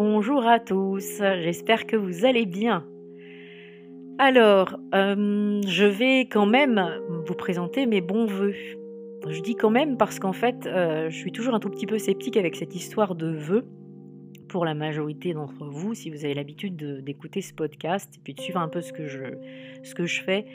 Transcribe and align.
Bonjour 0.00 0.46
à 0.46 0.60
tous, 0.60 1.18
j'espère 1.18 1.84
que 1.84 1.96
vous 1.96 2.24
allez 2.24 2.46
bien. 2.46 2.86
Alors, 4.18 4.78
euh, 4.94 5.60
je 5.66 5.84
vais 5.86 6.20
quand 6.20 6.46
même 6.46 6.80
vous 7.26 7.34
présenter 7.34 7.84
mes 7.84 8.00
bons 8.00 8.24
voeux. 8.24 8.54
Je 9.26 9.40
dis 9.40 9.56
quand 9.56 9.70
même 9.70 9.96
parce 9.96 10.20
qu'en 10.20 10.32
fait, 10.32 10.68
euh, 10.68 11.10
je 11.10 11.16
suis 11.16 11.32
toujours 11.32 11.52
un 11.52 11.58
tout 11.58 11.68
petit 11.68 11.86
peu 11.86 11.98
sceptique 11.98 12.36
avec 12.36 12.54
cette 12.54 12.76
histoire 12.76 13.16
de 13.16 13.26
vœux. 13.26 13.66
Pour 14.48 14.64
la 14.64 14.74
majorité 14.74 15.34
d'entre 15.34 15.64
vous, 15.64 15.94
si 15.94 16.10
vous 16.10 16.24
avez 16.24 16.34
l'habitude 16.34 16.76
d'écouter 17.02 17.40
ce 17.40 17.52
podcast 17.52 18.14
et 18.14 18.20
puis 18.22 18.34
de 18.34 18.40
suivre 18.40 18.60
un 18.60 18.68
peu 18.68 18.80
ce 18.80 18.92
que 18.92 19.08
je, 19.08 20.22
fais, 20.22 20.46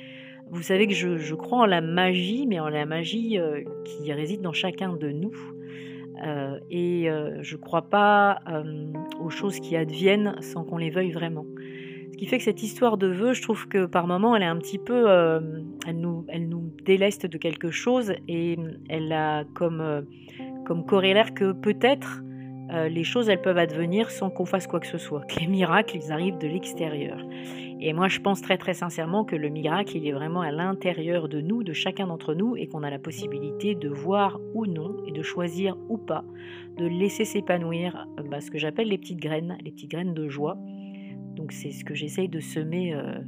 vous 0.51 0.61
savez 0.61 0.87
que 0.87 0.93
je, 0.93 1.35
crois 1.35 1.57
en 1.57 1.65
la 1.65 1.81
magie, 1.81 2.47
mais 2.47 2.61
en 2.61 2.69
la 2.69 2.85
magie 2.85 3.37
euh, 3.39 3.61
qui 3.83 4.13
réside 4.13 4.39
dans 4.39 4.53
chacun 4.53 4.93
de 4.93 5.09
nous. 5.09 5.33
Euh, 6.23 6.59
et 6.69 7.07
je 7.41 7.55
ne 7.55 7.61
crois 7.61 7.83
pas 7.83 8.39
aux 9.19 9.29
choses 9.29 9.59
qui 9.59 9.75
adviennent 9.75 10.35
sans 10.41 10.63
qu'on 10.63 10.77
les 10.77 10.89
veuille 10.89 11.11
vraiment. 11.11 11.45
Ce 12.11 12.17
qui 12.17 12.27
fait 12.27 12.37
que 12.37 12.43
cette 12.43 12.61
histoire 12.61 12.97
de 12.97 13.07
vœux, 13.07 13.33
je 13.33 13.41
trouve 13.41 13.67
que 13.67 13.85
par 13.85 14.07
moments, 14.07 14.35
elle 14.35 14.43
est 14.43 14.47
un 14.47 14.57
petit 14.57 14.77
peu, 14.77 15.07
elle, 15.87 15.99
nous, 15.99 16.25
elle 16.29 16.47
nous 16.47 16.71
déleste 16.85 17.25
de 17.25 17.37
quelque 17.37 17.71
chose 17.71 18.13
et 18.27 18.57
elle 18.87 19.11
a 19.11 19.43
comme, 19.55 20.05
comme 20.65 20.85
corollaire 20.85 21.33
que 21.33 21.51
peut-être 21.51 22.21
les 22.69 23.03
choses, 23.03 23.29
elles 23.29 23.41
peuvent 23.41 23.57
advenir 23.57 24.09
sans 24.09 24.29
qu'on 24.29 24.45
fasse 24.45 24.67
quoi 24.67 24.79
que 24.79 24.87
ce 24.87 24.97
soit, 24.97 25.23
les 25.39 25.47
miracles, 25.47 25.97
ils 25.97 26.11
arrivent 26.11 26.37
de 26.37 26.47
l'extérieur. 26.47 27.19
Et 27.85 27.91
moi, 27.91 28.07
je 28.07 28.21
pense 28.21 28.41
très 28.41 28.57
très 28.57 28.73
sincèrement 28.73 29.25
que 29.25 29.35
le 29.35 29.49
miracle, 29.49 29.97
il 29.97 30.07
est 30.07 30.13
vraiment 30.13 30.39
à 30.39 30.51
l'intérieur 30.51 31.27
de 31.27 31.41
nous, 31.41 31.63
de 31.63 31.73
chacun 31.73 32.07
d'entre 32.07 32.33
nous, 32.33 32.55
et 32.55 32.67
qu'on 32.67 32.81
a 32.81 32.89
la 32.89 32.97
possibilité 32.97 33.75
de 33.75 33.89
voir 33.89 34.39
ou 34.53 34.65
non, 34.65 34.95
et 35.05 35.11
de 35.11 35.21
choisir 35.21 35.75
ou 35.89 35.97
pas, 35.97 36.23
de 36.77 36.85
laisser 36.85 37.25
s'épanouir 37.25 38.07
euh, 38.17 38.23
bah, 38.23 38.39
ce 38.39 38.49
que 38.51 38.57
j'appelle 38.57 38.87
les 38.87 38.97
petites 38.97 39.19
graines, 39.19 39.57
les 39.61 39.71
petites 39.71 39.91
graines 39.91 40.13
de 40.13 40.29
joie. 40.29 40.57
Donc 41.35 41.51
c'est 41.51 41.71
ce 41.71 41.83
que 41.83 41.93
j'essaye 41.93 42.29
de 42.29 42.39
semer 42.39 42.93
euh, 42.93 43.19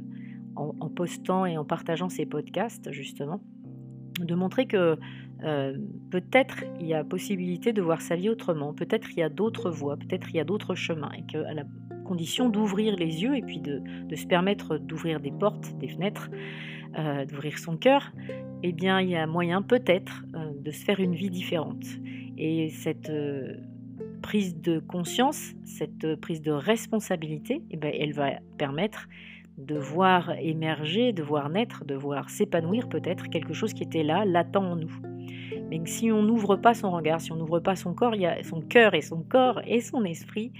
en, 0.56 0.88
postant 0.88 1.44
et 1.44 1.58
en 1.58 1.66
partageant 1.66 2.08
ces 2.08 2.24
podcasts, 2.24 2.90
justement, 2.92 3.42
de 4.20 4.34
montrer 4.34 4.66
que 4.66 4.98
euh, 5.44 5.76
peut-être 6.10 6.64
il 6.80 6.86
y 6.86 6.94
a 6.94 7.04
possibilité 7.04 7.72
de 7.72 7.82
voir 7.82 8.00
sa 8.00 8.16
vie 8.16 8.28
autrement, 8.28 8.72
peut-être 8.72 9.10
il 9.10 9.18
y 9.18 9.22
a 9.22 9.28
d'autres 9.28 9.70
voies, 9.70 9.96
peut-être 9.96 10.28
il 10.30 10.36
y 10.36 10.40
a 10.40 10.44
d'autres 10.44 10.74
chemins, 10.74 11.10
et 11.16 11.30
que 11.30 11.38
la 11.38 11.64
condition 12.04 12.48
d'ouvrir 12.48 12.96
les 12.96 13.22
yeux 13.22 13.36
et 13.36 13.42
puis 13.42 13.58
de, 13.58 13.82
se 14.14 14.26
permettre 14.26 14.78
d'ouvrir 14.78 15.20
des 15.20 15.32
portes, 15.32 15.76
des 15.78 15.88
fenêtres, 15.88 16.30
euh, 16.98 17.26
d'ouvrir 17.26 17.58
son 17.58 17.76
cœur, 17.76 18.12
eh 18.62 18.72
bien, 18.72 19.00
il 19.00 19.10
y 19.10 19.16
a 19.16 19.26
moyen 19.26 19.60
peut-être 19.60 20.24
euh, 20.34 20.52
de 20.58 20.70
se 20.70 20.84
faire 20.84 21.00
une 21.00 21.14
vie 21.14 21.30
différente. 21.30 21.84
Et 22.38 22.68
cette 22.70 23.10
prise 24.22 24.60
de 24.60 24.78
conscience, 24.78 25.52
cette 25.64 26.16
prise 26.16 26.42
de 26.42 26.52
responsabilité, 26.52 27.62
eh 27.70 27.76
bien, 27.76 27.90
elle 27.92 28.12
va 28.12 28.32
permettre 28.58 29.08
de 29.58 29.78
voir 29.78 30.32
émerger, 30.38 31.12
de 31.12 31.22
voir 31.22 31.48
naître, 31.48 31.84
de 31.84 31.94
voir 31.94 32.28
s'épanouir 32.30 32.88
peut-être 32.88 33.28
quelque 33.28 33.54
chose 33.54 33.72
qui 33.72 33.82
était 33.82 34.02
là, 34.02 34.24
latent 34.24 34.56
en 34.56 34.76
nous. 34.76 35.00
Mais 35.70 35.80
si 35.86 36.12
on 36.12 36.22
n'ouvre 36.22 36.56
pas 36.56 36.74
son 36.74 36.90
regard, 36.90 37.20
si 37.20 37.32
on 37.32 37.36
n'ouvre 37.36 37.60
pas 37.60 37.74
son 37.74 37.94
corps, 37.94 38.14
il 38.14 38.22
y 38.22 38.26
a 38.26 38.42
son 38.44 38.60
cœur 38.60 38.94
et 38.94 39.00
son 39.00 39.22
corps 39.22 39.60
et 39.66 39.80
son 39.80 40.04
esprit, 40.04 40.52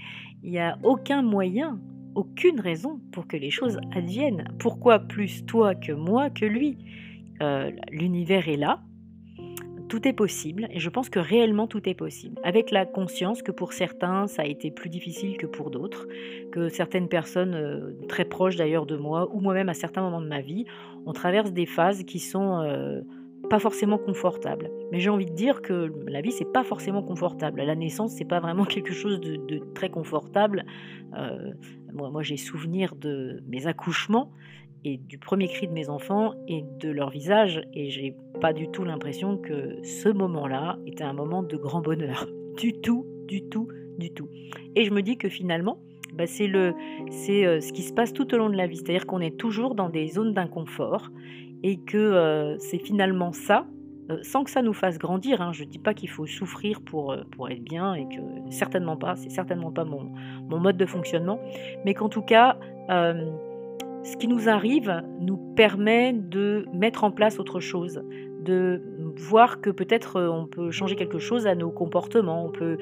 il 0.43 0.51
n'y 0.51 0.59
a 0.59 0.77
aucun 0.83 1.21
moyen, 1.21 1.79
aucune 2.15 2.59
raison 2.59 2.99
pour 3.11 3.27
que 3.27 3.37
les 3.37 3.51
choses 3.51 3.79
adviennent. 3.95 4.47
Pourquoi 4.59 4.99
plus 4.99 5.45
toi 5.45 5.75
que 5.75 5.91
moi 5.91 6.29
que 6.29 6.45
lui? 6.45 6.77
Euh, 7.41 7.71
L'univers 7.91 8.49
est 8.49 8.57
là, 8.57 8.81
tout 9.87 10.07
est 10.07 10.13
possible 10.13 10.67
et 10.71 10.79
je 10.79 10.89
pense 10.89 11.09
que 11.09 11.19
réellement 11.19 11.67
tout 11.67 11.87
est 11.87 11.93
possible. 11.93 12.39
Avec 12.43 12.71
la 12.71 12.85
conscience 12.85 13.41
que 13.41 13.51
pour 13.51 13.73
certains 13.73 14.27
ça 14.27 14.43
a 14.43 14.45
été 14.45 14.71
plus 14.71 14.89
difficile 14.89 15.37
que 15.37 15.45
pour 15.45 15.71
d'autres, 15.71 16.07
que 16.51 16.69
certaines 16.69 17.07
personnes 17.07 17.55
euh, 17.55 17.91
très 18.07 18.25
proches 18.25 18.55
d'ailleurs 18.55 18.85
de 18.85 18.97
moi 18.97 19.29
ou 19.33 19.39
moi-même 19.39 19.69
à 19.69 19.73
certains 19.73 20.01
moments 20.01 20.21
de 20.21 20.27
ma 20.27 20.41
vie, 20.41 20.65
on 21.05 21.13
traverse 21.13 21.51
des 21.51 21.65
phases 21.65 22.03
qui 22.03 22.19
sont 22.19 22.61
euh, 22.61 23.01
pas 23.49 23.59
forcément 23.59 23.97
confortable. 23.97 24.69
Mais 24.91 24.99
j'ai 24.99 25.09
envie 25.09 25.25
de 25.25 25.33
dire 25.33 25.61
que 25.61 25.93
la 26.07 26.21
vie, 26.21 26.31
c'est 26.31 26.51
pas 26.51 26.63
forcément 26.63 27.01
confortable. 27.01 27.61
La 27.61 27.75
naissance, 27.75 28.11
c'est 28.11 28.25
pas 28.25 28.39
vraiment 28.39 28.65
quelque 28.65 28.93
chose 28.93 29.19
de, 29.21 29.59
très 29.73 29.89
confortable. 29.89 30.65
Euh, 31.17 31.51
moi 31.93 32.21
j'ai 32.21 32.37
souvenir 32.37 32.95
de 32.95 33.41
mes 33.47 33.65
accouchements 33.65 34.31
et 34.83 34.97
du 34.97 35.17
premier 35.17 35.47
cri 35.47 35.67
de 35.67 35.73
mes 35.73 35.89
enfants 35.89 36.33
et 36.47 36.63
de 36.79 36.89
leur 36.89 37.09
visage, 37.09 37.61
et 37.73 37.89
j'ai 37.89 38.15
pas 38.39 38.53
du 38.53 38.69
tout 38.69 38.83
l'impression 38.83 39.37
que 39.37 39.77
ce 39.83 40.09
moment-là 40.09 40.77
était 40.85 41.03
un 41.03 41.13
moment 41.13 41.43
de 41.43 41.57
grand 41.57 41.81
bonheur. 41.81 42.27
Du 42.57 42.73
tout, 42.73 43.05
du 43.27 43.43
tout, 43.43 43.67
du 43.99 44.09
tout. 44.09 44.29
Et 44.75 44.83
je 44.83 44.89
me 44.91 45.03
dis 45.03 45.15
que 45.15 45.29
finalement, 45.29 45.77
bah, 46.13 46.25
c'est 46.25 46.47
le, 46.47 46.73
c'est 47.11 47.45
euh, 47.45 47.61
ce 47.61 47.71
qui 47.71 47.83
se 47.83 47.93
passe 47.93 48.13
tout 48.13 48.33
au 48.33 48.37
long 48.39 48.49
de 48.49 48.55
la 48.55 48.65
vie. 48.65 48.77
C'est-à-dire 48.77 49.05
qu'on 49.05 49.19
est 49.19 49.37
toujours 49.37 49.75
dans 49.75 49.89
des 49.89 50.07
zones 50.07 50.33
d'inconfort 50.33 51.11
et 51.61 51.77
que 51.77 51.97
euh, 51.97 52.57
c'est 52.57 52.79
finalement 52.79 53.31
ça, 53.31 53.67
euh, 54.09 54.17
sans 54.23 54.43
que 54.43 54.49
ça 54.49 54.63
nous 54.63 54.73
fasse 54.73 54.97
grandir. 54.97 55.39
Hein. 55.39 55.51
Je 55.53 55.65
ne 55.65 55.69
dis 55.69 55.77
pas 55.77 55.93
qu'il 55.93 56.09
faut 56.09 56.25
souffrir 56.25 56.81
pour, 56.81 57.15
pour 57.29 57.47
être 57.49 57.63
bien 57.63 57.93
et 57.93 58.05
que 58.05 58.21
certainement 58.49 58.97
pas, 58.97 59.15
c'est 59.15 59.29
certainement 59.29 59.71
pas 59.71 59.85
mon, 59.85 60.11
mon, 60.49 60.59
mode 60.59 60.77
de 60.77 60.85
fonctionnement, 60.87 61.39
mais 61.85 61.93
qu'en 61.93 62.09
tout 62.09 62.23
cas, 62.23 62.57
ce 64.07 64.17
qui 64.17 64.27
nous 64.27 64.49
arrive 64.49 65.03
nous 65.19 65.37
permet 65.55 66.13
de 66.13 66.65
mettre 66.73 67.03
en 67.03 67.11
place 67.11 67.39
autre 67.39 67.59
chose, 67.59 68.01
de 68.41 68.81
voir 69.17 69.61
que 69.61 69.69
peut-être 69.69 70.21
on 70.21 70.47
peut 70.47 70.71
changer 70.71 70.95
quelque 70.95 71.19
chose 71.19 71.45
à 71.45 71.55
nos 71.55 71.71
comportements, 71.71 72.45
on 72.45 72.51
peut 72.51 72.77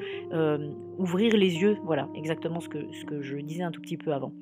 ouvrir 0.98 1.36
les 1.36 1.60
yeux, 1.60 1.76
voilà, 1.84 2.08
exactement 2.14 2.60
ce 2.60 2.68
que, 2.68 2.86
je 3.20 3.36
disais 3.38 3.62
un 3.62 3.70
tout 3.70 3.80
petit 3.80 3.96
peu 3.96 4.12
avant. 4.12 4.32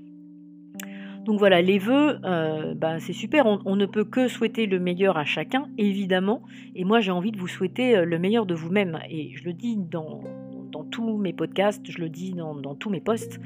Donc 1.25 1.39
voilà, 1.39 1.63
les 1.63 1.79
vœux, 1.79 2.19
euh, 2.25 2.75
bah, 2.75 2.99
c'est 2.99 3.15
super, 3.15 3.47
on, 3.47 3.77
ne 3.77 3.87
peut 3.87 4.05
que 4.05 4.29
souhaiter 4.29 4.67
le 4.67 4.79
meilleur 4.79 5.17
à 5.17 5.25
chacun, 5.25 5.69
évidemment, 5.79 6.43
et 6.75 6.85
moi 6.85 7.01
j'ai 7.01 7.13
envie 7.13 7.33
de 7.33 7.39
vous 7.39 7.49
souhaiter 7.49 7.97
euh, 7.97 8.05
le 8.05 8.19
meilleur 8.19 8.45
de 8.45 8.55
vous-même, 8.55 8.99
et 9.09 9.31
je 9.35 9.45
le 9.45 9.55
dis 9.55 9.77
dans, 9.77 10.21
tous 10.83 11.17
mes 11.17 11.33
podcasts, 11.33 11.89
je 11.89 11.99
le 11.99 12.09
dis 12.09 12.33
dans, 12.33 12.75
tous 12.75 12.91
mes 12.91 13.01
posts, 13.01 13.39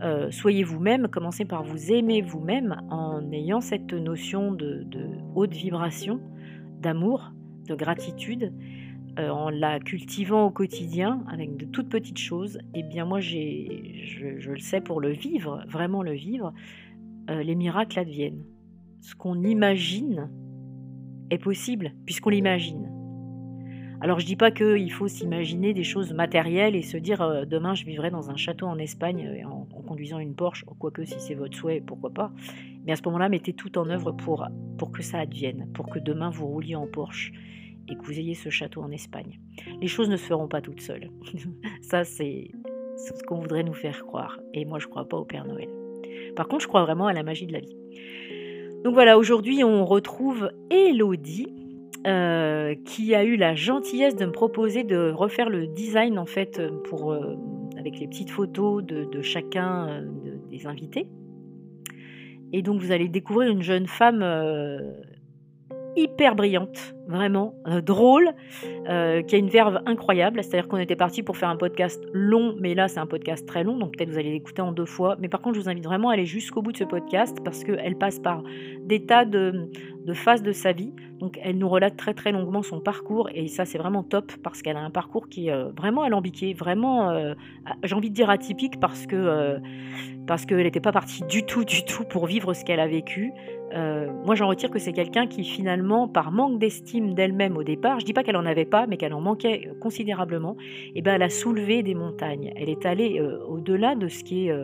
euh, 0.00 0.30
soyez 0.30 0.62
vous-même, 0.62 1.08
commencez 1.08 1.44
par 1.44 1.62
vous 1.62 1.92
aimer 1.92 2.22
vous-même 2.22 2.80
en 2.88 3.30
ayant 3.32 3.60
cette 3.60 3.92
notion 3.92 4.52
de, 4.52 4.86
haute 5.34 5.52
vibration, 5.52 6.20
d'amour, 6.80 7.32
de 7.68 7.74
gratitude, 7.74 8.54
en 9.18 9.50
la 9.50 9.80
cultivant 9.80 10.46
au 10.46 10.50
quotidien 10.50 11.22
avec 11.28 11.56
de 11.56 11.66
toutes 11.66 11.90
petites 11.90 12.16
choses, 12.16 12.56
et 12.74 12.80
eh 12.80 12.82
bien 12.82 13.04
moi 13.04 13.20
j'ai, 13.20 13.92
je, 14.38 14.50
le 14.50 14.58
sais 14.58 14.80
pour 14.80 15.00
le 15.00 15.10
vivre, 15.10 15.62
vraiment 15.68 16.02
le 16.02 16.12
vivre, 16.12 16.54
euh, 17.30 17.42
les 17.42 17.54
miracles 17.54 17.98
adviennent. 17.98 18.44
Ce 19.00 19.14
qu'on 19.14 19.42
imagine 19.42 20.30
est 21.30 21.38
possible 21.38 21.92
puisqu'on 22.04 22.30
l'imagine. 22.30 22.99
Alors 24.02 24.18
je 24.18 24.24
dis 24.24 24.36
pas 24.36 24.50
qu'il 24.50 24.90
faut 24.92 25.08
s'imaginer 25.08 25.74
des 25.74 25.84
choses 25.84 26.12
matérielles 26.14 26.74
et 26.74 26.82
se 26.82 26.96
dire 26.96 27.20
euh, 27.20 27.44
demain 27.44 27.74
je 27.74 27.84
vivrai 27.84 28.10
dans 28.10 28.30
un 28.30 28.36
château 28.36 28.66
en 28.66 28.78
Espagne 28.78 29.42
euh, 29.44 29.46
en, 29.46 29.66
conduisant 29.82 30.18
une 30.18 30.34
Porsche, 30.34 30.64
quoique 30.78 31.04
si 31.04 31.18
c'est 31.18 31.34
votre 31.34 31.56
souhait, 31.56 31.82
pourquoi 31.84 32.10
pas. 32.10 32.32
Mais 32.84 32.92
à 32.92 32.96
ce 32.96 33.02
moment-là, 33.06 33.28
mettez 33.28 33.52
tout 33.52 33.76
en 33.76 33.88
œuvre 33.90 34.12
pour, 34.12 34.46
pour 34.78 34.92
que 34.92 35.02
ça 35.02 35.18
advienne, 35.18 35.68
pour 35.74 35.90
que 35.90 35.98
demain 35.98 36.30
vous 36.30 36.46
rouliez 36.46 36.76
en 36.76 36.86
Porsche 36.86 37.32
et 37.88 37.96
que 37.96 38.02
vous 38.04 38.18
ayez 38.18 38.34
ce 38.34 38.48
château 38.48 38.82
en 38.82 38.90
Espagne. 38.90 39.40
Les 39.80 39.88
choses 39.88 40.08
ne 40.08 40.16
se 40.16 40.24
feront 40.24 40.48
pas 40.48 40.62
toutes 40.62 40.80
seules. 40.80 41.10
ça 41.82 42.04
c'est 42.04 42.52
ce 42.96 43.22
qu'on 43.24 43.40
voudrait 43.40 43.64
nous 43.64 43.74
faire 43.74 44.06
croire. 44.06 44.38
Et 44.54 44.64
moi 44.64 44.78
je 44.78 44.86
crois 44.86 45.08
pas 45.08 45.16
au 45.16 45.24
Père 45.24 45.44
Noël. 45.44 45.68
Par 46.36 46.48
contre, 46.48 46.62
je 46.62 46.68
crois 46.68 46.84
vraiment 46.84 47.06
à 47.06 47.12
la 47.12 47.22
magie 47.22 47.46
de 47.46 47.52
la 47.52 47.60
vie. 47.60 47.76
Donc 48.84 48.94
voilà, 48.94 49.18
aujourd'hui, 49.18 49.62
on 49.62 49.84
retrouve 49.84 50.50
Elodie. 50.70 51.59
Euh, 52.06 52.74
qui 52.86 53.14
a 53.14 53.24
eu 53.24 53.36
la 53.36 53.54
gentillesse 53.54 54.16
de 54.16 54.24
me 54.24 54.32
proposer 54.32 54.84
de 54.84 55.10
refaire 55.10 55.50
le 55.50 55.66
design 55.66 56.18
en 56.18 56.24
fait 56.24 56.58
pour, 56.84 57.12
euh, 57.12 57.36
avec 57.78 57.98
les 57.98 58.06
petites 58.06 58.30
photos 58.30 58.82
de, 58.82 59.20
chacun 59.20 59.86
euh, 59.86 60.08
des 60.48 60.66
invités. 60.66 61.08
Et 62.54 62.62
donc 62.62 62.80
vous 62.80 62.90
allez 62.90 63.08
découvrir 63.08 63.50
une 63.50 63.62
jeune 63.62 63.86
femme 63.86 64.22
hyper 65.96 66.34
brillante, 66.34 66.94
vraiment 67.08 67.54
euh, 67.66 67.80
drôle, 67.80 68.30
euh, 68.88 69.22
qui 69.22 69.34
a 69.34 69.38
une 69.38 69.48
verve 69.48 69.80
incroyable. 69.86 70.42
C'est-à-dire 70.42 70.68
qu'on 70.68 70.78
était 70.78 70.96
parti 70.96 71.22
pour 71.22 71.36
faire 71.36 71.48
un 71.48 71.56
podcast 71.56 72.02
long, 72.12 72.54
mais 72.58 72.74
là 72.74 72.88
c'est 72.88 73.00
un 73.00 73.06
podcast 73.06 73.46
très 73.46 73.64
long, 73.64 73.76
donc 73.76 73.96
peut-être 73.96 74.10
vous 74.10 74.18
allez 74.18 74.32
l'écouter 74.32 74.62
en 74.62 74.72
deux 74.72 74.86
fois. 74.86 75.16
Mais 75.20 75.28
par 75.28 75.40
contre, 75.40 75.56
je 75.56 75.62
vous 75.62 75.68
invite 75.68 75.84
vraiment 75.84 76.10
à 76.10 76.14
aller 76.14 76.26
jusqu'au 76.26 76.62
bout 76.62 76.72
de 76.72 76.76
ce 76.76 76.84
podcast 76.84 77.38
parce 77.44 77.64
qu'elle 77.64 77.96
passe 77.96 78.18
par 78.18 78.42
des 78.84 79.04
tas 79.04 79.24
de, 79.24 79.68
de 80.10 80.42
de 80.42 80.52
sa 80.52 80.72
vie. 80.72 80.92
Donc 81.18 81.38
elle 81.42 81.58
nous 81.58 81.68
relate 81.68 81.96
très 81.96 82.14
très 82.14 82.32
longuement 82.32 82.62
son 82.62 82.80
parcours 82.80 83.28
et 83.34 83.48
ça 83.48 83.64
c'est 83.64 83.78
vraiment 83.78 84.02
top 84.02 84.32
parce 84.42 84.62
qu'elle 84.62 84.76
a 84.76 84.80
un 84.80 84.90
parcours 84.90 85.28
qui 85.28 85.48
est 85.48 85.52
euh, 85.52 85.70
vraiment 85.76 86.02
alambiqué, 86.02 86.54
vraiment, 86.54 87.12
j'ai 87.82 87.94
envie 87.94 88.10
de 88.10 88.14
dire 88.14 88.30
atypique 88.30 88.80
parce 88.80 89.06
que 89.06 89.58
parce 90.26 90.46
qu'elle 90.46 90.62
n'était 90.62 90.80
pas 90.80 90.92
partie 90.92 91.22
du 91.24 91.44
tout 91.44 91.64
du 91.64 91.84
tout 91.84 92.04
pour 92.04 92.26
vivre 92.26 92.54
ce 92.54 92.64
qu'elle 92.64 92.80
a 92.80 92.86
vécu. 92.86 93.32
moi 94.24 94.34
j'en 94.34 94.48
retire 94.48 94.70
que 94.70 94.78
c'est 94.78 94.92
quelqu'un 94.92 95.26
qui 95.26 95.44
finalement 95.44 96.08
par 96.08 96.32
manque 96.32 96.58
d'estime 96.58 96.80
estime 97.04 97.14
d'elle-même 97.14 97.56
au 97.56 97.62
départ, 97.62 98.00
je 98.00 98.06
dis 98.06 98.12
pas 98.12 98.22
qu'elle 98.22 98.36
en 98.36 98.46
avait 98.46 98.64
pas, 98.64 98.86
mais 98.86 98.96
qu'elle 98.96 99.14
en 99.14 99.20
manquait 99.20 99.70
considérablement, 99.80 100.56
et 100.60 100.92
eh 100.96 101.02
ben 101.02 101.14
elle 101.14 101.22
a 101.22 101.30
soulevé 101.30 101.82
des 101.82 101.94
montagnes. 101.94 102.52
Elle 102.56 102.68
est 102.68 102.86
allée 102.86 103.20
au-delà 103.48 103.94
de 103.94 104.08
ce 104.08 104.24
qui 104.24 104.48
est 104.48 104.54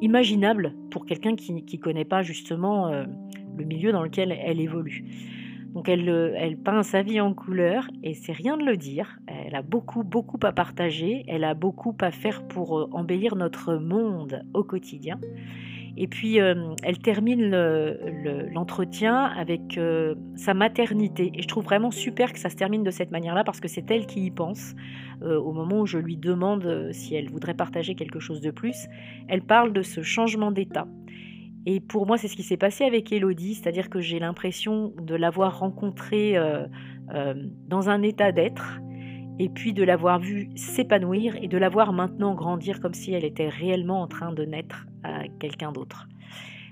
imaginable 0.00 0.74
pour 0.90 1.06
quelqu'un 1.06 1.36
qui 1.36 1.52
ne 1.52 1.80
connaît 1.80 2.04
pas 2.04 2.22
justement 2.22 2.90
le 3.56 3.64
milieu 3.64 3.92
dans 3.92 4.02
lequel 4.02 4.32
elle 4.32 4.60
évolue. 4.60 5.04
Donc 5.74 5.88
elle, 5.88 6.08
elle, 6.36 6.56
peint 6.56 6.82
sa 6.82 7.02
vie 7.02 7.20
en 7.20 7.32
couleur 7.32 7.86
et 8.02 8.14
c'est 8.14 8.32
rien 8.32 8.56
de 8.56 8.64
le 8.64 8.76
dire. 8.76 9.20
Elle 9.28 9.54
a 9.54 9.62
beaucoup, 9.62 10.02
beaucoup 10.02 10.38
à 10.42 10.50
partager. 10.50 11.24
Elle 11.28 11.44
a 11.44 11.54
beaucoup 11.54 11.96
à 12.00 12.10
faire 12.10 12.42
pour 12.48 12.88
embellir 12.92 13.36
notre 13.36 13.76
monde 13.76 14.42
au 14.52 14.64
quotidien. 14.64 15.20
Et 15.96 16.06
puis, 16.06 16.40
euh, 16.40 16.74
elle 16.82 16.98
termine 16.98 17.50
l'entretien 18.52 19.24
avec 19.24 19.76
euh, 19.76 20.14
sa 20.34 20.54
maternité. 20.54 21.30
Et 21.34 21.42
je 21.42 21.48
trouve 21.48 21.64
vraiment 21.64 21.90
super 21.90 22.32
que 22.32 22.38
ça 22.38 22.48
se 22.48 22.56
termine 22.56 22.82
de 22.82 22.90
cette 22.90 23.10
manière-là 23.10 23.44
parce 23.44 23.60
que 23.60 23.68
c'est 23.68 23.90
elle 23.90 24.06
qui 24.06 24.24
y 24.24 24.30
pense. 24.30 24.74
Euh, 25.22 25.38
au 25.38 25.52
moment 25.52 25.80
où 25.80 25.86
je 25.86 25.98
lui 25.98 26.16
demande 26.16 26.90
si 26.92 27.14
elle 27.14 27.28
voudrait 27.28 27.54
partager 27.54 27.94
quelque 27.94 28.20
chose 28.20 28.40
de 28.40 28.50
plus, 28.50 28.88
elle 29.28 29.42
parle 29.42 29.72
de 29.72 29.82
ce 29.82 30.02
changement 30.02 30.50
d'état. 30.50 30.86
Et 31.66 31.80
pour 31.80 32.06
moi, 32.06 32.16
c'est 32.16 32.28
ce 32.28 32.36
qui 32.36 32.42
s'est 32.42 32.56
passé 32.56 32.84
avec 32.84 33.12
Elodie, 33.12 33.54
c'est-à-dire 33.54 33.90
que 33.90 34.00
j'ai 34.00 34.18
l'impression 34.18 34.92
de 35.00 35.14
l'avoir 35.14 35.58
rencontrée 35.58 36.36
dans 37.68 37.88
un 37.88 38.02
état 38.02 38.32
d'être 38.32 38.80
et 39.38 39.48
puis 39.48 39.72
de 39.72 39.82
l'avoir 39.82 40.20
vue 40.20 40.50
s'épanouir 40.54 41.36
et 41.40 41.48
de 41.48 41.58
la 41.58 41.68
voir 41.68 41.92
maintenant 41.92 42.34
grandir 42.34 42.80
comme 42.80 42.94
si 42.94 43.12
elle 43.12 43.24
était 43.24 43.48
réellement 43.48 44.02
en 44.02 44.06
train 44.06 44.32
de 44.32 44.44
naître 44.44 44.86
à 45.02 45.28
quelqu'un 45.38 45.72
d'autre. 45.72 46.08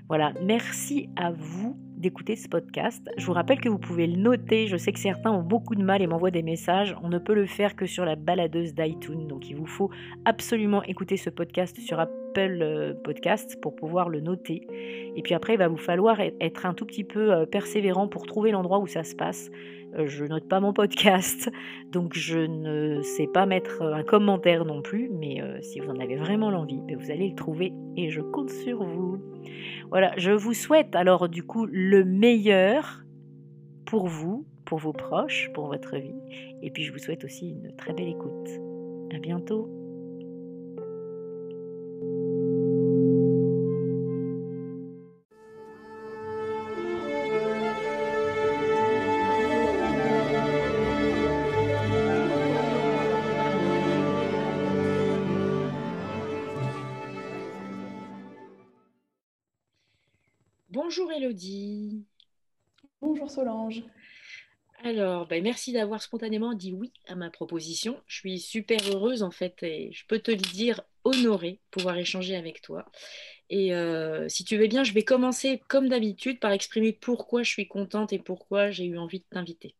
Voilà, 0.07 0.33
merci 0.43 1.09
à 1.15 1.31
vous 1.31 1.77
d'écouter 1.97 2.35
ce 2.35 2.47
podcast. 2.47 3.07
Je 3.17 3.25
vous 3.25 3.33
rappelle 3.33 3.59
que 3.59 3.69
vous 3.69 3.77
pouvez 3.77 4.07
le 4.07 4.17
noter. 4.17 4.65
Je 4.65 4.77
sais 4.77 4.91
que 4.91 4.99
certains 4.99 5.31
ont 5.31 5.43
beaucoup 5.43 5.75
de 5.75 5.83
mal 5.83 6.01
et 6.01 6.07
m'envoient 6.07 6.31
des 6.31 6.41
messages. 6.41 6.95
On 7.03 7.09
ne 7.09 7.19
peut 7.19 7.35
le 7.35 7.45
faire 7.45 7.75
que 7.75 7.85
sur 7.85 8.05
la 8.05 8.15
baladeuse 8.15 8.73
d'iTunes. 8.73 9.27
Donc 9.27 9.49
il 9.49 9.55
vous 9.55 9.67
faut 9.67 9.91
absolument 10.25 10.81
écouter 10.83 11.17
ce 11.17 11.29
podcast 11.29 11.79
sur 11.79 11.99
Apple 11.99 12.28
euh, 12.37 12.93
Podcasts 12.93 13.59
pour 13.59 13.75
pouvoir 13.75 14.09
le 14.09 14.19
noter. 14.21 14.67
Et 15.15 15.21
puis 15.21 15.33
après, 15.33 15.53
il 15.53 15.57
va 15.57 15.67
vous 15.67 15.77
falloir 15.77 16.19
être 16.19 16.65
un 16.65 16.73
tout 16.73 16.85
petit 16.85 17.03
peu 17.03 17.33
euh, 17.33 17.45
persévérant 17.45 18.07
pour 18.07 18.25
trouver 18.25 18.51
l'endroit 18.51 18.79
où 18.79 18.87
ça 18.87 19.03
se 19.03 19.15
passe. 19.15 19.49
Euh, 19.97 20.07
je 20.07 20.25
note 20.25 20.47
pas 20.47 20.59
mon 20.59 20.71
podcast, 20.71 21.49
donc 21.91 22.13
je 22.13 22.39
ne 22.39 23.01
sais 23.01 23.27
pas 23.27 23.45
mettre 23.45 23.81
un 23.81 24.03
commentaire 24.03 24.65
non 24.65 24.81
plus, 24.81 25.09
mais 25.09 25.41
si 25.61 25.79
vous 25.79 25.89
en 25.89 25.99
avez 25.99 26.15
vraiment 26.15 26.51
l'envie, 26.51 26.81
ben, 26.87 26.95
vous 26.97 27.11
allez 27.11 27.29
le 27.29 27.35
trouver 27.35 27.73
et 27.97 28.09
je 28.09 28.21
compte 28.21 28.51
sur 28.51 28.83
vous. 28.83 29.19
Voilà, 29.89 30.11
je 30.17 30.31
vous 30.31 30.53
souhaite 30.53 30.95
alors 30.95 31.27
du 31.27 31.41
coup 31.41 31.65
le 31.65 32.05
meilleur 32.05 33.03
pour 33.85 34.05
vous, 34.07 34.45
pour 34.65 34.77
vos 34.77 34.93
proches, 34.93 35.49
pour 35.55 35.67
votre 35.67 35.97
vie, 35.97 36.15
et 36.61 36.69
puis 36.69 36.83
je 36.83 36.93
vous 36.93 36.99
souhaite 36.99 37.23
aussi 37.23 37.49
une 37.49 37.75
très 37.75 37.93
belle 37.93 38.09
écoute. 38.09 38.49
À 39.11 39.17
bientôt. 39.17 39.88
Solange. 63.39 63.83
Alors, 64.83 65.27
ben 65.27 65.41
merci 65.41 65.71
d'avoir 65.71 66.01
spontanément 66.01 66.53
dit 66.53 66.73
oui 66.73 66.91
à 67.07 67.15
ma 67.15 67.29
proposition. 67.29 68.01
Je 68.05 68.17
suis 68.17 68.39
super 68.39 68.79
heureuse 68.89 69.23
en 69.23 69.31
fait 69.31 69.63
et 69.63 69.91
je 69.93 70.05
peux 70.07 70.19
te 70.19 70.31
le 70.31 70.37
dire 70.37 70.81
honorée 71.05 71.53
de 71.53 71.59
pouvoir 71.71 71.97
échanger 71.97 72.35
avec 72.35 72.61
toi. 72.61 72.85
Et 73.49 73.73
euh, 73.73 74.27
si 74.27 74.43
tu 74.43 74.57
veux 74.57 74.67
bien, 74.67 74.83
je 74.83 74.93
vais 74.93 75.03
commencer 75.03 75.61
comme 75.69 75.87
d'habitude 75.87 76.39
par 76.39 76.51
exprimer 76.51 76.91
pourquoi 76.91 77.43
je 77.43 77.49
suis 77.49 77.67
contente 77.67 78.11
et 78.11 78.19
pourquoi 78.19 78.71
j'ai 78.71 78.85
eu 78.85 78.97
envie 78.97 79.19
de 79.19 79.25
t'inviter. 79.29 79.73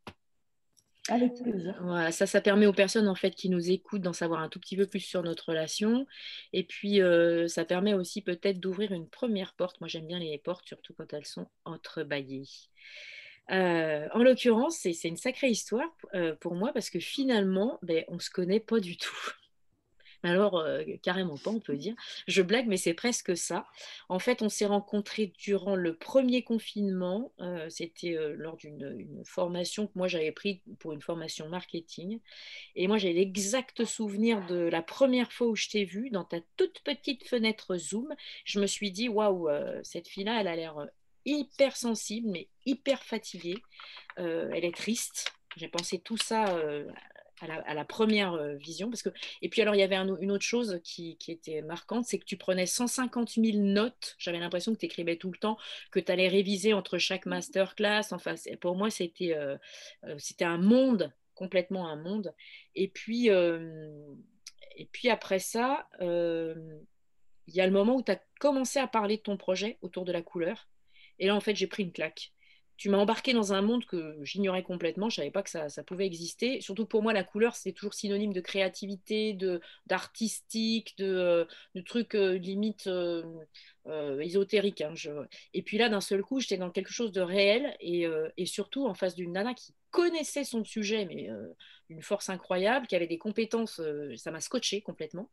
Avec 1.09 1.33
plaisir. 1.41 1.75
Voilà, 1.81 2.11
ça, 2.11 2.27
ça 2.27 2.39
permet 2.39 2.65
aux 2.65 2.73
personnes 2.73 3.07
en 3.07 3.15
fait 3.15 3.31
qui 3.31 3.49
nous 3.49 3.71
écoutent 3.71 4.01
d'en 4.01 4.13
savoir 4.13 4.41
un 4.41 4.49
tout 4.49 4.59
petit 4.59 4.77
peu 4.77 4.85
plus 4.85 4.99
sur 4.99 5.23
notre 5.23 5.49
relation. 5.49 6.05
Et 6.53 6.63
puis, 6.63 7.01
euh, 7.01 7.47
ça 7.47 7.65
permet 7.65 7.93
aussi 7.93 8.21
peut-être 8.21 8.59
d'ouvrir 8.59 8.91
une 8.91 9.09
première 9.09 9.53
porte. 9.53 9.81
Moi, 9.81 9.87
j'aime 9.87 10.07
bien 10.07 10.19
les 10.19 10.37
portes, 10.37 10.67
surtout 10.67 10.93
quand 10.93 11.11
elles 11.13 11.25
sont 11.25 11.47
entrebâillées. 11.65 12.47
Euh, 13.51 14.07
en 14.13 14.19
l'occurrence, 14.19 14.77
c'est 14.77 15.07
une 15.07 15.17
sacrée 15.17 15.49
histoire 15.49 15.89
euh, 16.13 16.35
pour 16.35 16.55
moi 16.55 16.71
parce 16.73 16.89
que 16.89 16.99
finalement, 16.99 17.79
ben, 17.81 18.03
on 18.07 18.15
ne 18.15 18.19
se 18.19 18.29
connaît 18.29 18.59
pas 18.59 18.79
du 18.79 18.97
tout 18.97 19.15
alors, 20.23 20.57
euh, 20.59 20.83
carrément 21.01 21.37
pas, 21.37 21.49
on 21.49 21.61
peut 21.61 21.77
dire. 21.77 21.95
Je 22.27 22.41
blague, 22.41 22.67
mais 22.67 22.75
c'est 22.75 22.93
presque 22.93 23.37
ça. 23.37 23.65
En 24.09 24.19
fait, 24.19 24.41
on 24.41 24.49
s'est 24.49 24.65
rencontrés 24.65 25.33
durant 25.39 25.77
le 25.77 25.95
premier 25.95 26.43
confinement. 26.43 27.31
C'était 27.69 28.17
lors 28.35 28.57
d'une 28.57 29.23
formation 29.23 29.87
que 29.87 29.93
moi 29.95 30.09
j'avais 30.09 30.33
prise 30.33 30.59
pour 30.79 30.91
une 30.91 31.01
formation 31.01 31.47
marketing. 31.47 32.19
Et 32.75 32.87
moi, 32.89 32.97
j'ai 32.97 33.13
l'exact 33.13 33.85
souvenir 33.85 34.45
de 34.47 34.57
la 34.57 34.81
première 34.81 35.31
fois 35.31 35.47
où 35.47 35.55
je 35.55 35.69
t'ai 35.69 35.85
vue 35.85 36.09
dans 36.09 36.25
ta 36.25 36.39
toute 36.57 36.81
petite 36.81 37.25
fenêtre 37.25 37.77
Zoom. 37.77 38.13
Je 38.43 38.59
me 38.59 38.67
suis 38.67 38.91
dit, 38.91 39.07
waouh, 39.07 39.47
cette 39.83 40.09
fille-là, 40.09 40.41
elle 40.41 40.49
a 40.49 40.55
l'air 40.57 40.85
hyper 41.25 41.75
sensible, 41.75 42.29
mais 42.29 42.47
hyper 42.65 43.03
fatiguée. 43.03 43.57
elle 44.17 44.65
est 44.65 44.75
triste. 44.75 45.33
J'ai 45.55 45.67
pensé 45.67 45.99
tout 45.99 46.17
ça 46.17 46.61
à 47.41 47.73
la, 47.73 47.85
première 47.85 48.33
euh, 48.33 48.55
vision. 48.55 48.89
Parce 48.89 49.01
que... 49.01 49.09
Et 49.41 49.49
puis 49.49 49.61
alors, 49.61 49.75
il 49.75 49.79
y 49.79 49.83
avait 49.83 49.95
une 49.95 50.31
autre 50.31 50.43
chose 50.43 50.79
qui, 50.83 51.17
était 51.27 51.61
marquante, 51.61 52.05
c'est 52.05 52.19
que 52.19 52.25
tu 52.25 52.37
prenais 52.37 52.65
150 52.65 53.31
000 53.31 53.57
notes. 53.57 54.15
J'avais 54.17 54.39
l'impression 54.39 54.73
que 54.73 54.79
tu 54.79 54.85
écrivais 54.85 55.15
tout 55.15 55.31
le 55.31 55.37
temps, 55.37 55.57
que 55.91 55.99
tu 55.99 56.11
allais 56.11 56.27
réviser 56.27 56.73
entre 56.73 56.97
chaque 56.97 57.25
masterclass. 57.25 58.11
Enfin, 58.11 58.35
pour 58.59 58.75
moi, 58.75 58.89
c'était 58.89 59.35
euh, 59.35 59.57
euh, 60.05 60.17
un 60.41 60.57
monde, 60.57 61.13
complètement 61.35 61.87
un 61.87 61.95
monde. 61.95 62.33
Et 62.75 62.87
puis, 62.87 63.27
et 63.27 64.85
puis 64.91 65.09
après 65.09 65.39
ça, 65.39 65.87
il 66.01 67.55
y 67.55 67.61
a 67.61 67.65
le 67.65 67.71
moment 67.71 67.95
où 67.95 68.03
tu 68.03 68.11
as 68.11 68.21
commencé 68.39 68.79
à 68.79 68.87
parler 68.87 69.17
de 69.17 69.21
ton 69.21 69.37
projet 69.37 69.77
autour 69.81 70.05
de 70.05 70.11
la 70.11 70.21
couleur. 70.21 70.67
Et 71.19 71.27
là, 71.27 71.35
en 71.35 71.39
fait, 71.39 71.55
j'ai 71.55 71.67
pris 71.67 71.83
une 71.83 71.91
claque 71.91 72.31
tu 72.79 72.87
m'as 72.89 72.97
embarqué 72.97 73.33
dans 73.33 73.51
un 73.51 73.61
monde 73.61 73.85
que 73.85 74.17
j'ignorais 74.23 74.63
complètement, 74.63 75.09
je 75.09 75.17
savais 75.17 75.31
pas 75.31 75.43
que 75.43 75.49
ça, 75.49 75.67
pouvait 75.83 76.05
exister. 76.05 76.61
Surtout 76.61 76.85
pour 76.85 77.03
moi, 77.03 77.11
la 77.11 77.25
couleur, 77.25 77.57
c'est 77.57 77.73
toujours 77.73 77.93
synonyme 77.93 78.31
de 78.31 78.39
créativité, 78.39 79.37
d'artistique, 79.85 80.97
de, 80.97 81.05
de, 81.05 81.47
de, 81.75 81.81
trucs 81.81 82.15
euh, 82.15 82.37
limite 82.37 82.87
euh, 82.87 83.21
euh. 83.87 84.23
Hein, 84.23 84.93
et 85.53 85.61
puis 85.61 85.77
là, 85.77 85.89
d'un 85.89 85.99
seul 85.99 86.21
coup, 86.21 86.39
j'étais 86.39 86.55
dans 86.55 86.69
quelque 86.71 86.93
chose 86.93 87.11
de 87.11 87.19
réel 87.19 87.75
et, 87.81 88.05
et 88.37 88.45
surtout 88.45 88.87
en 88.87 88.93
face 88.93 89.13
d'une 89.13 89.33
nana 89.33 89.53
qui 89.53 89.73
connaissait 89.91 90.45
son 90.45 90.63
sujet, 90.63 91.05
mais 91.05 91.27
d'une 91.89 92.01
force 92.01 92.29
incroyable, 92.29 92.87
qui 92.87 92.95
avait 92.95 93.07
des 93.07 93.17
compétences, 93.17 93.81
ça 94.15 94.31
m'a 94.31 94.39
scotché 94.39 94.79
complètement. 94.81 95.29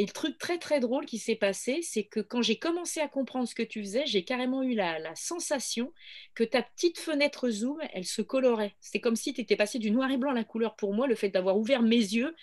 Et 0.00 0.06
le 0.06 0.12
truc 0.12 0.38
très 0.38 0.56
très 0.56 0.80
drôle 0.80 1.04
qui 1.04 1.18
s'est 1.18 1.36
passé, 1.36 1.80
c'est 1.82 2.04
que 2.04 2.20
quand 2.20 2.40
j'ai 2.40 2.56
commencé 2.56 3.00
à 3.00 3.08
comprendre 3.08 3.46
ce 3.46 3.54
que 3.54 3.62
tu 3.62 3.82
faisais, 3.82 4.06
j'ai 4.06 4.24
carrément 4.24 4.62
eu 4.62 4.74
la, 4.74 5.14
sensation 5.14 5.92
que 6.34 6.42
ta 6.42 6.62
petite 6.62 6.98
fenêtre 6.98 7.50
zoom, 7.50 7.78
elle 7.92 8.06
se 8.06 8.22
colorait. 8.22 8.74
C'était 8.80 9.02
comme 9.02 9.14
si 9.14 9.34
tu 9.34 9.42
étais 9.42 9.56
passé 9.56 9.78
du 9.78 9.90
noir 9.90 10.10
et 10.10 10.16
blanc 10.16 10.30
à 10.30 10.34
la 10.34 10.42
couleur 10.42 10.74
pour 10.74 10.94
moi. 10.94 11.06
Le 11.06 11.14
fait 11.14 11.28
d'avoir 11.28 11.58
ouvert 11.58 11.82
mes 11.82 11.98
yeux, 11.98 12.34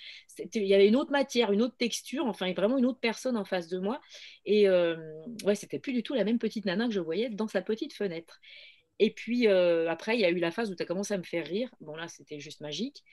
il 0.54 0.68
y 0.68 0.76
avait 0.76 0.88
une 0.88 0.96
autre 0.96 1.10
matière, 1.10 1.52
une 1.52 1.64
autre 1.64 1.76
texture, 1.78 2.28
enfin 2.28 2.54
vraiment 2.54 2.78
une 2.78 2.86
autre 2.86 3.00
personne 3.00 3.36
en 3.36 3.44
face 3.44 3.70
de 3.70 3.80
moi. 3.80 4.02
Et 4.46 4.70
euh, 4.70 4.96
c'était 5.56 5.80
plus 5.80 5.94
du 5.94 6.04
tout 6.04 6.14
la 6.14 6.26
même 6.26 6.38
petite 6.38 6.66
nana 6.66 6.86
que 6.86 6.94
je 6.94 7.00
voyais 7.00 7.30
dans 7.32 7.48
sa 7.48 7.64
petite 7.64 7.94
fenêtre. 7.94 8.40
Et 9.00 9.12
puis 9.12 9.48
euh, 9.48 9.90
après, 9.90 10.16
il 10.16 10.22
y 10.22 10.26
a 10.26 10.30
eu 10.30 10.38
la 10.38 10.52
phase 10.52 10.70
où 10.70 10.76
tu 10.76 10.84
as 10.84 10.86
commencé 10.86 11.16
à 11.16 11.18
me 11.18 11.24
faire 11.24 11.48
rire. 11.48 11.72
Bon, 11.82 11.96
là, 11.96 12.08
c'était 12.08 12.40
juste 12.40 12.62
magique. 12.62 13.04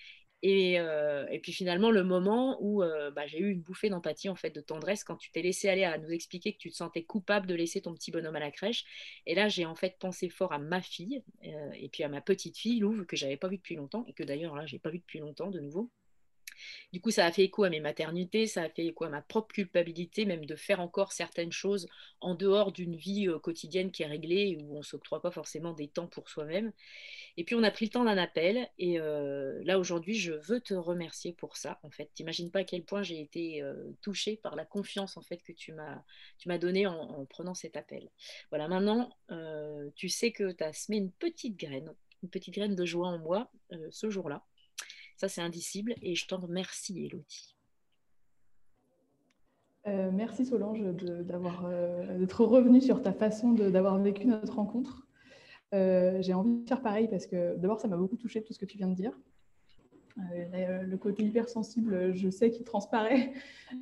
Euh, 0.45 1.27
et, 1.31 1.39
puis 1.39 1.53
finalement, 1.53 1.91
le 1.91 2.05
moment 2.05 2.59
où 2.61 2.83
euh, 2.83 3.11
bah, 3.11 3.27
j'ai 3.27 3.39
eu 3.39 3.51
une 3.51 3.61
bouffée 3.63 3.89
d'empathie, 3.89 4.29
en 4.29 4.35
fait, 4.35 4.51
de 4.51 4.61
tendresse, 4.61 5.05
quand 5.05 5.17
tu 5.17 5.31
t'es 5.31 5.43
laissé 5.43 5.69
aller 5.69 5.85
à 5.85 5.99
nous 5.99 6.11
expliquer 6.11 6.53
que 6.53 6.59
tu 6.59 6.71
te 6.71 6.77
sentais 6.77 7.03
coupable 7.03 7.47
de 7.47 7.55
laisser 7.55 7.81
ton 7.81 7.95
petit 7.95 8.11
bonhomme 8.11 8.37
à 8.37 8.41
la 8.41 8.51
crèche. 8.51 8.85
Et 9.27 9.35
là, 9.35 9.49
j'ai 9.49 9.65
en 9.65 9.75
fait 9.75 9.97
pensé 9.99 10.29
fort 10.29 10.53
à 10.53 10.59
ma 10.59 10.83
fille 10.83 11.23
euh, 11.45 11.71
et 11.75 11.89
puis 11.89 12.03
à 12.05 12.09
ma 12.09 12.21
petite 12.21 12.59
fille, 12.59 12.81
Louve, 12.81 13.07
que 13.07 13.17
j'avais 13.17 13.37
pas 13.37 13.49
vue 13.49 13.57
depuis 13.57 13.77
longtemps 13.77 14.05
et 14.07 14.13
que 14.13 14.23
d'ailleurs, 14.23 14.55
là, 14.55 14.67
j'ai 14.67 14.79
pas 14.79 14.91
vue 14.91 14.99
depuis 14.99 15.19
longtemps 15.19 15.51
de 15.51 15.61
nouveau. 15.61 15.91
Du 16.93 17.01
coup, 17.01 17.11
ça 17.11 17.27
a 17.27 17.33
fait 17.33 17.45
écho 17.45 17.65
à 17.65 17.71
mes 17.71 17.81
maternités, 17.81 18.47
ça 18.47 18.63
a 18.63 18.69
fait 18.69 18.87
écho 18.87 19.05
à 19.05 19.09
ma 19.09 19.23
propre 19.23 19.55
culpabilité, 19.55 20.25
même 20.25 20.47
de 20.47 20.57
faire 20.57 20.81
encore 20.81 21.13
certaines 21.13 21.53
choses 21.53 21.89
en 22.21 22.35
dehors 22.35 22.73
d'une 22.73 22.97
vie 22.97 23.29
quotidienne 23.43 23.91
qui 23.91 24.03
est 24.03 24.07
réglée, 24.07 24.59
où 24.61 24.75
on 24.77 24.79
ne 24.79 24.85
s'octroie 24.85 25.21
pas 25.21 25.31
forcément 25.31 25.73
des 25.73 25.89
temps 25.89 26.07
pour 26.07 26.29
soi-même. 26.29 26.73
Et 27.37 27.45
puis, 27.45 27.55
on 27.55 27.63
a 27.63 27.71
pris 27.71 27.87
le 27.87 27.91
temps 27.91 28.05
d'un 28.05 28.19
appel. 28.19 28.69
Et 28.79 28.99
là, 28.99 29.79
aujourd'hui, 29.79 30.15
je 30.15 30.33
veux 30.33 30.61
te 30.61 30.75
remercier 30.75 31.33
pour 31.33 31.57
ça. 31.57 31.79
En 31.83 31.91
fait, 31.91 32.11
t'imagines 32.15 32.51
pas 32.51 32.61
à 32.61 32.65
quel 32.65 32.85
point 32.85 33.03
j'ai 33.03 33.21
été 33.21 33.63
touchée 34.03 34.37
par 34.37 34.57
la 34.57 34.65
confiance 34.65 35.17
en 35.17 35.23
fait 35.23 35.39
que 35.39 35.53
tu 35.53 35.73
m'as 35.73 36.03
tu 36.39 36.49
m'as 36.49 36.59
donnée 36.59 36.87
en, 36.87 37.25
prenant 37.27 37.55
cet 37.55 37.77
appel. 37.77 38.11
Voilà, 38.51 38.69
maintenant, 38.69 39.11
tu 39.97 40.09
sais 40.09 40.33
que 40.33 40.53
tu 40.53 40.65
as 40.65 40.73
semé 40.73 40.99
une 40.99 41.13
petite 41.13 41.57
graine 41.57 41.95
une 42.25 42.31
petite 42.31 42.55
graine 42.55 42.75
de 42.75 42.85
joie 42.85 43.09
en 43.09 43.19
moi 43.19 43.51
ce 43.91 44.11
jour-là. 44.11 44.45
Ça, 45.17 45.29
c'est 45.29 45.41
indicible 45.41 45.95
et 46.03 46.15
je 46.15 46.27
t'en 46.27 46.39
remercie, 46.39 47.07
Elodie. 47.07 47.57
merci 49.87 50.45
Solange 50.45 50.81
d'être 50.81 52.45
revenue 52.45 52.81
sur 52.81 53.03
ta 53.03 53.13
façon 53.13 53.53
d'avoir 53.53 53.99
vécu 53.99 54.27
notre 54.27 54.57
rencontre. 54.57 55.07
J'ai 55.73 56.35
envie 56.35 56.63
de 56.63 56.69
faire 56.69 56.83
pareil 56.83 57.09
parce 57.09 57.27
que 57.27 57.57
d'abord, 57.57 57.81
ça 57.81 57.89
m'a 57.89 57.97
beaucoup 57.97 58.17
touché 58.17 58.43
tout 58.43 58.53
ce 58.53 58.59
que 58.59 58.67
tu 58.67 58.77
viens 58.77 58.89
de 58.89 58.95
dire. 58.95 59.13
Euh, 60.19 60.83
le 60.83 60.97
côté 60.97 61.25
hypersensible, 61.25 62.15
je 62.15 62.31
sais 62.31 62.51
qu'il 62.51 62.65
transparaît. 62.65 63.33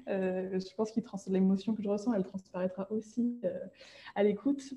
Euh, 0.08 0.58
je 0.58 0.74
pense 0.74 0.90
qu'il 0.90 1.04
l'émotion 1.28 1.74
que 1.74 1.82
je 1.82 1.88
ressens, 1.88 2.14
elle 2.14 2.24
transparaîtra 2.24 2.90
aussi 2.90 3.38
euh, 3.44 3.58
à 4.14 4.22
l'écoute. 4.22 4.72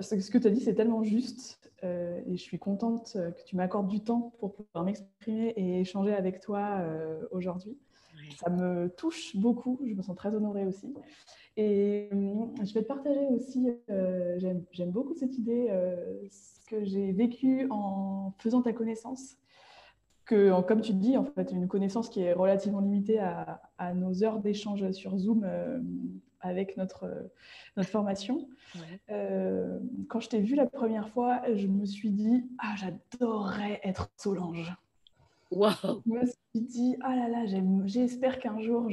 Ce 0.00 0.30
que 0.30 0.38
tu 0.38 0.46
as 0.46 0.50
dit, 0.50 0.60
c'est 0.60 0.74
tellement 0.74 1.02
juste 1.02 1.58
et 1.82 2.36
je 2.36 2.42
suis 2.42 2.60
contente 2.60 3.14
que 3.14 3.44
tu 3.44 3.56
m'accordes 3.56 3.88
du 3.88 4.00
temps 4.00 4.32
pour 4.38 4.54
pouvoir 4.54 4.84
m'exprimer 4.84 5.48
et 5.56 5.80
échanger 5.80 6.14
avec 6.14 6.38
toi 6.38 6.80
aujourd'hui. 7.32 7.76
Ça 8.36 8.50
me 8.50 8.88
touche 8.88 9.36
beaucoup, 9.36 9.80
je 9.84 9.94
me 9.94 10.02
sens 10.02 10.14
très 10.14 10.32
honorée 10.32 10.64
aussi. 10.64 10.94
Et 11.56 12.08
je 12.12 12.74
vais 12.74 12.82
te 12.82 12.86
partager 12.86 13.26
aussi, 13.30 13.68
j'aime 13.88 14.90
beaucoup 14.90 15.14
cette 15.14 15.36
idée 15.36 15.68
que 16.72 16.84
j'ai 16.84 17.12
vécu 17.12 17.66
en 17.70 18.32
faisant 18.38 18.62
ta 18.62 18.72
connaissance. 18.72 19.36
Que, 20.24 20.62
comme 20.62 20.80
tu 20.80 20.92
dis, 20.94 21.16
en 21.16 21.24
fait, 21.24 21.50
une 21.50 21.68
connaissance 21.68 22.08
qui 22.08 22.20
est 22.20 22.32
relativement 22.32 22.80
limitée 22.80 23.18
à, 23.18 23.60
nos 23.94 24.24
heures 24.24 24.38
d'échange 24.38 24.88
sur 24.92 25.16
Zoom 25.18 25.44
euh, 25.44 25.80
avec 26.42 26.76
notre, 26.76 27.30
notre 27.76 27.88
formation. 27.88 28.48
Euh, 29.10 29.78
quand 30.08 30.20
je 30.20 30.28
t'ai 30.28 30.40
vu 30.40 30.54
la 30.54 30.66
première 30.66 31.08
fois, 31.08 31.42
je 31.54 31.66
me 31.66 31.86
suis 31.86 32.10
dit, 32.10 32.44
ah, 32.58 32.74
j'adorerais 32.76 33.80
être 33.82 34.10
Solange. 34.16 34.74
Wow. 35.50 35.70
Je 36.06 36.12
me 36.12 36.26
suis 36.26 36.60
dit, 36.60 36.96
ah 37.02 37.14
là 37.14 37.28
là, 37.28 37.44
j'espère 37.84 38.38
qu'un 38.38 38.60
jour 38.60 38.88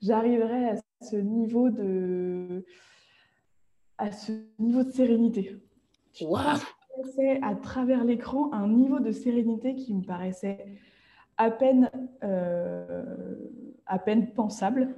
j'arriverai 0.00 0.70
à 0.70 0.74
ce 1.02 1.16
niveau 1.16 1.70
de 1.70 2.64
à 3.98 4.12
ce 4.12 4.32
niveau 4.58 4.82
de 4.82 4.90
sérénité. 4.90 5.60
Wow 6.20 6.58
à 7.42 7.54
travers 7.54 8.04
l'écran 8.04 8.52
un 8.52 8.68
niveau 8.68 9.00
de 9.00 9.12
sérénité 9.12 9.74
qui 9.74 9.94
me 9.94 10.02
paraissait 10.02 10.66
à 11.36 11.50
peine, 11.50 11.90
euh, 12.22 13.04
à 13.86 13.98
peine 13.98 14.32
pensable. 14.32 14.94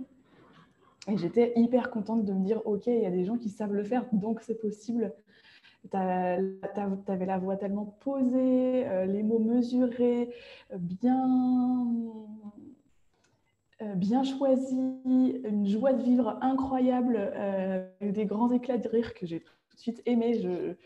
Et 1.09 1.17
j'étais 1.17 1.53
hyper 1.57 1.91
contente 1.91 2.25
de 2.25 2.33
me 2.33 2.45
dire, 2.45 2.63
OK, 2.65 2.87
il 2.87 3.01
y 3.01 3.07
a 3.07 3.11
des 3.11 3.25
gens 3.25 3.37
qui 3.37 3.49
savent 3.49 3.73
le 3.73 3.85
faire, 3.85 4.07
donc 4.13 4.41
c'est 4.41 4.61
possible. 4.61 5.13
Tu 5.91 5.97
avais 5.97 7.27
la 7.27 7.39
voix 7.39 7.57
tellement 7.57 7.87
posée, 8.01 8.87
euh, 8.87 9.05
les 9.05 9.25
mots 9.25 9.41
mesurés, 9.41 10.33
bien, 10.79 11.89
euh, 13.83 13.95
bien 13.97 14.23
choisis, 14.23 14.95
une 15.05 15.67
joie 15.67 15.93
de 15.93 16.03
vivre 16.03 16.39
incroyable, 16.41 17.33
des 18.01 18.27
grands 18.27 18.53
éclats 18.53 18.79
de 18.79 18.89
rire 18.89 19.13
que 19.15 19.27
j'ai 19.27 19.41
tout 19.41 19.77
de 19.77 19.81
suite 19.81 20.03
aimé. 20.07 20.35
Je, 20.41 20.77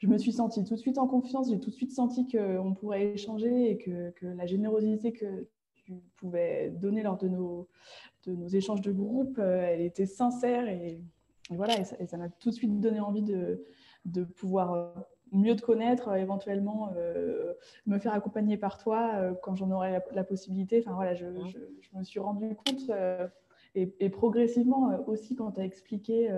je 0.00 0.06
me 0.06 0.16
suis 0.16 0.32
sentie 0.32 0.64
tout 0.64 0.74
de 0.74 0.80
suite 0.80 0.98
en 0.98 1.06
confiance, 1.06 1.50
j'ai 1.50 1.60
tout 1.60 1.70
de 1.70 1.74
suite 1.74 1.92
senti 1.92 2.26
qu'on 2.26 2.74
pourrait 2.74 3.12
échanger 3.12 3.70
et 3.70 3.78
que, 3.78 4.12
la 4.22 4.46
générosité 4.46 5.12
que 5.12 5.46
tu 5.98 6.10
pouvais 6.16 6.70
donner 6.70 7.02
lors 7.02 7.16
de 7.16 7.28
nos, 7.28 7.68
de 8.26 8.34
nos 8.34 8.48
échanges 8.48 8.80
de 8.80 8.92
groupe, 8.92 9.38
euh, 9.38 9.62
elle 9.62 9.80
était 9.80 10.06
sincère 10.06 10.68
et, 10.68 11.00
voilà, 11.50 11.74
et 11.80 12.06
ça 12.06 12.16
m'a 12.16 12.28
tout 12.28 12.50
de 12.50 12.54
suite 12.54 12.80
donné 12.80 13.00
envie 13.00 13.22
de, 13.22 13.64
de 14.04 14.22
pouvoir 14.24 14.72
euh, 14.72 14.92
mieux 15.32 15.56
te 15.56 15.62
connaître, 15.62 16.08
euh, 16.08 16.16
éventuellement 16.16 16.92
me 17.86 17.98
faire 17.98 18.14
accompagner 18.14 18.56
par 18.56 18.78
toi 18.78 19.34
quand 19.42 19.56
j'en 19.56 19.70
aurai 19.70 19.98
la, 20.12 20.24
possibilité. 20.24 20.82
Enfin 20.84 20.94
voilà, 20.94 21.14
je, 21.14 21.26
je, 21.26 21.98
me 21.98 22.04
suis 22.04 22.20
rendu 22.20 22.54
compte 22.54 22.90
et, 23.74 24.10
progressivement 24.10 24.90
euh, 24.90 24.98
aussi 25.06 25.36
quand 25.36 25.52
tu 25.52 25.60
as 25.60 25.64
expliqué 25.64 26.30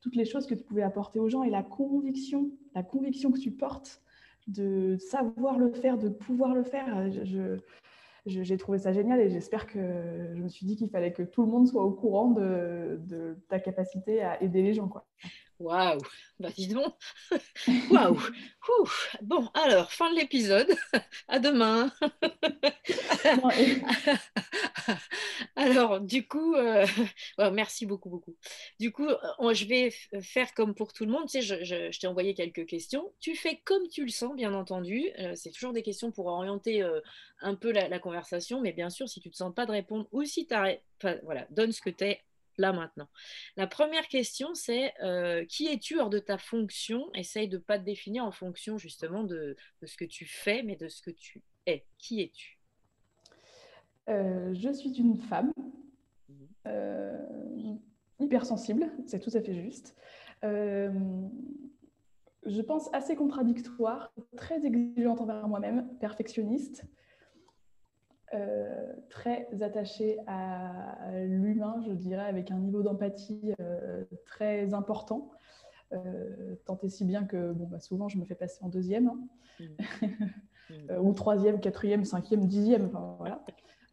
toutes 0.00 0.16
les 0.16 0.24
choses 0.24 0.46
que 0.46 0.54
tu 0.54 0.64
pouvais 0.64 0.82
apporter 0.82 1.20
aux 1.20 1.28
gens 1.28 1.42
et 1.42 1.50
la 1.50 1.62
conviction, 1.62 2.50
la 2.74 2.82
conviction 2.82 3.30
que 3.30 3.38
tu 3.38 3.52
portes 3.52 4.02
de 4.48 4.96
savoir 4.96 5.58
le 5.58 5.72
faire, 5.72 5.98
de 5.98 6.08
pouvoir 6.08 6.54
le 6.54 6.64
faire. 6.64 7.10
Je, 7.12 7.58
j'ai 8.26 8.56
trouvé 8.56 8.78
ça 8.78 8.92
génial 8.92 9.20
et 9.20 9.30
j'espère 9.30 9.66
que 9.66 9.78
je 10.34 10.42
me 10.42 10.48
suis 10.48 10.64
dit 10.64 10.76
qu'il 10.76 10.88
fallait 10.88 11.12
que 11.12 11.22
tout 11.22 11.42
le 11.42 11.48
monde 11.48 11.66
soit 11.66 11.82
au 11.82 11.90
courant 11.90 12.30
de, 12.30 13.36
ta 13.48 13.58
capacité 13.58 14.22
à 14.22 14.40
aider 14.42 14.62
les 14.62 14.74
gens. 14.74 14.90
Waouh, 15.62 15.98
bah 16.40 16.48
dis 16.56 16.66
donc. 16.66 16.92
Waouh. 17.90 18.18
Bon, 19.22 19.48
alors, 19.54 19.92
fin 19.92 20.10
de 20.12 20.16
l'épisode. 20.18 20.68
À 21.28 21.38
demain. 21.38 21.92
alors, 25.56 26.00
du 26.00 26.26
coup, 26.26 26.54
euh, 26.56 26.84
merci 27.38 27.86
beaucoup, 27.86 28.10
beaucoup. 28.10 28.36
Du 28.80 28.90
coup, 28.90 29.08
euh, 29.08 29.54
je 29.54 29.64
vais 29.66 29.90
faire 30.20 30.52
comme 30.54 30.74
pour 30.74 30.92
tout 30.92 31.04
le 31.04 31.12
monde. 31.12 31.28
Tu 31.28 31.42
je, 31.42 31.98
t'ai 31.98 32.06
envoyé 32.08 32.34
quelques 32.34 32.66
questions. 32.66 33.12
Tu 33.20 33.36
fais 33.36 33.60
comme 33.64 33.86
tu 33.88 34.04
le 34.04 34.10
sens, 34.10 34.34
bien 34.34 34.52
entendu. 34.52 35.10
Euh, 35.20 35.34
c'est 35.36 35.52
toujours 35.52 35.72
des 35.72 35.82
questions 35.82 36.10
pour 36.10 36.26
orienter 36.26 36.84
un 37.40 37.54
peu 37.54 37.70
la, 37.70 37.98
conversation. 38.00 38.60
Mais 38.60 38.72
bien 38.72 38.90
sûr, 38.90 39.08
si 39.08 39.20
tu 39.20 39.28
ne 39.28 39.32
te 39.32 39.36
sens 39.36 39.54
pas 39.54 39.64
de 39.64 39.72
répondre 39.72 40.08
ou 40.10 40.24
si 40.24 40.46
tu 40.46 40.54
as... 40.54 40.76
voilà, 41.22 41.46
donne 41.50 41.70
ce 41.70 41.80
que 41.80 41.90
tu 41.90 42.04
es 42.04 42.20
là 42.58 42.72
maintenant. 42.72 43.08
La 43.56 43.66
première 43.66 44.08
question, 44.08 44.54
c'est 44.54 44.92
euh, 45.02 45.44
qui 45.46 45.66
es-tu 45.66 45.98
hors 46.00 46.10
de 46.10 46.18
ta 46.18 46.38
fonction? 46.38 47.10
Essaye 47.14 47.48
de 47.48 47.56
ne 47.56 47.62
pas 47.62 47.78
te 47.78 47.84
définir 47.84 48.24
en 48.24 48.32
fonction 48.32 48.78
justement 48.78 49.24
de, 49.24 49.56
ce 49.84 49.96
que 49.96 50.04
tu 50.04 50.26
fais, 50.26 50.62
mais 50.62 50.76
de 50.76 50.88
ce 50.88 51.02
que 51.02 51.10
tu 51.10 51.42
es. 51.66 51.84
Qui 51.98 52.22
es-tu? 52.22 52.58
Euh, 54.08 54.52
Je 54.54 54.72
suis 54.72 54.92
une 54.98 55.16
femme 55.16 55.52
mhm. 56.28 56.48
euh, 56.66 57.74
hypersensible, 58.18 58.90
c'est 59.06 59.20
tout 59.20 59.36
à 59.36 59.40
fait 59.40 59.54
juste. 59.54 59.96
je 60.42 60.90
pense 62.62 62.92
assez 62.92 63.14
contradictoire, 63.16 64.12
très 64.36 64.66
exigeante 64.66 65.20
envers 65.20 65.46
moi-même, 65.48 65.88
perfectionniste. 65.98 66.84
Euh, 68.34 68.94
très 69.10 69.46
attaché 69.62 70.18
à 70.26 70.96
l'humain, 71.26 71.82
je 71.86 71.92
dirais, 71.92 72.24
avec 72.24 72.50
un 72.50 72.58
niveau 72.58 72.82
d'empathie 72.82 73.52
euh, 73.60 74.06
très 74.24 74.72
important. 74.72 75.30
Euh, 75.92 76.56
tant 76.64 76.78
et 76.82 76.88
si 76.88 77.04
bien 77.04 77.24
que 77.24 77.52
bon, 77.52 77.66
bah, 77.66 77.78
souvent 77.78 78.08
je 78.08 78.16
me 78.16 78.24
fais 78.24 78.34
passer 78.34 78.64
en 78.64 78.70
deuxième, 78.70 79.08
hein. 79.08 79.18
mmh. 79.60 79.66
ou 81.02 81.12
troisième, 81.12 81.60
quatrième, 81.60 82.06
cinquième, 82.06 82.46
dixième. 82.46 82.86
Enfin, 82.86 83.16
voilà. 83.18 83.44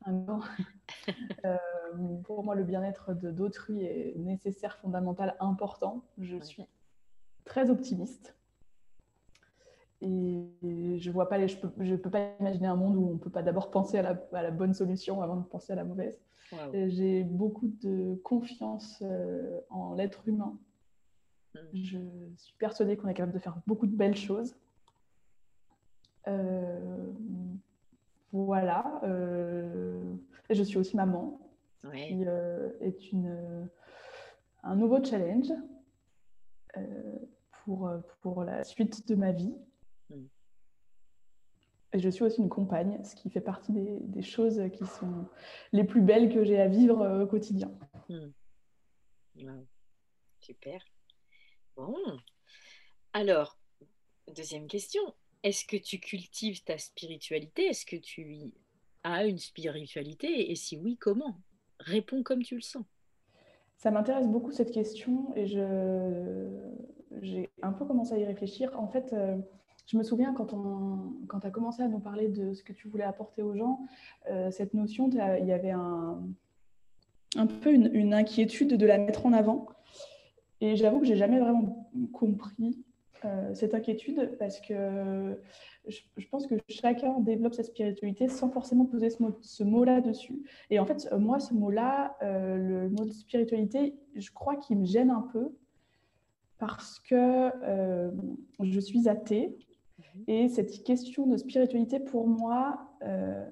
pour 2.23 2.45
moi, 2.45 2.55
le 2.55 2.63
bien-être 2.63 3.13
d'autrui 3.13 3.83
est 3.83 4.17
nécessaire, 4.17 4.77
fondamental, 4.77 5.35
important. 5.41 6.05
Je 6.17 6.39
suis 6.39 6.63
très 7.43 7.69
optimiste. 7.69 8.38
Et 10.01 10.97
je 10.99 11.11
vois 11.11 11.27
pas 11.27 11.37
les, 11.37 11.49
je 11.49 11.57
peux, 11.57 11.69
je 11.83 11.95
peux 11.95 12.09
pas 12.09 12.31
imaginer 12.39 12.67
un 12.67 12.75
monde 12.75 12.95
où 12.95 13.09
on 13.13 13.17
peut 13.17 13.29
pas 13.29 13.43
d'abord 13.43 13.69
penser 13.69 13.97
à 13.97 14.01
la, 14.01 14.21
à 14.31 14.41
la, 14.41 14.51
bonne 14.51 14.73
solution 14.73 15.21
avant 15.21 15.35
de 15.35 15.43
penser 15.43 15.73
à 15.73 15.75
la 15.75 15.83
mauvaise. 15.83 16.17
J'ai 16.73 17.23
beaucoup 17.23 17.67
de 17.67 18.15
confiance 18.23 19.03
euh, 19.03 19.59
en 19.69 19.93
l'être 19.93 20.27
humain. 20.27 20.57
Hmm. 21.53 21.59
Je 21.73 21.97
suis 22.37 22.55
persuadée 22.57 22.97
qu'on 22.97 23.07
est 23.07 23.13
capable 23.13 23.33
de 23.33 23.39
faire 23.39 23.57
beaucoup 23.67 23.87
de 23.87 23.95
belles 23.95 24.15
choses. 24.15 24.55
Euh, 26.27 27.11
voilà. 28.31 29.01
Euh, 29.03 30.15
et 30.49 30.55
je 30.55 30.63
suis 30.63 30.77
aussi 30.77 30.95
maman, 30.95 31.39
qui 31.93 32.23
est 32.81 33.11
une, 33.11 33.69
un 34.63 34.75
nouveau 34.75 35.03
challenge 35.03 35.51
pour, 37.63 37.91
pour 38.21 38.43
la 38.43 38.63
suite 38.63 39.07
de 39.07 39.15
ma 39.15 39.31
vie. 39.31 39.53
Et 41.93 41.99
je 41.99 42.09
suis 42.09 42.23
aussi 42.23 42.41
une 42.41 42.49
compagne, 42.49 43.03
ce 43.03 43.15
qui 43.15 43.29
fait 43.29 43.41
partie 43.41 43.71
des, 43.71 44.21
choses 44.21 44.61
qui 44.73 44.85
sont 44.85 45.25
les 45.71 45.83
plus 45.83 46.01
belles 46.01 46.31
que 46.31 46.43
j'ai 46.43 46.59
à 46.59 46.67
vivre 46.67 47.01
euh, 47.01 47.23
au 47.23 47.27
quotidien. 47.27 47.71
Hmm. 48.09 48.29
Super. 50.39 50.83
Bon. 51.75 51.95
Alors, 53.13 53.57
deuxième 54.35 54.67
question. 54.67 55.01
Est-ce 55.43 55.65
que 55.65 55.77
tu 55.77 55.99
cultives 55.99 56.63
ta 56.63 56.77
spiritualité? 56.77 57.67
Est-ce 57.67 57.85
que 57.85 57.95
tu 57.95 58.51
as 59.03 59.25
une 59.25 59.37
spiritualité? 59.37 60.51
Et 60.51 60.55
si 60.55 60.77
oui, 60.77 60.97
comment? 60.97 61.39
Réponds 61.79 62.23
comme 62.23 62.43
tu 62.43 62.55
le 62.55 62.61
sens. 62.61 62.83
Ça 63.77 63.91
m'intéresse 63.91 64.27
beaucoup 64.27 64.51
cette 64.51 64.71
question 64.71 65.33
et 65.37 65.47
j'ai 65.47 65.61
un 67.61 67.71
peu 67.71 67.85
commencé 67.85 68.13
à 68.13 68.17
y 68.17 68.25
réfléchir. 68.25 68.77
En 68.77 68.89
fait, 68.89 69.13
euh, 69.13 69.37
je 69.89 69.97
me 69.97 70.03
souviens 70.03 70.33
quand, 70.33 70.45
tu 70.45 71.47
as 71.47 71.51
commencé 71.51 71.81
à 71.81 71.87
nous 71.87 71.99
parler 71.99 72.27
de 72.27 72.53
ce 72.53 72.63
que 72.63 72.73
tu 72.73 72.87
voulais 72.87 73.03
apporter 73.03 73.41
aux 73.41 73.55
gens, 73.55 73.79
euh, 74.29 74.51
cette 74.51 74.75
notion, 74.75 75.09
il 75.09 75.45
y 75.47 75.51
avait 75.51 75.71
un, 75.71 76.21
peu 77.61 77.73
une, 77.73 78.13
inquiétude 78.13 78.77
de 78.77 78.85
la 78.85 78.99
mettre 78.99 79.25
en 79.25 79.33
avant. 79.33 79.67
Et 80.61 80.75
j'avoue 80.75 80.99
que 80.99 81.05
j'ai 81.05 81.15
jamais 81.15 81.39
vraiment 81.39 81.91
compris 82.13 82.83
cette 83.53 83.73
inquiétude 83.73 84.37
parce 84.39 84.61
que 84.61 85.37
je, 85.87 86.27
pense 86.31 86.47
que 86.47 86.55
chacun 86.69 87.19
développe 87.19 87.53
sa 87.53 87.63
spiritualité 87.63 88.29
sans 88.29 88.49
forcément 88.49 88.85
poser 88.85 89.09
ce, 89.09 89.63
mot, 89.63 89.83
là 89.83 89.99
dessus. 90.01 90.41
Et 90.69 90.79
en 90.79 90.85
fait, 90.85 91.11
moi, 91.17 91.39
ce 91.39 91.53
mot-là, 91.53 92.15
le 92.21 92.89
mot 92.89 93.05
de 93.05 93.11
spiritualité, 93.11 93.95
je 94.15 94.31
crois 94.31 94.55
qu'il 94.55 94.77
me 94.77 94.85
gêne 94.85 95.09
un 95.09 95.27
peu 95.33 95.51
parce 96.59 96.99
que 96.99 97.49
je 98.61 98.79
suis 98.79 99.09
athée. 99.09 99.57
Et 100.27 100.49
cette 100.49 100.83
question 100.83 101.25
de 101.27 101.37
spiritualité, 101.37 101.99
pour 101.99 102.27
moi, 102.27 102.89
euh, 103.03 103.49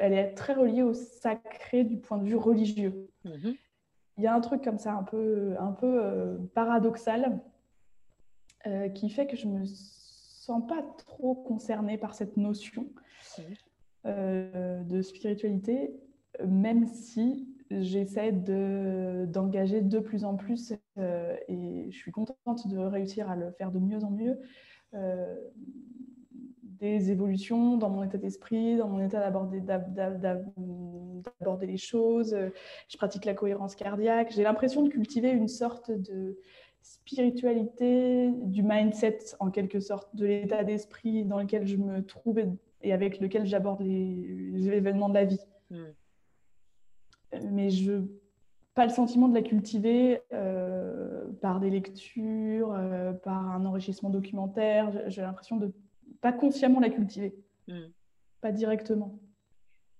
elle 0.00 0.12
est 0.12 0.34
très 0.34 0.54
reliée 0.54 0.82
au 0.82 0.94
sacré 0.94 1.84
du 1.84 1.96
point 1.96 2.18
de 2.18 2.24
vue 2.24 2.36
religieux. 2.36 3.08
Mhm. 3.24 3.54
Il 4.16 4.24
y 4.24 4.26
a 4.26 4.34
un 4.34 4.40
truc 4.40 4.62
comme 4.62 4.78
ça, 4.78 4.92
un 4.92 5.04
peu, 5.04 5.54
un 5.58 5.72
peu 5.72 6.02
euh, 6.02 6.38
paradoxal, 6.54 7.40
euh, 8.66 8.88
qui 8.88 9.10
fait 9.10 9.26
que 9.26 9.36
je 9.36 9.46
ne 9.46 9.60
me 9.60 9.64
sens 9.64 10.66
pas 10.66 10.82
trop 10.98 11.34
concernée 11.34 11.98
par 11.98 12.14
cette 12.14 12.36
notion 12.36 12.86
de 14.04 15.02
spiritualité, 15.02 15.92
même 16.46 16.86
si 16.86 17.46
j'essaie 17.70 18.32
d'engager 18.32 19.82
de, 19.82 19.98
plus 19.98 20.24
en 20.24 20.36
plus 20.36 20.72
et 20.96 21.90
je 21.90 21.96
suis 21.96 22.10
contente 22.10 22.66
de 22.68 22.78
réussir 22.78 23.28
à 23.28 23.36
le 23.36 23.50
faire 23.50 23.70
de 23.70 23.78
mieux 23.78 24.02
en 24.02 24.10
mieux 24.10 24.40
des 26.80 27.10
évolutions 27.10 27.76
dans 27.76 27.90
mon 27.90 28.04
état 28.04 28.18
d'esprit, 28.18 28.76
dans 28.76 28.88
mon 28.88 29.04
état 29.04 29.20
d'aborder, 29.20 29.60
d'aborder 29.60 31.66
les 31.66 31.76
choses. 31.76 32.36
Je 32.88 32.96
pratique 32.96 33.24
la 33.24 33.34
cohérence 33.34 33.74
cardiaque. 33.74 34.32
J'ai 34.32 34.44
l'impression 34.44 34.82
de 34.82 34.88
cultiver 34.88 35.30
une 35.30 35.48
sorte 35.48 35.90
de 35.90 36.38
spiritualité, 36.82 38.30
du 38.44 38.62
mindset 38.62 39.18
en 39.40 39.50
quelque 39.50 39.80
sorte, 39.80 40.14
de 40.14 40.26
l'état 40.26 40.64
d'esprit 40.64 41.24
dans 41.24 41.38
lequel 41.38 41.66
je 41.66 41.76
me 41.76 42.04
trouve 42.04 42.40
et, 42.82 42.92
avec 42.92 43.20
lequel 43.20 43.46
j'aborde 43.46 43.82
les, 43.82 44.68
événements 44.68 45.08
de 45.08 45.14
la 45.14 45.24
vie. 45.24 45.40
Hmm. 45.70 45.92
Mais 47.50 47.70
je 47.70 48.02
pas 48.78 48.86
le 48.86 48.92
sentiment 48.92 49.26
de 49.26 49.34
la 49.34 49.42
cultiver 49.42 50.20
euh, 50.32 51.24
par 51.42 51.58
des 51.58 51.68
lectures, 51.68 52.72
euh, 52.72 53.12
par 53.12 53.50
un 53.50 53.66
enrichissement 53.66 54.08
documentaire. 54.08 54.92
J'ai 55.08 55.20
l'impression 55.20 55.56
de 55.56 55.72
pas 56.20 56.30
consciemment 56.32 56.78
la 56.78 56.88
cultiver, 56.88 57.34
hmm. 57.66 57.88
pas 58.40 58.52
directement. 58.52 59.18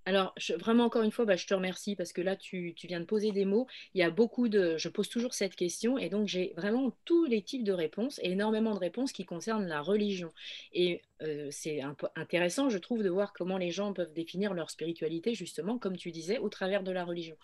Alors, 0.05 0.33
vraiment, 0.61 0.85
encore 0.85 1.03
une 1.03 1.11
fois, 1.11 1.25
bah, 1.25 1.35
je 1.35 1.49
te 1.49 1.55
remercie 1.55 1.97
parce 1.97 2.13
que 2.13 2.21
là, 2.21 2.37
tu, 2.37 2.73
viens 2.85 3.01
de 3.01 3.05
poser 3.05 3.33
des 3.33 3.45
mots. 3.45 3.67
Il 3.95 4.01
y 4.01 4.05
a 4.05 4.11
beaucoup 4.11 4.49
de. 4.49 4.77
Je 4.77 4.89
pose 4.89 5.09
toujours 5.09 5.35
cette 5.35 5.57
question 5.57 5.99
et 5.99 6.09
donc 6.09 6.29
j'ai 6.29 6.55
vraiment 6.57 6.97
tous 7.05 7.25
les 7.25 7.43
types 7.43 7.65
de 7.65 7.73
réponses 7.73 8.21
et 8.23 8.31
énormément 8.31 8.75
de 8.75 8.79
réponses 8.79 9.11
qui 9.11 9.25
concernent 9.25 9.67
la 9.67 9.81
religion. 9.81 10.31
Et 10.73 11.03
euh, 11.23 11.49
c'est 11.51 11.81
un 11.81 11.95
peu 11.95 12.07
intéressant, 12.15 12.69
je 12.69 12.79
trouve, 12.79 13.03
de 13.03 13.11
voir 13.11 13.33
comment 13.33 13.59
les 13.59 13.73
gens 13.73 13.93
peuvent 13.93 14.13
définir 14.13 14.55
leur 14.55 14.71
spiritualité, 14.71 15.35
justement, 15.35 15.79
comme 15.79 15.97
tu 15.97 16.13
disais, 16.13 16.39
au 16.39 16.49
travers 16.49 16.85
de 16.85 16.93
la 16.93 17.05
religion 17.05 17.37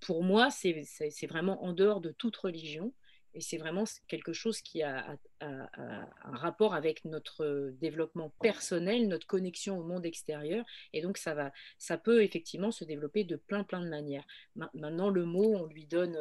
pour 0.00 0.22
moi, 0.22 0.50
c'est 0.50 1.26
vraiment 1.28 1.64
en 1.64 1.72
dehors 1.72 2.00
de 2.00 2.10
toute 2.10 2.36
religion. 2.36 2.92
Et 3.32 3.40
c'est 3.40 3.58
vraiment 3.58 3.84
quelque 4.08 4.32
chose 4.32 4.60
qui 4.60 4.82
a, 4.82 5.16
un 5.40 6.08
rapport 6.24 6.74
avec 6.74 7.04
notre 7.04 7.72
développement 7.80 8.30
personnel, 8.40 9.06
notre 9.06 9.26
connexion 9.28 9.78
au 9.78 9.84
monde 9.84 10.04
extérieur. 10.04 10.64
Et 10.92 11.00
donc, 11.00 11.16
ça, 11.16 11.34
va, 11.34 11.52
ça 11.78 11.96
peut 11.96 12.24
effectivement 12.24 12.72
se 12.72 12.84
développer 12.84 13.22
de 13.22 13.36
plein, 13.36 13.62
plein 13.62 13.82
de 13.82 13.88
manières. 13.88 14.24
Maintenant, 14.56 15.10
le 15.10 15.24
mot, 15.24 15.54
on 15.54 15.66
lui 15.66 15.86
donne 15.86 16.18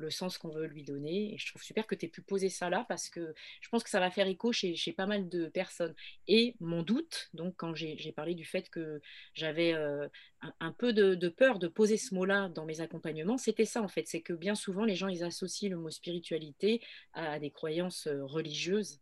le 0.00 0.10
sens 0.10 0.38
qu'on 0.38 0.48
veut 0.48 0.66
lui 0.66 0.82
donner. 0.82 1.34
Et 1.34 1.38
je 1.38 1.46
trouve 1.46 1.62
super 1.62 1.86
que 1.86 1.94
tu 1.94 2.06
aies 2.06 2.08
pu 2.08 2.22
poser 2.22 2.48
ça 2.48 2.70
là 2.70 2.84
parce 2.88 3.08
que 3.08 3.34
je 3.60 3.68
pense 3.68 3.84
que 3.84 3.90
ça 3.90 4.00
va 4.00 4.10
faire 4.10 4.26
écho 4.26 4.52
chez, 4.52 4.74
pas 4.96 5.06
mal 5.06 5.28
de 5.28 5.46
personnes. 5.46 5.94
Et 6.26 6.56
mon 6.60 6.82
doute, 6.82 7.28
donc 7.34 7.54
quand 7.56 7.74
j'ai 7.74 8.12
parlé 8.12 8.34
du 8.34 8.44
fait 8.44 8.68
que 8.70 9.00
j'avais 9.34 9.74
euh, 9.74 10.08
un, 10.60 10.72
peu 10.72 10.92
de, 10.92 11.28
peur 11.28 11.58
de 11.58 11.68
poser 11.68 11.96
ce 11.96 12.14
mot-là 12.14 12.48
dans 12.48 12.64
mes 12.64 12.80
accompagnements, 12.80 13.38
c'était 13.38 13.64
ça 13.64 13.82
en 13.82 13.88
fait. 13.88 14.06
C'est 14.08 14.22
que 14.22 14.32
bien 14.32 14.54
souvent, 14.54 14.84
les 14.84 14.96
gens, 14.96 15.08
ils 15.08 15.24
associent 15.24 15.70
le 15.70 15.76
mot 15.76 15.90
spiritualité 15.90 16.80
à, 17.12 17.38
des 17.38 17.50
croyances 17.50 18.06
euh, 18.06 18.24
religieuses. 18.24 19.00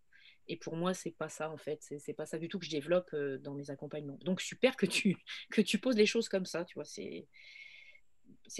Et 0.51 0.57
pour 0.57 0.77
moi, 0.77 0.95
c'est 0.95 1.11
pas 1.11 1.29
ça 1.29 1.51
en 1.51 1.59
fait. 1.59 1.79
C'est 1.99 2.15
pas 2.15 2.27
ça 2.27 2.39
du 2.39 2.49
tout 2.49 2.59
que 2.59 2.65
je 2.65 2.71
développe 2.71 3.11
euh, 3.15 3.39
dans 3.39 3.55
mes 3.55 3.71
accompagnements. 3.71 4.19
Donc 4.25 4.41
super 4.41 4.77
que 4.77 4.87
tu, 4.87 5.17
que 5.51 5.61
tu 5.61 5.79
poses 5.79 5.97
les 5.97 6.07
choses 6.07 6.29
comme 6.29 6.47
ça, 6.47 6.65
tu 6.65 6.75
vois. 6.75 6.85
C'est 6.85 7.27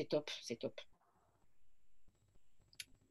top, 0.09 0.31
c'est 0.43 0.57
top. 0.57 0.79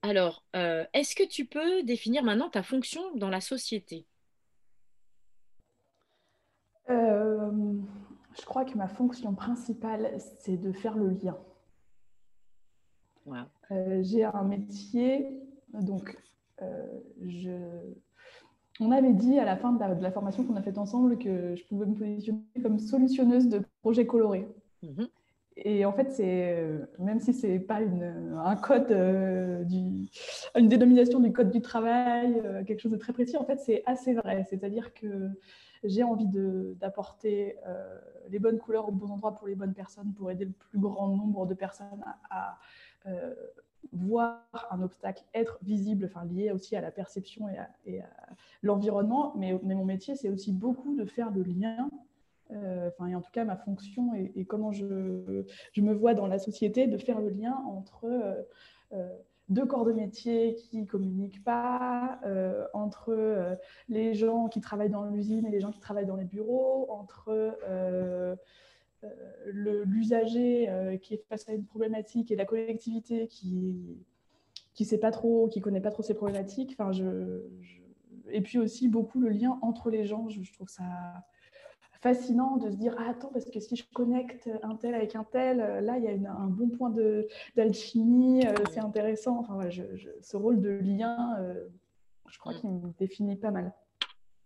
Alors, 0.07 0.41
euh, 0.55 0.85
est-ce 0.93 1.17
que 1.17 1.27
tu 1.27 1.43
peux 1.43 1.83
définir 1.83 2.23
maintenant 2.23 2.49
ta 2.49 2.63
fonction 2.63 3.01
dans 3.15 3.27
la 3.27 3.41
société? 3.41 4.05
Euh, 6.89 7.51
Je 8.39 8.45
crois 8.45 8.63
que 8.63 8.77
ma 8.77 8.87
fonction 8.87 9.35
principale, 9.35 10.17
c'est 10.39 10.55
de 10.55 10.71
faire 10.71 10.95
le 10.95 11.09
lien. 11.09 11.37
Euh, 13.71 14.01
j'ai 14.01 14.23
un 14.23 14.43
métier, 14.43 15.41
donc 15.73 16.17
je... 17.21 17.51
on 18.79 18.91
avait 18.91 19.11
dit 19.11 19.37
à 19.37 19.43
la 19.43 19.57
fin 19.57 19.73
de 19.73 20.01
la, 20.01 20.11
formation 20.13 20.45
qu'on 20.45 20.55
a 20.55 20.61
faite 20.61 20.77
ensemble 20.77 21.17
que 21.17 21.53
je 21.57 21.65
pouvais 21.65 21.85
me 21.85 21.95
positionner 21.95 22.45
comme 22.63 22.79
solutionneuse 22.79 23.49
de 23.49 23.61
projets 23.81 24.07
colorés. 24.07 24.47
Mhm. 24.83 25.09
Et 25.59 25.85
en 25.85 25.91
fait, 25.91 26.11
c'est 26.11 26.55
euh, 26.55 26.85
même 26.99 27.19
si 27.19 27.33
c'est 27.33 27.57
pas 27.59 27.81
une, 27.81 28.37
un 28.37 28.55
code, 28.55 28.91
euh, 28.91 29.63
du, 29.63 30.07
une 30.55 30.67
dénomination 30.67 31.19
du 31.19 31.31
code 31.31 31.49
du 31.49 31.61
travail, 31.61 32.41
euh, 32.45 32.63
quelque 32.63 32.79
chose 32.79 32.91
de 32.91 32.97
très 32.97 33.11
précis, 33.11 33.37
en 33.37 33.43
fait, 33.43 33.59
c'est 33.59 33.81
assez 33.87 34.13
vrai. 34.13 34.45
C'est-à-dire 34.49 34.93
que 34.93 35.29
j'ai 35.83 36.03
envie 36.03 36.27
d'apporter 36.27 37.55
les 38.29 38.39
bonnes 38.39 38.57
couleurs 38.57 38.89
aux 38.89 38.91
bons 38.91 39.11
endroits 39.11 39.35
pour 39.35 39.47
les 39.47 39.55
bonnes 39.55 39.73
personnes, 39.75 40.13
pour 40.13 40.31
aider 40.31 40.45
le 40.45 40.51
plus 40.51 40.79
grand 40.79 41.07
nombre 41.07 41.45
de 41.45 41.53
personnes 41.53 42.03
à, 42.31 42.57
voir 43.93 44.41
un 44.71 44.81
obstacle 44.81 45.23
être 45.33 45.59
visible, 45.61 46.09
enfin 46.11 46.25
lié 46.25 46.51
aussi 46.51 46.75
à 46.75 46.81
la 46.81 46.91
perception 46.91 47.47
et 47.85 48.01
à, 48.01 48.09
l'environnement. 48.63 49.33
Mais, 49.37 49.53
mon 49.53 49.85
métier, 49.85 50.15
c'est 50.15 50.29
aussi 50.29 50.51
beaucoup 50.51 50.95
de 50.95 51.05
faire 51.05 51.29
le 51.29 51.43
lien 51.43 51.89
enfin, 52.49 53.07
et 53.07 53.15
en 53.15 53.21
tout 53.21 53.31
cas 53.31 53.45
ma 53.45 53.57
fonction 53.57 54.13
et, 54.13 54.45
comment 54.45 54.71
je, 54.71 55.43
je, 55.73 55.81
me 55.81 55.93
vois 55.93 56.13
dans 56.13 56.27
la 56.27 56.39
société, 56.39 56.87
de 56.87 56.97
faire 56.97 57.19
le 57.19 57.29
lien 57.29 57.55
entre 57.67 58.05
euh, 58.05 58.41
euh, 58.93 59.09
deux 59.49 59.65
corps 59.65 59.85
de 59.85 59.93
métier 59.93 60.55
qui 60.55 60.81
ne 60.81 60.85
communiquent 60.85 61.43
pas, 61.43 62.19
entre 62.73 63.57
les 63.87 64.13
gens 64.13 64.49
qui 64.49 64.59
travaillent 64.59 64.89
dans 64.89 65.05
l'usine 65.05 65.45
et 65.45 65.49
les 65.49 65.61
gens 65.61 65.71
qui 65.71 65.79
travaillent 65.79 66.05
dans 66.05 66.17
les 66.17 66.25
bureaux, 66.25 66.91
entre 66.91 67.57
l'usager 69.45 70.99
qui 71.01 71.13
est 71.13 71.23
face 71.29 71.47
à 71.47 71.53
une 71.53 71.63
problématique 71.63 72.29
et 72.29 72.35
la 72.35 72.43
collectivité 72.43 73.27
qui 73.27 74.05
qui 74.77 74.85
sait 74.85 74.99
pas 74.99 75.11
trop, 75.11 75.47
qui 75.47 75.59
connaît 75.59 75.81
pas 75.81 75.89
trop 75.89 76.03
ces 76.03 76.13
problématiques. 76.13 76.75
Enfin, 76.77 76.91
je, 76.91 77.41
Et 78.29 78.41
puis 78.41 78.59
aussi 78.59 78.87
beaucoup 78.87 79.19
le 79.19 79.29
lien 79.29 79.57
entre 79.63 79.89
les 79.89 80.05
gens. 80.05 80.29
je 80.29 80.53
trouve 80.53 80.69
ça 80.69 80.83
fascinant 82.01 82.57
de 82.57 82.69
se 82.69 82.75
dire 82.75 82.95
ah, 82.97 83.09
attends 83.09 83.29
parce 83.29 83.45
que 83.45 83.59
si 83.59 83.75
je 83.75 83.83
connecte 83.93 84.49
un 84.63 84.75
tel 84.75 84.95
avec 84.95 85.15
un 85.15 85.23
tel 85.23 85.61
euh, 85.61 85.81
là 85.81 85.97
il 85.97 86.03
y 86.03 86.25
a 86.25 86.31
un 86.31 86.47
bon 86.47 86.69
point 86.69 86.93
d'alchimie 87.55 88.45
euh, 88.45 88.53
c'est 88.71 88.79
intéressant. 88.79 89.39
Enfin 89.39 89.69
je, 89.69 89.83
ce 90.21 90.37
rôle 90.37 90.61
de 90.61 90.69
lien 90.69 91.37
euh, 91.39 91.67
je 92.29 92.37
crois 92.39 92.53
mm. 92.53 92.59
qu'il 92.59 92.69
me 92.69 92.93
définit 92.99 93.35
pas 93.35 93.51
mal. 93.51 93.73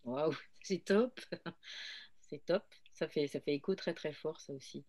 Waouh 0.06 0.34
c'est 0.62 0.84
top. 0.84 1.20
C'est 2.22 2.46
top. 2.46 2.64
Ça 2.94 3.08
fait 3.08 3.28
ça 3.28 3.40
fait 3.40 3.54
écho 3.54 3.76
très 3.76 3.94
très 3.94 4.14
fort 4.14 4.40
ça 4.40 4.54
aussi. 4.54 4.86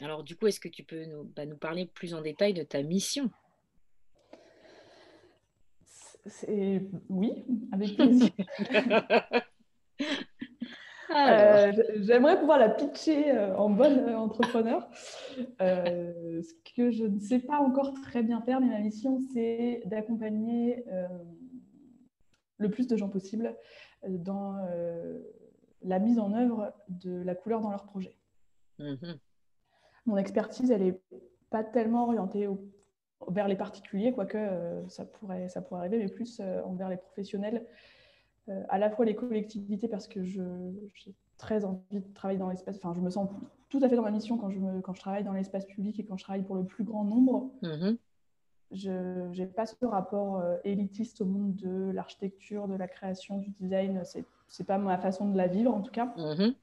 Alors 0.00 0.22
du 0.22 0.36
coup 0.36 0.46
est-ce 0.46 0.60
que 0.60 0.68
tu 0.68 0.84
peux 0.84 1.04
nous, 1.04 1.24
bah, 1.24 1.44
nous 1.44 1.56
parler 1.56 1.86
plus 1.86 2.14
en 2.14 2.22
détail 2.22 2.54
de 2.54 2.62
ta 2.62 2.82
mission? 2.82 3.30
Oui 7.08 7.44
avec 7.72 7.96
plaisir 7.96 8.30
Euh, 11.10 11.72
j'aimerais 11.96 12.38
pouvoir 12.38 12.58
la 12.58 12.68
pitcher 12.68 13.32
euh, 13.32 13.56
en 13.56 13.70
bonne 13.70 13.98
euh, 14.00 14.18
entrepreneur. 14.18 14.88
ce 15.58 16.74
que 16.76 16.90
je 16.90 17.04
ne 17.04 17.18
sais 17.18 17.38
pas 17.38 17.58
encore 17.58 17.94
très 18.02 18.22
bien 18.22 18.40
faire, 18.42 18.60
mais 18.60 18.68
ma 18.68 18.80
mission, 18.80 19.18
c'est 19.32 19.82
d'accompagner 19.86 20.84
le 22.58 22.70
plus 22.70 22.86
de 22.86 22.96
gens 22.96 23.08
possible 23.08 23.56
dans 24.06 24.56
la 25.82 25.98
mise 25.98 26.18
en 26.18 26.32
œuvre 26.32 26.72
de 26.88 27.22
la 27.22 27.34
couleur 27.34 27.60
dans 27.60 27.70
leur 27.70 27.84
projet. 27.84 28.16
Mm-hmm. 28.80 29.18
Mon 30.06 30.16
expertise, 30.16 30.70
elle 30.70 30.82
n'est 30.82 31.00
pas 31.50 31.64
tellement 31.64 32.04
orientée 32.04 32.48
vers 33.28 33.48
les 33.48 33.56
particuliers, 33.56 34.12
quoique 34.12 34.38
ça, 34.88 35.04
pourrait, 35.04 35.48
ça 35.48 35.62
pourrait 35.62 35.80
arriver, 35.80 35.98
mais 35.98 36.08
plus 36.08 36.40
envers 36.64 36.88
les 36.88 36.96
professionnels 36.96 37.66
à 38.68 38.78
la 38.78 38.90
fois 38.90 39.04
les 39.04 39.14
collectivités 39.14 39.88
parce 39.88 40.06
que 40.08 40.22
j'ai 40.22 40.42
très 41.36 41.64
envie 41.64 42.00
de 42.00 42.14
travailler 42.14 42.38
dans 42.38 42.50
l'espace, 42.50 42.76
enfin 42.76 42.94
je 42.94 43.00
me 43.00 43.10
sens 43.10 43.28
tout 43.68 43.80
à 43.82 43.88
fait 43.88 43.96
dans 43.96 44.02
ma 44.02 44.10
mission 44.10 44.38
quand 44.38 44.50
je, 44.50 44.58
me, 44.58 44.80
quand 44.80 44.94
je 44.94 45.00
travaille 45.00 45.24
dans 45.24 45.32
l'espace 45.32 45.66
public 45.66 46.00
et 46.00 46.04
quand 46.04 46.16
je 46.16 46.24
travaille 46.24 46.42
pour 46.42 46.56
le 46.56 46.64
plus 46.64 46.84
grand 46.84 47.04
nombre. 47.04 47.50
Mhm. 47.62 47.98
je 48.72 49.38
n'ai 49.38 49.46
pas 49.46 49.66
ce 49.66 49.84
rapport 49.84 50.42
élitiste 50.64 51.20
au 51.20 51.26
monde 51.26 51.54
de 51.56 51.90
l'architecture, 51.90 52.68
de 52.68 52.76
la 52.76 52.88
création, 52.88 53.38
du 53.38 53.50
design. 53.50 54.02
C'est 54.04 54.24
n'est 54.58 54.66
pas 54.66 54.78
ma 54.78 54.98
façon 54.98 55.28
de 55.28 55.36
la 55.36 55.46
vivre, 55.46 55.74
en 55.74 55.82
tout 55.82 55.92
cas. 55.92 56.14
Mm-hmm. 56.16 56.54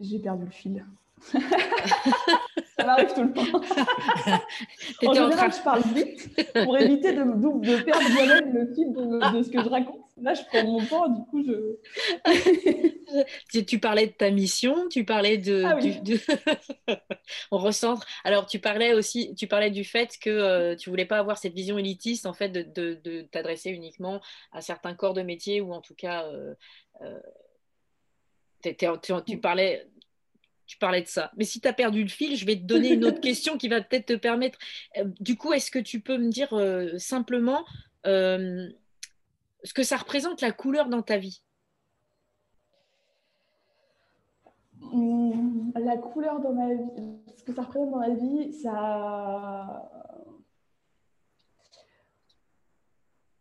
J'ai 0.00 0.18
perdu 0.18 0.44
le 0.44 0.50
fil. 0.50 0.84
ça 2.76 2.86
m'arrive 2.86 3.12
tout 3.14 3.22
le 3.22 3.32
temps. 3.32 3.42
en 5.06 5.14
général, 5.14 5.52
je 5.52 5.62
parle 5.62 5.82
vite 5.94 6.52
pour 6.64 6.78
éviter 6.78 7.12
de, 7.12 7.22
de 7.22 7.82
perdre 7.82 8.10
moi-même 8.12 8.52
le 8.54 8.74
fil 8.74 8.92
de, 8.92 9.42
ce 9.42 9.50
que 9.50 9.62
je 9.62 9.68
raconte. 9.68 10.00
Là, 10.20 10.34
je 10.34 10.42
prends 10.44 10.64
mon 10.64 10.84
temps, 10.84 11.08
du 11.08 11.22
coup, 11.24 11.42
je. 11.42 11.76
tu, 13.62 13.78
parlais 13.78 14.06
de 14.06 14.12
ta 14.12 14.30
mission, 14.30 14.88
tu 14.88 15.04
parlais 15.04 15.38
de. 15.38 15.64
Ah 15.64 15.78
On 17.50 17.58
recentre. 17.58 18.06
Alors, 18.24 18.46
tu 18.46 18.58
parlais 18.58 18.94
aussi, 18.94 19.34
tu 19.34 19.46
parlais 19.46 19.70
du 19.70 19.84
fait 19.84 20.16
que 20.18 20.30
euh, 20.30 20.76
tu 20.76 20.90
voulais 20.90 21.06
pas 21.06 21.18
avoir 21.18 21.38
cette 21.38 21.54
vision 21.54 21.78
élitiste, 21.78 22.26
en 22.26 22.34
fait, 22.34 22.50
de, 22.50 23.22
t'adresser 23.32 23.70
uniquement 23.70 24.20
à 24.52 24.60
certains 24.60 24.94
corps 24.94 25.14
de 25.14 25.22
métier 25.22 25.60
ou 25.60 25.72
en 25.72 25.80
tout 25.80 25.94
cas. 25.94 26.24
Euh, 26.24 26.54
euh, 27.02 27.18
tu, 29.26 29.38
parlais 29.38 29.86
tu 30.72 30.78
parlais 30.78 31.02
de 31.02 31.06
ça. 31.06 31.30
Mais 31.36 31.44
si 31.44 31.60
tu 31.60 31.68
as 31.68 31.74
perdu 31.74 32.02
le 32.02 32.08
fil, 32.08 32.34
je 32.34 32.46
vais 32.46 32.56
te 32.56 32.62
donner 32.62 32.94
une 32.94 33.04
autre 33.04 33.20
question 33.28 33.58
qui 33.58 33.68
va 33.68 33.82
peut-être 33.82 34.06
te 34.06 34.14
permettre. 34.14 34.58
Euh, 34.96 35.04
du 35.20 35.36
coup, 35.36 35.52
est-ce 35.52 35.70
que 35.70 35.78
tu 35.78 36.00
peux 36.00 36.16
me 36.16 36.30
dire 36.30 36.54
euh, 36.54 36.96
simplement 36.96 37.62
euh, 38.06 38.70
ce 39.64 39.74
que 39.74 39.82
ça 39.82 39.98
représente 39.98 40.40
la 40.40 40.50
couleur 40.50 40.88
dans 40.88 41.02
ta 41.02 41.18
vie? 41.18 41.42
Mmh, 44.80 45.72
La 45.74 45.98
couleur 45.98 46.40
dans 46.40 46.54
ma 46.54 46.72
vie, 46.72 47.20
ce 47.36 47.42
que 47.42 47.52
ça 47.52 47.64
représente 47.64 47.90
dans 47.90 47.98
ma 47.98 48.14
vie, 48.14 48.54
ça. 48.54 49.90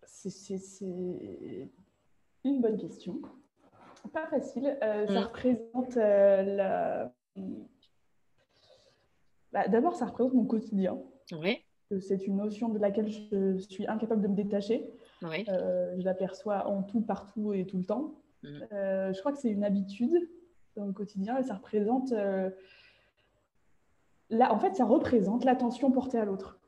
C'est 0.04 0.60
une 2.44 2.62
bonne 2.62 2.78
question. 2.78 3.22
Pas 4.12 4.28
facile. 4.28 4.78
Ça 4.82 5.06
mmh. 5.06 5.17
représente 5.17 5.96
la 5.96 7.13
bah, 9.52 9.67
d'abord, 9.67 9.96
ça 9.96 10.06
représente 10.06 10.34
mon 10.34 10.46
quotidien. 10.46 10.98
Oui. 11.32 11.60
C'est 12.00 12.26
une 12.26 12.38
notion 12.38 12.70
de 12.70 12.80
laquelle 12.80 13.10
je 13.10 13.58
suis 13.58 13.86
incapable 13.88 14.22
de 14.22 14.28
me 14.30 14.36
détacher. 14.36 14.89
Oui. 15.24 15.46
Euh, 15.50 15.96
je 16.00 16.06
l'aperçois 16.06 16.67
en 16.67 16.84
tout, 16.84 17.02
partout 17.02 17.54
et 17.54 17.65
tout 17.65 17.78
le 17.78 17.84
temps. 17.84 18.15
Mm. 18.44 18.48
Euh, 18.72 19.13
je 19.13 19.20
crois 19.20 19.32
que 19.32 19.39
c'est 19.39 19.52
une 19.52 19.63
habitude 19.63 20.30
dans 20.76 20.86
le 20.86 20.94
quotidien 20.94 21.38
et 21.38 21.44
ça 21.44 21.56
représente. 21.56 22.12
Euh, 22.13 22.50
en 24.32 24.60
fait, 24.60 24.76
ça 24.76 24.86
représente 24.86 25.44
l'attention 25.44 25.91
portée 25.91 26.17
à 26.17 26.26
l'autre. 26.26 26.60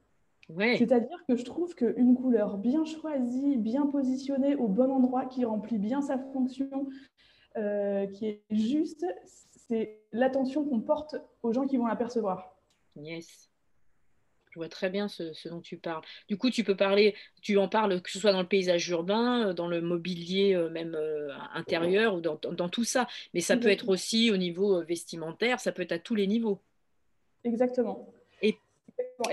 Ouais. 0.50 0.76
C'est-à-dire 0.78 1.24
que 1.26 1.38
je 1.38 1.46
trouve 1.46 1.74
qu'une 1.74 2.16
couleur 2.16 2.58
bien 2.58 2.84
choisie, 2.84 3.56
bien 3.56 3.88
positionnée 3.88 4.56
au 4.56 4.68
bon 4.68 4.92
endroit, 4.92 5.26
qui 5.26 5.46
remplit 5.46 5.78
bien 5.78 6.02
sa 6.02 6.18
fonction, 6.18 6.90
qui 7.56 8.26
est 8.26 8.44
juste, 8.52 9.06
c'est 9.74 9.98
l'attention 10.12 10.66
qu'on 10.66 10.82
porte 10.82 11.16
aux 11.42 11.52
gens 11.52 11.66
qui 11.66 11.78
vont 11.78 11.88
l'apercevoir. 11.88 12.56
Yes. 12.96 13.50
Je 14.52 14.60
vois 14.60 14.70
très 14.70 14.92
bien 14.92 15.08
ce, 15.08 15.50
dont 15.50 15.62
tu 15.62 15.78
parles. 15.78 16.04
Du 16.28 16.38
coup, 16.38 16.52
tu 16.52 16.64
peux 16.64 16.76
parler, 16.76 17.16
tu 17.42 17.58
en 17.58 17.68
parles 17.68 18.00
que 18.04 18.12
ce 18.12 18.20
soit 18.20 18.32
dans 18.32 18.42
le 18.42 18.48
paysage 18.48 18.88
urbain, 18.90 19.48
euh, 19.48 19.54
dans 19.54 19.68
le 19.68 19.82
mobilier 19.82 20.54
euh, 20.54 20.70
même 20.70 20.94
euh, 20.94 21.30
intérieur 21.56 22.14
ou 22.14 22.22
dans, 22.22 22.70
tout 22.70 22.84
ça. 22.84 23.08
Mais 23.34 23.40
ça 23.40 23.58
peut 23.58 23.70
être 23.70 23.90
aussi 23.90 24.30
au 24.30 24.38
niveau 24.38 24.84
vestimentaire, 24.84 25.60
ça 25.60 25.72
peut 25.72 25.82
être 25.82 25.92
à 25.92 25.98
tous 25.98 26.14
les 26.14 26.28
niveaux. 26.28 26.62
Exactement. 27.44 28.14
Et, 28.44 28.56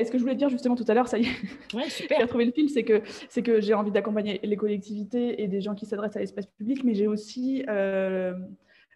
ce 0.03 0.11
que 0.11 0.17
je 0.17 0.23
voulais 0.23 0.37
dire 0.37 0.49
justement 0.49 0.75
tout 0.75 0.87
à 0.89 0.95
l'heure, 0.95 1.09
ça 1.09 1.19
y 1.19 1.27
est, 1.27 1.75
ouais, 1.75 1.91
super. 1.91 2.17
j'ai 2.17 2.25
retrouvé 2.25 2.47
le 2.47 2.53
fil, 2.53 2.71
c'est 2.71 2.85
que, 2.85 3.03
c'est 3.29 3.43
que 3.43 3.61
j'ai 3.61 3.75
envie 3.75 3.91
d'accompagner 3.91 4.41
les 4.43 4.57
collectivités 4.57 5.43
et 5.43 5.49
des 5.49 5.61
gens 5.61 5.75
qui 5.75 5.85
s'adressent 5.85 6.17
à 6.17 6.21
l'espace 6.21 6.47
public, 6.47 6.83
mais 6.83 6.95
j'ai 6.95 7.09
aussi 7.09 7.63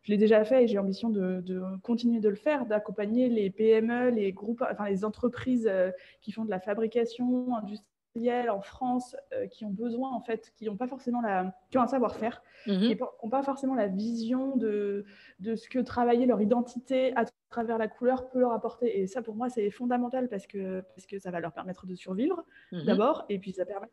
je 0.05 0.12
l'ai 0.12 0.19
déjà 0.19 0.45
fait 0.45 0.64
et 0.64 0.67
j'ai 0.69 0.77
l'ambition 0.77 1.09
de, 1.09 1.43
continuer 1.83 2.21
de 2.21 2.29
le 2.29 2.35
faire, 2.37 2.67
d'accompagner 2.67 3.29
les 3.29 3.51
PME, 3.51 4.11
les 4.11 4.33
groupes, 4.33 4.62
enfin 4.71 4.88
les 4.88 5.05
entreprises 5.05 5.67
euh, 5.67 5.90
qui 6.21 6.31
font 6.31 6.45
de 6.45 6.51
la 6.51 6.61
fabrication 6.61 7.57
industrielle 7.57 8.51
en 8.51 8.61
France, 8.61 9.17
euh, 9.33 9.47
qui 9.47 9.64
ont 9.64 9.71
besoin 9.71 10.12
en 10.12 10.21
fait, 10.21 10.53
qui 10.57 10.67
n'ont 10.67 10.77
pas 10.77 10.87
forcément 10.87 11.23
la, 11.23 11.57
qui 11.71 11.79
ont 11.79 11.83
un 11.83 11.88
savoir-faire, 11.88 12.43
mhm. 12.67 12.85
et 12.85 12.97
qui 12.97 13.03
n'ont 13.03 13.31
pas 13.31 13.43
forcément 13.43 13.75
la 13.75 13.88
vision 13.88 14.57
de, 14.57 15.07
de 15.40 15.57
ce 15.57 15.69
que 15.71 15.79
travailler 15.79 16.27
leur 16.27 16.40
identité 16.43 17.17
à 17.17 17.25
travers 17.49 17.79
la 17.79 17.88
couleur 17.88 18.29
peut 18.29 18.40
leur 18.40 18.53
apporter. 18.53 19.01
Et 19.01 19.07
ça, 19.07 19.23
pour 19.23 19.35
moi, 19.35 19.49
c'est 19.49 19.71
fondamental 19.71 20.29
parce 20.29 20.47
que, 20.47 20.83
parce 20.95 21.07
que 21.07 21.19
ça 21.19 21.31
va 21.31 21.40
leur 21.40 21.53
permettre 21.53 21.87
de 21.87 21.95
survivre 21.95 22.45
mhm. 22.73 22.85
d'abord, 22.85 23.25
et 23.31 23.38
puis 23.38 23.53
ça 23.53 23.64
permet 23.64 23.88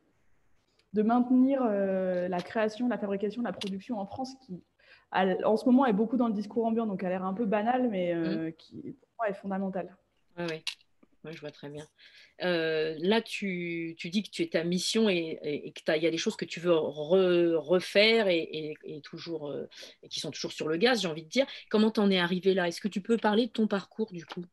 de 0.94 1.04
maintenir 1.04 1.62
euh, 1.64 2.28
la 2.28 2.42
création, 2.42 2.90
la 2.90 2.98
fabrication, 2.98 3.42
la 3.42 3.54
production 3.54 3.98
en 3.98 4.06
France 4.06 4.36
qui 4.46 4.62
en 5.12 5.58
ce 5.58 5.66
moment, 5.66 5.86
est 5.86 5.94
beaucoup 5.94 6.18
dans 6.18 6.28
le 6.28 6.34
discours 6.34 6.66
ambiant, 6.66 6.86
donc 6.86 7.04
elle 7.04 7.08
a 7.08 7.12
l'air 7.12 7.26
un 7.26 7.34
peu 7.34 7.46
banale, 7.46 7.90
mais 7.90 8.14
euh, 8.14 8.50
mm. 8.50 8.54
qui 8.54 8.82
pour 8.82 9.10
moi 9.20 9.30
est 9.30 9.34
fondamentale. 9.34 9.96
Oui, 10.38 10.46
oui. 11.26 11.32
je 11.34 11.40
vois 11.40 11.52
très 11.52 11.70
bien. 11.70 11.86
Euh, 12.44 12.96
là, 13.00 13.22
tu, 13.22 13.96
tu, 13.98 14.10
dis 14.10 14.24
que 14.24 14.30
tu 14.30 14.42
es 14.42 14.48
ta 14.48 14.64
mission 14.64 15.10
et, 15.10 15.38
et, 15.44 15.72
qu'il 15.74 16.02
y 16.02 16.08
a 16.08 16.12
des 16.12 16.18
choses 16.18 16.36
que 16.36 16.46
tu 16.46 16.60
veux 16.60 16.74
refaire 16.74 18.28
et, 18.28 18.76
et 18.84 19.02
toujours, 19.02 19.50
euh, 19.50 19.68
qui 20.10 20.20
sont 20.20 20.32
toujours 20.32 20.54
sur 20.54 20.68
le 20.68 20.78
gaz, 20.78 21.02
j'ai 21.02 21.08
envie 21.08 21.24
de 21.24 21.30
dire. 21.30 21.46
Comment 21.70 21.92
t'en 21.92 22.10
es 22.10 22.18
arrivé 22.18 22.54
là? 22.54 22.68
Est-ce 22.68 22.82
que 22.82 22.88
tu 22.88 23.02
peux 23.02 23.18
parler 23.18 23.48
de 23.48 23.52
ton 23.52 23.68
parcours 23.68 24.12
du 24.12 24.26
coup? 24.26 24.46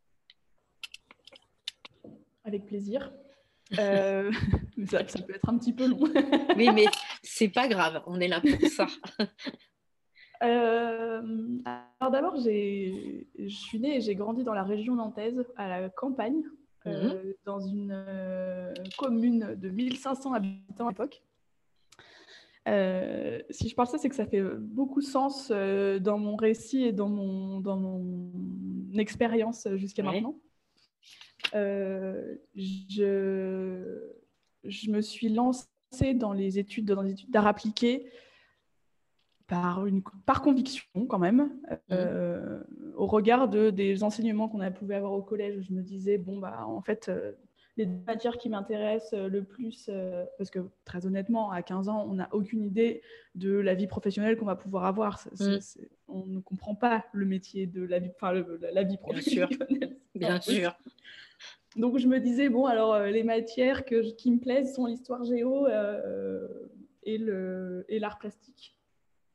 Avec 2.44 2.66
plaisir. 2.66 3.12
mais 3.70 4.86
ça, 4.86 5.06
ça, 5.06 5.22
peut 5.22 5.34
être 5.34 5.48
un 5.48 5.58
petit 5.58 5.72
peu 5.72 5.86
long. 5.86 6.00
oui, 6.56 6.70
mais 6.74 6.86
c'est 7.22 7.48
pas 7.48 7.68
grave, 7.68 8.02
on 8.06 8.18
est 8.20 8.28
là 8.28 8.40
pour 8.40 8.68
ça. 8.68 8.86
Euh, 10.42 11.22
alors 12.00 12.12
d'abord, 12.12 12.36
je 12.36 13.24
suis 13.48 13.80
née 13.80 13.96
et 13.96 14.00
j'ai 14.00 14.14
grandi 14.14 14.44
dans 14.44 14.54
la 14.54 14.62
région 14.62 14.94
nantaise, 14.94 15.44
à 15.56 15.68
la 15.68 15.88
campagne, 15.88 16.42
euh, 16.86 17.14
mhm. 17.14 17.34
dans 17.44 17.60
une 17.60 17.92
euh, 17.92 18.72
commune 18.96 19.56
de 19.56 19.68
1500 19.68 20.32
habitants 20.32 20.86
à 20.86 20.90
l'époque. 20.90 21.22
si 23.50 23.68
je 23.68 23.74
parle 23.74 23.88
ça, 23.88 23.98
c'est 23.98 24.08
que 24.08 24.14
ça 24.14 24.26
fait 24.26 24.42
beaucoup 24.42 25.00
sens 25.00 25.50
dans 25.50 26.18
mon 26.18 26.36
récit 26.36 26.84
et 26.84 26.92
dans 26.92 27.08
mon, 27.08 27.60
dans 27.60 27.76
mon 27.76 28.30
expérience 28.96 29.66
jusqu'à 29.74 30.02
maintenant. 30.04 30.38
je, 31.52 32.38
je 34.64 34.90
me 34.90 35.00
suis 35.00 35.30
lancée 35.30 36.14
dans 36.14 36.32
les 36.32 36.58
études, 36.58 36.86
dans 36.86 37.02
les 37.02 37.12
études 37.12 37.30
d'art 37.30 37.46
appliqué 37.46 38.06
par, 39.48 39.86
une, 39.86 40.02
par 40.26 40.42
conviction 40.42 41.06
quand 41.08 41.18
même, 41.18 41.50
mmh. 41.70 41.76
euh, 41.90 42.62
au 42.96 43.06
regard 43.06 43.48
de, 43.48 43.70
des 43.70 44.04
enseignements 44.04 44.48
qu'on 44.48 44.60
a 44.60 44.70
pu 44.70 44.92
avoir 44.92 45.12
au 45.12 45.22
collège, 45.22 45.64
je 45.68 45.72
me 45.72 45.82
disais, 45.82 46.18
bon, 46.18 46.38
bah, 46.38 46.66
en 46.66 46.82
fait, 46.82 47.08
euh, 47.08 47.32
les 47.78 47.86
matières 47.86 48.36
qui 48.36 48.50
m'intéressent 48.50 49.14
euh, 49.14 49.28
le 49.28 49.42
plus, 49.42 49.90
parce 50.36 50.50
que 50.50 50.58
très 50.84 51.06
honnêtement, 51.06 51.50
à 51.50 51.62
15 51.62 51.88
ans, 51.88 52.06
on 52.08 52.14
n'a 52.14 52.28
aucune 52.32 52.62
idée 52.62 53.00
de 53.34 53.52
la 53.52 53.74
vie 53.74 53.86
professionnelle 53.86 54.36
qu'on 54.36 54.44
va 54.44 54.56
pouvoir 54.56 54.84
avoir. 54.84 55.26
Mmh. 55.40 55.56
on 56.08 56.26
ne 56.26 56.40
comprend 56.40 56.74
pas 56.74 57.06
le 57.12 57.24
métier 57.24 57.66
de 57.66 57.82
la 57.82 58.00
vie, 58.00 58.10
enfin, 58.16 58.34
la 58.72 58.82
vie 58.82 58.98
professionnelle. 58.98 59.48
Bien 59.48 59.58
sûr. 59.78 59.88
Bien 60.14 60.40
sûr. 60.40 60.78
Donc 61.76 61.98
je 61.98 62.08
me 62.08 62.18
disais, 62.18 62.48
bon, 62.48 62.66
alors 62.66 62.98
les 62.98 63.22
matières 63.22 63.84
que, 63.84 64.12
qui 64.16 64.32
me 64.32 64.40
plaisent 64.40 64.74
sont 64.74 64.86
l'histoire 64.86 65.22
géo 65.24 65.68
et 67.04 67.18
l'art 67.98 68.18
plastique. 68.18 68.77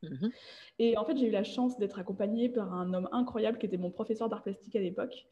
Mhm. 0.10 0.32
Et 0.80 0.98
en 0.98 1.06
fait, 1.06 1.18
j'ai 1.18 1.28
eu 1.28 1.32
la 1.32 1.44
chance 1.44 1.78
d'être 1.78 2.00
accompagnée 2.00 2.50
par 2.50 2.74
un 2.74 2.94
homme 2.94 3.10
incroyable 3.12 3.58
qui 3.58 3.66
était 3.66 3.78
mon 3.78 3.92
professeur 3.92 4.30
d'art 4.30 4.44
plastique 4.44 4.76
à 4.76 4.80
l'époque, 4.80 5.28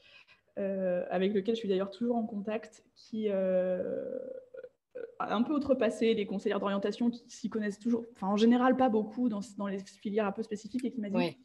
euh, 0.60 1.06
avec 1.10 1.34
lequel 1.34 1.56
je 1.56 1.60
suis 1.60 1.70
d'ailleurs 1.70 1.92
toujours 1.92 2.16
en 2.16 2.26
contact, 2.26 2.84
qui 2.96 3.28
euh, 3.30 4.18
a 5.20 5.36
un 5.36 5.44
peu 5.44 5.54
outrepassé 5.54 6.14
les 6.14 6.26
conseillères 6.26 6.60
d'orientation 6.60 7.10
qui 7.10 7.24
s'y 7.30 7.50
connaissent 7.50 7.80
toujours, 7.80 8.06
enfin 8.12 8.28
en 8.28 8.38
général 8.38 8.76
pas 8.76 8.90
beaucoup 8.90 9.30
dans, 9.30 9.40
dans, 9.58 9.68
les 9.68 9.80
filières 9.80 10.26
un 10.26 10.32
peu 10.32 10.44
spécifiques 10.44 10.84
et 10.86 10.92
qui 10.92 11.00
m'a 11.00 11.10
dit 11.10 11.38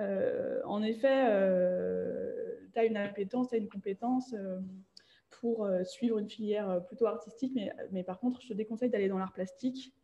euh, 0.00 0.60
en 0.64 0.82
effet, 0.82 1.26
tu 2.72 2.78
as 2.78 2.84
une 2.84 2.96
appétence, 2.96 3.48
tu 3.48 3.54
as 3.54 3.58
une 3.58 3.68
compétence 3.68 4.34
pour 5.28 5.68
suivre 5.84 6.18
une 6.18 6.28
filière 6.28 6.82
plutôt 6.86 7.06
artistique, 7.06 7.52
mais, 7.54 7.70
mais 7.92 8.02
par 8.02 8.18
contre, 8.18 8.40
je 8.40 8.48
te 8.48 8.54
déconseille 8.54 8.90
d'aller 8.90 9.08
dans 9.08 9.18
l'art 9.18 9.32
plastique 9.32 9.94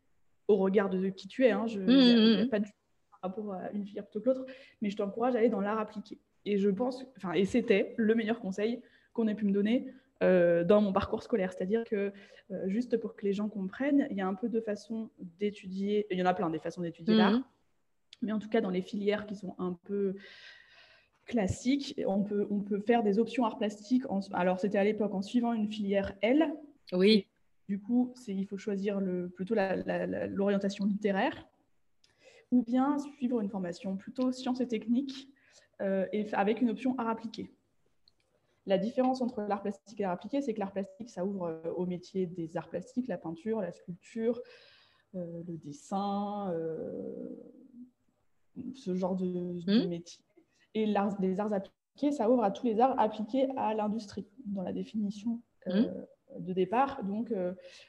au 0.47 0.57
regard 0.57 0.89
de 0.89 1.09
qui 1.09 1.27
tu 1.27 1.45
es. 1.45 1.51
Hein, 1.51 1.67
je 1.67 1.79
n'ai 1.79 2.41
mmh, 2.41 2.43
mmh. 2.43 2.49
pas 2.49 2.59
du 2.59 2.71
par 3.11 3.31
rapport 3.31 3.53
à 3.53 3.71
une 3.71 3.85
filière 3.85 4.05
plutôt 4.05 4.21
que 4.21 4.25
l'autre, 4.25 4.45
mais 4.81 4.89
je 4.89 4.97
t'encourage 4.97 5.35
à 5.35 5.39
aller 5.39 5.49
dans 5.49 5.61
l'art 5.61 5.79
appliqué. 5.79 6.19
Et 6.45 6.57
je 6.57 6.69
pense, 6.69 7.05
enfin, 7.17 7.33
et 7.33 7.45
c'était 7.45 7.93
le 7.97 8.15
meilleur 8.15 8.39
conseil 8.39 8.81
qu'on 9.13 9.27
ait 9.27 9.35
pu 9.35 9.45
me 9.45 9.51
donner 9.51 9.87
euh, 10.23 10.63
dans 10.63 10.81
mon 10.81 10.93
parcours 10.93 11.23
scolaire. 11.23 11.51
C'est-à-dire 11.51 11.83
que, 11.83 12.13
euh, 12.51 12.69
juste 12.69 12.97
pour 12.97 13.15
que 13.15 13.25
les 13.25 13.33
gens 13.33 13.49
comprennent, 13.49 14.07
il 14.11 14.17
y 14.17 14.21
a 14.21 14.27
un 14.27 14.35
peu 14.35 14.49
de 14.49 14.61
façons 14.61 15.09
d'étudier, 15.39 16.05
il 16.11 16.17
y 16.19 16.21
en 16.21 16.25
a 16.25 16.33
plein 16.33 16.49
des 16.49 16.59
façons 16.59 16.81
d'étudier 16.81 17.15
l'art, 17.15 17.33
mmh. 17.33 17.43
mais 18.21 18.31
en 18.31 18.39
tout 18.39 18.49
cas 18.49 18.61
dans 18.61 18.69
les 18.69 18.81
filières 18.81 19.25
qui 19.25 19.35
sont 19.35 19.55
un 19.57 19.77
peu 19.85 20.15
classique. 21.27 21.99
On 22.07 22.23
peut, 22.23 22.47
on 22.49 22.61
peut 22.61 22.79
faire 22.79 23.03
des 23.03 23.19
options 23.19 23.45
art 23.45 23.57
plastique. 23.57 24.03
alors, 24.33 24.59
c'était 24.59 24.77
à 24.77 24.83
l'époque 24.83 25.13
en 25.13 25.21
suivant 25.21 25.53
une 25.53 25.69
filière 25.71 26.13
L. 26.21 26.53
Oui. 26.93 27.26
Du 27.67 27.79
coup, 27.79 28.13
il 28.27 28.47
faut 28.47 28.57
choisir 28.57 28.99
le, 29.01 29.29
plutôt 29.29 29.55
l'orientation 29.55 30.85
littéraire 30.85 31.47
ou 32.51 32.63
bien 32.63 32.97
suivre 32.97 33.41
une 33.41 33.49
formation 33.49 33.97
plutôt 33.97 34.31
sciences 34.31 34.61
et 34.61 34.67
techniques 34.67 35.29
euh, 35.81 36.07
et 36.13 36.33
avec 36.33 36.61
une 36.61 36.69
option 36.69 36.97
art 36.97 37.09
appliqué. 37.09 37.53
La 38.65 38.77
différence 38.77 39.21
entre 39.21 39.41
l'art 39.41 39.61
plastique 39.61 39.99
et 39.99 40.03
l'art 40.03 40.13
appliqué, 40.13 40.41
c'est 40.41 40.53
que 40.53 40.59
l'art 40.59 40.71
plastique, 40.71 41.09
ça 41.09 41.25
ouvre 41.25 41.45
euh, 41.47 41.71
au 41.73 41.85
métier 41.85 42.25
des 42.25 42.55
arts 42.55 42.69
plastiques, 42.69 43.07
la 43.07 43.17
peinture, 43.17 43.61
la 43.61 43.73
sculpture, 43.73 44.41
euh, 45.15 45.43
le 45.45 45.57
dessin, 45.57 46.53
ce 48.73 48.95
genre 48.95 49.15
de, 49.15 49.25
mmh. 49.25 49.87
métier. 49.89 50.23
Et 50.73 50.85
les 50.85 51.39
arts 51.39 51.51
appliqués, 51.51 52.11
ça 52.11 52.29
ouvre 52.29 52.43
à 52.43 52.51
tous 52.51 52.65
les 52.65 52.79
arts 52.79 52.97
appliqués 52.97 53.49
à 53.57 53.73
l'industrie, 53.73 54.27
dans 54.45 54.63
la 54.63 54.71
définition 54.71 55.41
mmh. 55.65 55.83
De 56.39 56.53
départ. 56.53 57.03
Donc, 57.03 57.33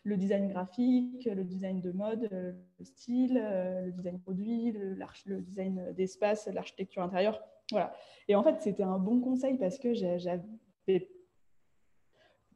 le 0.05 0.17
design 0.17 0.49
graphique, 0.49 1.25
le 1.25 1.45
design 1.45 1.81
de 1.81 1.93
mode, 1.93 2.29
le 2.31 2.85
style, 2.85 3.35
le 3.35 3.91
design 3.93 4.19
produit, 4.21 4.73
le, 4.73 4.97
le 5.27 5.41
design 5.41 5.93
d'espace, 5.95 6.47
l'architecture 6.47 7.03
intérieure. 7.03 7.43
Voilà. 7.71 7.93
Et 8.29 8.35
en 8.35 8.43
fait, 8.43 8.61
c'était 8.61 8.83
un 8.83 8.99
bon 8.99 9.21
conseil 9.21 9.59
parce 9.59 9.79
que 9.79 9.95
j'avais 9.95 11.09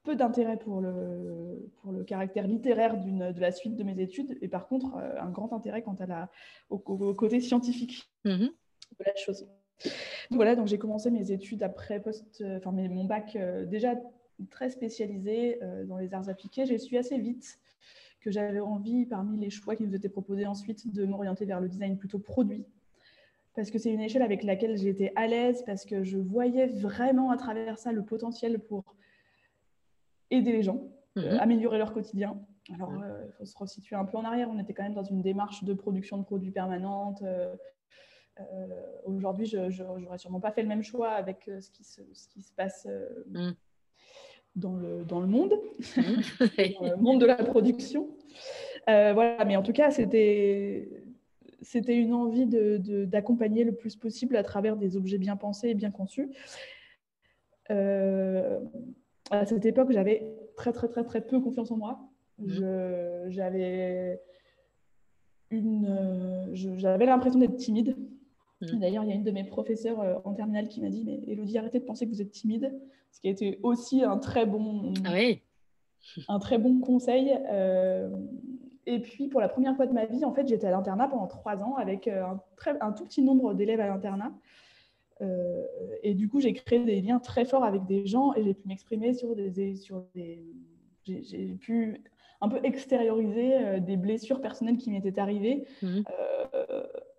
peu 0.03 0.17
d'intérêt 0.17 0.57
pour 0.57 0.81
le, 0.81 1.71
pour 1.81 1.93
le 1.93 2.05
caractère 2.05 2.47
littéraire 2.47 2.97
de 2.99 3.41
la 3.41 3.53
suite 3.53 3.77
de 3.77 3.85
mes 3.85 4.01
études, 4.01 4.37
et 4.41 4.49
par 4.49 4.67
contre, 4.67 4.97
euh, 4.97 5.21
un 5.21 5.31
grand 5.31 5.53
intérêt 5.53 5.83
quant 5.83 5.95
à 5.95 6.07
la, 6.07 6.31
au, 6.71 6.79
côté 6.79 7.41
scientifique 7.41 8.11
mm-hmm. 8.25 8.49
de 8.49 9.05
la 9.05 9.15
chose. 9.15 9.49
Donc 10.31 10.37
voilà, 10.37 10.57
donc 10.57 10.67
j'ai 10.67 10.79
commencé 10.79 11.11
mes 11.11 11.33
études 11.33 11.63
après 11.63 12.01
post, 12.01 12.45
enfin 12.57 12.71
mon 12.73 13.05
bac 13.05 13.37
euh, 13.37 13.65
déjà 13.65 13.95
très 14.51 14.71
spécialisé 14.71 15.63
euh, 15.63 15.85
dans 15.85 15.99
les 15.99 16.15
arts 16.15 16.29
appliqués. 16.29 16.67
J'ai 16.67 16.79
su 16.79 16.97
assez 16.97 17.19
vite 17.19 17.59
que 18.21 18.31
j'avais 18.31 18.61
envie, 18.61 19.05
parmi 19.07 19.39
les 19.39 19.51
choix 19.51 19.77
qui 19.77 19.83
nous 19.83 19.95
étaient 19.95 20.09
proposés 20.09 20.47
ensuite, 20.47 20.93
de 20.93 21.05
m'orienter 21.05 21.45
vers 21.45 21.61
le 21.61 21.69
design 21.69 21.99
plutôt 21.99 22.19
produit, 22.19 22.65
parce 23.55 23.71
que 23.71 23.79
c'est 23.79 23.93
une 23.93 24.01
échelle 24.01 24.23
avec 24.23 24.45
laquelle 24.45 24.77
j'étais 24.77 25.13
à 25.17 25.27
l'aise, 25.27 25.63
parce 25.67 25.85
que 25.85 26.03
je 26.05 26.19
voyais 26.19 26.67
vraiment 26.67 27.31
à 27.31 27.37
travers 27.37 27.79
ça 27.79 27.93
le 27.93 28.05
potentiel 28.05 28.59
pour 28.61 28.97
aider 30.31 30.53
les 30.53 30.63
gens, 30.63 30.89
euh, 31.19 31.35
mhm. 31.35 31.41
améliorer 31.41 31.79
leur 31.79 31.93
quotidien. 31.93 32.41
Alors, 32.73 32.93
il 32.97 33.03
euh, 33.03 33.31
faut 33.33 33.45
se 33.45 33.59
resituer 33.59 33.97
un 33.97 34.05
peu 34.05 34.17
en 34.17 34.25
arrière. 34.25 34.49
On 34.51 34.59
était 34.59 34.73
quand 34.73 34.85
même 34.85 34.95
dans 34.95 35.03
une 35.03 35.21
démarche 35.21 35.65
de 35.65 35.75
production 35.75 36.17
de 36.17 36.25
produits 36.25 36.53
permanente. 36.53 37.23
Euh, 37.23 37.55
aujourd'hui, 39.05 39.47
je 39.47 39.83
n'aurais 39.83 40.19
sûrement 40.19 40.41
pas 40.41 40.53
fait 40.53 40.63
le 40.63 40.69
même 40.69 40.83
choix 40.83 41.11
avec 41.11 41.51
ce 41.61 41.71
qui, 41.71 41.85
se, 41.85 42.01
ce, 42.15 42.29
qui 42.29 42.41
se, 42.41 42.53
passe 42.53 42.89
mhm. 43.27 43.55
Dans, 44.57 44.75
le, 44.77 45.05
dans 45.05 45.21
le 45.21 45.27
monde, 45.27 45.55
mhm. 45.97 46.23
dans 46.81 46.91
le 46.91 46.97
monde 46.97 47.21
de 47.21 47.27
la 47.27 47.37
production. 47.37 48.09
voilà, 48.87 49.45
mais 49.45 49.57
en 49.57 49.63
tout 49.63 49.73
cas, 49.73 49.91
c'était 49.91 50.89
c'était 51.63 51.97
une 51.97 52.13
envie 52.13 52.47
d'accompagner 53.07 53.65
le 53.65 53.73
plus 53.73 53.97
possible 53.97 54.37
à 54.37 54.43
travers 54.43 54.77
des 54.77 54.97
objets 54.97 55.19
bien 55.19 55.37
pensés 55.37 55.69
et 55.69 55.75
bien 55.75 55.91
conçus. 55.91 56.31
Euh, 57.71 58.61
à 59.31 59.47
cette 59.47 59.65
époque, 59.65 59.93
j'avais 59.93 60.27
très, 60.57 60.73
très, 60.73 60.89
très, 60.89 61.05
très 61.05 61.21
peu 61.21 61.41
confiance 61.41 61.71
en 61.71 61.77
moi. 61.77 62.01
Mmh. 62.39 63.29
J'avais 63.29 64.21
une, 65.51 66.51
j'avais 66.53 67.07
l'impression 67.07 67.39
d'être 67.39 67.57
timide. 67.57 67.97
Mmh. 68.63 68.79
D'ailleurs, 68.79 69.05
il 69.05 69.11
y 69.11 69.13
a 69.13 69.17
une 69.17 69.25
de 69.25 69.31
mes 69.31 69.45
professeurs 69.45 70.01
euh, 70.01 70.15
en 70.25 70.33
terminale 70.33 70.69
qui 70.69 70.81
m'a 70.81 70.89
dit 70.89 71.05
Mais 71.05 71.21
Elodie, 71.27 71.59
arrêtez 71.59 71.81
de 71.81 71.85
penser 71.85 72.07
que 72.07 72.11
vous 72.11 72.23
êtes 72.23 72.31
timide. 72.31 72.73
Ce 73.11 73.21
qui 73.21 73.29
a 73.29 73.31
été 73.31 73.59
aussi 73.63 74.03
un 74.03 74.19
très 74.19 74.47
bon, 74.47 74.95
ah 75.05 75.11
oui. 75.13 75.41
un 76.29 76.39
très 76.39 76.59
bon 76.59 76.81
conseil. 76.81 77.39
Euh, 77.51 78.09
et 78.87 79.01
puis, 79.01 79.29
pour 79.29 79.41
la 79.41 79.49
première 79.49 79.77
fois 79.77 79.87
de 79.87 79.93
ma 79.93 80.07
vie, 80.07 80.25
en 80.25 80.33
fait, 80.33 80.49
j'étais 80.49 80.67
à 80.67 80.71
l'internat 80.71 81.09
pendant 81.09 81.27
trois 81.27 81.57
ans 81.63 81.77
avec 81.77 82.09
euh, 82.09 82.25
un, 82.25 82.41
très, 82.57 82.77
un 82.81 82.93
tout 82.93 83.05
petit 83.05 83.23
nombre 83.23 83.55
d'élèves 83.55 83.81
à 83.81 83.87
l'internat. 83.87 84.33
Euh, 85.21 85.65
et 86.03 86.15
du 86.15 86.29
coup, 86.29 86.41
j'ai 86.41 86.53
créé 86.53 86.85
des 86.85 87.01
liens 87.01 87.21
très 87.21 87.45
forts 87.45 87.65
avec 87.65 87.87
des 87.87 88.07
gens 88.07 88.35
et 88.35 88.43
j'ai 88.43 88.55
pu 88.55 88.67
m'exprimer 88.67 89.15
sur 89.15 89.37
des. 89.37 89.77
Sur 89.77 90.05
des 90.15 90.45
j'ai 91.05 91.57
pu 91.61 92.01
un 92.41 92.49
peu 92.49 92.61
extérioriser 92.63 93.55
euh, 93.55 93.81
des 93.81 93.97
blessures 93.97 94.41
personnelles 94.41 94.77
qui 94.77 94.91
m'étaient 94.91 95.19
arrivées 95.19 95.65
mmh. 95.83 96.01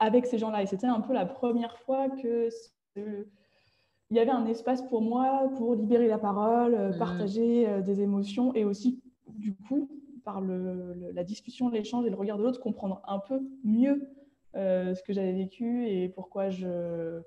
Avec 0.03 0.25
ces 0.25 0.37
gens-là. 0.37 0.61
Et 0.61 0.65
c'était 0.65 0.87
un 0.87 1.01
peu 1.01 1.13
la 1.13 1.25
première 1.25 1.77
fois 1.79 2.09
que 2.09 2.49
il 2.95 4.17
y 4.17 4.19
avait 4.19 4.31
un 4.31 4.45
espace 4.45 4.81
pour 4.83 5.01
moi 5.01 5.49
pour 5.57 5.73
libérer 5.73 6.07
la 6.07 6.19
parole, 6.19 6.75
mmh. 6.75 6.97
partager 6.99 7.81
des 7.81 8.01
émotions 8.01 8.53
et 8.53 8.63
aussi, 8.63 9.01
du 9.27 9.55
coup, 9.55 9.89
par 10.23 10.41
le, 10.41 11.11
la 11.13 11.23
discussion, 11.23 11.69
l'échange 11.69 12.05
et 12.05 12.09
le 12.09 12.15
regard 12.15 12.37
de 12.37 12.43
l'autre, 12.43 12.59
comprendre 12.59 13.01
un 13.07 13.19
peu 13.19 13.41
mieux 13.63 14.09
euh, 14.55 14.93
ce 14.93 15.01
que 15.01 15.13
j'avais 15.13 15.33
vécu 15.33 15.87
et 15.87 16.09
pourquoi 16.09 16.49
je 16.49 17.21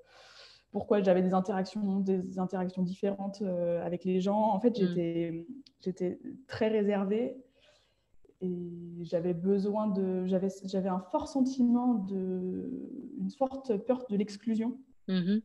pourquoi 0.71 1.01
j'avais 1.01 1.23
des 1.23 1.33
interactions, 1.33 2.01
des 2.01 2.39
interactions 2.39 2.83
différentes 2.83 3.41
euh, 3.41 3.85
avec 3.85 4.05
les 4.05 4.21
gens. 4.21 4.43
En 4.53 4.61
fait, 4.61 4.71
mm. 4.71 4.75
j'étais, 4.75 5.47
j'étais 5.81 6.19
très 6.49 6.69
réservée 6.69 7.37
et 8.41 8.59
j'avais 9.03 9.35
besoin 9.35 9.87
de, 9.87 10.27
j'avais, 10.27 10.49
j'avais 10.65 10.89
un 10.89 11.01
fort 11.01 11.29
sentiment 11.29 11.95
de, 11.95 12.91
une 13.19 13.31
forte 13.31 13.77
peur 13.77 14.05
de 14.09 14.17
l'exclusion. 14.17 14.79
Mm-hmm. 15.09 15.43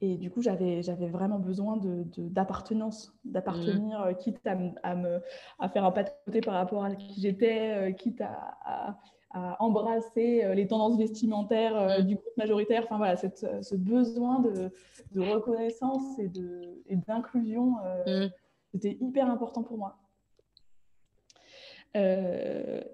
Et 0.00 0.16
du 0.16 0.30
coup, 0.30 0.42
j'avais, 0.42 0.82
j'avais 0.82 1.08
vraiment 1.08 1.40
besoin 1.40 1.76
de, 1.76 2.04
d'appartenance, 2.16 3.12
d'appartenir, 3.24 4.06
mmh. 4.06 4.14
quitte 4.16 4.46
à, 4.46 4.56
à, 4.84 4.94
me, 4.94 5.20
à 5.58 5.68
faire 5.68 5.84
un 5.84 5.90
pas 5.90 6.04
de 6.04 6.10
côté 6.24 6.40
par 6.40 6.54
rapport 6.54 6.84
à 6.84 6.94
qui 6.94 7.20
j'étais, 7.20 7.72
euh, 7.74 7.92
quitte 7.92 8.20
à, 8.20 8.96
à, 9.32 9.62
embrasser 9.62 10.44
euh, 10.44 10.54
les 10.54 10.68
tendances 10.68 10.96
vestimentaires 10.96 11.76
euh, 11.76 12.00
mmh. 12.00 12.06
du 12.06 12.14
groupe 12.14 12.36
majoritaire. 12.36 12.84
Enfin 12.84 12.96
voilà, 12.96 13.16
cette, 13.16 13.44
ce 13.60 13.74
besoin 13.74 14.38
de, 14.38 14.70
de 15.12 15.20
reconnaissance 15.20 16.18
et, 16.20 16.28
de, 16.28 16.80
et 16.86 16.96
d'inclusion, 16.96 17.72
mmh. 18.06 18.28
c'était 18.70 18.96
hyper 19.00 19.28
important 19.28 19.64
pour 19.64 19.78
moi. 19.78 19.98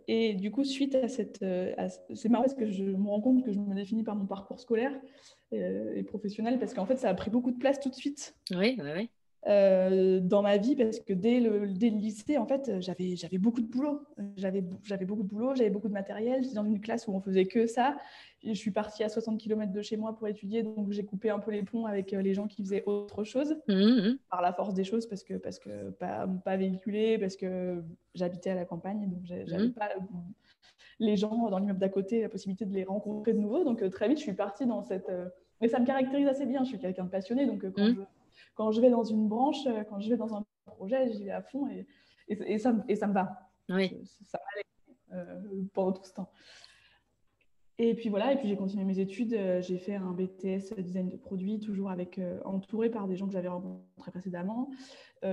Et 0.08 0.34
du 0.34 0.50
coup, 0.50 0.64
suite 0.64 0.94
à 0.94 1.08
cette... 1.08 1.44
c'est 2.14 2.28
marrant 2.28 2.44
parce 2.44 2.54
que 2.54 2.70
je 2.70 2.84
me 2.84 3.08
rends 3.08 3.20
compte 3.20 3.44
que 3.44 3.52
je 3.52 3.58
me 3.58 3.74
définis 3.74 4.04
par 4.04 4.16
mon 4.16 4.26
parcours 4.26 4.60
scolaire. 4.60 4.92
Euh, 5.54 5.92
et 5.94 6.02
professionnelle 6.02 6.58
parce 6.58 6.74
qu'en 6.74 6.86
fait, 6.86 6.96
ça 6.96 7.08
a 7.08 7.14
pris 7.14 7.30
beaucoup 7.30 7.50
de 7.50 7.58
place 7.58 7.78
tout 7.78 7.88
de 7.88 7.94
suite. 7.94 8.36
Oui, 8.50 8.78
oui, 8.82 8.90
oui. 8.94 9.10
Euh, 9.46 10.20
dans 10.20 10.40
ma 10.40 10.56
vie 10.56 10.74
parce 10.74 11.00
que 11.00 11.12
dès 11.12 11.38
le, 11.38 11.68
dès 11.68 11.90
le 11.90 11.98
lycée, 11.98 12.38
en 12.38 12.46
fait, 12.46 12.80
j'avais, 12.80 13.14
j'avais 13.14 13.36
beaucoup 13.36 13.60
de 13.60 13.66
boulot. 13.66 14.00
J'avais, 14.36 14.64
j'avais 14.82 15.04
beaucoup 15.04 15.22
de 15.22 15.28
boulot, 15.28 15.54
j'avais 15.54 15.70
beaucoup 15.70 15.88
de 15.88 15.92
matériel. 15.92 16.42
J'étais 16.42 16.54
dans 16.54 16.64
une 16.64 16.80
classe 16.80 17.06
où 17.08 17.12
on 17.12 17.20
faisait 17.20 17.44
que 17.44 17.66
ça. 17.66 17.96
je 18.42 18.54
suis 18.54 18.70
partie 18.70 19.04
à 19.04 19.10
60 19.10 19.38
km 19.38 19.70
de 19.70 19.82
chez 19.82 19.98
moi 19.98 20.16
pour 20.16 20.28
étudier, 20.28 20.62
donc 20.62 20.90
j'ai 20.92 21.04
coupé 21.04 21.28
un 21.28 21.40
peu 21.40 21.50
les 21.50 21.62
ponts 21.62 21.84
avec 21.84 22.14
euh, 22.14 22.22
les 22.22 22.32
gens 22.32 22.46
qui 22.46 22.62
faisaient 22.62 22.84
autre 22.86 23.24
chose 23.24 23.56
mmh, 23.68 23.74
mmh. 23.74 24.18
par 24.30 24.40
la 24.40 24.52
force 24.54 24.72
des 24.72 24.84
choses 24.84 25.06
parce 25.06 25.22
que, 25.22 25.34
parce 25.34 25.58
que 25.58 25.90
pas, 25.90 26.26
pas 26.26 26.56
véhiculé, 26.56 27.18
parce 27.18 27.36
que 27.36 27.82
j'habitais 28.14 28.50
à 28.50 28.54
la 28.54 28.64
campagne, 28.64 29.10
donc 29.10 29.24
j'avais 29.24 29.68
mmh. 29.68 29.74
pas 29.74 29.90
les 31.00 31.16
gens 31.16 31.50
dans 31.50 31.58
l'immeuble 31.58 31.80
d'à 31.80 31.88
côté 31.90 32.22
la 32.22 32.30
possibilité 32.30 32.64
de 32.64 32.72
les 32.72 32.84
rencontrer 32.84 33.34
de 33.34 33.38
nouveau. 33.38 33.62
Donc 33.62 33.86
très 33.90 34.08
vite, 34.08 34.18
je 34.18 34.22
suis 34.22 34.34
partie 34.34 34.64
dans 34.64 34.80
cette 34.82 35.10
mais 35.60 35.68
ça 35.68 35.78
me 35.78 35.86
caractérise 35.86 36.26
assez 36.26 36.46
bien. 36.46 36.62
Je 36.64 36.68
suis 36.68 36.78
quelqu'un 36.78 37.04
de 37.04 37.10
passionné, 37.10 37.46
donc 37.46 37.64
euh, 37.64 37.70
quand, 37.74 37.82
mmh. 37.82 37.94
je, 37.94 38.00
quand, 38.54 38.72
je, 38.72 38.80
vais 38.80 38.90
dans 38.90 39.04
une 39.04 39.28
branche, 39.28 39.66
euh, 39.66 39.84
quand 39.84 40.00
je 40.00 40.10
vais 40.10 40.16
dans 40.16 40.34
un 40.34 40.44
projet, 40.66 41.12
j'y 41.12 41.24
vais 41.24 41.30
à 41.30 41.42
fond 41.42 41.68
et, 41.68 41.86
et, 42.28 42.58
ça, 42.58 42.74
et 42.88 42.96
ça 42.96 43.06
me 43.06 43.12
va. 43.12 43.50
Oui. 43.68 43.96
Ça, 44.04 44.38
ça 44.38 44.40
euh, 45.12 45.40
pendant 45.72 45.92
tout 45.92 46.04
ce 46.04 46.12
temps. 46.12 46.30
Et 47.78 47.94
puis 47.94 48.08
voilà, 48.08 48.32
et 48.32 48.36
puis 48.36 48.48
j'ai 48.48 48.56
continué 48.56 48.84
mes 48.84 49.00
études. 49.00 49.36
J'ai 49.60 49.78
fait 49.78 49.96
un 49.96 50.12
BTS 50.12 50.74
design 50.78 51.08
de 51.08 51.16
produits, 51.16 51.58
toujours 51.58 51.90
avec 51.90 52.20
entouré 52.44 52.88
par 52.88 53.08
des 53.08 53.16
gens 53.16 53.26
que 53.26 53.32
j'avais 53.32 53.48
rencontrés 53.48 54.12
précédemment, 54.12 54.70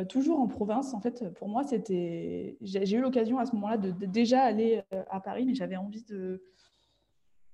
toujours 0.10 0.40
en 0.40 0.48
province. 0.48 0.96
En 0.96 1.02
fait, 1.02 1.32
pour 1.36 1.50
moi, 1.50 1.64
c'était. 1.64 2.58
J'ai 2.62 2.96
eu 2.96 3.00
l'occasion 3.02 3.38
à 3.38 3.46
ce 3.46 3.54
moment-là 3.54 3.78
de, 3.78 3.92
de, 3.92 4.08
déjà 4.08 4.42
aller 4.42 4.82
à 5.12 5.20
Paris, 5.20 5.46
mais 5.46 5.54
j'avais 5.54 5.78
envie 5.78 6.04
de, 6.04 6.44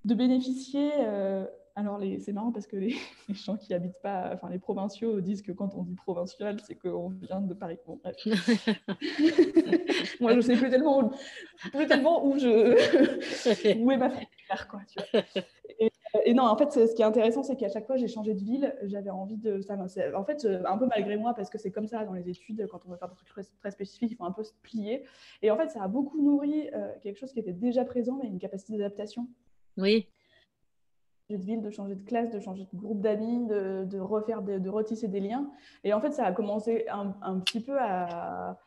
de 0.05 0.15
bénéficier 0.15 0.89
alors, 1.77 2.01
c'est 2.19 2.33
marrant 2.33 2.51
parce 2.51 2.65
que 2.65 2.75
les, 2.75 2.95
gens 3.29 3.55
qui 3.55 3.71
habitent 3.71 4.01
pas, 4.01 4.31
enfin, 4.33 4.49
les 4.49 4.57
provinciaux 4.57 5.21
disent 5.21 5.43
que 5.43 5.51
quand 5.51 5.75
on 5.75 5.83
dit 5.83 5.93
provincial, 5.93 6.59
c'est 6.65 6.73
qu'on 6.73 7.09
vient 7.09 7.39
de 7.39 7.53
Paris. 7.53 7.77
Bon, 7.85 7.99
bref. 8.03 8.15
Moi, 10.19 10.33
je 10.33 10.41
sais 10.41 10.55
plus 10.55 10.71
tellement, 10.71 11.03
où, 11.03 11.11
plus 11.71 11.85
tellement 11.85 12.25
où, 12.25 12.39
je, 12.39 13.77
où 13.79 13.91
est 13.91 13.97
ma 13.97 14.09
frontière, 14.09 14.67
quoi. 14.67 14.81
Tu 14.87 14.99
vois. 15.13 15.21
Et, 16.25 16.33
non, 16.33 16.45
en 16.45 16.57
fait, 16.57 16.71
ce 16.71 16.95
qui 16.95 17.03
est 17.03 17.05
intéressant, 17.05 17.43
c'est 17.43 17.55
qu'à 17.55 17.69
chaque 17.69 17.85
fois, 17.85 17.95
j'ai 17.97 18.07
changé 18.07 18.33
de 18.33 18.43
ville. 18.43 18.75
J'avais 18.85 19.11
envie 19.11 19.37
de. 19.37 19.61
Ça, 19.61 19.77
en 20.15 20.23
fait, 20.23 20.47
un 20.65 20.77
peu 20.79 20.87
malgré 20.87 21.15
moi, 21.15 21.35
parce 21.35 21.51
que 21.51 21.59
c'est 21.59 21.69
comme 21.69 21.85
ça 21.85 22.05
dans 22.05 22.13
les 22.13 22.27
études, 22.27 22.65
quand 22.71 22.81
on 22.87 22.89
veut 22.89 22.97
faire 22.97 23.09
des 23.09 23.15
trucs 23.15 23.29
très, 23.29 23.69
spécifiques, 23.69 24.13
il 24.13 24.15
faut 24.15 24.25
un 24.25 24.31
peu 24.31 24.43
se 24.43 24.53
plier. 24.63 25.03
Et 25.43 25.51
en 25.51 25.57
fait, 25.57 25.69
ça 25.69 25.83
a 25.83 25.87
beaucoup 25.87 26.19
nourri 26.19 26.71
euh, 26.73 26.91
quelque 27.03 27.19
chose 27.19 27.31
qui 27.33 27.39
était 27.39 27.53
déjà 27.53 27.85
présent, 27.85 28.17
mais 28.19 28.27
une 28.27 28.39
capacité 28.39 28.73
d'adaptation. 28.77 29.27
Oui 29.77 30.07
de 31.29 31.35
ville, 31.35 31.61
de 31.61 31.69
changer 31.69 31.95
de 31.95 32.03
classe, 32.03 32.31
de 32.31 32.39
changer 32.39 32.67
de 32.71 32.77
groupe 32.77 33.01
d'amis, 33.01 33.45
de, 33.47 33.99
refaire, 33.99 34.41
de, 34.41 34.69
retisser 34.69 35.07
des 35.07 35.19
liens. 35.19 35.49
Et 35.83 35.93
en 35.93 35.99
fait, 35.99 36.11
ça 36.11 36.25
a 36.25 36.31
commencé 36.31 36.85
un, 36.89 37.39
petit 37.39 37.61
peu 37.61 37.77
à, 37.79 38.57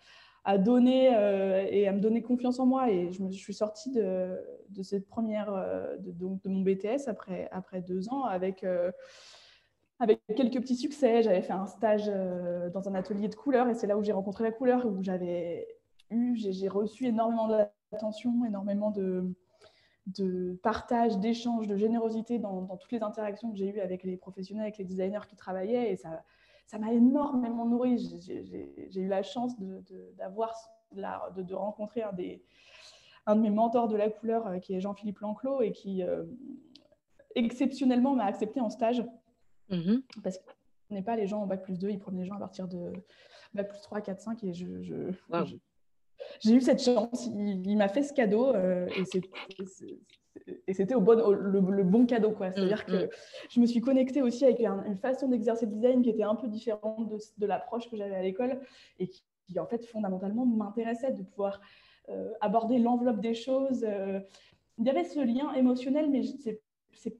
donner 0.58 1.14
euh, 1.14 1.66
et 1.70 1.86
à 1.86 1.92
me 1.92 2.00
donner 2.00 2.22
confiance 2.22 2.58
en 2.58 2.66
moi. 2.66 2.90
Et 2.90 3.12
je, 3.12 3.22
me, 3.22 3.30
suis 3.30 3.54
sortie 3.54 3.90
de, 3.92 4.36
cette 4.82 5.08
première, 5.08 5.52
euh, 5.52 5.96
de, 5.98 6.12
de, 6.12 6.48
mon 6.48 6.60
BTS 6.60 7.08
après, 7.08 7.48
après 7.50 7.80
deux 7.80 8.08
ans 8.10 8.24
avec, 8.24 8.62
euh, 8.64 8.90
avec 9.98 10.20
quelques 10.36 10.60
petits 10.60 10.76
succès. 10.76 11.22
J'avais 11.22 11.42
fait 11.42 11.52
un 11.52 11.66
stage 11.66 12.10
dans 12.74 12.88
un 12.88 12.94
atelier 12.94 13.28
de 13.28 13.34
couleurs 13.34 13.68
et 13.68 13.74
c'est 13.74 13.86
là 13.86 13.96
où 13.96 14.02
j'ai 14.02 14.12
rencontré 14.12 14.44
la 14.44 14.52
couleur, 14.52 14.84
où 14.86 15.02
j'avais 15.02 15.66
eu, 16.10 16.36
j'ai 16.36 16.68
reçu 16.68 17.06
énormément 17.06 17.48
d'attention, 17.48 18.44
énormément 18.44 18.90
de 18.90 19.32
de 20.06 20.58
partage, 20.62 21.18
d'échange, 21.18 21.66
de 21.66 21.76
générosité 21.76 22.38
dans, 22.38 22.66
toutes 22.76 22.92
les 22.92 23.02
interactions 23.02 23.50
que 23.50 23.56
j'ai 23.56 23.68
eues 23.68 23.80
avec 23.80 24.02
les 24.02 24.16
professionnels, 24.16 24.64
avec 24.64 24.78
les 24.78 24.84
designers 24.84 25.26
qui 25.28 25.36
travaillaient. 25.36 25.92
Et 25.92 25.96
ça, 25.96 26.22
ça 26.66 26.78
m'a 26.78 26.92
énormément 26.92 27.66
nourri. 27.66 27.98
J'ai 27.98 29.00
eu 29.00 29.08
la 29.08 29.22
chance 29.22 29.52
d'avoir, 30.16 30.54
de, 30.92 31.42
de, 31.42 31.54
rencontrer 31.54 32.02
un, 32.02 32.12
des, 32.12 32.42
un 33.26 33.36
de 33.36 33.40
mes 33.40 33.50
mentors 33.50 33.88
de 33.88 33.96
la 33.96 34.10
couleur, 34.10 34.46
euh, 34.46 34.58
qui 34.58 34.74
est 34.74 34.80
Jean-Philippe 34.80 35.18
Lanclos, 35.20 35.62
et 35.62 35.72
qui 35.72 36.02
euh, 36.02 36.24
exceptionnellement 37.34 38.14
m'a 38.14 38.24
accepté 38.24 38.60
en 38.60 38.70
stage. 38.70 39.04
Mm-hmm. 39.70 40.02
Parce 40.22 40.38
qu'il 40.38 40.46
ne 40.46 40.86
prenait 40.86 41.02
pas 41.02 41.16
les 41.16 41.26
gens 41.26 41.42
en 41.42 41.46
bac 41.46 41.62
plus 41.62 41.78
2, 41.78 41.90
il 41.90 41.98
prenait 41.98 42.22
les 42.22 42.26
gens 42.26 42.36
à 42.36 42.40
partir 42.40 42.66
de 42.66 42.92
bac 43.54 43.68
plus 43.68 43.80
3, 43.80 44.00
4, 44.00 44.20
5. 44.20 44.44
Et 44.44 44.52
je, 44.52 44.82
je 44.82 44.94
j'ai 46.40 46.54
eu 46.54 46.60
cette 46.60 46.82
chance. 46.82 47.26
Il, 47.26 47.76
m'a 47.76 47.88
fait 47.88 48.02
ce 48.02 48.12
cadeau 48.12 48.54
euh, 48.54 48.88
et 50.66 50.74
c'était 50.74 50.94
au 50.94 51.00
bon, 51.00 51.30
le, 51.30 51.82
bon 51.84 52.06
cadeau. 52.06 52.34
C'est-à-dire 52.38 52.84
mm, 52.88 52.90
que 52.90 53.04
mm. 53.04 53.08
je 53.50 53.60
me 53.60 53.66
suis 53.66 53.80
connectée 53.80 54.22
aussi 54.22 54.44
avec 54.44 54.60
une 54.60 54.96
façon 54.96 55.28
d'exercer 55.28 55.66
le 55.66 55.72
design 55.72 56.02
qui 56.02 56.10
était 56.10 56.22
un 56.22 56.34
peu 56.34 56.48
différente 56.48 57.10
de, 57.38 57.46
l'approche 57.46 57.88
que 57.90 57.96
j'avais 57.96 58.16
à 58.16 58.22
l'école 58.22 58.60
et 58.98 59.08
qui, 59.08 59.22
en 59.58 59.66
fait, 59.66 59.84
fondamentalement, 59.86 60.46
m'intéressait 60.46 61.12
de 61.12 61.22
pouvoir 61.22 61.60
euh, 62.08 62.30
aborder 62.40 62.78
l'enveloppe 62.78 63.20
des 63.20 63.34
choses. 63.34 63.84
Euh. 63.84 64.20
il 64.78 64.86
y 64.86 64.90
avait 64.90 65.04
ce 65.04 65.20
lien 65.20 65.52
émotionnel, 65.54 66.10
mais 66.10 66.22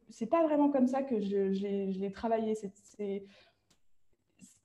c'est 0.09 0.27
pas 0.27 0.43
vraiment 0.45 0.71
comme 0.71 0.87
ça 0.87 1.03
que 1.03 1.21
je, 1.21 1.53
je 1.53 1.99
l'ai 1.99 2.13
travaillé. 2.13 2.55
C'est 2.55 3.25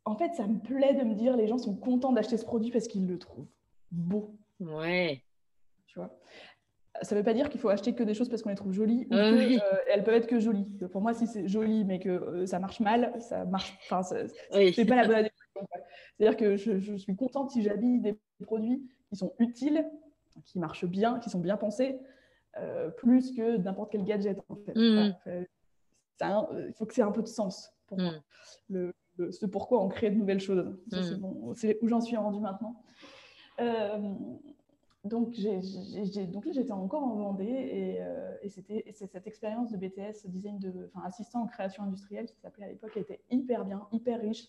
en 0.06 0.16
fait, 0.16 0.36
ça 0.36 0.46
me 0.46 0.60
plaît 0.60 0.94
de 0.94 1.04
me 1.04 1.16
dire 1.16 1.36
les 1.36 1.48
gens 1.48 1.58
sont 1.58 1.76
contents 1.76 2.14
d'acheter 2.14 2.38
ce 2.38 2.46
produit 2.46 2.72
parce 2.72 2.88
qu'ils 2.88 3.08
le 3.08 3.18
trouvent 3.18 3.48
beau. 3.92 4.36
Ouais. 4.60 5.24
Tu 5.88 6.00
vois 6.00 6.18
ça 7.02 7.16
ne 7.16 7.20
veut 7.20 7.26
pas 7.26 7.34
dire 7.34 7.50
qu'il 7.50 7.60
faut 7.60 7.70
acheter 7.70 7.94
que 7.94 8.04
des 8.04 8.14
choses 8.14 8.30
parce 8.30 8.42
qu'on 8.42 8.50
les 8.50 8.56
trouve 8.56 8.72
jolies 8.72 9.08
ou 9.10 9.16
euh, 9.16 9.58
elles 9.90 10.04
peuvent 10.04 10.16
être 10.16 10.28
que 10.28 10.40
jolies. 10.40 10.66
Pour 10.92 11.02
moi, 11.02 11.14
si 11.14 11.28
c'est 11.28 11.48
joli 11.48 11.84
mais 11.86 12.00
que 12.00 12.10
euh, 12.10 12.46
ça 12.46 12.60
marche 12.60 12.80
mal, 12.80 13.14
ça 13.20 13.46
marche. 13.46 13.78
Enfin, 13.90 14.02
c'est 14.04 14.86
pas 14.86 14.96
la 14.96 15.08
bonne 15.08 15.16
adéquation. 15.16 15.68
C'est-à-dire 16.18 16.38
que 16.38 16.56
je, 16.56 16.96
suis 16.96 17.16
contente 17.16 17.52
si 17.52 17.62
j'habille 17.62 18.00
des 18.00 18.18
produits 18.42 18.84
qui 19.10 19.16
sont 19.16 19.34
utiles, 19.40 19.86
qui 20.46 20.60
marchent 20.60 20.86
bien, 20.86 21.20
qui 21.20 21.30
sont 21.30 21.40
bien 21.40 21.58
pensés, 21.58 21.98
euh, 22.58 22.90
plus 22.90 23.36
que 23.36 23.58
n'importe 23.58 23.92
quel 23.92 24.04
gadget. 24.06 24.38
En 24.50 24.56
fait. 24.56 24.76
Mm. 24.76 25.14
il 26.22 26.74
faut 26.76 26.86
que 26.86 26.94
c'est 26.94 27.02
un 27.02 27.12
peu 27.12 27.22
de 27.22 27.28
sens 27.28 27.74
pour 27.88 28.00
moi. 28.00 28.12
Mm. 28.70 28.92
Le, 29.18 29.32
ce 29.32 29.46
pourquoi 29.46 29.82
on 29.82 29.88
crée 29.88 30.10
de 30.10 30.16
nouvelles 30.16 30.40
choses. 30.40 30.78
Mm. 30.92 31.54
C'est 31.56 31.78
où 31.82 31.88
j'en 31.88 32.02
suis 32.02 32.16
rendu 32.16 32.40
maintenant. 32.40 32.82
Euh, 33.60 34.14
donc, 35.04 35.38
là, 35.38 35.60
j'étais 36.52 36.72
encore 36.72 37.04
en 37.04 37.16
Vendée 37.16 37.44
et, 37.46 37.98
euh, 38.02 38.36
et 38.42 38.50
c'était 38.50 38.84
cette 38.92 39.28
expérience 39.28 39.72
de 39.72 39.78
BTS, 39.78 40.26
design 40.26 40.58
de, 40.58 40.90
enfin, 40.94 41.06
assistant 41.06 41.44
en 41.44 41.48
création 41.48 41.84
industrielle, 41.84 42.26
qui 42.26 42.40
s'appelait 42.40 42.66
à 42.66 42.70
l'époque, 42.70 42.98
était 42.98 43.22
hyper 43.30 43.66
bien, 43.66 43.88
hyper 43.92 44.20
riche, 44.20 44.48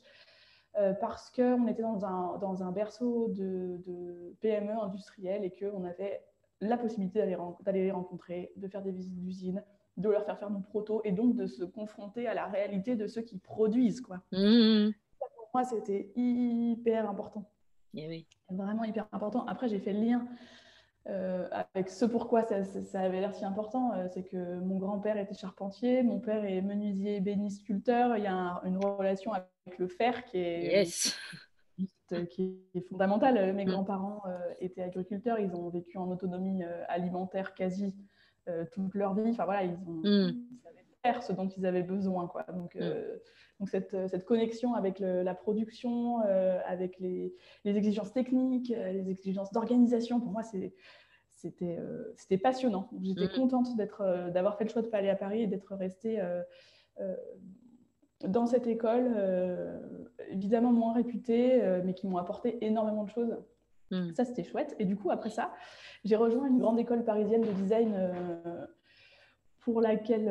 euh, 0.79 0.95
parce 0.95 1.31
qu'on 1.31 1.67
était 1.67 1.83
dans 1.83 2.07
un, 2.07 2.39
dans 2.39 2.63
un 2.63 2.73
berceau 2.73 3.29
de, 3.29 3.83
de 3.87 4.35
PME 4.41 4.73
industrielle 4.73 5.45
et 5.45 5.51
qu'on 5.51 5.85
avait 5.85 6.25
la 6.63 6.79
possibilité 6.79 7.19
d'aller, 7.19 7.37
d'aller 7.61 7.85
les 7.85 7.93
rencontrer, 7.93 8.51
de 8.57 8.67
faire 8.67 8.81
des 8.81 8.93
visites 8.93 9.19
d'usines, 9.19 9.63
de 9.99 10.09
leur 10.09 10.25
faire 10.25 10.39
faire 10.39 10.51
nos 10.51 10.61
protos 10.61 11.03
et 11.05 11.13
donc 11.13 11.37
de 11.37 11.47
se 11.47 11.65
confronter 11.65 12.27
à 12.27 12.35
la 12.35 12.47
réalité 12.47 12.97
de 12.97 13.07
ceux 13.07 13.23
qui 13.23 13.37
produisent. 13.37 14.01
Quoi. 14.01 14.23
Mmh. 14.33 14.91
Pour 15.19 15.49
moi, 15.53 15.65
c'était 15.65 16.13
hyper 16.17 17.09
important. 17.11 17.45
Eh 17.95 18.27
Vraiment 18.51 18.85
hyper 18.85 19.07
important. 19.13 19.45
Après, 19.47 19.69
j'ai 19.69 19.79
fait 19.79 19.93
le 19.93 20.01
lien 20.01 20.29
euh, 21.09 21.47
avec 21.73 21.89
ce 21.89 22.05
pourquoi 22.05 22.43
ça, 22.43 23.01
avait 23.01 23.21
l'air 23.21 23.35
si 23.35 23.45
important. 23.45 23.93
Euh, 23.93 24.07
c'est 24.13 24.25
que 24.25 24.59
mon 24.61 24.79
grand-père 24.79 25.17
était 25.17 25.35
charpentier, 25.35 26.03
mon 26.03 26.19
père 26.19 26.45
est 26.45 26.61
menuisier, 26.63 27.21
béni, 27.21 27.51
sculpteur. 27.51 28.17
Il 28.17 28.25
y 28.25 28.29
a 28.29 28.61
une 28.65 28.79
relation 28.79 29.33
avec 29.33 29.79
le 29.79 29.87
fer 29.87 30.25
qui 30.25 30.39
est, 30.39 30.85
qui 32.31 32.57
est 32.75 32.89
fondamentale. 32.89 33.53
Mes 33.55 33.65
mm. 33.65 33.69
grands-parents 33.69 34.23
euh, 34.27 34.37
étaient 34.61 34.83
agriculteurs, 34.83 35.39
ils 35.39 35.55
ont 35.55 35.69
vécu 35.71 35.97
en 35.97 36.11
autonomie 36.11 36.65
alimentaire 36.89 37.55
quasi 37.55 37.95
toute 38.73 38.95
leur 38.95 39.15
vie. 39.15 39.31
Enfin 39.31 39.45
voilà, 39.45 39.63
ils, 39.63 39.75
ont, 39.87 40.03
mm. 40.03 40.33
Ce 41.23 41.33
dont 41.33 41.49
ils 41.49 41.67
avaient 41.67 41.83
besoin. 41.83 42.27
Quoi. 42.27 42.45
Donc, 42.55 42.75
mm. 42.75 42.93
Donc 43.61 43.71
cette, 43.71 43.97
cette, 44.09 44.25
connexion 44.25 44.75
avec 44.75 44.99
la 44.99 45.35
production, 45.35 46.21
euh, 46.27 46.61
avec 46.67 46.99
les, 46.99 47.35
les, 47.65 47.77
exigences 47.77 48.13
techniques, 48.13 48.71
euh, 48.71 48.93
les 48.93 49.09
exigences 49.11 49.51
d'organisation, 49.51 50.21
pour 50.21 50.31
moi, 50.31 50.43
c'était 50.43 51.79
euh, 51.79 52.39
passionnant. 52.43 52.91
J'étais 53.01 53.27
mm. 53.27 53.35
contente 53.35 53.69
d'avoir 53.77 54.59
fait 54.59 54.65
le 54.65 54.71
choix 54.71 54.83
de 54.83 54.87
ne 54.87 54.91
pas 54.91 54.99
aller 54.99 55.09
à 55.09 55.17
Paris 55.17 55.43
et 55.43 55.47
d'être 55.47 55.75
restée 55.75 56.21
dans 58.25 58.47
cette 58.47 58.67
école, 58.67 59.15
évidemment 60.31 60.73
moins 60.73 60.95
réputée, 60.95 61.61
mais 61.85 61.95
qui 61.95 62.07
m'ont 62.07 62.19
apporté 62.19 62.65
énormément 62.65 63.05
de 63.05 63.11
choses. 63.11 63.37
Mm. 63.91 64.13
Ça, 64.15 64.25
c'était 64.25 64.45
chouette. 64.45 64.75
Et 64.79 64.85
du 64.85 64.97
coup, 64.97 65.11
après 65.11 65.31
ça, 65.31 65.53
j'ai 66.05 66.17
rejoint 66.17 66.47
une 66.47 66.59
grande 66.59 66.79
école 66.79 67.05
parisienne 67.05 67.43
de 67.43 67.53
design 67.53 67.95
pour 69.67 69.81
laquelle 69.81 70.31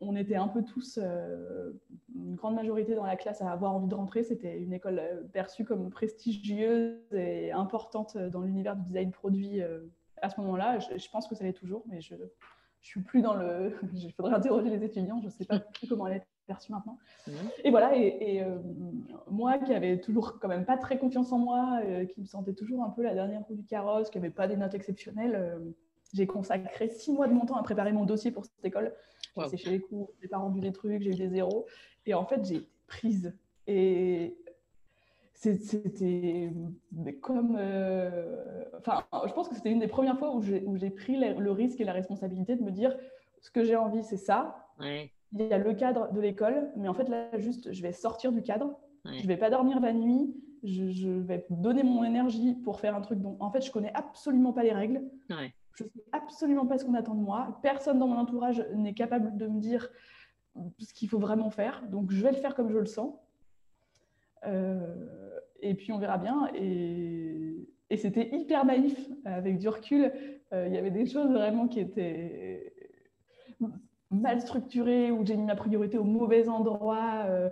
on 0.00 0.16
était 0.16 0.36
un 0.36 0.48
peu 0.48 0.62
tous, 0.62 0.98
euh, 1.02 1.72
une 2.14 2.34
grande 2.34 2.54
majorité 2.54 2.94
dans 2.94 3.06
la 3.06 3.16
classe 3.16 3.40
à 3.40 3.50
avoir 3.50 3.74
envie 3.74 3.88
de 3.88 3.94
rentrer. 3.94 4.24
C'était 4.24 4.58
une 4.58 4.72
école 4.72 4.98
euh, 4.98 5.22
perçue 5.32 5.64
comme 5.64 5.90
prestigieuse 5.90 6.98
et 7.12 7.50
importante 7.52 8.16
dans 8.16 8.42
l'univers 8.42 8.76
du 8.76 8.82
design 8.82 9.10
produit 9.10 9.62
euh, 9.62 9.80
à 10.20 10.28
ce 10.28 10.40
moment-là. 10.40 10.78
Je, 10.78 11.10
pense 11.10 11.26
que 11.26 11.34
ça 11.34 11.44
l'est 11.44 11.52
toujours, 11.52 11.84
mais 11.88 12.00
je 12.00 12.14
ne 12.14 12.26
suis 12.82 13.00
plus 13.00 13.22
dans 13.22 13.34
le... 13.34 13.74
Il 13.94 14.12
faudrait 14.12 14.34
interroger 14.34 14.68
les 14.68 14.84
étudiants, 14.84 15.18
je 15.20 15.26
ne 15.26 15.30
sais 15.30 15.46
pas 15.46 15.60
plus 15.60 15.88
comment 15.88 16.06
elle 16.06 16.18
est 16.18 16.26
perçue 16.46 16.72
maintenant. 16.72 16.98
Mmh. 17.26 17.32
Et 17.64 17.70
voilà, 17.70 17.96
et, 17.96 18.44
moi 19.28 19.58
qui 19.58 19.74
avais 19.74 19.98
toujours 19.98 20.38
quand 20.38 20.46
même 20.46 20.64
pas 20.64 20.76
très 20.76 20.96
confiance 20.96 21.32
en 21.32 21.38
moi, 21.38 21.80
qui 22.10 22.20
me 22.20 22.26
sentais 22.26 22.52
toujours 22.52 22.84
un 22.84 22.90
peu 22.90 23.02
la 23.02 23.14
dernière 23.14 23.42
roue 23.42 23.56
du 23.56 23.64
carrosse, 23.64 24.10
qui 24.10 24.18
n'avait 24.18 24.30
pas 24.30 24.46
des 24.46 24.56
notes 24.56 24.74
exceptionnelles, 24.74 25.58
j'ai 26.12 26.26
consacré 26.26 26.88
six 26.88 27.12
mois 27.12 27.28
de 27.28 27.32
mon 27.32 27.46
temps 27.46 27.56
à 27.56 27.62
préparer 27.62 27.92
mon 27.92 28.04
dossier 28.04 28.30
pour 28.30 28.44
cette 28.44 28.64
école. 28.64 28.94
J'ai 29.36 29.48
séché 29.48 29.70
les 29.70 29.80
cours, 29.80 30.10
j'ai 30.20 30.28
pas 30.28 30.38
rendu 30.38 30.60
des 30.60 30.72
trucs, 30.72 31.02
j'ai 31.02 31.10
eu 31.10 31.14
des 31.14 31.28
zéros. 31.28 31.66
Et 32.06 32.14
en 32.14 32.24
fait, 32.24 32.44
j'ai 32.44 32.56
été 32.56 32.68
prise. 32.86 33.34
Et 33.66 34.36
c'était 35.32 36.50
comme. 37.20 37.56
Euh, 37.58 38.64
enfin, 38.78 39.04
je 39.26 39.32
pense 39.32 39.48
que 39.48 39.54
c'était 39.54 39.70
une 39.70 39.80
des 39.80 39.88
premières 39.88 40.18
fois 40.18 40.34
où 40.34 40.42
j'ai 40.42 40.90
pris 40.90 41.16
le 41.16 41.50
risque 41.50 41.80
et 41.80 41.84
la 41.84 41.92
responsabilité 41.92 42.56
de 42.56 42.62
me 42.62 42.70
dire 42.70 42.96
ce 43.40 43.50
que 43.50 43.62
j'ai 43.62 43.76
envie, 43.76 44.02
c'est 44.02 44.16
ça. 44.16 44.56
Il 44.80 45.46
y 45.46 45.52
a 45.52 45.58
le 45.58 45.74
cadre 45.74 46.12
de 46.12 46.20
l'école, 46.20 46.70
mais 46.76 46.88
en 46.88 46.94
fait, 46.94 47.08
là, 47.08 47.36
juste, 47.38 47.72
je 47.72 47.82
vais 47.82 47.92
sortir 47.92 48.32
du 48.32 48.42
cadre. 48.42 48.78
Je 49.04 49.20
Je 49.20 49.26
vais 49.26 49.36
pas 49.36 49.50
dormir 49.50 49.80
la 49.80 49.92
nuit. 49.92 50.34
Je, 50.64 50.90
je, 50.90 51.10
vais 51.10 51.46
donner 51.50 51.84
mon 51.84 52.02
énergie 52.02 52.54
pour 52.54 52.80
faire 52.80 52.96
un 52.96 53.00
truc 53.00 53.20
dont, 53.20 53.36
en 53.38 53.50
fait, 53.50 53.64
je 53.64 53.70
connais 53.70 53.92
absolument 53.94 54.52
pas 54.52 54.64
les 54.64 54.72
règles. 54.72 55.02
Ouais. 55.30 55.52
Je 55.76 55.84
ne 55.84 55.88
sais 55.88 56.04
absolument 56.12 56.66
pas 56.66 56.78
ce 56.78 56.84
qu'on 56.84 56.94
attend 56.94 57.14
de 57.14 57.20
moi. 57.20 57.58
Personne 57.62 57.98
dans 57.98 58.08
mon 58.08 58.16
entourage 58.16 58.64
n'est 58.74 58.94
capable 58.94 59.36
de 59.36 59.46
me 59.46 59.60
dire 59.60 59.90
ce 60.78 60.94
qu'il 60.94 61.08
faut 61.08 61.18
vraiment 61.18 61.50
faire. 61.50 61.82
Donc, 61.88 62.10
je 62.10 62.22
vais 62.22 62.32
le 62.32 62.38
faire 62.38 62.54
comme 62.54 62.70
je 62.70 62.78
le 62.78 62.86
sens. 62.86 63.14
Euh, 64.46 64.78
et 65.60 65.74
puis, 65.74 65.92
on 65.92 65.98
verra 65.98 66.18
bien. 66.18 66.48
Et, 66.54 67.68
c'était 67.96 68.34
hyper 68.34 68.64
naïf. 68.64 68.98
Avec 69.24 69.58
du 69.58 69.68
recul, 69.68 70.12
euh, 70.52 70.66
il 70.66 70.74
y 70.74 70.78
avait 70.78 70.90
des 70.90 71.06
choses 71.06 71.30
vraiment 71.30 71.68
qui 71.68 71.80
étaient 71.80 72.72
mal 74.10 74.40
structurées, 74.40 75.10
où 75.10 75.24
j'ai 75.24 75.36
mis 75.36 75.44
ma 75.44 75.56
priorité 75.56 75.98
au 75.98 76.04
mauvais 76.04 76.48
endroit. 76.48 77.24
Euh, 77.26 77.50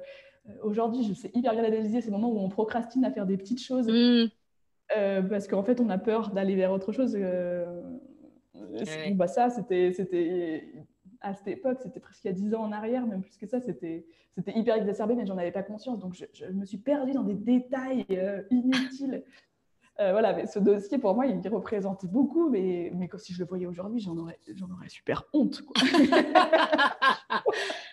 aujourd'hui, 0.63 1.05
je 1.05 1.13
sais 1.13 1.31
hyper 1.35 1.53
bien 1.53 1.65
analyser 1.65 2.01
ces 2.01 2.11
moments 2.11 2.31
où 2.31 2.39
on 2.39 2.49
procrastine 2.49 3.05
à 3.05 3.11
faire 3.11 3.27
des 3.27 3.37
petites 3.37 3.63
choses. 3.63 3.87
Mmh. 3.87 5.29
parce 5.29 5.47
qu'en 5.47 5.63
fait, 5.63 5.81
on 5.81 5.91
a 5.91 5.99
peur 5.99 6.31
d'aller 6.31 6.57
vers 6.57 6.73
autre 6.73 6.93
chose. 6.93 7.17
Bah, 9.15 9.29
ça, 9.29 9.51
c'était 9.51 10.73
à 11.21 11.35
cette 11.35 11.49
époque, 11.49 11.79
c'était 11.83 12.01
presque 12.01 12.25
il 12.25 12.29
y 12.29 12.31
a 12.31 12.35
10 12.35 12.55
ans 12.55 12.63
en 12.63 12.73
arrière, 12.73 13.07
même 13.07 13.23
plus 13.23 13.37
que 13.37 13.47
ça, 13.47 13.61
c'était 13.61 14.05
hyper 14.47 14.77
exacerbé, 14.77 15.15
mais 15.15 15.27
j'en 15.27 15.39
avais 15.39 15.53
pas 15.53 15.63
conscience. 15.63 15.99
Donc, 15.99 16.15
je, 16.15 16.47
me 16.47 16.67
suis 16.67 16.79
perdue 16.79 17.13
dans 17.13 17.23
des 17.23 17.35
détails 17.35 18.05
euh, 18.11 18.43
inutiles. 18.51 19.25
Euh, 20.01 20.11
voilà, 20.11 20.33
mais 20.33 20.47
ce 20.47 20.59
dossier, 20.59 20.99
pour 20.99 21.15
moi, 21.15 21.27
il 21.27 21.47
représente 21.47 22.05
beaucoup, 22.07 22.51
mais, 22.51 22.91
mais 22.97 23.09
si 23.17 23.33
je 23.33 23.39
le 23.39 23.47
voyais 23.47 23.67
aujourd'hui, 23.67 24.01
j'en 24.01 24.17
aurais, 24.17 24.41
aurais 24.61 24.89
super 24.89 25.23
honte. 25.33 25.63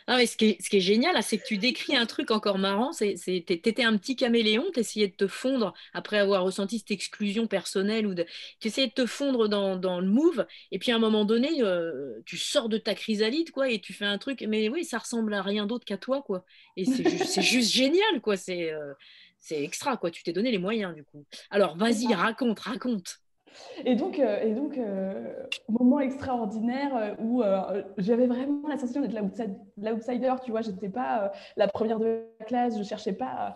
Ah, 0.07 0.17
mais 0.17 0.25
ce, 0.25 0.35
qui 0.37 0.45
est, 0.45 0.61
ce 0.61 0.69
qui 0.69 0.77
est 0.77 0.81
génial, 0.81 1.21
c'est 1.23 1.37
que 1.37 1.45
tu 1.45 1.57
décris 1.57 1.95
un 1.95 2.05
truc 2.05 2.31
encore 2.31 2.57
marrant. 2.57 2.91
Tu 2.91 3.09
étais 3.37 3.83
un 3.83 3.97
petit 3.97 4.15
caméléon, 4.15 4.65
tu 4.73 4.79
essayais 4.81 5.07
de 5.07 5.15
te 5.15 5.27
fondre 5.27 5.73
après 5.93 6.17
avoir 6.19 6.43
ressenti 6.43 6.79
cette 6.79 6.91
exclusion 6.91 7.47
personnelle. 7.47 8.07
ou 8.07 8.13
Tu 8.15 8.67
essayais 8.67 8.87
de 8.87 8.93
te 8.93 9.05
fondre 9.05 9.47
dans, 9.49 9.75
dans 9.77 9.99
le 10.01 10.07
move, 10.07 10.45
et 10.71 10.79
puis 10.79 10.91
à 10.91 10.95
un 10.95 10.99
moment 10.99 11.25
donné, 11.25 11.61
euh, 11.61 12.19
tu 12.25 12.37
sors 12.37 12.69
de 12.69 12.77
ta 12.77 12.95
chrysalide 12.95 13.51
quoi, 13.51 13.69
et 13.69 13.79
tu 13.79 13.93
fais 13.93 14.05
un 14.05 14.17
truc. 14.17 14.41
Mais 14.47 14.69
oui, 14.69 14.83
ça 14.85 14.97
ressemble 14.97 15.33
à 15.33 15.41
rien 15.41 15.65
d'autre 15.65 15.85
qu'à 15.85 15.97
toi. 15.97 16.21
quoi. 16.21 16.45
Et 16.77 16.85
c'est 16.85 17.07
juste, 17.09 17.41
juste 17.41 17.71
génial. 17.71 18.21
quoi. 18.21 18.37
C'est. 18.37 18.71
Euh, 18.71 18.93
c'est 19.43 19.63
extra, 19.63 19.97
quoi. 19.97 20.11
Tu 20.11 20.21
t'es 20.23 20.33
donné 20.33 20.51
les 20.51 20.59
moyens, 20.59 20.93
du 20.93 21.03
coup. 21.03 21.25
Alors, 21.49 21.75
vas-y, 21.75 22.13
raconte, 22.13 22.59
raconte. 22.59 23.17
Et 23.85 23.95
donc, 23.95 24.19
euh, 24.19 24.41
et 24.41 24.53
donc 24.53 24.77
euh, 24.77 25.33
moment 25.69 25.99
extraordinaire 25.99 26.95
euh, 26.95 27.15
où 27.19 27.43
j'avais 27.97 28.27
vraiment 28.27 28.67
la 28.67 28.77
sensation 28.77 29.01
d'être 29.01 29.19
l'outsider, 29.77 30.33
tu 30.43 30.51
vois. 30.51 30.61
J'étais 30.61 30.89
pas 30.89 31.31
la 31.57 31.67
première 31.67 31.99
de 31.99 32.25
la 32.39 32.45
classe, 32.45 32.77
je 32.77 32.83
cherchais 32.83 33.13
pas 33.13 33.55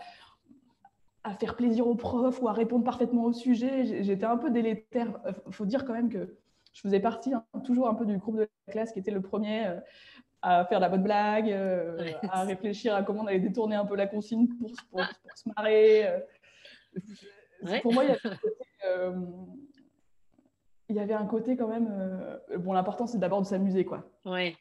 à, 1.23 1.33
faire 1.33 1.55
plaisir 1.55 1.87
aux 1.87 1.95
profs 1.95 2.41
ou 2.41 2.47
à 2.47 2.53
répondre 2.53 2.83
parfaitement 2.83 3.23
au 3.23 3.33
sujet. 3.33 4.03
J'étais 4.03 4.25
un 4.25 4.37
peu 4.37 4.51
délétère. 4.51 5.19
Il 5.47 5.53
faut 5.53 5.65
dire 5.65 5.85
quand 5.85 5.93
même 5.93 6.09
que 6.09 6.37
je 6.73 6.81
faisais 6.81 6.99
partie 6.99 7.33
hein, 7.33 7.45
toujours 7.63 7.87
un 7.87 7.95
peu 7.95 8.05
du 8.05 8.17
groupe 8.17 8.35
de 8.35 8.49
la 8.67 8.73
classe 8.73 8.91
qui 8.91 8.99
était 8.99 9.11
le 9.11 9.21
premier 9.21 9.65
à 10.45 10.63
faire 10.65 10.79
la 10.79 10.89
bonne 10.89 11.01
blague, 11.01 11.51
euh, 11.51 12.11
à 12.29 12.43
réfléchir 12.43 12.93
à 12.93 13.01
comment 13.01 13.23
on 13.23 13.27
allait 13.27 13.39
détourner 13.39 13.75
un 13.75 13.85
peu 13.85 13.95
la 13.95 14.05
consigne 14.05 14.47
pour, 14.47 14.71
pour, 14.91 15.01
se 15.35 15.49
marrer. 15.55 16.07
Euh. 16.07 16.19
Pour 17.81 17.93
moi, 17.93 18.03
euh, 18.85 19.15
il 20.89 20.95
y, 20.95 20.99
avait, 20.99 21.13
un 21.13 21.25
côté 21.25 21.55
quand 21.57 21.67
même. 21.67 21.89
bon, 22.59 22.73
l'important, 22.73 23.07
c'est 23.07 23.17
d'abord 23.17 23.41
de 23.41 23.47
s'amuser, 23.47 23.85
quoi. 23.85 24.03
Ouais. 24.25 24.55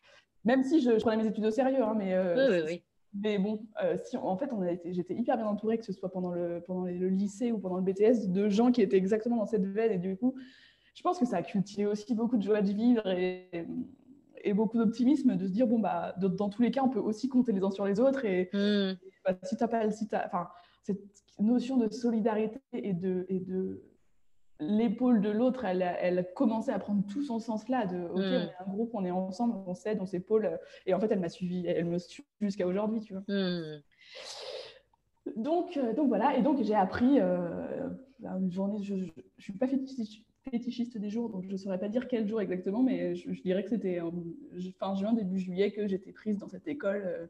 Même 0.44 0.62
si 0.62 0.80
je, 0.80 0.90
prenais 1.00 1.22
mes 1.22 1.28
études 1.28 1.44
au 1.44 1.50
sérieux, 1.50 1.82
hein, 1.82 1.94
mais. 1.96 2.16
oui, 2.18 2.62
oui, 2.66 2.82
Mais 3.14 3.38
bon, 3.38 3.60
si 4.04 4.16
en 4.16 4.36
fait, 4.36 4.50
j'étais 4.86 5.14
hyper 5.14 5.36
bien 5.36 5.46
entourée, 5.46 5.78
que 5.78 5.84
ce 5.84 5.92
soit 5.92 6.10
pendant 6.10 6.30
le, 6.30 6.62
pendant 6.66 6.84
le 6.84 7.08
lycée 7.08 7.52
ou 7.52 7.58
pendant 7.58 7.76
le 7.76 7.82
BTS, 7.82 8.28
de 8.28 8.48
gens 8.48 8.72
qui 8.72 8.82
étaient 8.82 8.96
exactement 8.96 9.36
dans 9.36 9.46
cette 9.46 9.66
veine. 9.66 9.92
Et 9.92 9.98
du 9.98 10.16
coup, 10.16 10.34
je 10.94 11.02
pense 11.02 11.18
que 11.18 11.26
ça 11.26 11.38
a 11.38 11.42
cultivé 11.42 11.86
aussi 11.86 12.14
beaucoup 12.14 12.36
de 12.36 12.42
joie 12.42 12.62
de 12.62 12.72
vivre 12.72 13.06
et, 13.08 13.66
et 14.44 14.52
beaucoup 14.52 14.78
d'optimisme 14.78 15.36
de 15.36 15.46
se 15.46 15.52
dire 15.52 15.66
bon 15.66 15.78
bah 15.78 16.14
dans 16.18 16.48
tous 16.48 16.62
les 16.62 16.70
cas 16.70 16.82
on 16.84 16.88
peut 16.88 17.00
aussi 17.00 17.28
compter 17.28 17.52
les 17.52 17.62
uns 17.62 17.70
sur 17.70 17.84
les 17.84 17.98
autres 17.98 18.24
et, 18.24 18.50
mm. 18.52 18.96
bah, 19.24 19.36
si 19.42 19.56
t'as 19.56 19.68
pas 19.68 19.90
si 19.90 20.08
enfin 20.12 20.48
cette 20.82 21.00
notion 21.38 21.76
de 21.76 21.90
solidarité 21.92 22.60
et 22.72 22.92
de 22.92 23.26
et 23.28 23.40
de 23.40 23.82
l'épaule 24.60 25.20
de 25.20 25.30
l'autre 25.30 25.64
elle, 25.64 25.82
elle 25.82 26.28
commençait 26.34 26.72
à 26.72 26.78
prendre 26.78 27.04
tout 27.06 27.22
son 27.22 27.38
sens 27.38 27.68
là 27.68 27.86
de 27.86 28.08
ok 28.08 28.18
mm. 28.18 28.20
on 28.20 28.22
est 28.22 28.52
un 28.60 28.72
groupe 28.72 28.90
on 28.94 29.04
est 29.04 29.10
ensemble 29.10 29.56
on 29.66 29.74
s'aide 29.74 29.98
on 30.00 30.06
s'épaule 30.06 30.58
et 30.86 30.94
en 30.94 31.00
fait 31.00 31.10
elle 31.10 31.20
m'a 31.20 31.28
suivi 31.28 31.66
elle 31.66 31.86
me 31.86 31.98
suit 31.98 32.24
jusqu'à 32.40 32.66
aujourd'hui 32.66 33.00
tu 33.00 33.14
vois 33.14 33.22
mm. 33.28 33.82
donc 35.36 35.76
euh, 35.76 35.92
donc 35.94 36.08
voilà 36.08 36.36
et 36.36 36.42
donc 36.42 36.62
j'ai 36.62 36.74
appris 36.74 37.20
euh, 37.20 37.88
une 38.22 38.50
journée 38.50 38.82
je, 38.82 38.94
je 39.38 39.42
suis 39.42 39.52
pas 39.52 39.66
fétichiste 39.66 40.24
fétichiste 40.50 40.98
des 40.98 41.10
jours, 41.10 41.30
donc 41.30 41.44
je 41.44 41.52
ne 41.52 41.56
saurais 41.56 41.78
pas 41.78 41.88
dire 41.88 42.08
quel 42.08 42.28
jour 42.28 42.40
exactement, 42.40 42.82
mais 42.82 43.14
je, 43.14 43.30
dirais 43.42 43.64
que 43.64 43.70
c'était 43.70 44.00
fin 44.78 44.94
juin, 44.94 45.12
début 45.12 45.38
juillet 45.38 45.72
que 45.72 45.86
j'étais 45.86 46.12
prise 46.12 46.38
dans 46.38 46.48
cette 46.48 46.68
école 46.68 47.02
euh, 47.04 47.26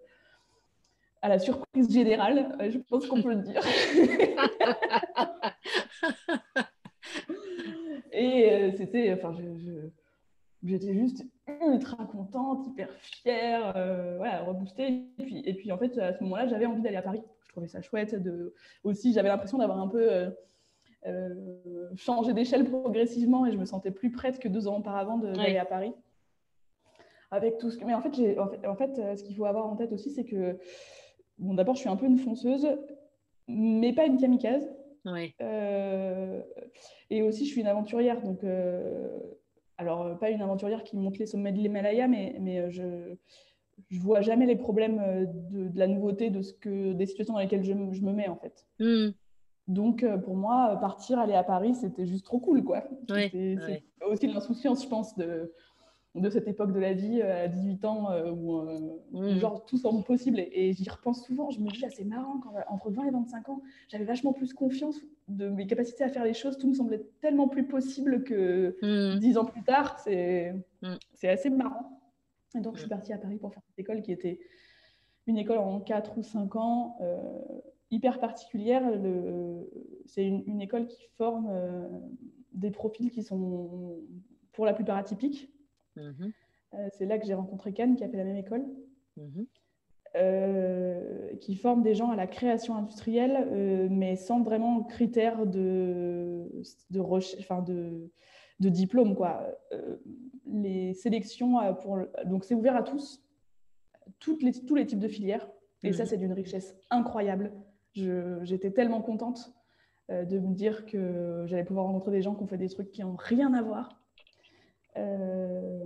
à 1.23 1.29
la 1.29 1.39
surprise 1.39 1.91
générale, 1.91 2.57
euh, 2.61 2.71
je 2.71 2.79
pense 2.79 3.07
qu'on 3.07 3.23
peut 3.23 3.35
le 3.35 3.43
dire. 3.43 3.63
Euh, 8.65 8.73
c'était, 8.77 9.13
enfin, 9.13 9.35
j'étais 10.63 10.95
juste 10.95 11.25
ultra 11.63 12.05
contente, 12.07 12.67
hyper 12.67 12.91
fière, 12.95 13.73
voilà, 14.17 14.43
reboostée. 14.43 15.05
Et 15.19 15.25
puis, 15.25 15.43
et 15.45 15.55
puis 15.55 15.73
en 15.73 15.79
fait, 15.79 15.99
à 15.99 16.13
ce 16.13 16.23
moment-là, 16.25 16.47
j'avais 16.47 16.67
envie 16.67 16.83
d'aller 16.83 16.97
à 16.97 17.03
Paris. 17.03 17.23
Je 17.45 17.49
trouvais 17.51 17.69
ça 17.69 17.83
chouette. 17.83 18.15
De... 18.15 18.55
Aussi, 18.83 19.13
j'avais 19.13 19.29
l'impression 19.29 19.59
d'avoir 19.59 19.79
un 19.79 19.89
peu 19.89 20.33
euh, 21.07 21.91
changer 21.97 22.33
d'échelle 22.33 22.65
progressivement 22.65 23.45
et 23.45 23.53
je 23.53 23.59
me 23.59 23.67
sentais 23.67 23.91
plus 23.91 24.11
prête 24.11 24.39
que 24.39 24.49
deux 24.49 24.69
ans 24.69 24.79
auparavant 24.79 25.19
d'aller 25.19 25.59
à 25.59 25.67
Paris. 25.67 25.93
Avec 27.31 27.59
tout 27.59 27.71
ce 27.71 27.77
que... 27.77 27.85
Mais 27.85 27.95
en 27.95 28.01
fait, 28.01 28.39
en 28.39 28.75
fait, 28.75 28.99
euh, 28.99 29.17
ce 29.17 29.23
qu'il 29.23 29.37
faut 29.37 29.45
avoir 29.45 29.67
en 29.67 29.77
tête 29.77 29.93
aussi, 29.93 30.11
c'est 30.11 30.25
que, 30.25 30.57
bon, 31.39 31.55
d'abord, 31.55 31.75
je 31.75 31.81
suis 31.81 31.91
un 31.91 31.97
peu 31.97 32.07
une 32.07 32.17
fonceuse, 32.17 32.67
mais 33.49 33.93
pas 33.93 34.07
une 34.07 34.19
kamikaze. 34.19 34.67
Euh, 35.41 36.41
et 37.11 37.23
aussi, 37.23 37.47
je 37.47 37.51
suis 37.51 37.61
une 37.61 37.67
aventurière. 37.67 38.23
Donc, 38.23 38.41
alors, 39.79 40.19
pas 40.19 40.31
une 40.31 40.43
aventurière 40.43 40.85
qui 40.85 40.97
monte 40.97 41.19
les 41.19 41.27
sommets 41.27 41.53
de 41.53 41.59
l'Himalaya, 41.59 42.09
mais, 42.09 42.37
mais 42.41 42.71
je 42.71 43.17
je 43.91 43.99
vois 43.99 44.21
jamais 44.21 44.47
les 44.47 44.55
problèmes 44.55 45.27
de, 45.51 45.69
la 45.75 45.89
nouveauté, 45.89 46.31
de 46.31 46.43
ce 46.43 46.53
que, 46.53 46.93
des 46.93 47.07
situations 47.07 47.35
dans 47.35 47.41
lesquelles 47.41 47.65
je, 47.65 47.73
je 47.73 48.03
me 48.03 48.13
mets, 48.13 48.29
en 48.29 48.37
fait. 48.37 48.65
Hmm. 48.79 49.11
Donc, 49.67 50.03
euh, 50.03 50.19
pour 50.19 50.37
moi, 50.37 50.77
partir, 50.81 51.19
aller 51.19 51.35
à 51.35 51.43
Paris, 51.43 51.75
c'était 51.75 52.07
juste 52.07 52.25
trop 52.25 52.39
cool, 52.39 52.63
quoi. 52.63 52.85
c'est 53.09 53.83
aussi 54.07 54.27
l'insouciance, 54.27 54.85
je 54.85 54.89
pense, 54.89 55.17
de, 55.17 55.53
de 56.15 56.31
cette 56.31 56.47
époque 56.47 56.73
de 56.73 56.79
la 56.79 56.93
vie 56.93 57.21
euh, 57.21 57.45
à 57.45 57.49
18 57.49 57.85
ans 57.85 58.11
euh, 58.11 58.31
où, 58.31 59.39
genre 59.39 59.65
tout 59.65 59.79
semble 59.79 60.05
possible. 60.05 60.39
Et, 60.39 60.73
j'y 60.73 60.89
repense 60.89 61.25
souvent. 61.25 61.51
Je 61.51 61.61
me 61.61 61.69
dis, 61.71 61.85
ah, 61.85 61.91
c'est 61.91 62.05
marrant, 62.05 62.39
quand, 62.39 62.55
entre 62.69 62.91
20 62.91 63.05
et 63.07 63.11
25 63.11 63.49
ans, 63.49 63.63
j'avais 63.89 64.05
vachement 64.05 64.33
plus 64.33 64.53
confiance 64.53 65.01
de 65.29 65.49
mes 65.49 65.67
capacités 65.67 66.05
à 66.05 66.09
faire 66.09 66.25
les 66.25 66.35
choses. 66.35 66.59
Tout 66.59 66.69
me 66.69 66.75
semblait 66.75 67.05
tellement 67.21 67.49
plus 67.49 67.67
possible 67.67 68.25
que 68.25 68.77
mmh. 68.83 69.19
10 69.19 69.39
ans 69.39 69.45
plus 69.45 69.63
tard. 69.63 69.99
C'est 69.99 70.55
mmh. 70.83 70.95
c'est 71.15 71.29
assez 71.29 71.51
marrant. 71.51 72.01
Et 72.57 72.61
donc, 72.61 72.77
je 72.77 72.81
suis 72.81 72.89
partie 72.89 73.13
à 73.13 73.19
Paris 73.19 73.39
pour 73.39 73.53
faire 73.53 73.63
cette 73.67 73.79
école 73.79 74.03
qui 74.03 74.13
était 74.13 74.39
une 75.27 75.39
école 75.39 75.59
en 75.59 75.81
4 75.81 76.19
ou 76.19 76.23
5 76.23 76.55
ans 76.57 76.97
hyper 77.95 78.19
particulière. 78.19 78.83
C'est 80.07 80.27
une, 80.27 80.61
école 80.61 80.87
qui 80.87 81.03
forme 81.17 81.49
euh, 81.51 81.89
des 82.53 82.71
profils 82.71 83.11
qui 83.11 83.23
sont 83.23 84.01
pour 84.53 84.67
la 84.67 84.75
plupart 84.75 84.97
atypiques. 84.97 85.51
Mhm. 85.97 86.33
Euh, 86.75 86.89
c'est 86.93 87.07
là 87.07 87.19
que 87.19 87.27
j'ai 87.27 87.35
rencontré 87.35 87.73
Cannes, 87.73 87.97
qui 87.97 88.05
a 88.05 88.09
fait 88.09 88.17
la 88.17 88.25
même 88.25 88.37
école. 88.37 88.65
Mhm. 89.17 89.47
Euh, 90.17 91.35
qui 91.41 91.57
forme 91.57 91.83
des 91.83 91.95
gens 91.95 92.11
à 92.11 92.17
la 92.17 92.29
création 92.29 92.77
industrielle, 92.77 93.89
mais 93.91 94.15
sans 94.15 94.43
vraiment 94.43 94.85
critères 94.85 95.45
de, 95.45 96.49
de, 96.91 97.01
enfin 97.01 97.63
de, 97.63 98.13
de 98.61 98.69
diplôme. 98.69 99.17
Quoi. 99.17 99.45
les 100.47 100.95
sélections, 100.95 101.57
pour, 101.83 101.99
donc 102.27 102.45
c'est 102.45 102.55
ouvert 102.55 102.77
à 102.77 102.85
tous, 102.85 103.25
toutes 104.21 104.45
les, 104.45 104.53
tous 104.53 104.77
les 104.77 104.87
types 104.87 105.01
de 105.01 105.09
filières. 105.09 105.49
Et 105.83 105.93
ça, 105.93 106.05
mhm. 106.05 106.09
c'est 106.09 106.17
d'une 106.17 106.33
richesse 106.33 106.77
incroyable. 106.91 107.53
J'étais 107.95 108.71
tellement 108.71 109.03
contente 109.03 109.53
euh, 110.11 110.25
de 110.25 110.39
me 110.39 110.55
dire 110.55 110.87
que 110.87 111.45
j'allais 111.47 111.65
pouvoir 111.65 111.87
rencontrer 111.87 112.11
des 112.11 112.23
gens 112.23 112.35
qui 112.35 112.43
ont 112.43 112.47
fait 112.47 112.59
des 112.59 112.69
trucs 112.69 112.91
qui 112.91 113.03
n'ont 113.03 113.17
rien 113.17 113.55
à 113.55 113.63
voir. 113.63 114.04
Euh, 114.97 115.85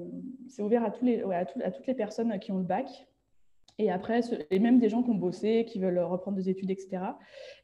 c'est 0.49 0.63
ouvert 0.63 0.85
à, 0.85 0.91
tous 0.91 1.05
les, 1.05 1.23
à, 1.23 1.45
toutes 1.45 1.87
les 1.87 1.95
personnes 1.95 2.39
qui 2.39 2.53
ont 2.53 2.59
le 2.59 2.65
bac. 2.65 3.07
Et 3.81 3.93
après, 3.93 4.21
et 4.51 4.59
même 4.59 4.81
des 4.81 4.89
gens 4.89 5.05
qui 5.05 5.11
ont 5.11 5.15
bossé, 5.15 5.65
qui 5.65 5.79
veulent 5.79 6.01
reprendre 6.01 6.37
des 6.37 6.49
études, 6.49 6.71
etc. 6.71 6.99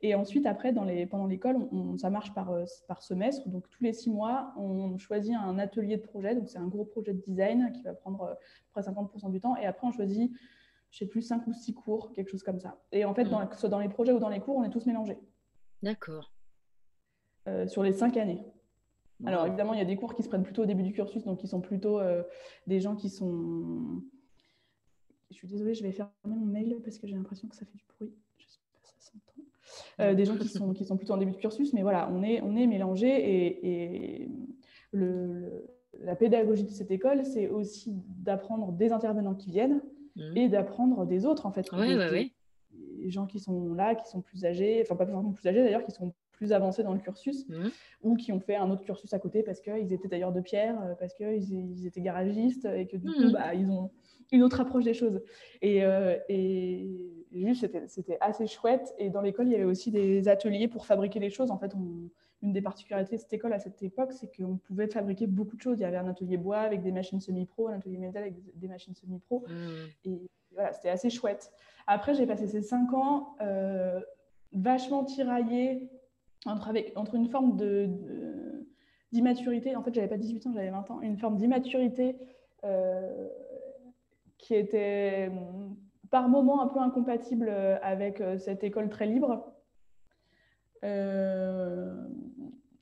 Et 0.00 0.14
ensuite, 0.14 0.46
après, 0.46 0.72
dans 0.72 0.84
les, 0.84 1.06
pendant 1.06 1.26
l'école, 1.26 1.68
ça 1.96 2.08
marche 2.08 2.32
par, 2.34 2.52
euh, 2.52 2.64
par 2.86 3.02
semestre. 3.02 3.48
Donc, 3.48 3.68
tous 3.68 3.82
les 3.82 3.92
six 3.92 4.10
mois, 4.10 4.52
on 4.56 4.96
choisit 4.96 5.34
un 5.34 5.58
atelier 5.58 5.96
de 5.96 6.02
projet. 6.02 6.36
Donc, 6.36 6.48
c'est 6.48 6.58
un 6.58 6.68
gros 6.68 6.84
projet 6.84 7.14
de 7.14 7.20
design 7.20 7.72
qui 7.72 7.82
va 7.82 7.94
prendre 7.94 8.38
près 8.72 8.82
50% 8.82 9.32
du 9.32 9.40
temps. 9.40 9.56
Et 9.56 9.66
après, 9.66 9.88
on 9.88 9.92
choisit 9.92 10.30
je 10.94 11.00
sais 11.00 11.06
plus, 11.06 11.22
cinq 11.22 11.44
ou 11.48 11.52
six 11.52 11.74
cours, 11.74 12.12
quelque 12.12 12.30
chose 12.30 12.44
comme 12.44 12.60
ça. 12.60 12.80
Et 12.92 13.04
en 13.04 13.14
fait, 13.14 13.24
dans, 13.24 13.44
que 13.48 13.54
ce 13.54 13.62
soit 13.62 13.68
dans 13.68 13.80
les 13.80 13.88
projets 13.88 14.12
ou 14.12 14.20
dans 14.20 14.28
les 14.28 14.38
cours, 14.38 14.56
on 14.56 14.62
est 14.62 14.70
tous 14.70 14.86
mélangés. 14.86 15.18
D'accord. 15.82 16.32
Euh, 17.48 17.66
sur 17.66 17.82
les 17.82 17.92
cinq 17.92 18.16
années. 18.16 18.46
Alors 19.26 19.46
évidemment, 19.46 19.74
il 19.74 19.78
y 19.78 19.82
a 19.82 19.86
des 19.86 19.96
cours 19.96 20.14
qui 20.14 20.22
se 20.22 20.28
prennent 20.28 20.42
plutôt 20.42 20.62
au 20.62 20.66
début 20.66 20.82
du 20.82 20.92
cursus, 20.92 21.24
donc 21.24 21.38
qui 21.38 21.46
sont 21.46 21.60
plutôt 21.60 22.00
euh, 22.00 22.22
des 22.66 22.80
gens 22.80 22.96
qui 22.96 23.08
sont... 23.08 24.02
Je 25.30 25.36
suis 25.36 25.48
désolée, 25.48 25.74
je 25.74 25.82
vais 25.82 25.92
fermer 25.92 26.12
mon 26.26 26.46
mail 26.46 26.80
parce 26.84 26.98
que 26.98 27.06
j'ai 27.06 27.14
l'impression 27.14 27.48
que 27.48 27.56
ça 27.56 27.64
fait 27.64 27.76
du 27.76 27.84
bruit. 27.96 28.14
Je 28.38 28.46
sais 28.46 28.58
pas 28.72 28.78
si 28.82 28.94
ça 28.98 29.12
s'entend. 29.12 29.42
Euh, 30.00 30.14
des 30.14 30.24
gens 30.24 30.36
qui 30.36 30.48
sont, 30.48 30.72
qui 30.72 30.84
sont 30.84 30.96
plutôt 30.96 31.14
en 31.14 31.16
début 31.16 31.32
de 31.32 31.36
cursus, 31.36 31.72
mais 31.72 31.82
voilà, 31.82 32.10
on 32.12 32.22
est, 32.22 32.40
on 32.42 32.56
est 32.56 32.66
mélangés 32.66 33.08
et, 33.08 34.22
et 34.22 34.28
le, 34.92 35.66
la 36.00 36.16
pédagogie 36.16 36.64
de 36.64 36.70
cette 36.70 36.90
école, 36.90 37.24
c'est 37.24 37.48
aussi 37.48 37.94
d'apprendre 38.18 38.72
des 38.72 38.92
intervenants 38.92 39.34
qui 39.34 39.50
viennent, 39.50 39.80
Mmh. 40.16 40.36
et 40.36 40.48
d'apprendre 40.48 41.06
des 41.06 41.26
autres, 41.26 41.44
en 41.44 41.50
fait. 41.50 41.68
Oui, 41.72 41.92
oui, 41.96 42.04
oui. 42.12 42.33
Les 43.04 43.10
gens 43.10 43.26
qui 43.26 43.38
sont 43.38 43.74
là, 43.74 43.94
qui 43.94 44.08
sont 44.08 44.20
plus 44.20 44.44
âgés, 44.44 44.80
enfin 44.82 44.96
pas 44.96 45.06
forcément 45.06 45.32
plus 45.32 45.46
âgés 45.46 45.62
d'ailleurs, 45.62 45.84
qui 45.84 45.92
sont 45.92 46.12
plus 46.32 46.52
avancés 46.52 46.82
dans 46.82 46.92
le 46.92 46.98
cursus 46.98 47.48
mmh. 47.48 47.68
ou 48.02 48.16
qui 48.16 48.32
ont 48.32 48.40
fait 48.40 48.56
un 48.56 48.68
autre 48.70 48.82
cursus 48.82 49.12
à 49.14 49.20
côté 49.20 49.42
parce 49.42 49.60
qu'ils 49.60 49.92
étaient 49.92 50.08
d'ailleurs 50.08 50.32
de 50.32 50.40
pierre, 50.40 50.76
euh, 50.82 50.94
parce 50.98 51.14
qu'ils 51.14 51.52
ils 51.52 51.86
étaient 51.86 52.00
garagistes 52.00 52.64
et 52.64 52.86
que 52.86 52.96
du 52.96 53.12
coup, 53.12 53.28
mmh. 53.28 53.32
bah, 53.32 53.54
ils 53.54 53.70
ont 53.70 53.90
une 54.32 54.42
autre 54.42 54.60
approche 54.60 54.84
des 54.84 54.94
choses. 54.94 55.20
Et, 55.62 55.84
euh, 55.84 56.16
juste, 57.32 57.70
c'était 57.86 58.18
assez 58.20 58.46
chouette. 58.46 58.94
Et 58.98 59.10
dans 59.10 59.20
l'école, 59.20 59.46
il 59.46 59.52
y 59.52 59.54
avait 59.54 59.64
aussi 59.64 59.90
des 59.90 60.26
ateliers 60.28 60.66
pour 60.66 60.86
fabriquer 60.86 61.20
les 61.20 61.30
choses. 61.30 61.50
En 61.50 61.58
fait, 61.58 61.72
on, 61.74 62.10
une 62.42 62.52
des 62.52 62.62
particularités 62.62 63.16
de 63.16 63.20
cette 63.20 63.32
école 63.32 63.52
à 63.52 63.58
cette 63.58 63.82
époque, 63.82 64.12
c'est 64.12 64.30
qu'on 64.36 64.56
pouvait 64.56 64.88
fabriquer 64.88 65.26
beaucoup 65.26 65.56
de 65.56 65.62
choses. 65.62 65.78
Il 65.78 65.82
y 65.82 65.86
avait 65.86 65.96
un 65.96 66.08
atelier 66.08 66.36
bois 66.36 66.58
avec 66.58 66.82
des 66.82 66.92
machines 66.92 67.20
semi-pro, 67.20 67.68
un 67.68 67.74
atelier 67.74 67.98
métal 67.98 68.22
avec 68.24 68.34
des 68.58 68.68
machines 68.68 68.94
semi-pro. 68.94 69.44
Mmh. 69.48 70.08
Et 70.08 70.20
voilà, 70.52 70.72
c'était 70.72 70.90
assez 70.90 71.10
chouette. 71.10 71.52
Après, 71.86 72.14
j'ai 72.14 72.26
passé 72.26 72.46
ces 72.46 72.62
cinq 72.62 72.92
ans 72.92 73.36
euh, 73.40 74.00
vachement 74.52 75.04
tiraillés 75.04 75.90
entre, 76.46 76.68
avec, 76.68 76.92
entre 76.96 77.14
une 77.14 77.28
forme 77.28 77.56
de, 77.56 77.88
d'immaturité. 79.12 79.76
En 79.76 79.82
fait, 79.82 79.94
j'avais 79.94 80.08
pas 80.08 80.16
18 80.16 80.46
ans, 80.46 80.52
j'avais 80.54 80.70
20 80.70 80.90
ans. 80.90 81.00
Une 81.00 81.18
forme 81.18 81.36
d'immaturité 81.36 82.16
euh, 82.64 83.28
qui 84.38 84.54
était 84.54 85.30
par 86.10 86.28
moments 86.28 86.62
un 86.62 86.68
peu 86.68 86.80
incompatible 86.80 87.48
avec 87.82 88.22
cette 88.38 88.62
école 88.62 88.88
très 88.88 89.06
libre. 89.06 89.54
Euh, 90.84 91.94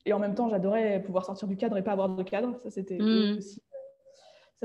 et 0.05 0.13
en 0.13 0.19
même 0.19 0.35
temps, 0.35 0.49
j'adorais 0.49 1.01
pouvoir 1.01 1.25
sortir 1.25 1.47
du 1.47 1.55
cadre 1.55 1.77
et 1.77 1.81
pas 1.81 1.93
avoir 1.93 2.09
de 2.09 2.23
cadre. 2.23 2.57
Ça, 2.59 2.69
c'était 2.69 2.97
mm. 2.97 3.37
aussi, 3.37 3.62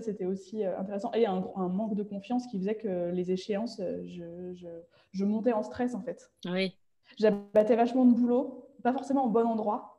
ça, 0.01 0.03
c'était 0.03 0.25
aussi 0.25 0.65
euh, 0.65 0.79
intéressant. 0.79 1.13
Et 1.13 1.27
un, 1.27 1.45
un, 1.57 1.69
manque 1.69 1.95
de 1.95 2.03
confiance 2.03 2.47
qui 2.47 2.59
faisait 2.59 2.77
que 2.77 3.11
les 3.11 3.33
échéances, 3.33 3.81
euh, 3.81 4.03
je, 4.07 4.55
je, 4.55 4.69
je 5.13 5.25
montais 5.25 5.53
en 5.53 5.63
stress, 5.63 5.95
en 5.95 6.01
fait. 6.01 6.31
Oui. 6.47 6.75
J'abattais 7.19 7.77
vachement 7.77 8.05
de 8.05 8.15
boulot, 8.15 8.69
pas 8.83 8.93
forcément 8.93 9.25
au 9.25 9.29
bon 9.29 9.47
endroit. 9.47 9.95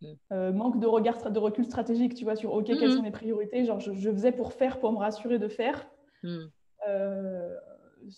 Mm. 0.00 0.50
manque 0.52 0.78
de 0.78 0.86
regard, 0.86 1.28
de 1.28 1.38
recul 1.40 1.64
stratégique, 1.64 2.14
tu 2.14 2.22
vois, 2.22 2.36
sur 2.36 2.52
OK, 2.52 2.66
quelles 2.66 2.90
mm. 2.90 2.96
sont 2.96 3.02
mes 3.02 3.10
priorités. 3.10 3.64
Genre, 3.64 3.80
je, 3.80 4.10
faisais 4.12 4.30
pour 4.30 4.52
faire, 4.52 4.78
pour 4.78 4.92
me 4.92 4.98
rassurer 4.98 5.38
de 5.38 5.48
faire. 5.48 5.88
je 6.22 6.46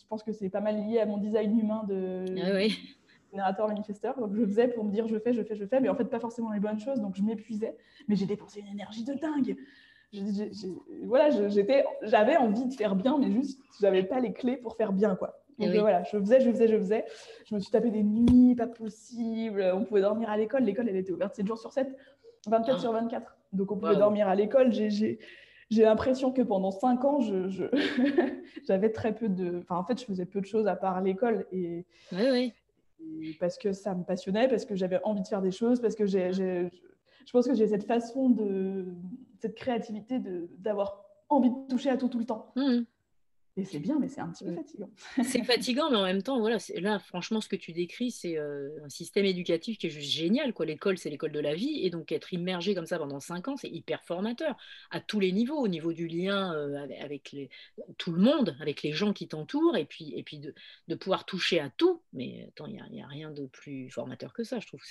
pense 0.08 0.22
que 0.22 0.32
c'est 0.32 0.50
pas 0.50 0.60
mal 0.60 0.76
lié 0.86 0.98
à 1.00 1.06
mon 1.06 1.16
design 1.16 1.58
humain 1.58 1.84
de, 1.88 2.26
ah 2.42 2.54
oui 2.54 2.76
générateur 3.30 3.68
manifesteur. 3.68 4.18
Donc 4.18 4.34
je 4.34 4.44
faisais 4.44 4.68
pour 4.68 4.84
me 4.84 4.92
dire 4.92 5.06
je 5.06 5.18
fais, 5.18 5.32
je 5.32 5.42
fais, 5.42 5.56
je 5.56 5.64
fais, 5.64 5.80
mais 5.80 5.88
en 5.88 5.94
fait 5.94 6.04
pas 6.04 6.20
forcément 6.20 6.52
les 6.52 6.60
bonnes 6.60 6.80
choses. 6.80 7.00
Donc 7.00 7.14
je 7.16 7.22
m'épuisais, 7.22 7.76
mais 8.08 8.16
j'ai 8.16 8.26
dépensé 8.26 8.60
une 8.60 8.68
énergie 8.68 9.04
de 9.04 9.14
dingue. 9.14 9.56
Voilà, 11.04 11.30
j'étais, 11.48 11.84
j'avais 12.02 12.36
envie 12.36 12.66
de 12.66 12.74
faire 12.74 12.96
bien, 12.96 13.18
mais 13.18 13.30
juste 13.30 13.60
j'avais 13.80 14.02
pas 14.02 14.20
les 14.20 14.32
clés 14.32 14.56
pour 14.56 14.76
faire 14.76 14.92
bien 14.92 15.14
quoi. 15.16 15.42
Eh 15.58 15.66
Donc 15.66 15.76
voilà, 15.76 16.02
je 16.04 16.18
faisais, 16.18 16.40
je 16.40 16.50
faisais, 16.50 16.68
je 16.68 16.78
faisais. 16.78 17.04
Je 17.44 17.54
me 17.54 17.60
suis 17.60 17.70
tapé 17.70 17.90
des 17.90 18.02
nuits, 18.02 18.54
pas 18.54 18.66
possible. 18.66 19.70
On 19.74 19.84
pouvait 19.84 20.00
dormir 20.00 20.30
à 20.30 20.38
l'école. 20.38 20.62
L'école, 20.62 20.88
elle 20.88 20.96
était 20.96 21.12
ouverte 21.12 21.34
7 21.34 21.46
jours 21.46 21.58
sur 21.58 21.70
7, 21.72 21.86
24 22.46 22.76
ah. 22.76 22.80
sur 22.80 22.92
24. 22.92 23.36
Donc 23.52 23.70
on 23.70 23.76
pouvait 23.76 23.96
dormir 23.96 24.26
à 24.26 24.34
l'école. 24.34 24.72
J'ai 24.72 25.18
j'ai 25.70 25.82
l'impression 25.82 26.32
que 26.32 26.42
pendant 26.42 26.72
cinq 26.72 27.04
ans, 27.04 27.20
j'avais 28.66 28.88
je, 28.88 28.92
très 28.92 29.14
peu 29.14 29.28
de. 29.28 29.60
Enfin, 29.60 29.76
en 29.76 29.84
fait, 29.84 30.00
je 30.00 30.04
faisais 30.04 30.26
peu 30.26 30.40
de 30.40 30.46
choses 30.46 30.66
à 30.66 30.74
part 30.74 31.00
l'école. 31.00 31.46
Et, 31.52 31.84
oui, 32.12 32.30
oui 32.32 32.52
parce 33.38 33.56
que 33.56 33.72
ça 33.72 33.94
me 33.94 34.04
passionnait, 34.04 34.48
parce 34.48 34.64
que 34.64 34.74
j'avais 34.74 35.00
envie 35.04 35.22
de 35.22 35.28
faire 35.28 35.42
des 35.42 35.52
choses, 35.52 35.80
parce 35.80 35.94
que 35.94 36.06
j'ai, 36.06 36.70
je 37.26 37.32
pense 37.32 37.46
que 37.46 37.54
j'ai 37.54 37.68
cette 37.68 37.86
façon 37.86 38.30
de, 38.30 38.86
cette 39.40 39.54
créativité 39.54 40.20
d'avoir 40.58 41.04
envie 41.28 41.50
de 41.50 41.68
toucher 41.68 41.90
à 41.90 41.96
tout 41.96 42.08
tout 42.08 42.18
le 42.18 42.26
temps. 42.26 42.52
Mmh. 42.56 42.82
Et 43.56 43.64
c'est 43.64 43.80
bien, 43.80 43.98
mais 43.98 44.08
c'est 44.08 44.20
un 44.20 44.28
petit 44.28 44.44
peu 44.44 44.54
fatigant. 44.54 44.90
c'est 45.24 45.42
fatigant, 45.44 45.90
mais 45.90 45.96
en 45.96 46.04
même 46.04 46.22
temps, 46.22 46.38
voilà, 46.38 46.58
là, 46.76 46.98
franchement, 47.00 47.40
ce 47.40 47.48
que 47.48 47.56
tu 47.56 47.72
décris, 47.72 48.12
c'est 48.12 48.38
euh, 48.38 48.70
un 48.84 48.88
système 48.88 49.26
éducatif 49.26 49.76
qui 49.76 49.88
est 49.88 49.90
juste 49.90 50.10
génial. 50.10 50.54
Quoi. 50.54 50.66
L'école, 50.66 50.98
c'est 50.98 51.10
l'école 51.10 51.32
de 51.32 51.40
la 51.40 51.54
vie. 51.54 51.84
Et 51.84 51.90
donc, 51.90 52.12
être 52.12 52.32
immergé 52.32 52.74
comme 52.74 52.86
ça 52.86 52.98
pendant 52.98 53.18
cinq 53.18 53.48
ans, 53.48 53.56
c'est 53.56 53.68
hyper 53.68 54.04
formateur 54.04 54.56
à 54.90 55.00
tous 55.00 55.18
les 55.18 55.32
niveaux, 55.32 55.58
au 55.58 55.68
niveau 55.68 55.92
du 55.92 56.06
lien 56.06 56.54
euh, 56.54 56.86
avec 57.00 57.32
les, 57.32 57.50
tout 57.98 58.12
le 58.12 58.22
monde, 58.22 58.56
avec 58.60 58.82
les 58.82 58.92
gens 58.92 59.12
qui 59.12 59.26
t'entourent, 59.26 59.76
et 59.76 59.84
puis, 59.84 60.14
et 60.16 60.22
puis 60.22 60.38
de, 60.38 60.54
de, 60.86 60.94
pouvoir 60.94 61.26
toucher 61.26 61.58
à 61.58 61.70
tout. 61.70 62.00
Mais 62.12 62.46
attends, 62.48 62.66
il 62.66 62.80
n'y 62.92 63.02
a, 63.02 63.04
a, 63.04 63.08
rien 63.08 63.32
de 63.32 63.46
plus 63.46 63.90
formateur 63.90 64.32
que 64.32 64.44
ça. 64.44 64.60
Je 64.60 64.68
trouve 64.68 64.80
que 64.80 64.88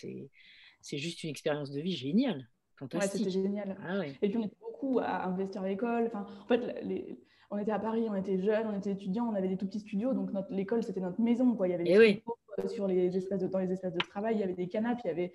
c'est 0.82 0.98
juste 0.98 1.24
une 1.24 1.30
expérience 1.30 1.72
de 1.72 1.82
vie 1.82 1.96
géniale. 1.96 2.48
Fantastique. 2.76 3.12
Ouais, 3.12 3.18
c'était 3.18 3.44
génial. 3.44 3.78
Ah 3.84 4.06
et 4.06 4.30
puis, 4.30 4.38
on 4.38 4.44
était 4.44 4.56
beaucoup 4.62 5.00
à 5.00 5.26
investir 5.26 5.62
à 5.62 5.68
l'école. 5.68 6.06
Enfin, 6.08 6.26
en 6.44 6.48
fait, 6.48 6.82
les 6.84 7.20
on 7.52 7.58
était 7.58 7.72
à 7.72 7.80
Paris, 7.80 8.06
on 8.08 8.16
était 8.16 8.38
jeunes, 8.38 8.68
on 8.72 8.78
était 8.78 8.92
étudiants, 8.92 9.28
on 9.28 9.36
avait 9.36 9.48
des 9.48 9.58
tout 9.58 9.66
petits 9.66 9.80
studios, 9.80 10.14
donc 10.14 10.30
l'école 10.50 10.84
c'était 10.84 11.00
notre 11.00 11.20
maison. 11.20 11.56
Quoi. 11.56 11.68
Il 11.68 11.72
y 11.72 11.74
avait 11.74 11.84
eh 11.88 11.98
des 11.98 12.24
euh, 12.64 12.68
sur 12.68 12.88
les 12.88 13.16
espaces 13.18 13.42
de, 13.42 13.48
dans 13.48 13.60
les 13.60 13.72
espaces 13.72 13.94
de 13.94 14.06
travail, 14.08 14.36
il 14.36 14.40
y 14.40 14.44
avait 14.44 14.54
des 14.54 14.68
canapes, 14.68 15.00
il 15.04 15.08
y 15.08 15.12
avait, 15.12 15.34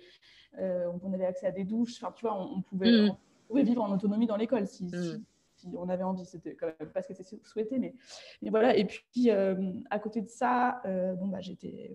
euh, 0.59 0.89
on 1.03 1.11
avait 1.13 1.25
accès 1.25 1.47
à 1.47 1.51
des 1.51 1.65
douches. 1.65 2.01
Enfin, 2.01 2.13
tu 2.15 2.25
vois, 2.25 2.39
on, 2.39 2.61
pouvait, 2.61 2.91
mm. 2.91 3.09
on 3.09 3.47
pouvait, 3.47 3.63
vivre 3.63 3.83
en 3.83 3.93
autonomie 3.93 4.27
dans 4.27 4.37
l'école 4.37 4.65
si, 4.65 4.85
mm. 4.85 5.23
si, 5.55 5.67
on 5.75 5.89
avait 5.89 6.03
envie. 6.03 6.25
C'était 6.25 6.55
quand 6.55 6.67
même 6.79 6.89
pas 6.89 7.01
ce 7.01 7.09
que 7.09 7.13
c'était 7.15 7.41
souhaité, 7.43 7.79
mais, 7.79 7.93
mais, 8.41 8.49
voilà. 8.49 8.77
Et 8.77 8.85
puis 8.85 9.29
euh, 9.29 9.73
à 9.89 9.99
côté 9.99 10.21
de 10.21 10.29
ça, 10.29 10.81
bon 10.85 11.27
bah 11.27 11.41
j'étais 11.41 11.91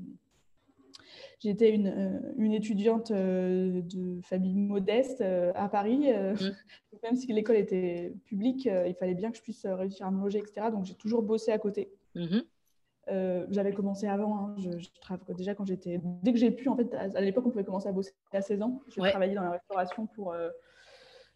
J'étais 1.40 1.70
une, 1.70 1.86
euh, 1.86 2.32
une, 2.36 2.52
étudiante 2.52 3.10
euh, 3.12 3.80
de 3.82 4.20
famille 4.20 4.54
modeste 4.54 5.22
euh, 5.22 5.52
à 5.54 5.68
Paris. 5.68 6.10
Mm. 6.40 6.96
Même 7.02 7.16
si 7.16 7.32
l'école 7.32 7.56
était 7.56 8.12
publique, 8.24 8.66
il 8.66 8.94
fallait 8.94 9.14
bien 9.14 9.30
que 9.30 9.36
je 9.36 9.42
puisse 9.42 9.64
réussir 9.64 10.06
à 10.06 10.10
me 10.10 10.20
loger, 10.20 10.38
etc. 10.38 10.68
Donc 10.70 10.84
j'ai 10.84 10.94
toujours 10.94 11.22
bossé 11.22 11.50
à 11.52 11.58
côté. 11.58 11.92
Mm-hmm. 12.14 13.46
j'avais 13.50 13.72
commencé 13.72 14.06
avant. 14.06 14.38
Hein. 14.38 14.56
Je, 14.58 15.34
déjà 15.34 15.54
quand 15.54 15.64
j'étais. 15.64 16.00
Dès 16.22 16.32
que 16.32 16.38
j'ai 16.38 16.50
pu, 16.50 16.68
en 16.68 16.76
fait, 16.76 16.92
à, 16.94 17.20
l'époque, 17.20 17.46
on 17.46 17.50
pouvait 17.50 17.64
commencer 17.64 17.88
à 17.88 17.92
bosser 17.92 18.12
à 18.32 18.42
16 18.42 18.62
ans. 18.62 18.82
J'ai 18.88 19.00
travaillé 19.00 19.34
dans 19.34 19.42
la 19.42 19.52
restauration 19.52 20.06
pour, 20.06 20.34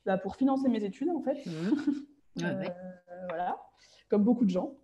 bah, 0.04 0.18
pour 0.18 0.36
financer 0.36 0.68
mes 0.68 0.84
études, 0.84 1.10
en 1.10 1.22
fait. 1.22 1.38
Mm-hmm. 2.36 2.72
voilà, 3.28 3.62
comme 4.08 4.24
beaucoup 4.24 4.44
de 4.44 4.50
gens. 4.50 4.74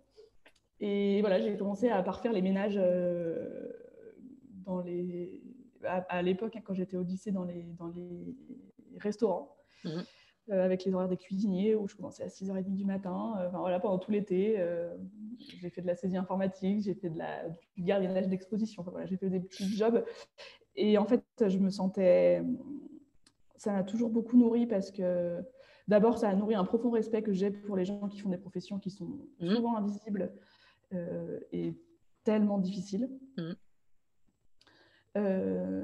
Et 0.79 1.19
voilà, 1.19 1.41
j'ai 1.41 1.57
commencé 1.57 1.89
à 1.89 2.01
parfaire 2.01 2.31
les 2.31 2.41
ménages 2.41 2.79
dans 4.65 4.81
les, 4.81 5.41
à, 5.83 6.21
l'époque, 6.21 6.55
hein, 6.55 6.61
quand 6.63 6.73
j'étais 6.73 6.97
au 6.97 7.03
lycée, 7.03 7.31
dans 7.31 7.43
les, 7.43 7.63
dans 7.77 7.87
les 7.87 8.35
restaurants, 8.97 9.55
mhm. 9.83 10.03
euh, 10.51 10.65
avec 10.65 10.85
les 10.85 10.93
horaires 10.93 11.09
des 11.09 11.17
cuisiniers, 11.17 11.75
où 11.75 11.87
je 11.87 11.95
commençais 11.95 12.23
à 12.23 12.27
6h30 12.27 12.75
du 12.75 12.85
matin. 12.85 13.35
Euh, 13.37 13.47
enfin, 13.47 13.59
voilà, 13.59 13.79
pendant 13.79 13.99
tout 13.99 14.11
l'été, 14.11 14.55
euh, 14.59 14.95
j'ai 15.39 15.69
fait 15.69 15.81
de 15.81 15.87
la 15.87 15.95
saisie 15.95 16.17
informatique, 16.17 16.81
j'ai 16.83 16.93
fait 16.93 17.09
de 17.09 17.17
la, 17.17 17.49
du 17.75 17.83
gardiennage 17.83 18.27
d'exposition. 18.27 18.81
Enfin, 18.81 18.91
voilà, 18.91 19.05
j'ai 19.05 19.17
fait 19.17 19.29
des 19.29 19.39
petits 19.39 19.67
jobs. 19.75 20.03
Et 20.75 20.97
en 20.97 21.05
fait, 21.05 21.23
je 21.45 21.57
me 21.57 21.69
sentais. 21.69 22.43
Ça 23.57 23.71
m'a 23.73 23.83
toujours 23.83 24.09
beaucoup 24.09 24.37
nourri 24.37 24.65
parce 24.65 24.89
que 24.89 25.39
d'abord, 25.87 26.17
ça 26.17 26.29
a 26.29 26.35
nourri 26.35 26.55
un 26.55 26.65
profond 26.65 26.89
respect 26.89 27.21
que 27.21 27.33
j'ai 27.33 27.51
pour 27.51 27.75
les 27.75 27.85
gens 27.85 28.07
qui 28.07 28.19
font 28.19 28.29
des 28.29 28.37
professions 28.37 28.79
qui 28.79 28.89
sont 28.89 29.19
mhm. 29.39 29.55
souvent 29.55 29.75
invisibles 29.75 30.33
et 31.51 31.75
tellement 32.23 32.57
difficiles. 32.57 33.09
Mhm. 33.37 33.55
Euh, 35.17 35.83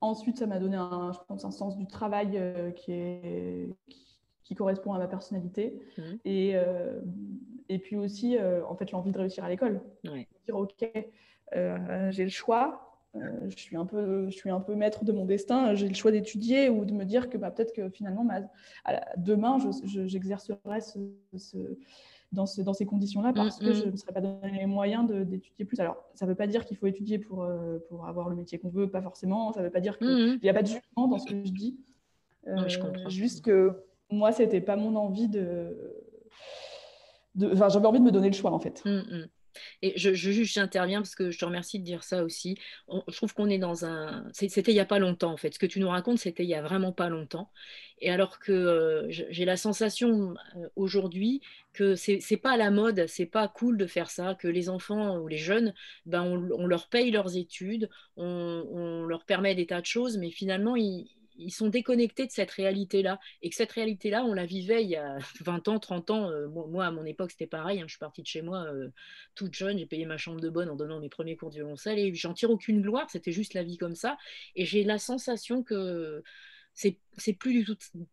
ensuite, 0.00 0.38
ça 0.38 0.46
m'a 0.46 0.58
donné 0.58 0.76
un, 0.76 1.12
je 1.12 1.18
pense, 1.26 1.44
un 1.44 1.50
sens 1.50 1.76
du 1.76 1.86
travail 1.86 2.36
euh, 2.36 2.70
qui, 2.70 2.92
est, 2.92 3.68
qui, 4.42 4.54
correspond 4.54 4.92
à 4.92 4.98
ma 4.98 5.06
personnalité. 5.06 5.80
Mmh. 5.96 6.02
Et, 6.24 6.52
euh, 6.54 7.00
et 7.68 7.78
puis 7.78 7.96
aussi, 7.96 8.36
en 8.38 8.74
fait, 8.76 8.90
l'envie 8.90 9.12
de 9.12 9.18
réussir 9.18 9.44
à 9.44 9.48
l'école. 9.48 9.80
Dire, 10.04 10.56
OK, 10.56 10.90
j'ai 11.52 12.24
le 12.24 12.30
choix, 12.30 13.00
je, 13.14 13.56
suis 13.56 13.76
un 13.76 13.86
peu, 13.86 14.28
je 14.28 14.36
suis 14.36 14.50
un 14.50 14.60
peu 14.60 14.74
maître 14.74 15.04
de 15.04 15.12
mon 15.12 15.24
destin, 15.24 15.74
j'ai 15.74 15.88
le 15.88 15.94
choix 15.94 16.10
d'étudier 16.10 16.68
ou 16.68 16.84
de 16.84 16.92
me 16.92 17.04
dire 17.04 17.30
que 17.30 17.38
bah, 17.38 17.50
peut-être 17.50 17.72
que 17.72 17.88
finalement, 17.88 18.24
ma, 18.24 18.40
demain, 19.16 19.58
j'exercerai 20.06 20.58
je, 21.32 21.38
ce, 21.38 21.56
dans, 22.32 22.44
dans 22.58 22.72
ces 22.72 22.86
conditions-là 22.86 23.32
parce 23.32 23.60
mm, 23.60 23.64
que 23.64 23.72
je 23.72 23.84
ne 23.84 23.90
me 23.90 23.96
serais 23.96 24.12
pas 24.12 24.20
donné 24.20 24.58
les 24.58 24.66
moyens 24.66 25.10
d'étudier 25.10 25.64
plus. 25.64 25.78
Alors, 25.80 25.96
ça 26.14 26.24
ne 26.24 26.30
veut 26.30 26.34
pas 26.34 26.46
dire 26.46 26.64
qu'il 26.64 26.76
faut 26.76 26.86
étudier 26.86 27.18
pour, 27.18 27.42
euh, 27.42 27.78
pour 27.88 28.06
avoir 28.06 28.28
le 28.28 28.36
métier 28.36 28.58
qu'on 28.58 28.70
veut, 28.70 28.90
pas 28.90 29.02
forcément. 29.02 29.52
Ça 29.52 29.60
ne 29.60 29.66
veut 29.66 29.70
pas 29.70 29.80
dire 29.80 29.98
qu'il 29.98 30.08
mm, 30.08 30.40
n'y 30.42 30.48
a 30.48 30.54
pas 30.54 30.62
de 30.62 30.68
jugement 30.68 31.08
dans 31.08 31.18
ce 31.18 31.26
que 31.26 31.44
je 31.44 31.52
dis. 31.52 31.78
Euh, 32.48 32.68
je 32.68 32.78
comprends. 32.78 33.08
Juste 33.08 33.44
que 33.44 33.84
moi, 34.10 34.32
ce 34.32 34.42
n'était 34.42 34.60
pas 34.60 34.76
mon 34.76 34.96
envie 34.96 35.28
de. 35.28 35.76
Enfin, 37.40 37.68
j'avais 37.68 37.86
envie 37.86 38.00
de 38.00 38.04
me 38.04 38.10
donner 38.10 38.28
le 38.28 38.34
choix, 38.34 38.52
en 38.52 38.58
fait. 38.58 38.82
Mm, 38.84 39.26
et 39.82 39.92
je, 39.96 40.14
je 40.14 40.30
j'interviens 40.42 41.00
parce 41.00 41.14
que 41.14 41.30
je 41.30 41.38
te 41.38 41.44
remercie 41.44 41.78
de 41.78 41.84
dire 41.84 42.02
ça 42.04 42.24
aussi. 42.24 42.58
je 43.08 43.16
trouve 43.16 43.34
qu'on 43.34 43.48
est 43.48 43.58
dans 43.58 43.84
un. 43.84 44.24
C'était 44.32 44.72
il 44.72 44.74
n'y 44.74 44.80
a 44.80 44.84
pas 44.84 44.98
longtemps 44.98 45.32
en 45.32 45.36
fait. 45.36 45.54
Ce 45.54 45.58
que 45.58 45.66
tu 45.66 45.80
nous 45.80 45.88
racontes, 45.88 46.18
c'était 46.18 46.44
il 46.44 46.48
n'y 46.48 46.54
a 46.54 46.62
vraiment 46.62 46.92
pas 46.92 47.08
longtemps. 47.08 47.50
Et 48.00 48.10
alors 48.10 48.38
que 48.38 48.52
euh, 48.52 49.06
j'ai 49.08 49.44
la 49.44 49.56
sensation 49.56 50.34
euh, 50.56 50.68
aujourd'hui 50.76 51.40
que 51.72 51.94
c'est 51.94 52.36
pas 52.36 52.52
à 52.52 52.56
la 52.56 52.70
mode, 52.70 53.06
c'est 53.06 53.26
pas 53.26 53.48
cool 53.48 53.78
de 53.78 53.86
faire 53.86 54.10
ça, 54.10 54.34
que 54.34 54.48
les 54.48 54.68
enfants 54.68 55.18
ou 55.18 55.28
les 55.28 55.38
jeunes, 55.38 55.72
ben 56.04 56.22
on, 56.22 56.66
leur 56.66 56.88
paye 56.88 57.10
leurs 57.10 57.36
études, 57.36 57.88
on, 58.16 58.66
on, 58.70 59.04
leur 59.06 59.24
permet 59.24 59.54
des 59.54 59.66
tas 59.66 59.80
de 59.80 59.86
choses, 59.86 60.18
mais 60.18 60.30
finalement 60.30 60.76
ils 60.76 61.08
ils 61.36 61.50
sont 61.50 61.68
déconnectés 61.68 62.26
de 62.26 62.30
cette 62.30 62.50
réalité-là. 62.50 63.18
Et 63.42 63.50
que 63.50 63.56
cette 63.56 63.72
réalité-là, 63.72 64.24
on 64.24 64.34
la 64.34 64.46
vivait 64.46 64.82
il 64.82 64.90
y 64.90 64.96
a 64.96 65.18
20 65.40 65.68
ans, 65.68 65.78
30 65.78 66.10
ans. 66.10 66.30
Euh, 66.30 66.48
moi, 66.48 66.86
à 66.86 66.90
mon 66.90 67.04
époque, 67.04 67.30
c'était 67.32 67.46
pareil. 67.46 67.80
Hein. 67.80 67.84
je 67.86 67.92
suis 67.92 67.98
partie 67.98 68.22
de 68.22 68.26
chez 68.26 68.42
moi 68.42 68.64
euh, 68.64 68.88
toute 69.34 69.54
jeune. 69.54 69.78
J'ai 69.78 69.86
payé 69.86 70.06
ma 70.06 70.16
chambre 70.16 70.40
de 70.40 70.48
bonne 70.48 70.68
en 70.68 70.76
donnant 70.76 71.00
mes 71.00 71.08
premiers 71.08 71.36
cours 71.36 71.50
de 71.50 71.56
violoncelle. 71.56 71.98
Et 71.98 72.14
j'en 72.14 72.34
tire 72.34 72.50
aucune 72.50 72.82
gloire. 72.82 73.08
C'était 73.10 73.32
juste 73.32 73.54
la 73.54 73.62
vie 73.62 73.78
comme 73.78 73.94
ça. 73.94 74.16
Et 74.56 74.64
j'ai 74.64 74.84
la 74.84 74.98
sensation 74.98 75.62
que 75.62 76.22
c'est 76.74 77.32
plus 77.34 77.64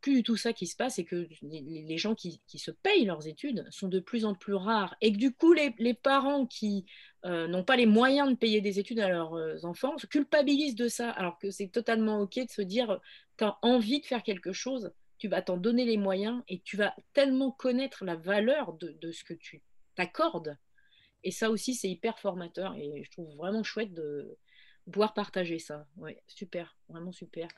du 0.04 0.24
tout 0.24 0.36
ça 0.36 0.54
qui 0.54 0.68
se 0.68 0.76
passe 0.76 1.00
et 1.00 1.06
que 1.06 1.28
les, 1.42 1.98
gens 1.98 2.16
qui, 2.16 2.42
se 2.48 2.72
payent 2.72 3.06
leurs 3.06 3.28
études 3.28 3.66
sont 3.72 3.88
de 3.88 4.00
plus 4.00 4.26
en 4.26 4.36
plus 4.36 4.54
rares. 4.54 4.96
Et 5.02 5.14
que 5.14 5.18
du 5.18 5.34
coup 5.34 5.54
les, 5.54 5.94
parents 5.94 6.46
qui 6.46 6.86
euh, 7.26 7.48
n'ont 7.48 7.64
pas 7.64 7.78
les 7.78 7.86
moyens 7.86 8.30
de 8.30 8.36
payer 8.36 8.62
des 8.62 8.80
études 8.80 9.00
à 9.00 9.10
leurs 9.10 9.34
euh, 9.36 9.58
enfants 9.64 9.98
se 9.98 10.08
culpabilisent 10.08 10.76
de 10.76 10.88
ça. 10.88 11.10
Alors 11.12 11.38
que 11.40 11.52
c'est 11.52 11.70
totalement 11.70 12.20
ok 12.20 12.36
de 12.36 12.52
se 12.52 12.62
dire 12.62 13.00
tu 13.38 13.46
as 13.46 13.58
envie 13.62 14.02
de 14.02 14.06
faire 14.06 14.24
quelque 14.24 14.54
chose 14.54 14.92
tu 15.20 15.28
vas 15.28 15.42
t'en 15.42 15.58
donner 15.58 15.84
les 15.84 15.98
moyens 15.98 16.42
et 16.48 16.62
tu 16.62 16.78
vas 16.78 16.96
tellement 17.14 17.52
connaître 17.52 18.06
la 18.06 18.16
valeur 18.16 18.74
de, 18.74 18.98
de 19.02 19.12
ce 19.12 19.26
que 19.26 19.34
tu 19.34 19.62
t'accordes. 19.96 20.58
Et 21.24 21.32
ça 21.32 21.50
aussi 21.52 21.76
c'est 21.76 21.90
hyper 21.90 22.18
formateur 22.20 22.74
et 22.76 23.04
je 23.04 23.12
trouve 23.12 23.36
vraiment 23.36 23.64
chouette 23.64 23.94
de 23.94 24.38
pouvoir 24.90 25.14
partager 25.14 25.60
ça. 25.60 25.86
Ouais 25.98 26.24
super 26.26 26.78
vraiment 26.88 27.12
super 27.12 27.50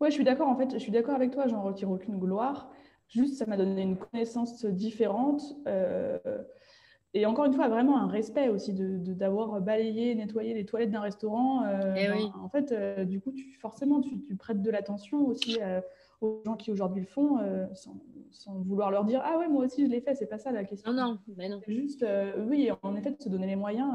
oui, 0.00 0.08
je 0.08 0.14
suis 0.14 0.24
d'accord. 0.24 0.48
En 0.48 0.56
fait, 0.56 0.72
je 0.72 0.78
suis 0.78 0.92
d'accord 0.92 1.14
avec 1.14 1.30
toi. 1.30 1.46
J'en 1.46 1.62
retire 1.62 1.90
aucune 1.90 2.18
gloire. 2.18 2.70
Juste, 3.08 3.34
ça 3.34 3.46
m'a 3.46 3.56
donné 3.56 3.82
une 3.82 3.96
connaissance 3.96 4.64
différente. 4.64 5.42
Euh, 5.66 6.18
et 7.12 7.26
encore 7.26 7.44
une 7.44 7.52
fois, 7.52 7.68
vraiment 7.68 7.98
un 7.98 8.06
respect 8.06 8.48
aussi 8.48 8.72
d'avoir 8.72 9.60
de, 9.60 9.64
balayé, 9.64 10.14
nettoyé 10.14 10.54
les 10.54 10.64
toilettes 10.64 10.92
d'un 10.92 11.00
restaurant. 11.00 11.64
Euh, 11.64 11.94
eh 11.96 12.06
ben, 12.06 12.32
en 12.40 12.48
fait, 12.48 12.72
euh, 12.72 13.04
du 13.04 13.20
coup, 13.20 13.32
tu, 13.32 13.52
forcément, 13.60 14.00
tu, 14.00 14.36
prêtes 14.36 14.62
de 14.62 14.70
l'attention 14.70 15.26
aussi 15.26 15.58
aux 16.20 16.40
gens 16.46 16.54
qui 16.54 16.70
aujourd'hui 16.70 17.00
le 17.00 17.08
font, 17.08 17.38
sans, 17.74 17.96
sans, 18.30 18.54
vouloir 18.60 18.90
leur 18.90 19.04
dire 19.04 19.20
Ah 19.24 19.38
ouais, 19.38 19.48
moi 19.48 19.64
aussi 19.64 19.84
je 19.84 19.90
l'ai 19.90 20.00
fait. 20.00 20.14
C'est 20.14 20.28
pas 20.28 20.38
ça 20.38 20.52
la 20.52 20.64
question. 20.64 20.92
Non, 20.92 21.12
non, 21.12 21.18
mais 21.36 21.48
non. 21.48 21.60
C'est 21.66 21.74
juste, 21.74 22.06
oui, 22.48 22.70
en 22.82 22.94
effet, 22.94 23.10
de 23.10 23.20
se 23.20 23.28
donner 23.28 23.48
les 23.48 23.56
moyens 23.56 23.92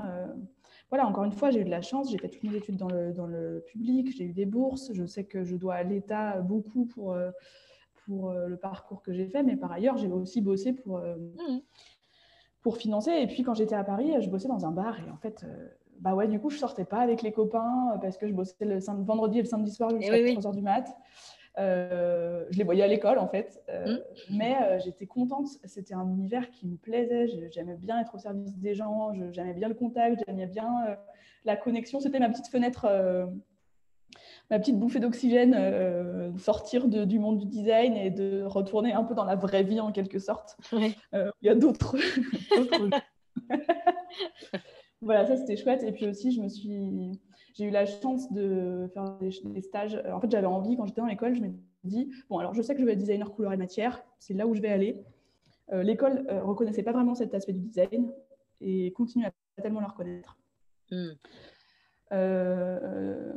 voilà, 0.90 1.08
encore 1.08 1.24
une 1.24 1.32
fois, 1.32 1.50
j'ai 1.50 1.62
eu 1.62 1.66
de 1.66 1.70
la 1.70 1.82
chance, 1.82 2.12
j'ai 2.12 2.18
fait 2.18 2.30
toutes 2.30 2.44
mes 2.44 2.56
études 2.56 2.78
dans 2.78 2.88
le, 2.88 3.12
dans 3.12 3.26
le 3.26 3.64
public, 3.68 4.16
j'ai 4.16 4.26
eu 4.26 4.34
des 4.34 4.46
bourses, 4.46 4.92
je 4.94 5.06
sais 5.06 5.24
que 5.24 5.44
je 5.44 5.56
dois 5.56 5.76
à 5.76 5.84
l'État 5.84 6.42
beaucoup 6.42 6.86
pour, 6.86 7.14
euh, 7.14 7.32
pour 8.06 8.30
euh, 8.30 8.48
le 8.48 8.58
parcours 8.58 9.02
que 9.02 9.12
j'ai 9.12 9.28
fait, 9.28 9.42
mais 9.42 9.56
par 9.56 9.72
ailleurs, 9.72 9.98
j'ai 9.98 10.08
aussi 10.08 10.42
bossé 10.42 10.74
pour, 10.74 10.98
euh, 10.98 11.16
mmh. 11.16 11.62
pour 12.62 12.78
financer. 12.78 13.12
Et 13.12 13.28
puis, 13.28 13.44
quand 13.44 13.56
j'étais 13.56 13.76
à 13.76 13.84
Paris, 13.84 14.14
je 14.22 14.30
bossais 14.30 14.48
dans 14.48 14.66
un 14.66 14.72
bar 14.72 15.00
et 15.00 15.10
en 15.10 15.18
fait, 15.18 15.46
bah 16.00 16.14
ouais, 16.14 16.28
du 16.28 16.40
coup, 16.40 16.50
je 16.50 16.58
sortais 16.58 16.86
pas 16.86 17.00
avec 17.00 17.24
les 17.24 17.32
copains 17.32 17.98
parce 18.02 18.18
que 18.18 18.28
je 18.28 18.34
bossais 18.34 18.54
le 18.62 18.80
vendredi 19.04 19.40
et 19.40 19.42
le 19.42 19.48
samedi 19.48 19.72
soir 19.72 19.90
jusqu'à 19.90 20.18
3h 20.18 20.54
du 20.54 20.62
mat'. 20.62 20.96
Euh, 21.58 22.46
je 22.50 22.58
les 22.58 22.64
voyais 22.66 22.84
à 22.84 22.88
l'école 22.88 23.18
en 23.18 23.28
fait, 23.28 23.64
euh, 23.70 23.96
mm. 23.96 24.00
mais 24.38 24.58
euh, 24.62 24.80
j'étais 24.84 25.06
contente. 25.06 25.48
C'était 25.64 25.94
un 25.94 26.08
univers 26.08 26.50
qui 26.52 26.68
me 26.68 26.76
plaisait. 26.76 27.28
J'aimais 27.52 27.78
bien 27.78 28.00
être 28.00 28.16
au 28.16 28.20
service 28.20 28.58
des 28.58 28.74
gens, 28.74 29.14
j'aimais 29.32 29.54
bien 29.54 29.70
le 29.70 29.76
contact, 29.76 30.22
j'aimais 30.28 30.48
bien 30.48 30.98
la 31.46 31.56
connexion. 31.56 32.00
C'était 32.00 32.20
ma 32.20 32.30
petite 32.30 32.48
fenêtre, 32.48 32.88
ma 34.50 34.60
petite 34.60 34.78
bouffée 34.78 35.00
d'oxygène, 35.00 36.38
sortir 36.38 36.88
du 36.88 37.20
monde 37.20 37.40
du 37.40 37.46
design 37.46 37.96
et 37.96 38.10
de 38.10 38.44
retourner 38.44 38.94
un 38.94 39.04
peu 39.04 39.16
dans 39.16 39.26
la 39.26 39.36
vraie 39.36 39.64
vie 39.64 39.80
en 39.80 39.92
quelque 39.92 40.20
sorte. 40.20 40.58
Il 40.74 40.94
y 41.42 41.50
a 41.50 41.56
d'autres. 41.56 41.96
voilà, 45.02 45.26
ça 45.26 45.38
c'était 45.38 45.58
chouette. 45.58 45.84
Et 45.84 45.92
puis 45.92 46.08
aussi, 46.08 46.32
je 46.32 46.42
me 46.42 46.50
suis 46.50 47.20
j'ai 47.56 47.66
eu 47.66 47.70
la 47.72 47.86
chance 47.86 48.32
de 48.32 48.90
faire 48.94 49.18
des, 49.18 49.62
stages. 49.62 50.02
En 50.12 50.20
fait, 50.20 50.30
j'avais 50.30 50.46
envie, 50.46 50.76
quand 50.76 50.86
j'étais 50.86 51.02
dans 51.02 51.08
l'école, 51.08 51.36
je 51.36 51.42
me 51.42 51.54
dit, 51.86 52.12
bon, 52.30 52.38
alors 52.38 52.54
je 52.54 52.62
sais 52.62 52.76
que 52.76 52.82
je 52.82 52.86
vais 52.86 52.94
être 52.94 53.00
designer 53.00 53.32
couleur 53.32 53.54
et 53.54 53.58
matière, 53.58 54.04
c'est 54.20 54.34
là 54.34 54.46
où 54.46 54.54
je 54.54 54.62
vais 54.62 54.70
aller. 54.70 55.04
Euh, 55.72 55.82
l'école 55.82 56.26
ne 56.26 56.32
euh, 56.32 56.44
reconnaissait 56.44 56.84
pas 56.84 56.92
vraiment 56.92 57.16
cet 57.16 57.34
aspect 57.34 57.54
du 57.54 57.62
design 57.62 58.12
et 58.62 58.92
continue 58.92 59.26
à 59.26 59.32
pas 59.32 59.64
tellement 59.64 59.80
le 59.80 59.88
reconnaître. 59.88 60.38
Hmm. 60.92 61.12
Euh, 62.12 63.34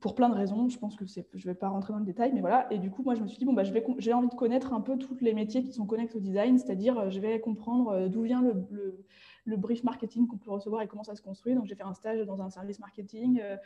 pour 0.00 0.14
plein 0.14 0.30
de 0.30 0.34
raisons, 0.34 0.68
je 0.68 0.78
pense 0.78 0.96
que 0.96 1.04
je 1.04 1.20
ne 1.20 1.42
vais 1.44 1.54
pas 1.54 1.68
rentrer 1.68 1.92
dans 1.92 1.98
le 1.98 2.06
détail, 2.06 2.32
mais 2.32 2.40
voilà. 2.40 2.72
Et 2.72 2.78
du 2.78 2.90
coup, 2.90 3.02
moi, 3.02 3.14
je 3.14 3.20
me 3.20 3.28
suis 3.28 3.38
dit, 3.38 3.44
bon, 3.44 3.52
bah, 3.52 3.64
j'ai 3.98 4.12
envie 4.14 4.28
de 4.28 4.34
connaître 4.34 4.72
un 4.72 4.80
peu 4.80 4.96
tous 4.96 5.20
les 5.20 5.34
métiers 5.34 5.62
qui 5.62 5.72
sont 5.72 5.84
connectés 5.84 6.16
au 6.16 6.20
design, 6.20 6.56
c'est-à-dire, 6.58 7.10
je 7.10 7.20
vais 7.20 7.38
comprendre 7.38 8.08
d'où 8.08 8.22
vient 8.22 8.40
le, 8.40 8.54
le 8.70 9.04
brief 9.46 9.84
marketing 9.84 10.26
qu'on 10.26 10.38
peut 10.38 10.50
recevoir 10.50 10.82
et 10.82 10.88
comment 10.88 11.02
ça 11.02 11.14
se 11.14 11.22
construit. 11.22 11.54
Donc, 11.54 11.66
j'ai 11.66 11.74
fait 11.74 11.82
un 11.82 11.94
stage 11.94 12.20
dans 12.26 12.42
un 12.42 12.50
service 12.50 12.78
marketing. 12.78 13.40
Euh, 13.42 13.56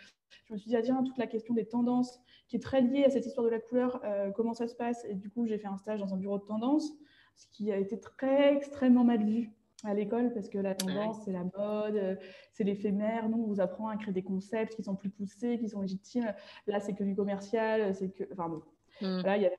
je 0.47 0.53
me 0.53 0.59
suis 0.59 0.69
dit, 0.69 0.77
ah, 0.77 0.83
tiens, 0.83 1.03
toute 1.03 1.19
la 1.19 1.27
question 1.27 1.55
des 1.55 1.67
tendances 1.67 2.21
qui 2.49 2.57
est 2.57 2.61
très 2.61 2.81
liée 2.81 3.05
à 3.05 3.11
cette 3.11 3.27
histoire 3.27 3.45
de 3.45 3.51
la 3.51 3.61
couleur, 3.61 4.01
euh, 4.05 4.31
comment 4.31 4.55
ça 4.55 4.69
se 4.69 4.75
passe? 4.75 5.05
Et 5.09 5.15
du 5.15 5.31
coup, 5.31 5.47
j'ai 5.47 5.59
fait 5.59 5.69
un 5.69 5.77
stage 5.79 6.01
dans 6.01 6.15
un 6.15 6.17
bureau 6.17 6.39
de 6.39 6.45
tendance, 6.45 6.93
ce 7.37 7.47
qui 7.49 7.73
a 7.73 7.77
été 7.77 7.99
très 7.99 8.55
extrêmement 8.55 9.05
mal 9.05 9.25
vu 9.25 9.51
à 9.85 9.93
l'école 9.93 10.33
parce 10.33 10.49
que 10.49 10.59
la 10.59 10.75
tendance, 10.75 11.19
c'est 11.25 11.33
la 11.33 11.45
mode, 11.45 11.97
euh, 11.97 12.17
c'est 12.53 12.65
l'éphémère. 12.65 13.29
Nous, 13.29 13.43
on 13.43 13.47
vous 13.47 13.61
apprend 13.61 13.89
à 13.89 13.97
créer 13.97 14.15
des 14.15 14.23
concepts 14.23 14.75
qui 14.77 14.83
sont 14.83 14.97
plus 14.97 15.11
poussés, 15.11 15.59
qui 15.59 15.69
sont 15.69 15.81
légitimes. 15.81 16.33
Là, 16.67 16.81
c'est 16.81 16.95
que 16.95 17.05
du 17.05 17.15
commercial, 17.15 17.95
c'est 17.95 18.11
que. 18.11 18.25
Enfin 18.33 18.49
bon. 18.49 18.63
Mmh. 19.01 19.23
il 19.37 19.43
y 19.43 19.47
avait 19.47 19.59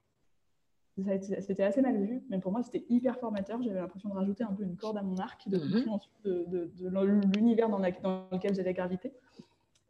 c'était 0.97 1.63
assez 1.63 1.81
mal 1.81 2.01
vu, 2.01 2.23
mais 2.29 2.39
pour 2.39 2.51
moi, 2.51 2.63
c'était 2.63 2.85
hyper 2.89 3.17
formateur. 3.19 3.61
J'avais 3.61 3.79
l'impression 3.79 4.09
de 4.09 4.13
rajouter 4.13 4.43
un 4.43 4.53
peu 4.53 4.63
une 4.63 4.77
corde 4.77 4.97
à 4.97 5.03
mon 5.03 5.17
arc, 5.17 5.47
de 5.49 5.57
mhm. 5.57 5.99
de, 6.23 7.35
l'univers 7.35 7.69
dans, 7.69 7.79
lequel 7.79 8.55
j'allais 8.55 8.73
graviter. 8.73 9.11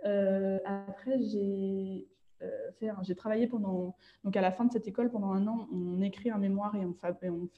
Euh, 0.06 0.58
après, 0.66 1.22
j'ai 1.22 2.08
euh, 2.42 3.14
travaillé 3.16 3.48
pendant, 3.48 3.96
donc 4.24 4.36
à 4.36 4.42
la 4.42 4.52
fin 4.52 4.66
de 4.66 4.72
cette 4.72 4.88
école, 4.88 5.12
pendant 5.12 5.32
un 5.32 5.46
an, 5.48 5.68
on 5.72 6.02
écrit 6.02 6.32
un 6.32 6.40
mémoire 6.40 6.76
et 6.76 6.86
on, 6.86 6.96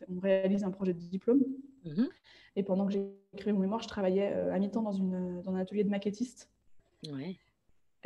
on, 0.09 0.19
réalise 0.19 0.65
un 0.65 0.71
projet 0.71 0.93
de 0.93 0.99
diplôme. 0.99 1.41
Mhm. 1.85 2.09
Et 2.57 2.63
pendant 2.63 2.85
que 2.85 2.93
écrit 3.33 3.53
mon 3.53 3.59
mémoire, 3.59 3.81
je 3.81 3.87
travaillais 3.87 4.33
euh, 4.33 4.53
à 4.53 4.59
mi-temps 4.59 4.81
dans, 4.81 4.91
dans 4.91 5.55
un 5.55 5.59
atelier 5.59 5.85
de 5.85 5.89
maquettiste. 5.89 6.49
Ouais. 7.13 7.37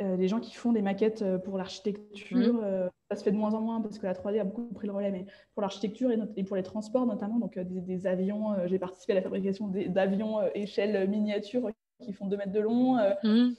Euh, 0.00 0.16
les 0.16 0.26
gens 0.26 0.40
qui 0.40 0.54
font 0.54 0.72
des 0.72 0.80
maquettes 0.80 1.22
euh, 1.22 1.38
pour 1.38 1.58
l'architecture. 1.58 2.54
Mmh. 2.54 2.60
Euh, 2.64 2.88
ça 3.10 3.16
se 3.16 3.24
fait 3.24 3.30
de 3.30 3.36
moins 3.36 3.52
en 3.52 3.60
moins 3.60 3.80
parce 3.80 3.98
que 3.98 4.06
la 4.06 4.14
3D 4.14 4.40
a 4.40 4.44
beaucoup 4.44 4.72
pris 4.72 4.86
le 4.86 4.94
relais, 4.94 5.10
mais 5.10 5.26
pour 5.54 5.60
l'architecture 5.60 6.10
et, 6.10 6.44
pour 6.44 6.56
les 6.56 6.62
transports 6.62 7.04
notamment, 7.04 7.38
donc 7.38 7.58
des, 7.58 8.06
avions, 8.06 8.54
j'ai 8.66 8.78
participé 8.78 9.12
à 9.12 9.16
la 9.16 9.22
fabrication 9.22 9.68
d'avions 9.68 10.40
échelle 10.54 11.08
miniature 11.10 11.68
qui 12.00 12.14
font 12.14 12.26
2 12.26 12.36
mètres 12.38 12.52
de 12.52 12.60
long. 12.60 12.96
Mmh. 13.22 13.50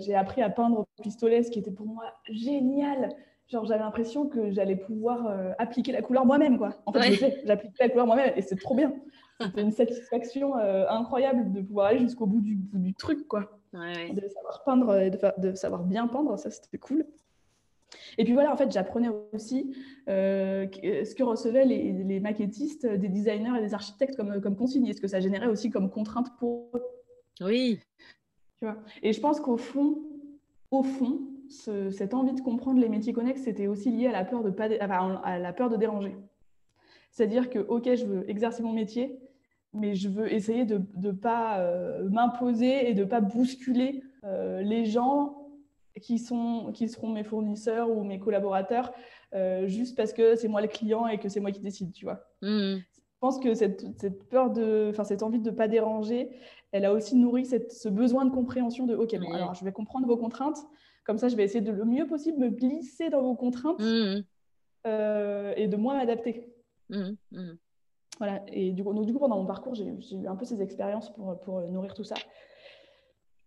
j'ai 0.00 0.14
appris 0.14 0.42
à 0.42 0.50
peindre 0.50 0.80
au 0.80 1.02
pistolet, 1.02 1.42
ce 1.42 1.50
qui 1.50 1.60
était 1.60 1.70
pour 1.70 1.86
moi 1.86 2.04
génial. 2.28 3.08
Genre, 3.48 3.64
j'avais 3.64 3.80
l'impression 3.82 4.28
que 4.28 4.50
j'allais 4.50 4.76
pouvoir 4.76 5.34
appliquer 5.58 5.92
la 5.92 6.02
couleur 6.02 6.26
moi-même, 6.26 6.58
quoi. 6.58 6.74
En 6.84 6.92
fait, 6.92 7.40
j'applique 7.46 7.78
la 7.80 7.88
couleur 7.88 8.06
moi-même 8.06 8.34
et 8.36 8.42
c'est 8.42 8.56
trop 8.56 8.74
bien. 8.74 8.92
C'était 9.40 9.62
une 9.62 9.72
satisfaction 9.72 10.56
incroyable 10.56 11.54
de 11.54 11.62
pouvoir 11.62 11.86
aller 11.86 12.00
jusqu'au 12.00 12.26
bout 12.26 12.42
du, 12.42 12.56
bout 12.56 12.80
du 12.80 12.92
truc, 12.92 13.26
quoi 13.28 13.61
de 13.72 14.28
savoir 14.28 14.62
peindre 14.64 14.98
et 14.98 15.10
de, 15.10 15.54
savoir 15.54 15.84
bien 15.84 16.06
peindre, 16.06 16.38
ça 16.38 16.50
c'était 16.50 16.78
cool. 16.78 17.06
Et 18.18 18.24
puis 18.24 18.32
voilà, 18.32 18.52
en 18.52 18.56
fait, 18.56 18.70
j'apprenais 18.70 19.08
aussi 19.32 19.74
euh, 20.08 20.66
ce 20.72 21.14
que 21.14 21.22
recevaient 21.22 21.64
les, 21.64 22.20
maquettistes, 22.20 22.86
des 22.86 23.08
designers 23.08 23.58
et 23.58 23.62
des 23.62 23.74
architectes 23.74 24.16
comme, 24.16 24.40
comme 24.40 24.56
consigne, 24.56 24.86
et 24.86 24.92
ce 24.92 25.00
que 25.00 25.08
ça 25.08 25.20
générait 25.20 25.46
aussi 25.46 25.70
comme 25.70 25.90
contrainte 25.90 26.28
pour 26.38 26.70
eux. 26.74 26.82
Oui. 27.40 27.80
Tu 28.58 28.66
vois 28.66 28.76
et 29.02 29.12
je 29.12 29.20
pense 29.20 29.40
qu'au 29.40 29.56
fond, 29.56 29.98
au 30.70 30.82
fond, 30.82 31.20
cette 31.48 32.14
envie 32.14 32.32
de 32.32 32.40
comprendre 32.40 32.80
les 32.80 32.88
métiers 32.88 33.12
connexes, 33.12 33.42
c'était 33.42 33.66
aussi 33.66 33.90
lié 33.90 34.06
à 34.06 34.12
la 34.12 34.24
peur 34.24 34.42
de, 34.42 34.50
pas, 34.50 34.64
à 34.64 35.38
la 35.38 35.52
peur 35.52 35.68
de 35.68 35.76
déranger. 35.76 36.16
C'est-à-dire 37.10 37.50
que, 37.50 37.58
OK, 37.58 37.94
je 37.94 38.06
veux 38.06 38.28
exercer 38.30 38.62
mon 38.62 38.72
métier, 38.72 39.18
mais 39.74 39.94
je 39.94 40.08
veux 40.08 40.32
essayer 40.32 40.64
de 40.64 40.80
ne 40.96 41.12
pas 41.12 41.60
euh, 41.60 42.08
m'imposer 42.08 42.88
et 42.90 42.94
de 42.94 43.00
ne 43.00 43.08
pas 43.08 43.20
bousculer 43.20 44.02
euh, 44.24 44.60
les 44.62 44.84
gens 44.84 45.48
qui, 46.00 46.18
sont, 46.18 46.70
qui 46.72 46.88
seront 46.88 47.10
mes 47.10 47.24
fournisseurs 47.24 47.90
ou 47.90 48.04
mes 48.04 48.18
collaborateurs 48.18 48.92
euh, 49.34 49.66
juste 49.66 49.96
parce 49.96 50.12
que 50.12 50.36
c'est 50.36 50.48
moi 50.48 50.60
le 50.60 50.68
client 50.68 51.06
et 51.06 51.18
que 51.18 51.28
c'est 51.28 51.40
moi 51.40 51.52
qui 51.52 51.60
décide, 51.60 51.92
tu 51.92 52.04
vois. 52.04 52.26
Mmh. 52.42 52.76
Je 52.76 53.18
pense 53.28 53.38
que 53.38 53.54
cette, 53.54 53.86
cette 53.98 54.28
peur 54.28 54.50
de, 54.50 54.88
enfin 54.90 55.04
cette 55.04 55.22
envie 55.22 55.38
de 55.38 55.50
ne 55.50 55.56
pas 55.56 55.68
déranger, 55.68 56.30
elle 56.72 56.84
a 56.84 56.92
aussi 56.92 57.14
nourri 57.14 57.46
cette, 57.46 57.72
ce 57.72 57.88
besoin 57.88 58.24
de 58.24 58.30
compréhension 58.30 58.84
de, 58.84 58.96
ok, 58.96 59.16
bon, 59.20 59.32
alors 59.32 59.54
je 59.54 59.64
vais 59.64 59.72
comprendre 59.72 60.06
vos 60.06 60.16
contraintes, 60.16 60.58
comme 61.04 61.18
ça 61.18 61.28
je 61.28 61.36
vais 61.36 61.44
essayer 61.44 61.60
de 61.60 61.70
le 61.70 61.84
mieux 61.84 62.06
possible 62.06 62.38
me 62.38 62.50
glisser 62.50 63.10
dans 63.10 63.22
vos 63.22 63.36
contraintes 63.36 63.78
mmh. 63.78 64.24
et 64.84 65.68
de 65.68 65.76
moins 65.76 65.96
m'adapter. 65.96 66.52
Mmh. 66.90 67.12
Et 68.48 68.72
du 68.72 68.84
coup, 68.84 68.92
coup, 68.92 69.18
pendant 69.18 69.38
mon 69.38 69.46
parcours, 69.46 69.74
j'ai 69.74 69.84
eu 69.84 70.26
un 70.26 70.36
peu 70.36 70.44
ces 70.44 70.62
expériences 70.62 71.12
pour, 71.12 71.38
pour, 71.40 71.60
nourrir 71.62 71.94
tout 71.94 72.04
ça. 72.04 72.14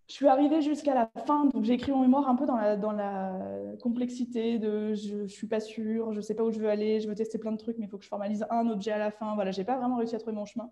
Je 0.07 0.13
suis 0.13 0.27
arrivée 0.27 0.61
jusqu'à 0.61 0.93
la 0.93 1.09
fin, 1.25 1.45
donc 1.45 1.63
j'ai 1.63 1.73
écrit 1.73 1.91
mon 1.91 2.01
mémoire 2.01 2.29
un 2.29 2.35
peu 2.35 2.45
dans 2.45 2.91
la, 2.91 3.39
complexité 3.81 4.59
de 4.59 4.93
je 4.93 5.23
ne 5.23 5.27
suis 5.27 5.47
pas 5.47 5.59
sûre, 5.59 6.13
je 6.13 6.21
sais 6.21 6.35
pas 6.35 6.43
où 6.43 6.51
je 6.51 6.59
veux 6.59 6.69
aller, 6.69 6.99
je 6.99 7.07
veux 7.07 7.15
tester 7.15 7.39
plein 7.39 7.51
de 7.51 7.57
trucs, 7.57 7.77
mais 7.79 7.85
il 7.85 7.89
faut 7.89 7.97
que 7.97 8.03
je 8.03 8.09
formalise 8.09 8.45
un 8.49 8.69
objet 8.69 8.91
à 8.91 8.99
la 8.99 9.11
fin. 9.11 9.33
Voilà, 9.35 9.51
je 9.51 9.59
n'ai 9.59 9.65
pas 9.65 9.77
vraiment 9.77 9.97
réussi 9.97 10.15
à 10.15 10.19
trouver 10.19 10.35
mon 10.35 10.45
chemin. 10.45 10.69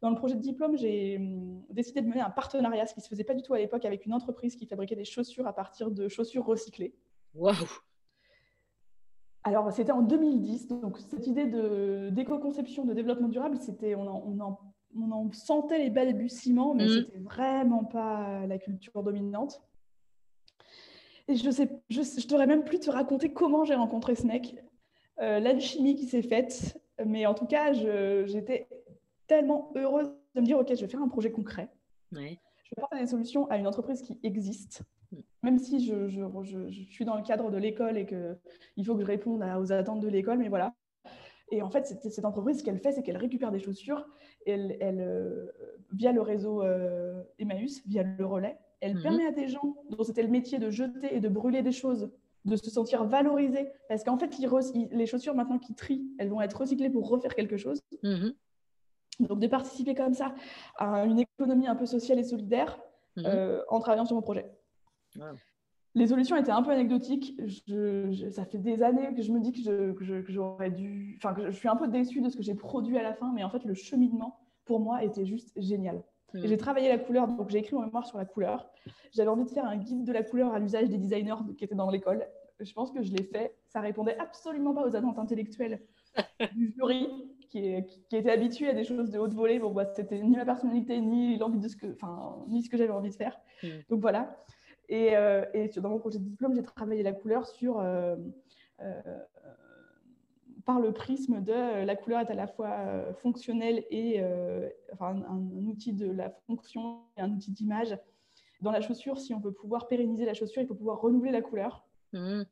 Dans 0.00 0.10
le 0.10 0.16
projet 0.16 0.34
de 0.34 0.40
diplôme, 0.40 0.76
j'ai 0.76 1.16
hum, 1.16 1.62
décidé 1.70 2.00
de 2.00 2.08
mener 2.08 2.20
un 2.20 2.30
partenariat, 2.30 2.86
ce 2.86 2.94
qui 2.94 3.00
ne 3.00 3.04
se 3.04 3.08
faisait 3.08 3.24
pas 3.24 3.34
du 3.34 3.42
tout 3.42 3.54
à 3.54 3.58
l'époque, 3.58 3.84
avec 3.84 4.06
une 4.06 4.14
entreprise 4.14 4.56
qui 4.56 4.66
fabriquait 4.66 4.96
des 4.96 5.04
chaussures 5.04 5.46
à 5.46 5.52
partir 5.52 5.90
de 5.90 6.08
chaussures 6.08 6.44
recyclées. 6.44 6.94
Waouh 7.34 7.54
alors, 9.44 9.70
c'était 9.72 9.92
en 9.92 10.00
2010. 10.00 10.68
Donc, 10.68 10.98
cette 10.98 11.26
idée 11.26 11.44
d'éco-conception, 12.10 12.84
de, 12.86 12.94
développement 12.94 13.28
durable, 13.28 13.58
c'était, 13.58 13.94
on, 13.94 14.08
en, 14.08 14.62
on, 14.96 15.10
en, 15.10 15.32
sentait 15.32 15.78
les 15.78 15.90
balbutiements, 15.90 16.74
mais 16.74 16.88
ce 16.88 16.98
mmh. 16.98 17.04
c'était 17.04 17.18
vraiment 17.18 17.84
pas 17.84 18.46
la 18.46 18.58
culture 18.58 19.02
dominante. 19.02 19.62
Et 21.28 21.36
je 21.36 21.50
sais, 21.50 21.70
je, 21.90 22.02
je 22.02 22.26
devrais 22.26 22.46
même 22.46 22.64
plus 22.64 22.80
te 22.80 22.90
raconter 22.90 23.32
comment 23.32 23.64
j'ai 23.64 23.74
rencontré 23.74 24.14
ce 24.14 24.26
mec, 24.26 24.56
euh, 25.20 25.40
l'alchimie 25.40 25.94
qui 25.94 26.06
s'est 26.06 26.22
faite. 26.22 26.80
Mais 27.04 27.26
en 27.26 27.34
tout 27.34 27.46
cas, 27.46 27.72
j'étais 27.72 28.68
tellement 29.26 29.72
heureuse 29.74 30.10
de 30.34 30.40
me 30.40 30.46
dire, 30.46 30.58
OK, 30.58 30.68
je 30.74 30.80
vais 30.80 30.88
faire 30.88 31.02
un 31.02 31.08
projet 31.08 31.30
concret. 31.30 31.68
Je 32.12 32.18
vais 32.18 32.38
apporter 32.78 32.98
des 32.98 33.06
solutions 33.06 33.48
à 33.50 33.58
une 33.58 33.66
entreprise 33.66 34.00
qui 34.00 34.18
existe. 34.22 34.82
Même 35.42 35.58
si 35.58 35.84
je, 35.84 36.08
je, 36.08 36.22
je, 36.68 36.82
suis 36.84 37.04
dans 37.04 37.16
le 37.16 37.22
cadre 37.22 37.50
de 37.50 37.58
l'école 37.58 37.98
et 37.98 38.06
qu'il 38.06 38.84
faut 38.84 38.94
que 38.94 39.02
je 39.02 39.06
réponde 39.06 39.44
aux 39.60 39.72
attentes 39.72 40.00
de 40.00 40.08
l'école, 40.08 40.38
mais 40.38 40.48
voilà. 40.48 40.74
Et 41.50 41.62
en 41.62 41.70
fait, 41.70 41.86
cette, 41.86 42.10
cette 42.10 42.24
entreprise, 42.24 42.60
ce 42.60 42.64
qu'elle 42.64 42.78
fait, 42.78 42.92
c'est 42.92 43.02
qu'elle 43.02 43.18
récupère 43.18 43.52
des 43.52 43.60
chaussures 43.60 44.06
elle, 44.46 44.76
elle 44.80 45.00
euh, 45.00 45.46
via 45.92 46.12
le 46.12 46.20
réseau 46.20 46.62
euh, 46.62 47.22
Emmaüs, 47.38 47.82
via 47.86 48.02
le 48.02 48.24
relais, 48.24 48.58
elle 48.80 48.96
mhm. 48.96 49.02
permet 49.02 49.26
à 49.26 49.32
des 49.32 49.48
gens 49.48 49.76
dont 49.90 50.02
c'était 50.02 50.22
le 50.22 50.28
métier 50.28 50.58
de 50.58 50.70
jeter 50.70 51.14
et 51.14 51.20
de 51.20 51.28
brûler 51.28 51.62
des 51.62 51.72
choses, 51.72 52.10
de 52.44 52.56
se 52.56 52.70
sentir 52.70 53.04
valorisés. 53.04 53.70
Parce 53.88 54.04
qu'en 54.04 54.18
fait, 54.18 54.36
les 54.38 55.06
chaussures, 55.06 55.34
maintenant 55.34 55.58
qu'ils 55.58 55.74
trient, 55.74 56.06
elles 56.18 56.28
vont 56.28 56.40
être 56.40 56.58
recyclées 56.58 56.90
pour 56.90 57.08
refaire 57.08 57.34
quelque 57.34 57.56
chose. 57.56 57.80
Mhm. 58.02 58.34
Donc, 59.20 59.38
de 59.38 59.46
participer 59.46 59.94
comme 59.94 60.14
ça 60.14 60.34
à 60.76 61.04
une 61.04 61.20
économie 61.20 61.68
un 61.68 61.76
peu 61.76 61.86
sociale 61.86 62.18
et 62.18 62.24
solidaire 62.24 62.78
mhm. 63.16 63.24
euh, 63.26 63.62
en 63.68 63.80
travaillant 63.80 64.04
sur 64.04 64.16
mon 64.16 64.22
projet. 64.22 64.50
Les 65.96 66.08
solutions 66.08 66.36
étaient 66.36 66.50
un 66.50 66.62
peu 66.62 66.72
anecdotiques. 66.72 67.40
ça 68.30 68.44
fait 68.44 68.58
des 68.58 68.82
années 68.82 69.14
que 69.14 69.22
je 69.22 69.30
me 69.30 69.40
dis 69.40 69.52
que, 69.52 69.94
j'aurais 70.28 70.70
dû. 70.70 71.14
Enfin, 71.18 71.34
que 71.34 71.50
je 71.50 71.56
suis 71.56 71.68
un 71.68 71.76
peu 71.76 71.86
déçue 71.86 72.20
de 72.20 72.28
ce 72.28 72.36
que 72.36 72.42
j'ai 72.42 72.54
produit 72.54 72.98
à 72.98 73.02
la 73.02 73.14
fin, 73.14 73.32
mais 73.32 73.44
en 73.44 73.50
fait, 73.50 73.64
le 73.64 73.74
cheminement, 73.74 74.40
pour 74.64 74.80
moi, 74.80 75.04
était 75.04 75.24
juste 75.24 75.52
génial. 75.56 76.02
Hmm. 76.32 76.40
J'ai 76.44 76.56
travaillé 76.56 76.88
la 76.88 76.98
couleur, 76.98 77.28
donc 77.28 77.48
j'ai 77.48 77.58
écrit 77.58 77.76
mon 77.76 77.82
mémoire 77.82 78.06
sur 78.06 78.18
la 78.18 78.24
couleur. 78.24 78.68
J'avais 79.12 79.28
envie 79.28 79.44
de 79.44 79.50
faire 79.50 79.66
un 79.66 79.76
guide 79.76 80.04
de 80.04 80.12
la 80.12 80.24
couleur 80.24 80.52
à 80.52 80.58
l'usage 80.58 80.88
des 80.88 80.98
designers 80.98 81.36
qui 81.56 81.64
étaient 81.64 81.76
dans 81.76 81.90
l'école. 81.90 82.26
Je 82.58 82.72
pense 82.72 82.90
que 82.90 83.02
je 83.02 83.12
l'ai 83.12 83.22
fait. 83.22 83.54
Ça 83.66 83.80
répondait 83.80 84.16
absolument 84.18 84.74
pas 84.74 84.84
aux 84.86 84.96
attentes 84.96 85.18
intellectuelles 85.18 85.80
du 86.54 86.72
jury 86.76 87.08
qui, 87.50 87.72
qui, 88.08 88.16
était 88.16 88.30
habitué 88.30 88.68
à 88.68 88.74
des 88.74 88.84
choses 88.84 89.10
de 89.10 89.18
haute 89.18 89.34
volée. 89.34 89.60
Bon, 89.60 89.70
bah, 89.70 89.86
c'était 89.94 90.20
ni 90.20 90.36
ma 90.36 90.44
personnalité, 90.44 91.00
ni 91.00 91.36
l'envie 91.38 91.60
de 91.60 91.68
ce 91.68 91.76
que, 91.76 91.86
enfin, 91.92 92.44
ni 92.48 92.62
ce 92.62 92.70
que 92.70 92.76
j'avais 92.76 92.92
envie 92.92 93.10
de 93.10 93.14
faire. 93.14 93.38
Hmm. 93.62 93.68
Donc 93.90 94.00
voilà. 94.00 94.36
Et, 94.88 95.16
euh, 95.16 95.44
et, 95.54 95.68
dans 95.80 95.90
mon 95.90 95.98
projet 95.98 96.18
de 96.18 96.24
diplôme, 96.24 96.54
j'ai 96.54 96.62
travaillé 96.62 97.02
la 97.02 97.12
couleur 97.12 97.46
sur, 97.46 97.78
euh, 97.78 98.16
euh, 98.80 99.02
par 100.64 100.80
le 100.80 100.92
prisme 100.92 101.42
de 101.42 101.84
la 101.84 101.96
couleur 101.96 102.20
est 102.20 102.30
à 102.30 102.34
la 102.34 102.46
fois 102.46 103.12
fonctionnelle 103.20 103.84
et 103.90 104.22
enfin, 104.92 105.22
un, 105.28 105.66
outil 105.66 105.92
de 105.92 106.10
la 106.10 106.30
fonction 106.46 107.00
et 107.18 107.20
un 107.20 107.30
outil 107.30 107.50
d'image. 107.50 107.98
Dans 108.62 108.70
la 108.70 108.80
chaussure, 108.80 109.18
si 109.18 109.34
on 109.34 109.40
veut 109.40 109.52
pouvoir 109.52 109.88
pérenniser 109.88 110.24
la 110.24 110.32
chaussure, 110.32 110.62
il 110.62 110.66
faut 110.66 110.74
pouvoir 110.74 111.00
renouveler 111.02 111.32
la 111.32 111.42
couleur. 111.42 111.86
Mmh. 112.14 112.44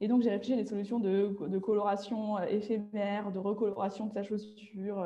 Et 0.00 0.06
donc, 0.06 0.22
j'ai 0.22 0.30
réfléchi 0.30 0.52
à 0.52 0.56
des 0.56 0.66
solutions 0.66 1.00
de, 1.00 1.36
de, 1.48 1.58
coloration 1.58 2.38
éphémère, 2.40 3.32
de 3.32 3.40
recoloration 3.40 4.06
de 4.06 4.12
sa 4.12 4.22
chaussure. 4.22 4.96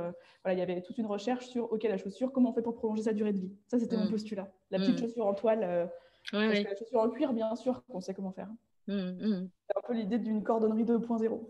voilà, 0.45 0.55
il 0.55 0.59
y 0.59 0.63
avait 0.63 0.83
toute 0.83 0.99
une 0.99 1.07
recherche 1.07 1.47
sur, 1.47 1.73
OK, 1.73 1.83
la 1.85 1.97
chaussure, 1.97 2.31
comment 2.33 2.51
on 2.51 2.53
fait 2.53 2.63
pour 2.63 2.75
prolonger 2.75 3.05
sa 3.05 3.15
durée 3.15 3.33
de 3.33 3.39
vie? 3.39 3.53
Ça, 3.69 3.79
c'était 3.79 3.97
mon 3.97 4.05
mmh. 4.05 4.11
postulat. 4.11 4.53
La 4.71 4.79
petite 4.79 4.97
mmh. 4.97 4.99
chaussure 4.99 5.27
en 5.27 5.35
toile 5.35 5.91
parce 6.33 6.59
que 6.59 6.65
la 6.65 6.77
chaussure 6.77 7.01
en 7.01 7.11
cuir, 7.11 7.33
bien 7.33 7.55
sûr, 7.57 7.83
qu'on 7.87 8.01
sait 8.01 8.15
comment 8.15 8.33
faire. 8.33 8.49
Mmh, 8.87 8.95
mmh. 8.95 9.51
C'est 9.67 9.77
un 9.77 9.87
peu 9.87 9.95
l'idée 9.95 10.19
d'une 10.19 10.43
cordonnerie 10.43 10.85
2.0. 10.85 11.41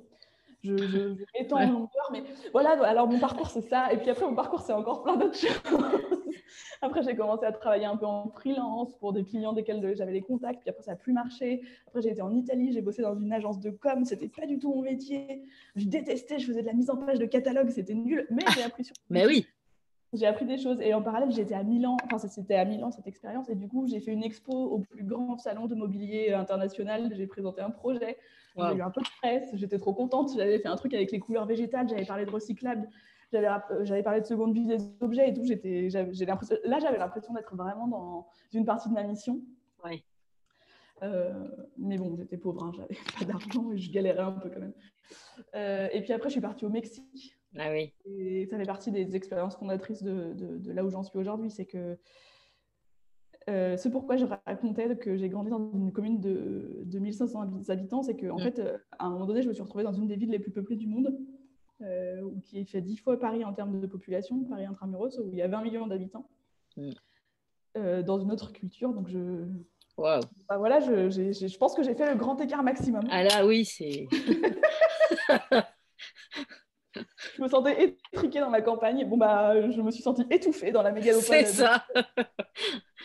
Je, 0.65 0.77
je, 0.77 0.87
je 0.87 1.25
m'étends 1.39 1.59
en 1.59 1.71
longueur, 1.71 2.09
mais 2.11 2.25
voilà, 2.53 2.71
alors 2.85 3.07
mon 3.07 3.21
parcours 3.21 3.49
c'est 3.49 3.63
ça. 3.63 3.93
Et 3.93 3.97
puis 3.97 4.11
après, 4.11 4.27
mon 4.27 4.35
parcours 4.35 4.61
c'est 4.61 4.73
encore 4.73 5.05
plein 5.05 5.17
d'autres 5.17 5.39
choses. 5.39 5.61
après, 6.83 7.03
j'ai 7.03 7.15
commencé 7.15 7.45
à 7.47 7.53
travailler 7.53 7.85
un 7.85 7.97
peu 7.97 8.07
en 8.07 8.29
freelance 8.31 8.95
pour 8.99 9.13
des 9.13 9.25
clients 9.25 9.53
desquels 9.53 9.95
j'avais 9.97 10.13
les 10.13 10.23
contacts, 10.23 10.61
puis 10.61 10.71
après, 10.71 10.83
ça 10.83 10.93
n'a 10.93 10.97
plus 10.97 11.13
marché. 11.13 11.63
Après, 11.87 12.03
j'ai 12.03 12.11
été 12.11 12.23
en 12.23 12.35
Italie, 12.35 12.73
j'ai 12.73 12.83
bossé 12.83 13.03
dans 13.03 13.17
une 13.17 13.33
agence 13.33 13.61
de 13.61 13.71
com, 13.71 14.05
c'était 14.05 14.29
pas 14.29 14.47
du 14.47 14.59
tout 14.59 14.75
mon 14.75 14.83
métier. 14.83 15.45
Je 15.77 15.87
détestais, 15.87 16.39
je 16.39 16.47
faisais 16.47 16.63
de 16.63 16.67
la 16.67 16.73
mise 16.73 16.91
en 16.91 16.97
page 16.97 17.19
de 17.19 17.27
catalogue, 17.27 17.71
c'était 17.71 17.95
nul, 17.95 18.27
mais 18.31 18.43
j'ai 18.55 18.63
appris 18.63 18.85
sur. 18.85 18.95
mais 19.11 19.27
oui! 19.27 19.47
J'ai 20.13 20.27
appris 20.27 20.47
des 20.47 20.59
choses. 20.59 20.81
Et 20.81 20.95
en 20.95 21.03
parallèle, 21.03 21.31
j'étais 21.31 21.55
à 21.55 21.63
Milan, 21.63 21.97
enfin, 22.05 22.19
c'était 22.19 22.55
à 22.55 22.65
Milan 22.65 22.91
cette 22.91 23.07
expérience. 23.07 23.49
Et 23.49 23.55
du 23.55 23.69
coup, 23.69 23.87
j'ai 23.87 24.01
fait 24.01 24.13
une 24.13 24.25
expo 24.25 24.53
au 24.53 24.79
plus 24.79 25.05
grand 25.05 25.37
salon 25.39 25.67
de 25.67 25.75
mobilier 25.75 26.33
international. 26.33 27.13
J'ai 27.15 27.27
présenté 27.27 27.61
un 27.61 27.71
projet. 27.71 28.17
J'ai 28.57 28.75
eu 28.77 28.83
un 28.83 28.91
peu 28.91 29.03
de 29.03 29.09
presse. 29.21 29.51
J'étais 29.55 29.79
trop 29.79 29.93
contente. 29.93 30.31
J'avais 30.37 30.59
fait 30.59 30.69
un 30.69 30.77
truc 30.77 30.95
avec 30.95 31.13
les 31.13 31.21
couleurs 31.21 31.47
végétales. 31.47 31.89
J'avais 31.89 32.07
parlé 32.07 32.25
de 32.25 32.31
recyclable. 32.31 32.89
J'avais 33.33 34.03
parlé 34.03 34.21
de 34.21 34.27
seconde 34.27 34.55
vie 34.55 34.67
des 34.67 34.79
objets 35.01 35.29
et 35.29 35.35
tout. 35.35 35.45
J'étais, 35.45 35.89
là, 35.91 36.79
j'avais 36.79 36.99
l'impression 36.99 37.35
d'être 37.35 37.55
vraiment 37.55 37.87
dans 37.87 38.27
une 38.53 38.65
partie 38.65 38.89
de 38.89 38.95
ma 38.95 39.03
mission. 39.03 39.41
Ouais. 39.85 40.03
Euh, 41.03 41.33
mais 41.77 41.97
bon, 41.97 42.17
j'étais 42.17 42.37
pauvre, 42.37 42.65
hein, 42.65 42.73
j'avais 42.75 42.97
pas 43.19 43.25
d'argent 43.25 43.71
et 43.71 43.79
je 43.79 43.93
galérais 43.93 44.23
un 44.23 44.33
peu 44.33 44.51
quand 44.51 44.61
même. 44.61 44.75
Euh, 45.55 45.89
et 45.93 46.03
puis 46.03 46.13
après, 46.13 46.29
je 46.29 46.33
suis 46.33 46.41
partie 46.41 46.65
au 46.65 46.71
Mexique 46.71 47.38
ah 47.57 47.71
oui. 47.73 47.93
Et 48.05 48.47
ça 48.47 48.59
fait 48.59 48.65
partie 48.65 48.91
des 48.91 49.17
expériences 49.17 49.57
fondatrices 49.57 50.03
de, 50.03 50.35
de, 50.35 50.73
là 50.73 50.85
où 50.85 50.91
j'en 50.91 51.03
suis 51.03 51.19
aujourd'hui. 51.19 51.51
C'est 51.51 51.67
que 51.67 51.99
euh, 53.49 53.77
c'est 53.79 53.91
pourquoi 53.91 54.17
je 54.17 54.27
racontais 54.27 54.97
que 54.97 55.17
j'ai 55.17 55.29
grandi 55.29 55.51
dans 55.51 55.71
une 55.73 55.93
commune 55.93 56.21
de, 56.21 56.83
de 56.85 56.99
1500 56.99 57.69
habitants. 57.69 58.03
C'est 58.03 58.17
qu'en 58.17 58.37
en 58.37 58.39
mm. 58.39 58.43
fait, 58.43 58.59
euh, 58.59 58.77
à 58.99 59.07
un 59.07 59.11
moment 59.11 59.27
donné, 59.27 59.43
je 59.43 59.49
me 59.49 59.55
suis 59.55 59.63
retrouvée 59.63 59.85
dans 59.85 59.95
une 59.95 60.07
des 60.07 60.17
villes 60.17 60.31
les 60.31 60.39
plus 60.39 60.51
peuplées 60.51 60.77
du 60.77 60.87
monde, 60.87 61.17
euh, 61.81 62.31
qui 62.45 62.65
fait 62.67 62.83
10 62.83 62.99
fois 62.99 63.19
Paris 63.19 63.45
en 63.45 63.55
termes 63.55 63.81
de 63.81 63.87
population, 63.87 64.45
Paris 64.45 64.67
intramuros, 64.67 65.19
où 65.19 65.31
il 65.33 65.39
y 65.39 65.43
a 65.43 65.49
20 65.49 65.63
millions 65.63 65.87
d'habitants, 65.87 66.29
mm. 66.77 66.91
euh, 67.79 68.03
dans 68.03 68.19
une 68.19 68.31
autre 68.31 68.53
culture. 68.53 68.93
Donc 68.93 69.09
je. 69.09 69.47
Wow. 69.97 70.21
Bah 70.49 70.59
voilà, 70.59 70.79
je, 70.79 71.11
je 71.11 71.59
pense 71.59 71.75
que 71.75 71.83
j'ai 71.83 71.95
fait 71.95 72.09
le 72.09 72.17
grand 72.17 72.41
écart 72.41 72.63
maximum. 72.63 73.03
Ah 73.11 73.25
là, 73.25 73.45
oui, 73.47 73.65
c'est. 73.65 74.07
je 76.95 77.43
me 77.43 77.49
sentais 77.49 77.97
étriquée 78.13 78.41
dans 78.41 78.51
ma 78.51 78.63
campagne. 78.63 79.07
Bon, 79.09 79.17
bah, 79.17 79.71
je 79.71 79.81
me 79.81 79.91
suis 79.91 80.03
sentie 80.03 80.25
étouffée 80.31 80.73
dans 80.73 80.83
la 80.83 80.93
mégalopole. 80.93 81.23
C'est 81.23 81.45
ça. 81.45 81.85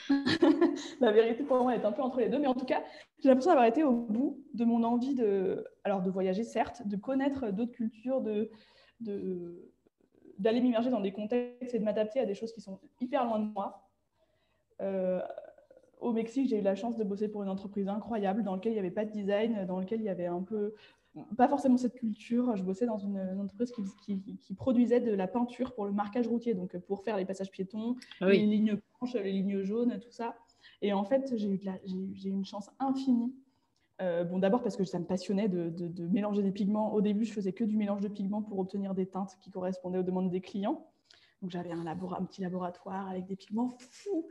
la 0.99 1.11
vérité 1.11 1.43
pour 1.43 1.57
moi 1.57 1.75
est 1.75 1.85
un 1.85 1.91
peu 1.91 2.01
entre 2.01 2.19
les 2.19 2.29
deux, 2.29 2.39
mais 2.39 2.47
en 2.47 2.55
tout 2.55 2.65
cas, 2.65 2.83
j'ai 3.19 3.29
l'impression 3.29 3.51
d'avoir 3.51 3.67
été 3.67 3.83
au 3.83 3.91
bout 3.91 4.43
de 4.53 4.65
mon 4.65 4.83
envie 4.83 5.15
de, 5.15 5.65
alors 5.83 6.01
de 6.01 6.09
voyager 6.09 6.43
certes, 6.43 6.87
de 6.87 6.95
connaître 6.95 7.51
d'autres 7.51 7.71
cultures, 7.71 8.21
de, 8.21 8.49
de 8.99 9.69
d'aller 10.39 10.61
m'immerger 10.61 10.89
dans 10.89 10.99
des 10.99 11.11
contextes 11.11 11.75
et 11.75 11.79
de 11.79 11.83
m'adapter 11.83 12.19
à 12.19 12.25
des 12.25 12.33
choses 12.33 12.51
qui 12.53 12.61
sont 12.61 12.79
hyper 12.99 13.23
loin 13.23 13.39
de 13.39 13.51
moi. 13.53 13.87
Euh, 14.81 15.21
au 15.99 16.11
Mexique, 16.11 16.49
j'ai 16.49 16.57
eu 16.57 16.61
la 16.61 16.75
chance 16.75 16.97
de 16.97 17.03
bosser 17.03 17.29
pour 17.29 17.43
une 17.43 17.49
entreprise 17.49 17.87
incroyable 17.87 18.43
dans 18.43 18.55
laquelle 18.55 18.73
il 18.73 18.75
n'y 18.75 18.79
avait 18.79 18.91
pas 18.91 19.05
de 19.05 19.11
design, 19.11 19.65
dans 19.65 19.79
laquelle 19.79 20.01
il 20.01 20.05
y 20.05 20.09
avait 20.09 20.25
un 20.25 20.41
peu 20.41 20.73
pas 21.37 21.47
forcément 21.47 21.77
cette 21.77 21.95
culture. 21.95 22.55
Je 22.55 22.63
bossais 22.63 22.85
dans 22.85 22.97
une, 22.97 23.19
entreprise 23.39 23.71
qui, 23.71 24.53
produisait 24.55 24.99
de 24.99 25.13
la 25.13 25.27
peinture 25.27 25.73
pour 25.73 25.85
le 25.85 25.91
marquage 25.91 26.27
routier, 26.27 26.53
donc 26.53 26.77
pour 26.79 27.03
faire 27.03 27.17
les 27.17 27.25
passages 27.25 27.51
piétons, 27.51 27.95
ah 28.21 28.29
les 28.29 28.45
lignes 28.45 28.79
blanches, 28.99 29.15
les 29.15 29.31
lignes 29.31 29.61
jaunes, 29.61 29.99
tout 29.99 30.11
ça. 30.11 30.35
Et 30.81 30.93
en 30.93 31.03
fait, 31.03 31.33
j'ai 31.35 31.49
eu, 31.49 31.61
eu, 31.87 32.29
une 32.29 32.45
chance 32.45 32.69
infinie. 32.79 33.33
Euh, 34.01 34.23
bon, 34.23 34.39
d'abord 34.39 34.63
parce 34.63 34.75
que 34.75 34.83
ça 34.83 34.99
me 34.99 35.05
passionnait 35.05 35.47
de, 35.47 36.07
mélanger 36.07 36.41
des 36.41 36.51
pigments. 36.51 36.93
Au 36.93 37.01
début, 37.01 37.25
je 37.25 37.33
faisais 37.33 37.53
que 37.53 37.63
du 37.63 37.77
mélange 37.77 38.01
de 38.01 38.07
pigments 38.07 38.41
pour 38.41 38.59
obtenir 38.59 38.95
des 38.95 39.05
teintes 39.05 39.37
qui 39.41 39.51
correspondaient 39.51 39.99
aux 39.99 40.03
demandes 40.03 40.29
des 40.29 40.41
clients. 40.41 40.87
Donc 41.41 41.51
j'avais 41.51 41.71
un, 41.71 41.85
un, 41.85 42.25
petit 42.25 42.41
laboratoire 42.41 43.09
avec 43.09 43.25
des 43.25 43.35
pigments 43.35 43.75
fous, 43.77 44.27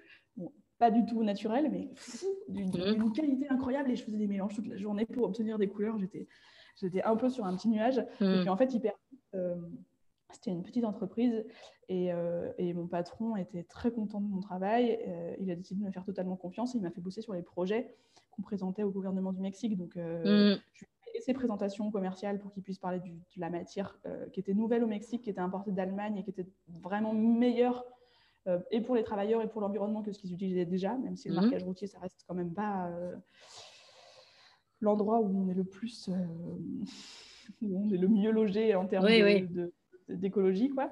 pas 0.79 0.91
du 0.91 1.05
tout 1.05 1.23
naturels, 1.23 1.71
mais 1.71 1.91
fous, 1.95 2.35
d'une 2.49 2.71
mmh. 2.71 3.13
qualité 3.13 3.49
incroyable. 3.49 3.91
Et 3.91 3.97
je 3.97 4.03
faisais 4.03 4.17
des 4.17 4.27
mélanges 4.27 4.55
toute 4.55 4.67
la 4.67 4.77
journée 4.77 5.07
pour 5.07 5.25
obtenir 5.25 5.59
des 5.59 5.69
couleurs. 5.69 5.99
J'étais 5.99 6.27
j'étais 6.77 7.03
un 7.03 7.17
peu 7.17 7.29
sur 7.29 7.45
un 7.45 7.57
petit 7.57 7.69
nuage. 7.69 7.99
Et 7.99 8.25
hmm. 8.25 8.41
puis 8.41 8.49
en 8.49 8.57
fait, 8.57 8.73
hyper, 8.75 8.93
euh, 9.35 9.57
c'était 10.31 10.51
une 10.51 10.63
petite 10.63 10.85
entreprise 10.85 11.45
et, 11.89 12.13
euh, 12.13 12.51
et, 12.59 12.73
mon 12.73 12.87
patron 12.87 13.37
était 13.37 13.65
très 13.65 13.91
content 13.91 14.21
de 14.21 14.29
mon 14.29 14.41
travail. 14.41 14.99
Euh, 15.07 15.35
il 15.39 15.51
a 15.51 15.57
décidé 15.57 15.81
de 15.81 15.87
me 15.87 15.93
faire 15.93 16.05
totalement 16.05 16.37
confiance 16.37 16.75
et 16.75 16.79
il 16.79 16.83
m'a 16.83 16.91
fait 16.91 17.01
bosser 17.01 17.21
sur 17.21 17.35
les 17.35 17.43
projets 17.43 17.95
qu'on 18.31 18.43
présentait 18.43 18.83
au 18.83 18.91
gouvernement 18.91 19.33
du 19.33 19.41
Mexique. 19.41 19.77
Donc, 19.77 19.95
hmm. 19.97 20.57
je 20.73 20.85
lui 20.85 20.89
ai 21.09 21.13
fait 21.13 21.21
ses 21.21 21.35
présentations 21.35 21.91
commerciales 21.91 22.39
pour 22.39 22.51
qu'il 22.53 22.63
puisse 22.63 22.79
parler 22.79 22.99
de 23.01 23.41
la 23.41 23.51
matière 23.51 23.99
qui 24.33 24.41
était 24.41 24.55
nouvelle 24.55 24.83
au 24.85 24.87
Mexique, 24.87 25.23
qui 25.23 25.31
était 25.31 25.41
importée 25.41 25.71
d'Allemagne 25.71 26.17
et 26.17 26.25
qui 26.25 26.31
était 26.31 26.47
vraiment 26.69 27.13
meilleure 27.13 27.85
et 28.73 28.81
pour 28.81 28.97
les 28.97 29.05
travailleurs 29.05 29.41
et 29.41 29.49
pour 29.49 29.61
l'environnement 29.61 30.03
que 30.03 30.11
ce 30.11 30.19
qu'ils 30.19 30.33
utilisaient 30.33 30.65
déjà, 30.65 30.97
même 30.97 31.15
si 31.15 31.29
le 31.29 31.35
hmm. 31.35 31.43
marquage 31.43 31.63
routier, 31.63 31.87
ça 31.87 31.99
reste 32.01 32.25
quand 32.27 32.35
même 32.35 32.55
pas 32.55 32.91
l'endroit 34.83 35.21
où 35.21 35.45
on 35.45 35.49
est 35.49 35.55
le 35.55 35.65
plus, 35.65 36.09
euh, 36.09 36.15
où 37.63 37.85
on 37.85 37.91
est 37.91 37.97
le 37.97 38.09
mieux 38.09 38.31
logé 38.31 38.75
en 38.75 38.87
termes 38.87 39.09
d'écologie, 40.09 40.69
quoi. 40.69 40.91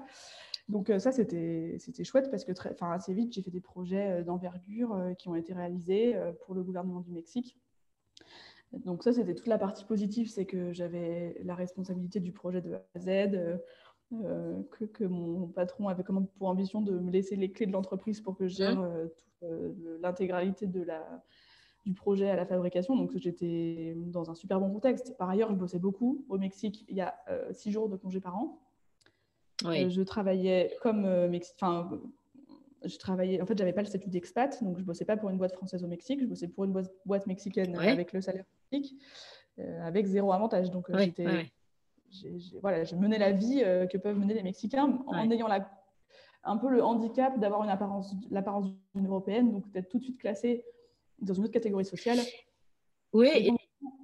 Donc 0.68 0.88
euh, 0.88 1.00
ça, 1.00 1.10
c'était 1.10 1.78
chouette 2.04 2.30
parce 2.30 2.44
que 2.44 2.52
très, 2.52 2.74
assez 2.80 3.12
vite, 3.12 3.32
j'ai 3.32 3.42
fait 3.42 3.50
des 3.50 3.60
projets 3.60 4.20
euh, 4.20 4.22
d'envergure 4.22 4.96
qui 5.18 5.28
ont 5.28 5.34
été 5.34 5.52
réalisés 5.52 6.16
pour 6.44 6.54
le 6.54 6.62
gouvernement 6.62 7.00
du 7.00 7.10
Mexique. 7.10 7.58
Donc 8.72 9.02
ça, 9.02 9.12
c'était 9.12 9.34
toute 9.34 9.48
la 9.48 9.58
partie 9.58 9.84
positive, 9.84 10.28
c'est 10.28 10.46
que 10.46 10.72
j'avais 10.72 11.40
la 11.42 11.56
responsabilité 11.56 12.20
du 12.20 12.30
projet 12.30 12.60
de 12.60 12.74
A 12.74 12.84
à 12.94 13.00
Z, 13.00 13.58
que, 14.70 14.84
que, 14.84 15.04
mon 15.04 15.48
patron 15.48 15.88
avait 15.88 16.04
comme 16.04 16.28
pour 16.28 16.48
ambition 16.48 16.80
de 16.80 16.96
me 16.96 17.10
laisser 17.10 17.34
les 17.34 17.50
clés 17.50 17.66
de 17.66 17.72
l'entreprise 17.72 18.20
pour 18.20 18.36
que 18.36 18.46
je 18.46 18.56
gère 18.56 18.80
mmh. 18.80 19.98
l'intégralité 20.00 20.68
de 20.68 20.82
la, 20.82 21.24
du 21.84 21.94
projet 21.94 22.30
à 22.30 22.36
la 22.36 22.46
fabrication. 22.46 22.96
Donc, 22.96 23.16
j'étais 23.16 23.94
dans 23.96 24.30
un 24.30 24.34
super 24.34 24.60
bon 24.60 24.70
contexte. 24.70 25.16
Par 25.16 25.30
ailleurs, 25.30 25.50
je 25.50 25.56
bossais 25.56 25.78
beaucoup. 25.78 26.24
Au 26.28 26.38
Mexique, 26.38 26.84
il 26.88 26.96
y 26.96 27.00
a 27.00 27.14
six 27.52 27.70
jours 27.70 27.88
de 27.88 27.96
congé 27.96 28.20
par 28.20 28.36
an. 28.36 28.58
je 29.62 30.02
travaillais 30.02 30.76
comme 30.82 31.06
enfin, 31.54 32.00
je 32.84 32.96
travaillais, 32.96 33.42
en 33.42 33.46
fait, 33.46 33.58
j'avais 33.58 33.72
pas 33.72 33.82
le 33.82 33.88
statut 33.88 34.08
d'expat, 34.08 34.62
donc 34.64 34.78
je 34.78 34.84
bossais 34.84 35.04
pas 35.04 35.16
pour 35.16 35.28
une 35.30 35.36
boîte 35.36 35.52
française 35.52 35.84
au 35.84 35.88
Mexique, 35.88 36.20
je 36.20 36.26
bossais 36.26 36.48
pour 36.48 36.64
une 36.64 36.72
boîte, 37.04 37.26
mexicaine 37.26 37.76
avec 37.76 38.12
le 38.12 38.20
salaire 38.20 38.44
mexique, 38.72 38.96
avec 39.82 40.06
zéro 40.06 40.32
avantage. 40.32 40.70
Donc, 40.70 40.86
j'étais 40.96 41.50
voilà, 42.60 42.84
je 42.84 42.96
menais 42.96 43.18
la 43.18 43.32
vie 43.32 43.62
euh, 43.64 43.86
que 43.86 43.98
peuvent 43.98 44.18
mener 44.18 44.34
les 44.34 44.42
Mexicains 44.42 44.98
en 45.06 45.30
ayant 45.30 45.48
la, 45.48 45.70
un 46.44 46.56
peu 46.56 46.68
le 46.68 46.82
handicap 46.82 47.38
d'avoir 47.38 47.62
une 47.62 47.70
apparence, 47.70 48.14
l'apparence 48.30 48.66
d'une 48.94 49.06
européenne, 49.06 49.52
donc 49.52 49.70
d'être 49.70 49.88
tout 49.88 49.98
de 49.98 50.02
suite 50.02 50.18
classée 50.18 50.64
dans 51.20 51.34
une 51.34 51.44
autre 51.44 51.52
catégorie 51.52 51.84
sociale. 51.84 52.18
Oui, 53.12 53.50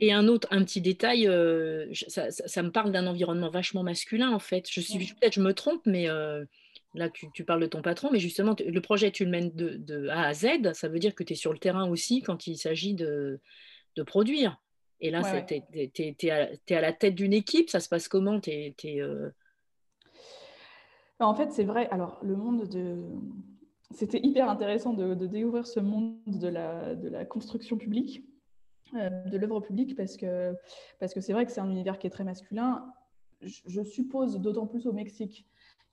et, 0.00 0.12
un 0.12 0.26
autre, 0.28 0.48
un 0.50 0.64
petit 0.64 0.80
détail, 0.80 1.28
euh, 1.28 1.86
ça, 2.08 2.30
ça, 2.30 2.62
me 2.62 2.70
parle 2.70 2.92
d'un 2.92 3.06
environnement 3.06 3.50
vachement 3.50 3.82
masculin 3.82 4.30
en 4.30 4.38
fait. 4.38 4.68
Je 4.70 4.80
suis 4.80 4.98
peut-être 4.98 5.34
je 5.34 5.40
me 5.40 5.52
trompe, 5.52 5.82
mais 5.86 6.08
euh, 6.08 6.44
là 6.94 7.08
tu, 7.08 7.30
tu, 7.32 7.44
parles 7.44 7.60
de 7.60 7.66
ton 7.66 7.82
patron, 7.82 8.10
mais 8.10 8.18
justement 8.18 8.56
le 8.58 8.80
projet 8.80 9.10
tu 9.10 9.24
le 9.24 9.30
mènes 9.30 9.52
de, 9.52 9.76
de 9.76 10.08
A 10.08 10.28
à 10.28 10.34
Z, 10.34 10.72
ça 10.72 10.88
veut 10.88 10.98
dire 10.98 11.14
que 11.14 11.22
tu 11.22 11.34
es 11.34 11.36
sur 11.36 11.52
le 11.52 11.58
terrain 11.58 11.88
aussi 11.88 12.20
quand 12.22 12.46
il 12.46 12.56
s'agit 12.56 12.94
de, 12.94 13.40
de 13.96 14.02
produire. 14.02 14.58
Et 15.00 15.10
là, 15.10 15.22
tu 15.42 15.54
es, 15.54 16.30
à 16.30 16.80
la 16.80 16.92
tête 16.92 17.14
d'une 17.14 17.32
équipe, 17.32 17.70
ça 17.70 17.80
se 17.80 17.88
passe 17.88 18.08
comment? 18.08 18.40
Euh 18.48 19.30
En 21.18 21.34
fait, 21.34 21.52
c'est 21.52 21.64
vrai. 21.64 21.88
Alors, 21.90 22.18
le 22.22 22.36
monde 22.36 22.66
de. 22.68 22.96
C'était 23.92 24.20
hyper 24.20 24.48
intéressant 24.50 24.92
de, 24.92 25.14
découvrir 25.14 25.66
ce 25.66 25.80
monde 25.80 26.18
de 26.26 26.48
la, 26.48 26.94
de 26.94 27.08
la 27.08 27.24
construction 27.24 27.76
publique, 27.76 28.24
euh, 28.94 29.10
de 29.24 29.36
l'œuvre 29.36 29.60
publique, 29.60 29.96
parce 29.96 30.16
que 30.16 30.54
parce 30.98 31.14
que 31.14 31.20
c'est 31.20 31.32
vrai 31.32 31.46
que 31.46 31.52
c'est 31.52 31.60
un 31.60 31.70
univers 31.70 31.98
qui 31.98 32.06
est 32.06 32.10
très 32.10 32.24
masculin. 32.24 32.92
Je, 33.42 33.82
suppose, 33.82 34.40
d'autant 34.40 34.66
plus 34.66 34.86
au 34.86 34.92
Mexique, 34.92 35.46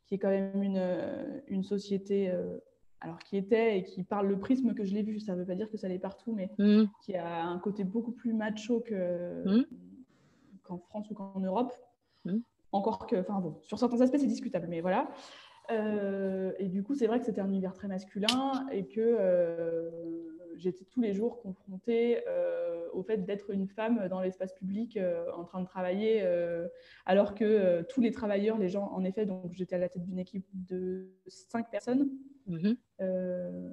qui 0.05 0.15
est 0.15 0.17
quand 0.17 0.29
même 0.29 0.63
une, 0.63 1.43
une 1.47 1.63
société 1.63 2.31
euh, 2.31 2.57
alors 3.03 3.19
qui 3.19 3.35
était 3.35 3.77
et 3.77 3.83
qui 3.83 4.03
parle 4.03 4.27
le 4.27 4.39
prisme 4.39 4.73
que 4.73 4.85
je 4.85 4.93
l'ai 4.93 5.03
vu, 5.03 5.19
ça 5.19 5.33
ne 5.33 5.39
veut 5.39 5.45
pas 5.45 5.55
dire 5.55 5.69
que 5.69 5.77
ça 5.77 5.89
l'est 5.89 5.99
partout, 5.99 6.31
mais 6.31 6.49
mm. 6.57 6.85
qui 7.03 7.15
a 7.15 7.43
un 7.43 7.59
côté 7.59 7.83
beaucoup 7.83 8.13
plus 8.13 8.33
macho 8.33 8.81
mm. 8.89 9.63
qu'en 10.63 10.77
France 10.77 11.11
ou 11.11 11.13
qu'en 11.13 11.39
Europe. 11.39 11.73
Mm. 12.23 12.37
Encore 12.71 13.05
que, 13.05 13.17
enfin 13.17 13.39
bon, 13.41 13.59
sur 13.61 13.77
certains 13.77 13.99
aspects 14.01 14.17
c'est 14.17 14.25
discutable, 14.25 14.67
mais 14.69 14.79
voilà. 14.79 15.09
Euh, 15.71 16.51
et 16.59 16.67
du 16.67 16.83
coup, 16.83 16.95
c'est 16.95 17.07
vrai 17.07 17.19
que 17.19 17.25
c'était 17.25 17.41
un 17.41 17.47
univers 17.47 17.73
très 17.73 17.87
masculin 17.87 18.67
et 18.71 18.85
que 18.85 18.99
euh, 18.99 19.89
j'étais 20.55 20.85
tous 20.85 21.01
les 21.01 21.13
jours 21.13 21.41
confrontée 21.41 22.21
euh, 22.27 22.87
au 22.91 23.01
fait 23.01 23.25
d'être 23.25 23.51
une 23.51 23.67
femme 23.67 24.07
dans 24.09 24.19
l'espace 24.19 24.53
public 24.53 24.99
en 25.35 25.43
train 25.43 25.61
de 25.61 25.65
travailler, 25.65 26.23
alors 27.05 27.33
que 27.33 27.81
tous 27.83 28.01
les 28.01 28.11
travailleurs, 28.11 28.57
les 28.57 28.69
gens, 28.69 28.91
en 28.93 29.03
effet, 29.03 29.25
donc 29.25 29.53
j'étais 29.53 29.75
à 29.75 29.79
la 29.79 29.89
tête 29.89 30.03
d'une 30.03 30.19
équipe 30.19 30.45
de 30.53 31.09
cinq 31.27 31.69
personnes 31.71 32.09
Mhm. 32.45 32.75
Euh, 32.99 33.69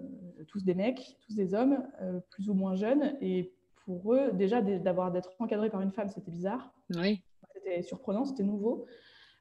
tous 0.46 0.62
des 0.62 0.74
mecs, 0.74 1.16
tous 1.26 1.34
des 1.34 1.54
hommes, 1.54 1.84
plus 2.30 2.48
ou 2.50 2.54
moins 2.54 2.76
jeunes. 2.76 3.16
Et 3.20 3.52
pour 3.84 4.14
eux, 4.14 4.30
déjà, 4.32 4.62
d'avoir 4.62 5.10
d'être 5.10 5.32
encadré 5.40 5.70
par 5.70 5.80
une 5.80 5.90
femme, 5.90 6.08
c'était 6.08 6.30
bizarre. 6.30 6.72
Oui. 6.94 7.20
C'était 7.52 7.82
surprenant, 7.82 8.24
c'était 8.24 8.44
nouveau. 8.44 8.86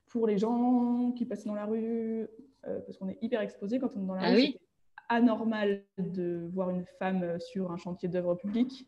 Pour 0.09 0.27
les 0.27 0.37
gens 0.37 1.11
qui 1.15 1.25
passaient 1.25 1.47
dans 1.47 1.55
la 1.55 1.65
rue, 1.65 2.27
euh, 2.67 2.79
parce 2.81 2.97
qu'on 2.97 3.09
est 3.09 3.17
hyper 3.21 3.41
exposé 3.41 3.79
quand 3.79 3.95
on 3.95 4.03
est 4.03 4.07
dans 4.07 4.15
la 4.15 4.23
ah 4.23 4.31
rue, 4.31 4.41
c'était 4.41 4.59
anormal 5.07 5.83
de 5.97 6.49
voir 6.53 6.69
une 6.69 6.85
femme 6.99 7.39
sur 7.39 7.71
un 7.71 7.77
chantier 7.77 8.09
d'œuvre 8.09 8.35
publique, 8.35 8.87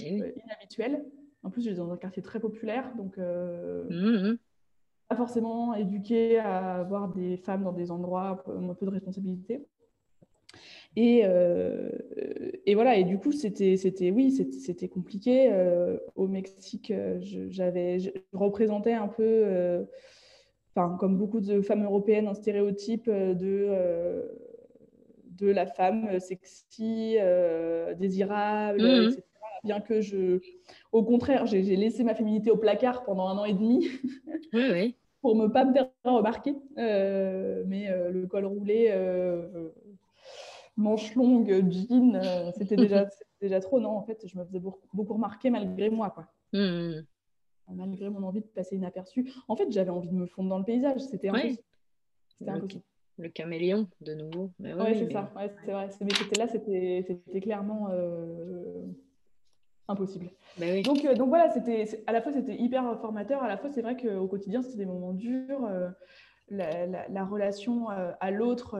eh 0.00 0.16
inhabituel. 0.44 1.04
En 1.42 1.50
plus, 1.50 1.62
j'étais 1.62 1.76
dans 1.76 1.92
un 1.92 1.96
quartier 1.96 2.22
très 2.22 2.40
populaire, 2.40 2.92
donc 2.96 3.16
mmh, 3.16 3.92
mmh. 3.92 4.38
pas 5.08 5.16
forcément 5.16 5.74
éduqué 5.74 6.38
à 6.38 6.76
avoir 6.76 7.08
des 7.08 7.36
femmes 7.36 7.64
dans 7.64 7.72
des 7.72 7.90
endroits 7.90 8.44
un 8.46 8.74
peu 8.74 8.86
de 8.86 8.90
responsabilité. 8.90 9.66
Et, 10.96 11.22
euh, 11.24 11.90
et, 12.66 12.74
voilà, 12.74 12.96
et 12.96 13.04
du 13.04 13.18
coup, 13.18 13.32
c'était, 13.32 13.76
c'était 13.76 14.10
oui, 14.10 14.32
c'était 14.32 14.88
compliqué. 14.88 15.48
Euh, 15.52 15.98
au 16.16 16.26
Mexique, 16.26 16.90
euh, 16.90 17.18
j'avais, 17.48 18.00
je, 18.00 18.10
représentais 18.32 18.94
un 18.94 19.08
peu, 19.08 19.86
enfin, 20.74 20.96
comme 20.98 21.16
beaucoup 21.16 21.40
de 21.40 21.60
femmes 21.62 21.84
européennes, 21.84 22.28
un 22.28 22.34
stéréotype 22.34 23.08
de, 23.08 24.22
de 25.38 25.46
la 25.46 25.66
femme 25.66 26.18
sexy, 26.20 27.16
désirable, 27.98 28.82
mmh. 28.82 29.08
etc. 29.08 29.22
Bien 29.62 29.80
que 29.80 30.00
je, 30.00 30.40
au 30.90 31.02
contraire, 31.02 31.44
j'ai 31.44 31.62
laissé 31.76 32.02
ma 32.02 32.14
féminité 32.14 32.50
au 32.50 32.56
placard 32.56 33.04
pendant 33.04 33.28
un 33.28 33.36
an 33.38 33.44
et 33.44 33.54
demi. 33.54 33.88
Oui, 34.52 34.64
oui. 34.72 34.96
pour 35.20 35.36
ne 35.36 35.46
pas 35.46 35.64
me 35.64 35.72
faire 35.72 35.86
remarquer. 36.02 36.56
mais 36.76 37.88
le 38.10 38.26
col 38.26 38.46
roulé, 38.46 38.90
manches 40.80 41.14
longues, 41.14 41.70
jeans, 41.70 42.16
euh, 42.16 42.50
c'était 42.56 42.76
déjà, 42.76 43.06
déjà 43.40 43.60
trop. 43.60 43.80
Non, 43.80 43.90
en 43.90 44.02
fait, 44.02 44.26
je 44.26 44.36
me 44.36 44.44
faisais 44.44 44.58
beaucoup, 44.58 45.14
remarquer 45.14 45.50
malgré 45.50 45.90
moi. 45.90 46.10
Quoi. 46.10 46.26
Mmh. 46.52 47.02
Malgré 47.74 48.08
mon 48.10 48.22
envie 48.22 48.40
de 48.40 48.46
passer 48.46 48.76
inaperçu. 48.76 49.32
En 49.48 49.56
fait, 49.56 49.70
j'avais 49.70 49.90
envie 49.90 50.08
de 50.08 50.14
me 50.14 50.26
fondre 50.26 50.48
dans 50.50 50.58
le 50.58 50.64
paysage. 50.64 51.00
C'était 51.00 51.28
impossible. 51.28 51.62
Le 53.18 53.28
caméléon, 53.28 53.86
de 54.00 54.14
nouveau. 54.14 54.50
Oui, 54.60 54.72
ouais, 54.72 54.94
c'est 54.94 55.12
ça. 55.12 55.30
c'est 55.64 55.72
vrai. 55.72 55.90
Mais 56.00 56.14
c'était 56.14 56.38
là, 56.38 56.48
c'était 56.48 57.40
clairement 57.42 57.88
euh, 57.90 58.86
impossible. 59.88 60.30
Bah 60.58 60.80
donc, 60.82 61.04
euh, 61.04 61.14
donc 61.14 61.28
voilà, 61.28 61.50
c'était 61.50 61.84
à 62.06 62.12
la 62.12 62.22
fois 62.22 62.32
c'était 62.32 62.56
hyper 62.56 62.98
formateur, 63.00 63.42
à 63.42 63.48
la 63.48 63.58
fois 63.58 63.68
c'est 63.68 63.82
vrai 63.82 63.94
qu'au 63.94 64.26
quotidien 64.26 64.62
c'était 64.62 64.78
des 64.78 64.86
moments 64.86 65.12
durs. 65.12 65.68
La, 66.48 66.86
la, 66.86 67.24
relation 67.24 67.88
à 67.90 68.30
l'autre 68.30 68.78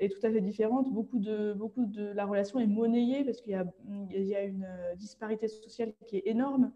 est 0.00 0.08
tout 0.08 0.26
à 0.26 0.30
fait 0.30 0.40
différente. 0.40 0.92
Beaucoup 0.92 1.18
de, 1.18 1.52
beaucoup 1.52 1.86
de 1.86 2.04
la 2.12 2.24
relation 2.24 2.58
est 2.58 2.66
monnayée 2.66 3.24
parce 3.24 3.40
qu'il 3.40 3.52
y 3.52 3.56
a, 3.56 3.64
il 4.10 4.24
y 4.24 4.34
a 4.34 4.42
une 4.42 4.64
euh, 4.64 4.94
disparité 4.96 5.48
sociale 5.48 5.92
qui 6.06 6.16
est 6.18 6.26
énorme. 6.26 6.72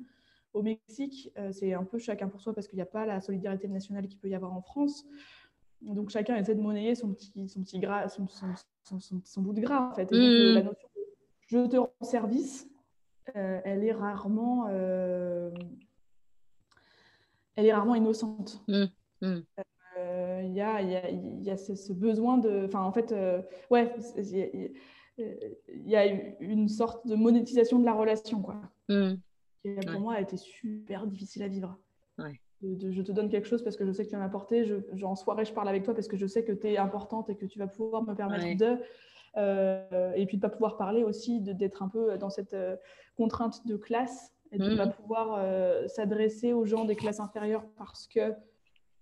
Au 0.52 0.62
Mexique, 0.62 1.32
euh, 1.38 1.50
c'est 1.52 1.72
un 1.72 1.84
peu 1.84 1.98
chacun 1.98 2.28
pour 2.28 2.40
soi 2.40 2.54
parce 2.54 2.68
qu'il 2.68 2.76
n'y 2.76 2.82
a 2.82 2.86
pas 2.86 3.06
la 3.06 3.20
solidarité 3.20 3.68
nationale 3.68 4.06
qu'il 4.06 4.18
peut 4.18 4.28
y 4.28 4.34
avoir 4.34 4.52
en 4.52 4.60
France. 4.62 5.04
Donc 5.80 6.10
chacun 6.10 6.36
essaie 6.36 6.54
de 6.54 6.60
monnayer 6.60 6.94
son 6.94 7.12
petit, 7.12 7.48
son 7.48 7.62
petit 7.62 7.80
gras, 7.80 8.08
son, 8.08 8.28
son, 8.28 9.00
son, 9.24 9.42
bout 9.42 9.52
de 9.52 9.60
gras 9.60 9.88
en 9.90 9.94
fait. 9.94 10.02
Et 10.12 10.14
donc, 10.14 10.14
mmh. 10.14 10.54
la 10.54 10.62
notion 10.62 10.88
de 10.94 11.02
je 11.46 11.66
te 11.66 11.76
rends 11.76 11.92
service, 12.02 12.68
euh, 13.36 13.60
elle 13.64 13.84
est 13.84 13.92
rarement, 13.92 14.68
elle 14.68 15.52
est 17.56 17.72
rarement 17.72 17.94
innocente. 17.94 18.62
Mmh. 18.68 18.84
Mmh 19.22 19.40
il 20.52 20.56
y 20.56 20.60
a, 20.60 20.80
y 20.82 21.50
a, 21.50 21.56
ce, 21.56 21.92
besoin 21.92 22.38
de. 22.38 22.64
Enfin, 22.66 22.82
en 22.82 22.92
fait, 22.92 23.12
euh, 23.12 23.40
ouais, 23.70 23.94
il 24.18 24.74
y, 25.86 25.96
a 25.96 26.06
une 26.40 26.68
sorte 26.68 27.06
de 27.06 27.14
monétisation 27.14 27.78
de 27.78 27.84
la 27.84 27.94
relation, 27.94 28.40
quoi. 28.42 28.60
Qui, 29.62 29.74
pour 29.86 30.00
moi, 30.00 30.14
a 30.14 30.20
été 30.20 30.36
super 30.36 31.06
difficile 31.06 31.42
à 31.42 31.48
vivre. 31.48 31.78
je 32.62 33.02
te 33.02 33.12
donne 33.12 33.28
quelque 33.28 33.46
chose 33.46 33.62
parce 33.62 33.76
que 33.76 33.86
je 33.86 33.92
sais 33.92 34.04
que 34.04 34.10
tu 34.10 34.16
en 34.16 34.20
as 34.20 34.24
apporté. 34.24 34.64
Je, 34.64 35.04
en 35.04 35.14
soirée, 35.14 35.44
je 35.44 35.52
parle 35.52 35.68
avec 35.68 35.84
toi 35.84 35.94
parce 35.94 36.08
que 36.08 36.16
je 36.16 36.26
sais 36.26 36.44
que 36.44 36.52
tu 36.52 36.68
es 36.68 36.76
importante 36.76 37.30
et 37.30 37.36
que 37.36 37.46
tu 37.46 37.58
vas 37.58 37.68
pouvoir 37.68 38.02
me 38.02 38.14
permettre 38.14 38.58
de. 38.58 38.78
Euh, 39.38 40.12
et 40.14 40.26
puis 40.26 40.36
de 40.36 40.44
ne 40.44 40.48
pas 40.48 40.50
pouvoir 40.50 40.76
parler 40.76 41.04
aussi, 41.04 41.40
d'être 41.40 41.82
un 41.82 41.88
peu 41.88 42.18
dans 42.18 42.28
cette 42.28 42.52
euh, 42.52 42.76
contrainte 43.16 43.66
de 43.66 43.76
classe 43.76 44.34
et 44.50 44.58
de 44.58 44.64
ne 44.64 44.74
mmh. 44.74 44.76
pas 44.76 44.86
pouvoir 44.88 45.88
s'adresser 45.88 46.52
aux 46.52 46.66
gens 46.66 46.84
des 46.84 46.96
classes 46.96 47.20
inférieures 47.20 47.64
parce 47.78 48.06
que 48.06 48.34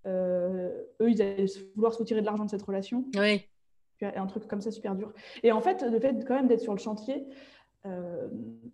euh, 0.07 0.71
eux, 1.01 1.11
ils 1.11 1.21
allaient 1.23 1.47
vouloir 1.75 1.95
se 1.95 2.03
tirer 2.03 2.21
de 2.21 2.27
l'argent 2.27 2.45
de 2.45 2.51
cette 2.51 2.63
relation. 2.63 3.05
Oui. 3.17 3.47
Un 4.03 4.27
truc 4.27 4.47
comme 4.47 4.63
ça 4.63 4.71
super 4.71 4.95
dur. 4.95 5.13
Et 5.43 5.53
en 5.53 5.61
fait, 5.61 5.83
le 5.83 6.01
fait 6.01 6.25
quand 6.27 6.35
même 6.35 6.47
d'être 6.47 6.63
sur 6.63 6.73
le 6.73 6.79
chantier, 6.79 7.27
euh, 7.87 8.29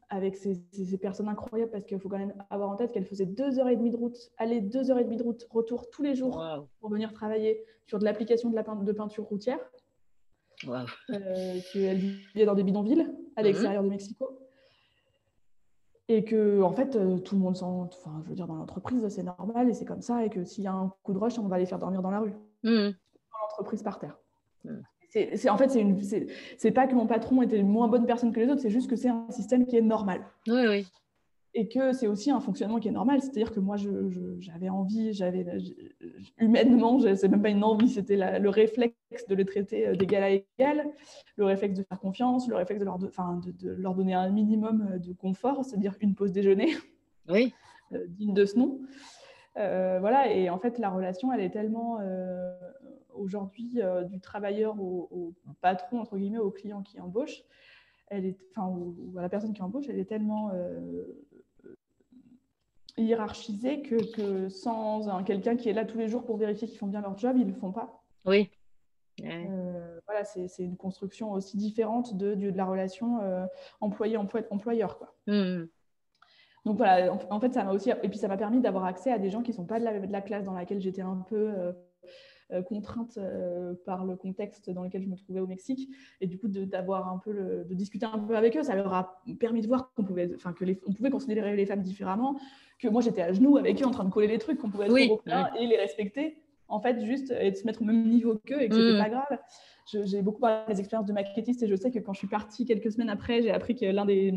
avec 0.08 0.34
ces, 0.36 0.56
personnes 1.00 1.28
incroyables 1.28 1.70
parce 1.70 1.84
qu'il 1.84 1.98
faut 2.00 2.08
quand 2.08 2.18
même 2.18 2.34
avoir 2.50 2.70
en 2.70 2.76
tête 2.76 2.90
qu'elles 2.92 3.04
faisaient 3.04 3.26
deux 3.26 3.58
heures 3.58 3.68
et 3.68 3.76
demie 3.76 3.90
de 3.90 3.96
route, 3.96 4.16
aller 4.36 4.60
deux 4.60 4.90
heures 4.90 4.98
et 4.98 5.04
demie 5.04 5.16
de 5.16 5.22
route, 5.22 5.46
retour 5.50 5.88
tous 5.90 6.02
les 6.02 6.14
jours 6.14 6.42
pour 6.80 6.90
venir 6.90 7.12
travailler 7.12 7.64
sur 7.86 7.98
de 7.98 8.04
l'application 8.04 8.50
de, 8.50 8.56
la 8.56 8.62
de 8.62 8.92
peinture 8.92 9.24
routière. 9.24 9.60
Wow. 10.66 10.86
Euh, 11.10 11.60
vivaient 11.72 12.46
dans 12.46 12.54
des 12.54 12.64
bidonvilles 12.64 13.06
à 13.36 13.42
mhm. 13.42 13.46
l'extérieur 13.46 13.82
de 13.82 13.88
Mexico. 13.88 14.40
Et 16.08 16.24
que, 16.24 16.62
en 16.62 16.72
fait, 16.72 16.94
euh, 16.94 17.18
tout 17.18 17.34
le 17.34 17.40
monde 17.40 17.56
s'en. 17.56 17.82
Enfin, 17.82 18.20
je 18.24 18.28
veux 18.28 18.36
dire, 18.36 18.46
dans 18.46 18.54
l'entreprise, 18.54 19.06
c'est 19.08 19.24
normal 19.24 19.68
et 19.68 19.74
c'est 19.74 19.84
comme 19.84 20.02
ça. 20.02 20.24
Et 20.24 20.30
que 20.30 20.44
s'il 20.44 20.62
y 20.64 20.68
a 20.68 20.72
un 20.72 20.92
coup 21.02 21.12
de 21.12 21.18
rush, 21.18 21.38
on 21.38 21.48
va 21.48 21.58
les 21.58 21.66
faire 21.66 21.78
dormir 21.78 22.00
dans 22.00 22.12
la 22.12 22.20
rue. 22.20 22.34
Mmh. 22.62 22.90
Dans 22.90 23.38
l'entreprise 23.42 23.82
par 23.82 23.98
terre. 23.98 24.16
Mmh. 24.64 24.78
C'est, 25.36 25.48
en 25.48 25.56
fait, 25.56 25.70
c'est, 26.58 26.70
pas 26.70 26.86
que 26.86 26.94
mon 26.94 27.06
patron 27.06 27.40
était 27.42 27.58
une 27.58 27.68
moins 27.68 27.88
bonne 27.88 28.04
personne 28.04 28.32
que 28.32 28.40
les 28.40 28.48
autres, 28.48 28.60
c'est 28.60 28.70
juste 28.70 28.90
que 28.90 28.96
c'est 28.96 29.08
un 29.08 29.26
système 29.30 29.66
qui 29.66 29.76
est 29.76 29.82
normal. 29.82 30.20
Oui, 30.46 30.66
oui. 30.68 30.86
et 31.54 31.68
que 31.68 31.92
c'est 31.92 32.06
aussi 32.06 32.30
un 32.30 32.40
fonctionnement 32.40 32.78
qui 32.78 32.88
est 32.88 32.92
normal. 32.92 33.22
C'est-à-dire 33.22 33.50
que 33.50 33.60
moi, 33.60 33.76
j'avais 34.40 34.68
envie, 34.68 35.14
j'avais 35.14 35.46
humainement, 36.38 37.00
c'est 37.00 37.28
même 37.28 37.40
pas 37.40 37.48
une 37.48 37.64
envie, 37.64 37.88
c'était 37.88 38.38
le 38.38 38.48
réflexe 38.50 38.94
de 39.28 39.34
les 39.34 39.46
traiter 39.46 39.88
euh, 39.88 39.96
d'égal 39.96 40.22
à 40.22 40.30
égal, 40.30 40.86
le 41.36 41.44
réflexe 41.46 41.78
de 41.78 41.82
faire 41.82 41.98
confiance, 41.98 42.46
le 42.48 42.56
réflexe 42.56 42.80
de 42.80 42.84
leur, 42.84 42.98
de, 42.98 43.70
leur 43.70 43.94
donner 43.94 44.12
un 44.12 44.28
minimum 44.28 44.86
euh, 44.92 44.98
de 44.98 45.14
confort, 45.14 45.64
c'est-à-dire 45.64 45.94
une 46.00 46.14
pause 46.14 46.32
déjeuner, 46.32 46.74
oui. 47.28 47.52
Euh, 47.92 48.04
digne 48.08 48.34
de 48.34 48.44
ce 48.44 48.58
nom. 48.58 48.80
voilà, 49.54 50.34
et 50.34 50.50
en 50.50 50.58
fait, 50.58 50.76
la 50.78 50.90
relation, 50.90 51.32
elle 51.32 51.40
est 51.40 51.50
tellement 51.50 52.00
aujourd'hui 53.18 53.80
du 54.08 54.20
travailleur 54.20 54.80
au, 54.80 55.34
patron, 55.60 56.00
entre 56.00 56.16
guillemets, 56.16 56.38
au 56.38 56.50
client 56.50 56.82
qui 56.82 57.00
embauche, 57.00 57.42
elle 58.08 58.24
est, 58.24 58.38
enfin, 58.50 58.68
ou, 58.68 59.14
à 59.18 59.22
la 59.22 59.28
personne 59.28 59.52
qui 59.52 59.62
embauche, 59.62 59.86
elle 59.88 59.98
est 59.98 60.04
tellement 60.04 60.52
hiérarchisé 62.96 63.82
que, 63.82 63.96
que 64.14 64.48
sans 64.48 65.22
quelqu'un 65.24 65.56
qui 65.56 65.68
est 65.68 65.72
là 65.72 65.84
tous 65.84 65.98
les 65.98 66.08
jours 66.08 66.24
pour 66.24 66.36
vérifier 66.36 66.68
qu'ils 66.68 66.78
font 66.78 66.86
bien 66.86 67.00
leur 67.00 67.18
job, 67.18 67.36
ils 67.36 67.46
ne 67.46 67.52
le 67.52 67.58
font 67.58 67.72
pas. 67.72 68.02
Oui. 68.24 68.50
Euh, 69.24 70.00
voilà, 70.06 70.24
c'est 70.24 70.48
une 70.58 70.76
construction 70.76 71.32
aussi 71.32 71.56
différente 71.56 72.16
de, 72.16 72.34
de, 72.34 72.50
la 72.50 72.64
relation 72.64 73.20
euh, 73.22 73.46
employé-employeur. 73.80 74.98
Quoi. 74.98 75.14
Mmh. 75.26 75.64
Donc 76.64 76.76
voilà, 76.76 77.12
en, 77.12 77.40
fait, 77.40 77.54
ça 77.54 77.64
m'a 77.64 77.72
aussi. 77.72 77.90
Et 77.90 78.08
puis 78.08 78.18
ça 78.18 78.28
m'a 78.28 78.36
permis 78.36 78.60
d'avoir 78.60 78.84
accès 78.84 79.12
à 79.12 79.18
des 79.18 79.30
gens 79.30 79.42
qui 79.42 79.52
ne 79.52 79.56
sont 79.56 79.66
pas 79.66 79.78
de 79.78 79.84
la, 79.84 80.00
de 80.00 80.12
la, 80.12 80.20
classe 80.20 80.44
dans 80.44 80.52
laquelle 80.52 80.80
j'étais 80.80 81.02
un 81.02 81.24
peu. 81.28 81.36
Euh, 81.36 81.72
euh, 81.72 81.72
contrainte 82.62 83.18
euh, 83.18 83.74
par 83.84 84.04
le 84.04 84.16
contexte 84.16 84.70
dans 84.70 84.82
lequel 84.82 85.02
je 85.02 85.08
me 85.08 85.16
trouvais 85.16 85.40
au 85.40 85.46
Mexique. 85.46 85.88
Et 86.20 86.26
du 86.26 86.38
coup, 86.38 86.48
d'avoir 86.48 87.12
un 87.12 87.18
peu 87.18 87.64
de 87.68 87.74
discuter 87.74 88.06
un 88.06 88.18
peu 88.18 88.36
avec 88.36 88.56
eux, 88.56 88.62
ça 88.62 88.74
leur 88.74 88.92
a 88.92 89.22
permis 89.38 89.62
de 89.62 89.66
voir 89.66 89.92
qu'on 89.94 90.04
pouvait, 90.04 90.30
enfin, 90.34 90.52
que 90.52 90.64
les, 90.64 90.80
on 90.86 90.92
pouvait 90.92 91.10
considérer 91.10 91.56
les 91.56 91.66
femmes 91.66 91.82
différemment, 91.82 92.38
que 92.78 92.88
moi 92.88 93.00
j'étais 93.00 93.22
à 93.22 93.32
genoux 93.32 93.56
avec 93.56 93.82
eux 93.82 93.86
en 93.86 93.90
train 93.90 94.04
de 94.04 94.10
coller 94.10 94.28
les 94.28 94.38
trucs, 94.38 94.58
qu'on 94.58 94.70
pouvait 94.70 94.86
être 94.86 94.92
oui, 94.92 95.10
et 95.58 95.66
les 95.66 95.76
respecter 95.76 96.36
en 96.68 96.80
fait, 96.80 97.04
juste 97.04 97.32
et 97.38 97.50
de 97.50 97.56
se 97.56 97.64
mettre 97.64 97.82
au 97.82 97.84
même 97.84 98.08
niveau 98.08 98.40
qu'eux 98.44 98.60
et 98.60 98.68
que 98.68 98.74
c'était 98.74 98.98
mm. 98.98 99.02
pas 99.02 99.08
grave. 99.08 99.38
J'ai 100.04 100.20
beaucoup 100.20 100.40
parlé 100.40 100.74
des 100.74 100.80
expériences 100.80 101.06
de 101.06 101.12
maquettiste 101.12 101.62
et 101.62 101.68
je 101.68 101.76
sais 101.76 101.92
que 101.92 102.00
quand 102.00 102.12
je 102.12 102.18
suis 102.18 102.26
partie 102.26 102.64
quelques 102.64 102.90
semaines 102.90 103.08
après, 103.08 103.40
j'ai 103.42 103.52
appris 103.52 103.76
que 103.76 103.84
l'un 103.84 104.04
des, 104.04 104.34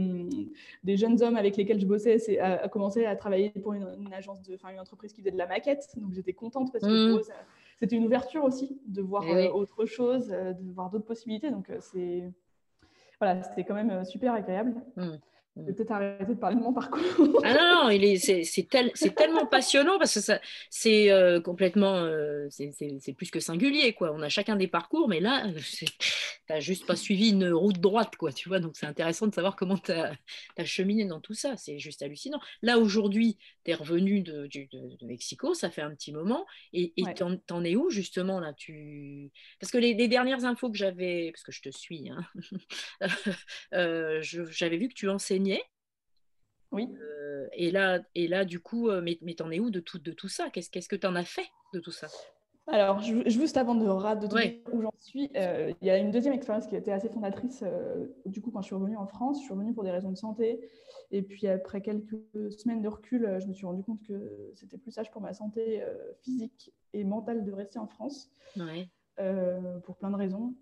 des, 0.84 0.96
jeunes 0.96 1.24
hommes 1.24 1.38
avec 1.38 1.58
lesquels 1.58 1.80
je 1.80 1.88
bossais 1.88 2.38
a, 2.38 2.66
a 2.66 2.68
commencé 2.70 3.06
à 3.06 3.16
travailler 3.16 3.50
pour 3.50 3.74
une, 3.74 4.14
agence 4.14 4.44
de, 4.44 4.54
enfin 4.54 4.70
une 4.70 4.80
entreprise 4.80 5.12
qui 5.12 5.22
faisait 5.22 5.32
de 5.32 5.40
la 5.40 5.48
maquette. 5.48 5.88
Donc 5.98 6.14
j'étais 6.14 6.34
contente 6.34 6.72
parce 6.72 6.84
que 6.84 7.18
mm 7.18 7.22
c'était 7.80 7.96
une 7.96 8.06
ouverture 8.06 8.44
aussi 8.44 8.82
de 8.86 9.02
voir 9.02 9.24
eh 9.26 9.48
euh, 9.48 9.52
autre 9.52 9.86
chose, 9.86 10.32
euh, 10.32 10.54
de 10.54 10.72
voir 10.72 10.90
d'autres 10.90 11.06
possibilités. 11.06 11.50
Donc, 11.50 11.70
euh, 11.70 11.78
c'est 11.80 12.30
voilà, 13.20 13.42
c'était 13.44 13.64
quand 13.64 13.74
même 13.74 14.04
super 14.06 14.34
agréable. 14.34 14.76
Mmh. 14.96 15.12
Je 15.58 15.64
vais 15.64 15.74
peut-être 15.74 15.92
arrêter 15.92 16.34
de 16.34 16.40
parler 16.40 16.56
de 16.56 16.62
mon 16.62 16.74
parcours. 16.74 17.02
ah 17.44 17.54
non, 17.54 17.90
non, 17.90 18.18
c'est, 18.18 18.68
tel, 18.70 18.92
tellement 18.94 19.46
passionnant 19.46 19.98
parce 19.98 20.14
que 20.14 20.22
ça, 20.22 20.40
c'est 20.70 21.10
complètement, 21.44 21.96
euh, 21.96 22.48
c'est, 22.50 23.14
plus 23.14 23.32
que 23.32 23.40
singulier. 23.40 23.94
Quoi. 23.94 24.12
On 24.14 24.22
a 24.22 24.30
chacun 24.30 24.56
des 24.56 24.68
parcours, 24.68 25.10
mais 25.10 25.20
là, 25.20 25.48
tu 25.54 25.86
n'as 26.50 26.60
juste 26.60 26.86
pas 26.86 26.96
suivi 26.96 27.30
une 27.30 27.52
route 27.52 27.80
droite. 27.80 28.16
Quoi, 28.16 28.32
tu 28.32 28.48
vois 28.48 28.60
donc 28.60 28.76
c'est 28.76 28.86
intéressant 28.86 29.28
de 29.28 29.34
savoir 29.34 29.56
comment 29.56 29.78
tu 29.78 29.92
as, 29.92 30.16
cheminé 30.64 31.06
dans 31.06 31.20
tout 31.20 31.34
ça. 31.34 31.58
C'est 31.58 31.80
juste 31.80 32.02
hallucinant. 32.02 32.40
Là, 32.62 32.78
aujourd'hui, 32.78 33.38
tu 33.66 33.72
es 33.72 33.74
revenu 33.74 34.22
de, 34.22 34.48
de, 34.48 35.06
Mexico, 35.06 35.54
ça 35.54 35.70
fait 35.70 35.82
un 35.82 35.94
petit 35.94 36.14
moment. 36.14 36.46
Et 36.74 36.94
tu 36.96 37.04
t'en, 37.48 37.64
es 37.64 37.76
où 37.76 37.90
justement 37.90 38.40
là 38.40 38.54
tu... 38.54 39.32
Parce 39.60 39.72
que 39.72 39.78
les, 39.78 40.08
dernières 40.08 40.46
infos 40.46 40.72
que 40.72 40.78
j'avais, 40.78 41.32
parce 41.32 41.44
que 41.44 41.52
je 41.52 41.62
te 41.62 41.70
suis, 41.70 42.10
hein, 42.10 42.26
j'avais 44.52 44.78
vu 44.78 44.88
que 44.88 44.94
tu 44.94 45.10
enseignais 45.10 45.49
oui. 46.72 46.88
Euh, 47.02 47.48
et, 47.54 47.72
là, 47.72 48.00
et 48.16 48.28
là, 48.28 48.46
du 48.46 48.60
coup, 48.60 48.90
euh, 48.90 49.02
mais, 49.02 49.18
mais 49.22 49.34
t'en 49.34 49.50
es 49.52 49.60
où 49.60 49.70
de 49.70 49.80
tout, 49.80 50.00
de 50.00 50.12
tout 50.12 50.28
ça? 50.28 50.50
Qu'est-ce 50.50 50.70
qu'est-ce 50.70 50.90
que 50.90 50.96
tu 50.96 51.08
en 51.08 51.16
as 51.16 51.26
fait 51.26 51.48
de 51.74 51.80
tout 51.80 51.92
ça? 51.92 52.08
Alors, 52.68 53.02
je, 53.02 53.28
juste 53.28 53.58
avant 53.58 53.74
de, 53.74 53.84
de 53.84 54.28
dire 54.28 54.54
où 54.72 54.82
j'en 54.84 54.94
suis, 55.00 55.32
euh, 55.36 55.74
il 55.82 55.88
y 55.88 55.90
a 55.90 55.98
une 55.98 56.12
deuxième 56.12 56.36
expérience 56.36 56.68
qui 56.68 56.76
été 56.76 56.92
assez 56.92 57.10
fondatrice. 57.10 57.64
du 58.28 58.42
coup, 58.42 58.52
quand 58.52 58.62
je 58.62 58.68
suis 58.68 58.76
revenue 58.76 58.98
en 58.98 59.08
France, 59.08 59.40
je 59.40 59.46
suis 59.46 59.54
revenue 59.54 59.74
pour 59.74 59.84
des 59.84 59.90
raisons 59.90 60.12
de 60.12 60.18
santé. 60.18 60.60
Et 61.10 61.24
puis, 61.24 61.48
après 61.48 61.82
quelques 61.82 62.22
semaines 62.52 62.84
de 62.84 62.88
recul, 62.88 63.38
je 63.40 63.48
me 63.48 63.54
suis 63.54 63.66
rendu 63.66 63.82
compte 63.82 64.04
que 64.04 64.52
c'était 64.54 64.78
plus 64.78 64.92
sage 64.92 65.10
pour 65.10 65.22
ma 65.22 65.34
santé 65.34 65.82
physique 66.22 66.72
et 66.94 67.04
mentale 67.04 67.44
de 67.44 67.52
rester 67.52 67.80
en 67.80 67.88
France. 67.88 68.30
pour 69.16 69.96
plein 69.98 70.12
de 70.12 70.18
raisons. 70.18 70.54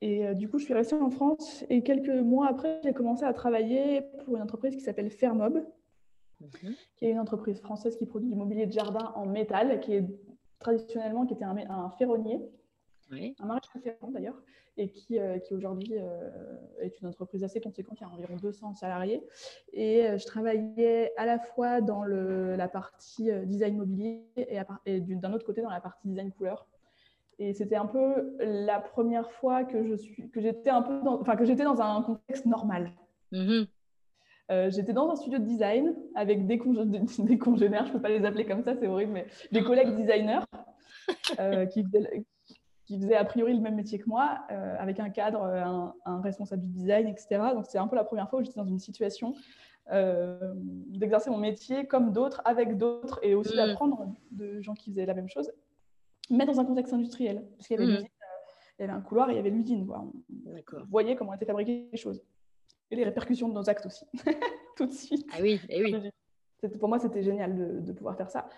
Et 0.00 0.26
euh, 0.26 0.34
du 0.34 0.48
coup, 0.48 0.58
je 0.58 0.64
suis 0.64 0.74
restée 0.74 0.96
en 0.96 1.10
France 1.10 1.64
et 1.70 1.82
quelques 1.82 2.08
mois 2.08 2.48
après, 2.48 2.80
j'ai 2.82 2.92
commencé 2.92 3.24
à 3.24 3.32
travailler 3.32 4.02
pour 4.24 4.36
une 4.36 4.42
entreprise 4.42 4.74
qui 4.74 4.80
s'appelle 4.80 5.10
Fermob, 5.10 5.64
mhm. 6.40 6.74
qui 6.96 7.06
est 7.06 7.10
une 7.10 7.20
entreprise 7.20 7.60
française 7.60 7.96
qui 7.96 8.06
produit 8.06 8.28
du 8.28 8.36
mobilier 8.36 8.66
de 8.66 8.72
jardin 8.72 9.12
en 9.14 9.26
métal, 9.26 9.80
qui 9.80 9.94
est 9.94 10.04
traditionnellement 10.58 11.26
qui 11.26 11.34
était 11.34 11.44
un, 11.44 11.56
un 11.56 11.90
ferronnier, 11.90 12.40
un 13.10 13.46
maréchal 13.46 13.80
ferrant 13.82 14.10
d'ailleurs, 14.10 14.42
et 14.76 14.90
qui, 14.90 15.18
euh, 15.18 15.38
qui 15.38 15.54
aujourd'hui 15.54 15.92
euh, 15.92 16.30
est 16.80 17.00
une 17.00 17.06
entreprise 17.06 17.44
assez 17.44 17.60
conséquente, 17.60 17.98
il 18.00 18.02
y 18.02 18.06
a 18.06 18.10
environ 18.10 18.36
200 18.36 18.74
salariés. 18.74 19.22
Et 19.72 20.02
je 20.18 20.26
travaillais 20.26 21.12
à 21.16 21.26
la 21.26 21.38
fois 21.38 21.80
dans 21.80 22.02
le, 22.02 22.56
la 22.56 22.66
partie 22.66 23.30
design 23.44 23.76
mobilier 23.76 24.24
et, 24.36 24.58
et 24.86 25.00
d'un 25.00 25.32
autre 25.32 25.46
côté 25.46 25.62
dans 25.62 25.70
la 25.70 25.80
partie 25.80 26.08
design 26.08 26.32
couleur. 26.32 26.66
Et 27.38 27.52
c'était 27.52 27.76
un 27.76 27.86
peu 27.86 28.36
la 28.38 28.80
première 28.80 29.30
fois 29.32 29.64
que 29.64 29.84
je 29.84 29.94
suis, 29.94 30.30
que 30.30 30.40
j'étais 30.40 30.70
un 30.70 30.82
peu, 30.82 31.00
dans, 31.02 31.20
enfin 31.20 31.36
que 31.36 31.44
j'étais 31.44 31.64
dans 31.64 31.80
un 31.80 32.02
contexte 32.02 32.46
normal. 32.46 32.92
Mm-hmm. 33.32 33.66
Euh, 34.50 34.70
j'étais 34.70 34.92
dans 34.92 35.08
un 35.08 35.16
studio 35.16 35.38
de 35.38 35.44
design 35.44 35.94
avec 36.14 36.46
des, 36.46 36.58
des, 37.18 37.38
congénères, 37.38 37.86
je 37.86 37.92
peux 37.92 38.00
pas 38.00 38.10
les 38.10 38.24
appeler 38.24 38.44
comme 38.44 38.62
ça, 38.62 38.74
c'est 38.76 38.86
horrible, 38.86 39.12
mais 39.12 39.26
des 39.52 39.62
collègues 39.62 39.96
designers 39.96 40.44
euh, 41.40 41.64
qui, 41.66 41.82
faisaient, 41.82 42.24
qui, 42.84 43.00
faisaient, 43.00 43.16
a 43.16 43.24
priori 43.24 43.54
le 43.54 43.60
même 43.60 43.76
métier 43.76 43.98
que 43.98 44.08
moi, 44.08 44.40
euh, 44.50 44.76
avec 44.78 45.00
un 45.00 45.08
cadre, 45.08 45.42
un, 46.04 46.20
responsable 46.20 46.62
du 46.62 46.68
design, 46.68 47.08
etc. 47.08 47.40
Donc 47.54 47.64
c'est 47.66 47.78
un 47.78 47.88
peu 47.88 47.96
la 47.96 48.04
première 48.04 48.28
fois 48.28 48.40
où 48.40 48.42
j'étais 48.42 48.60
dans 48.60 48.66
une 48.66 48.78
situation 48.78 49.34
d'exercer 50.88 51.28
mon 51.28 51.36
métier 51.36 51.86
comme 51.86 52.10
d'autres, 52.10 52.40
avec 52.46 52.78
d'autres, 52.78 53.20
et 53.22 53.34
aussi 53.34 53.52
mm. 53.52 53.56
d'apprendre 53.56 54.06
de 54.30 54.58
gens 54.62 54.72
qui 54.72 54.90
faisaient 54.90 55.04
la 55.04 55.12
même 55.12 55.28
chose 55.28 55.52
mais 56.30 56.46
dans 56.46 56.60
un 56.60 56.64
contexte 56.64 56.92
industriel. 56.92 57.44
Parce 57.56 57.68
qu'il 57.68 57.78
y 57.78 57.82
avait, 57.82 57.92
mmh. 57.92 57.96
euh, 57.96 58.08
il 58.78 58.82
y 58.82 58.84
avait 58.84 58.92
un 58.92 59.00
couloir 59.00 59.30
et 59.30 59.34
il 59.34 59.36
y 59.36 59.38
avait 59.38 59.50
l'usine. 59.50 59.84
Vous 59.84 60.14
voyez 60.90 61.16
comment 61.16 61.34
étaient 61.34 61.46
fabriquées 61.46 61.88
les 61.92 61.98
choses. 61.98 62.22
Et 62.90 62.96
les 62.96 63.04
répercussions 63.04 63.48
de 63.48 63.54
nos 63.54 63.68
actes 63.68 63.86
aussi, 63.86 64.04
tout 64.76 64.86
de 64.86 64.92
suite. 64.92 65.26
Ah 65.32 65.38
oui, 65.40 65.60
et 65.68 65.78
eh 65.78 65.84
oui. 65.84 66.10
Pour 66.78 66.88
moi, 66.88 66.98
c'était 66.98 67.22
génial 67.22 67.82
de, 67.82 67.92
pouvoir 67.92 68.16
faire 68.16 68.30
ça. 68.30 68.48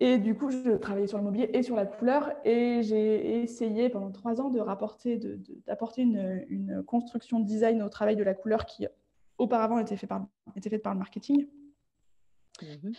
Et 0.00 0.18
du 0.18 0.34
coup, 0.34 0.50
je 0.50 0.76
travaillais 0.76 1.06
sur 1.06 1.18
le 1.18 1.24
mobilier 1.24 1.50
et 1.52 1.62
sur 1.62 1.76
la 1.76 1.86
couleur. 1.86 2.32
Et 2.44 2.82
j'ai 2.82 3.42
essayé 3.42 3.88
pendant 3.88 4.10
trois 4.10 4.40
ans 4.40 4.48
de 4.48 4.58
rapporter, 4.58 5.20
d'apporter 5.66 6.02
une, 6.02 6.44
une, 6.48 6.82
construction 6.84 7.40
design 7.40 7.82
au 7.82 7.88
travail 7.88 8.16
de 8.16 8.22
la 8.22 8.34
couleur 8.34 8.64
qui 8.66 8.86
auparavant 9.38 9.78
était, 9.78 9.96
fait 9.96 10.06
par, 10.06 10.26
était 10.56 10.70
faite 10.70 10.82
par 10.82 10.94
le 10.94 10.98
marketing. 10.98 11.46
Mmh 12.62 12.92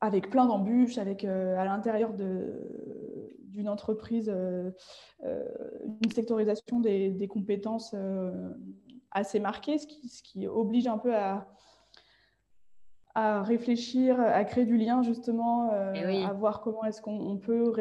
avec 0.00 0.30
plein 0.30 0.46
d'embûches, 0.46 0.98
avec 0.98 1.24
euh, 1.24 1.56
à 1.58 1.64
l'intérieur 1.64 2.12
d'une 2.14 3.68
entreprise 3.68 4.30
euh, 4.32 4.70
euh, 5.24 5.44
une 6.02 6.10
sectorisation 6.10 6.80
des, 6.80 7.28
compétences 7.28 7.94
assez 9.10 9.40
marquée, 9.40 9.78
ce 9.78 9.86
qui, 9.86 10.08
ce 10.08 10.22
qui, 10.22 10.46
oblige 10.46 10.86
un 10.86 10.98
peu 10.98 11.14
à, 11.14 11.48
à 13.14 13.42
réfléchir, 13.42 14.20
à 14.20 14.44
créer 14.44 14.64
du 14.64 14.76
lien 14.76 15.02
justement, 15.02 15.70
eh 15.94 16.24
à 16.24 16.32
voir 16.32 16.60
comment 16.60 16.84
est-ce 16.84 17.00
qu'on 17.00 17.38
peut 17.38 17.72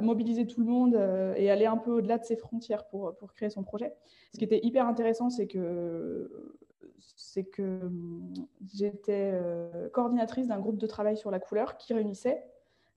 mobiliser 0.00 0.46
tout 0.46 0.60
le 0.60 0.66
monde 0.66 1.34
et 1.36 1.50
aller 1.50 1.66
un 1.66 1.76
peu 1.76 1.92
au-delà 1.92 2.18
de 2.18 2.24
ses 2.24 2.36
frontières 2.36 2.86
pour, 2.88 3.16
pour 3.16 3.32
créer 3.32 3.50
son 3.50 3.62
projet. 3.62 3.94
Ce 4.34 4.38
qui 4.38 4.44
était 4.44 4.60
hyper 4.64 4.86
intéressant, 4.86 5.30
c'est 5.30 5.46
que 5.46 6.30
c'est 7.16 7.44
que 7.44 7.84
hum, 7.84 8.32
j'étais 8.66 9.30
euh, 9.34 9.88
coordinatrice 9.90 10.48
d'un 10.48 10.58
groupe 10.58 10.78
de 10.78 10.86
travail 10.86 11.16
sur 11.16 11.30
la 11.30 11.40
couleur 11.40 11.76
qui 11.76 11.94
réunissait 11.94 12.44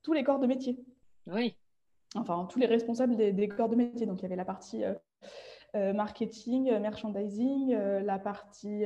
tous 0.04 0.14
les 0.14 0.24
corps 0.24 0.40
de 0.40 0.48
métier. 0.48 0.84
Oui. 1.28 1.56
Enfin, 2.16 2.46
tous 2.50 2.60
les 2.60 2.66
responsables 2.66 3.16
des, 3.16 3.48
corps 3.48 3.70
de 3.70 3.76
métier. 3.76 4.06
Donc, 4.06 4.20
il 4.20 4.24
y 4.24 4.26
avait 4.26 4.36
la 4.36 4.46
partie 4.46 4.84
euh, 4.84 4.94
euh, 5.76 5.94
marketing, 5.94 6.78
merchandising, 6.80 7.74
la 7.74 8.20
partie 8.20 8.84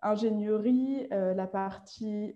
ingénierie, 0.00 1.06
la 1.10 1.46
partie 1.46 2.34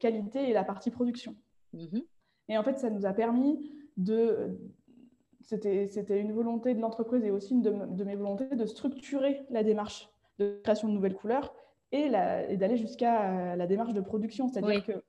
qualité 0.00 0.50
et 0.50 0.52
la 0.52 0.64
partie 0.64 0.90
production. 0.90 1.34
Mhm. 1.72 2.02
Et 2.48 2.58
en 2.58 2.62
fait, 2.62 2.78
ça 2.78 2.90
nous 2.90 3.06
a 3.06 3.12
permis 3.12 3.72
de, 3.96 4.56
c'était 5.40 6.20
une 6.20 6.32
volonté 6.32 6.74
de 6.74 6.80
l'entreprise 6.80 7.24
et 7.24 7.30
aussi 7.30 7.54
une 7.54 7.62
de, 7.62 8.04
mes 8.04 8.16
volontés 8.16 8.54
de 8.54 8.66
structurer 8.66 9.42
la 9.50 9.62
démarche 9.62 10.10
de 10.38 10.60
création 10.62 10.88
de 10.88 10.92
nouvelles 10.92 11.14
couleurs 11.14 11.54
et, 11.92 12.10
d'aller 12.10 12.76
jusqu'à 12.76 13.56
la 13.56 13.66
démarche 13.66 13.92
de 13.92 14.00
production. 14.00 14.48
C'est-à-dire 14.48 14.84
que 14.84 15.02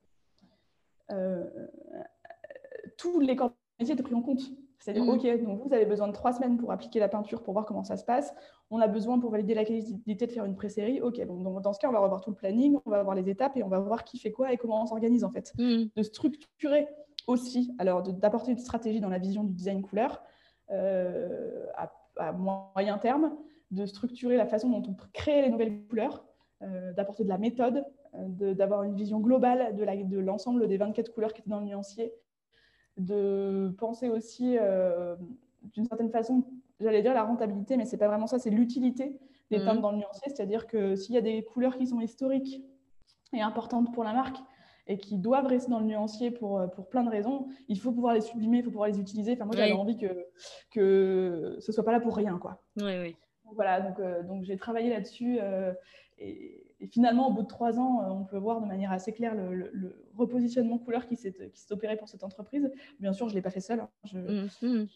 euh, 1.11 1.43
tous 2.97 3.19
les 3.19 3.36
corps 3.36 3.49
de 3.49 3.55
métier 3.80 3.93
étaient 3.93 4.03
pris 4.03 4.15
en 4.15 4.21
compte. 4.21 4.41
C'est-à-dire, 4.80 5.03
Mhm. 5.03 5.09
OK, 5.09 5.43
donc 5.43 5.67
vous 5.67 5.73
avez 5.73 5.86
besoin 5.86 6.07
de 6.07 6.13
trois 6.13 6.32
semaines 6.32 6.57
pour 6.57 6.71
appliquer 6.71 6.99
la 6.99 7.09
peinture, 7.09 7.43
pour 7.43 7.53
voir 7.53 7.65
comment 7.65 7.84
ça 7.84 7.97
se 7.97 8.05
passe. 8.05 8.34
On 8.71 8.80
a 8.80 8.88
besoin 8.88 9.19
pour 9.19 9.30
valider 9.30 9.53
la 9.53 9.65
qualité 9.65 10.25
de 10.25 10.32
faire 10.32 10.45
une 10.45 10.55
pré-série. 10.55 11.01
OK, 11.01 11.19
donc 11.25 11.61
dans 11.61 11.73
ce 11.73 11.80
cas, 11.80 11.89
on 11.89 11.91
va 11.91 11.99
revoir 11.99 12.21
tout 12.21 12.30
le 12.30 12.36
planning, 12.38 12.77
on 12.86 12.89
va 12.89 13.03
voir 13.03 13.15
les 13.15 13.30
étapes 13.30 13.57
et 13.57 13.63
on 13.63 13.67
va 13.67 13.80
voir 13.80 14.05
qui 14.05 14.19
fait 14.19 14.32
quoi 14.32 14.53
et 14.53 14.57
comment 14.57 14.84
on 14.84 14.86
s'organise 14.86 15.25
en 15.25 15.32
fait. 15.32 15.53
Mhm. 15.57 15.89
De 15.95 16.03
structurer 16.03 16.88
aussi, 17.30 17.73
alors 17.77 18.01
d'apporter 18.03 18.51
une 18.51 18.57
stratégie 18.57 18.99
dans 18.99 19.09
la 19.09 19.19
vision 19.19 19.43
du 19.43 19.53
design 19.53 19.82
couleur 19.82 20.23
euh, 20.71 21.65
à, 21.75 21.91
à 22.17 22.32
moyen 22.32 22.97
terme, 22.97 23.36
de 23.71 23.86
structurer 23.86 24.36
la 24.36 24.45
façon 24.47 24.69
dont 24.69 24.84
on 24.89 24.95
créer 25.13 25.43
les 25.43 25.49
nouvelles 25.49 25.86
couleurs, 25.88 26.25
euh, 26.61 26.91
d'apporter 26.93 27.23
de 27.23 27.30
la 27.30 27.38
méthode, 27.38 27.86
euh, 28.15 28.53
d'avoir 28.55 28.84
une 28.84 28.95
vision 28.95 29.19
globale 29.19 29.75
de 29.75 30.17
l'ensemble 30.19 30.67
des 30.67 30.77
24 30.77 31.13
couleurs 31.13 31.34
qui 31.34 31.41
étaient 31.41 31.49
dans 31.49 31.59
le 31.59 31.67
nuancier, 31.67 32.13
de 32.97 33.73
penser 33.77 34.09
aussi 34.09 34.57
euh, 34.59 35.15
d'une 35.73 35.86
certaine 35.86 36.09
façon, 36.09 36.43
j'allais 36.80 37.01
dire 37.01 37.13
la 37.13 37.23
rentabilité, 37.23 37.77
mais 37.77 37.86
c'est 37.86 37.97
pas 37.97 38.07
vraiment 38.07 38.27
ça, 38.27 38.39
c'est 38.39 38.49
l'utilité 38.49 39.19
des 39.51 39.59
Mhm. 39.59 39.65
teintes 39.65 39.82
dans 39.82 39.91
le 39.91 39.97
nuancier, 39.97 40.32
c'est-à-dire 40.34 40.67
que 40.67 40.95
s'il 40.95 41.15
y 41.15 41.17
a 41.17 41.21
des 41.21 41.43
couleurs 41.43 41.77
qui 41.77 41.88
sont 41.88 42.01
historiques 42.01 42.63
et 43.34 43.41
importantes 43.41 43.93
pour 43.93 44.03
la 44.03 44.13
marque 44.13 44.38
et 44.90 44.98
qui 44.98 45.18
doivent 45.18 45.46
rester 45.46 45.70
dans 45.72 45.80
le 45.80 45.86
nuancier 45.86 46.32
pour, 46.32 46.62
pour 46.76 46.90
plein 46.90 47.04
de 47.04 47.10
raisons, 47.10 47.48
il 47.70 47.80
faut 47.80 47.92
pouvoir 47.94 48.14
les 48.16 48.22
sublimer, 48.22 48.58
il 48.58 48.64
faut 48.64 48.72
pouvoir 48.72 48.90
les 48.90 49.00
utiliser. 49.00 49.34
Enfin, 49.34 49.46
moi, 49.46 49.56
j'avais 49.56 49.72
Oui. 49.72 49.78
envie 49.78 49.98
que, 49.98 50.26
que 50.72 51.58
ce 51.60 51.72
soit 51.72 51.84
pas 51.86 51.92
là 51.92 52.00
pour 52.00 52.16
rien, 52.16 52.38
quoi. 52.38 52.62
Oui, 52.78 52.94
oui. 53.00 53.16
Donc, 53.46 53.56
voilà, 53.56 53.82
donc, 53.82 54.00
euh, 54.00 54.24
donc 54.24 54.44
j'ai 54.44 54.58
travaillé 54.58 54.90
là-dessus. 54.90 55.38
euh, 55.42 55.74
et, 56.18 56.76
et 56.82 56.88
finalement, 56.88 57.30
au 57.30 57.34
bout 57.34 57.44
de 57.44 57.48
trois 57.48 57.80
ans, 57.80 58.02
euh, 58.04 58.10
on 58.10 58.26
peut 58.26 58.38
voir 58.38 58.62
de 58.62 58.66
manière 58.68 58.92
assez 58.92 59.14
claire 59.14 59.36
le, 59.36 59.54
le- 59.56 59.70
le 59.74 60.06
repositionnement 60.16 60.78
couleur 60.78 61.06
qui 61.06 61.16
s'est 61.16 61.32
qui 61.54 61.60
s'est 61.62 61.72
opéré 61.74 61.96
pour 61.96 62.10
cette 62.10 62.24
entreprise. 62.24 62.70
Bien 63.00 63.14
sûr, 63.14 63.28
je 63.28 63.34
ne 63.34 63.38
l'ai 63.38 63.42
pas 63.42 63.50
fait 63.52 63.62
seule. 63.62 63.80
hein. 63.82 63.90
Je- 64.06 64.18
Mhm. 64.68 64.88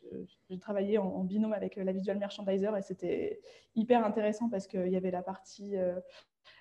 J'ai 0.49 0.59
travaillé 0.59 0.97
en, 0.97 1.05
en 1.07 1.23
binôme 1.23 1.53
avec 1.53 1.77
euh, 1.77 1.83
la 1.83 1.91
visual 1.93 2.17
merchandiser 2.17 2.69
et 2.77 2.81
c'était 2.81 3.39
hyper 3.75 4.05
intéressant 4.05 4.49
parce 4.49 4.67
qu'il 4.67 4.87
y 4.89 4.95
avait 4.97 5.11
la 5.11 5.21
partie, 5.23 5.77
euh, 5.77 5.99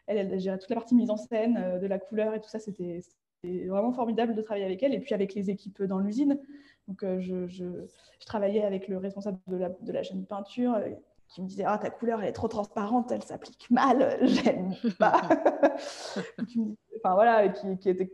elle, 0.07 0.18
elle 0.33 0.39
gérait 0.41 0.59
toute 0.59 0.70
la 0.70 0.76
partie 0.76 0.95
mise 0.95 1.11
en 1.11 1.16
scène 1.16 1.57
euh, 1.57 1.78
de 1.78 1.87
la 1.87 1.99
couleur 1.99 2.35
et 2.35 2.41
tout 2.41 2.49
ça. 2.49 2.59
C'était 2.61 3.01
c'était 3.45 3.66
vraiment 3.66 3.93
formidable 3.93 4.34
de 4.34 4.43
travailler 4.43 4.64
avec 4.64 4.82
elle 4.82 4.95
et 4.95 5.01
puis 5.01 5.14
avec 5.14 5.34
les 5.34 5.51
équipes 5.51 5.82
dans 5.82 5.99
l'usine. 5.99 6.38
Donc, 6.88 7.03
euh, 7.03 7.20
je, 7.20 7.47
je- 7.49 7.86
je 8.20 8.26
travaillais 8.26 8.62
avec 8.64 8.88
le 8.88 8.99
responsable 8.99 9.38
de 9.49 9.57
la, 9.57 9.68
de 9.68 9.93
la 9.93 10.03
chaîne 10.03 10.20
de 10.22 10.26
peinture 10.26 10.74
euh, 10.74 10.88
qui 11.28 11.43
me 11.43 11.47
disait 11.49 11.64
Ah, 11.66 11.78
ta 11.78 11.90
couleur, 11.90 12.20
elle 12.22 12.28
est 12.28 12.32
trop 12.32 12.49
transparente, 12.49 13.11
elle 13.12 13.22
s'applique 13.22 13.70
mal, 13.70 14.18
j'aime 14.22 14.74
pas. 14.99 15.20
Qui 16.49 16.61
me- 16.61 16.76
enfin, 16.99 17.14
voilà, 17.14 17.49
qui, 17.49 17.78
qui 17.78 17.88
était 17.90 18.12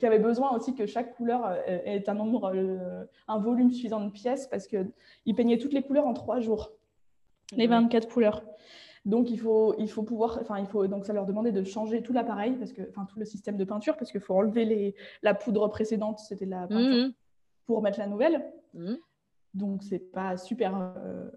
qui 0.00 0.06
avait 0.06 0.18
besoin 0.18 0.56
aussi 0.56 0.74
que 0.74 0.86
chaque 0.86 1.14
couleur 1.16 1.44
euh, 1.44 1.58
ait 1.66 2.08
un 2.08 2.14
nombre, 2.14 2.50
euh, 2.54 3.04
un 3.28 3.38
volume 3.38 3.70
suffisant 3.70 4.00
de 4.00 4.10
pièces 4.10 4.46
parce 4.46 4.66
qu'il 4.66 5.34
peignait 5.36 5.58
toutes 5.58 5.74
les 5.74 5.82
couleurs 5.82 6.06
en 6.06 6.14
trois 6.14 6.40
jours, 6.40 6.72
les 7.54 7.64
Ouais. 7.64 7.68
24 7.68 8.08
couleurs. 8.08 8.42
Donc 9.04 9.30
il 9.30 9.38
faut, 9.40 9.74
il 9.78 9.90
faut 9.90 10.04
pouvoir, 10.04 10.38
enfin 10.40 10.58
il 10.60 10.66
faut 10.66 10.86
donc 10.86 11.04
ça 11.06 11.12
leur 11.12 11.26
demandait 11.26 11.50
de 11.50 11.64
changer 11.64 12.02
tout 12.02 12.12
l'appareil 12.12 12.52
parce 12.56 12.72
que, 12.72 12.82
enfin 12.88 13.04
tout 13.04 13.18
le 13.18 13.24
système 13.24 13.56
de 13.56 13.64
peinture 13.64 13.96
parce 13.96 14.12
qu'il 14.12 14.20
faut 14.20 14.34
enlever 14.36 14.64
les, 14.64 14.94
la 15.22 15.34
poudre 15.34 15.66
précédente, 15.68 16.20
c'était 16.20 16.46
la 16.46 16.68
peinture 16.68 17.06
Mhm. 17.06 17.12
pour 17.66 17.82
mettre 17.82 17.98
la 17.98 18.06
nouvelle. 18.06 18.44
Mhm. 18.74 18.98
Donc 19.54 19.82
c'est 19.82 19.98
pas 19.98 20.36
super, 20.36 20.76
euh, 20.96 21.28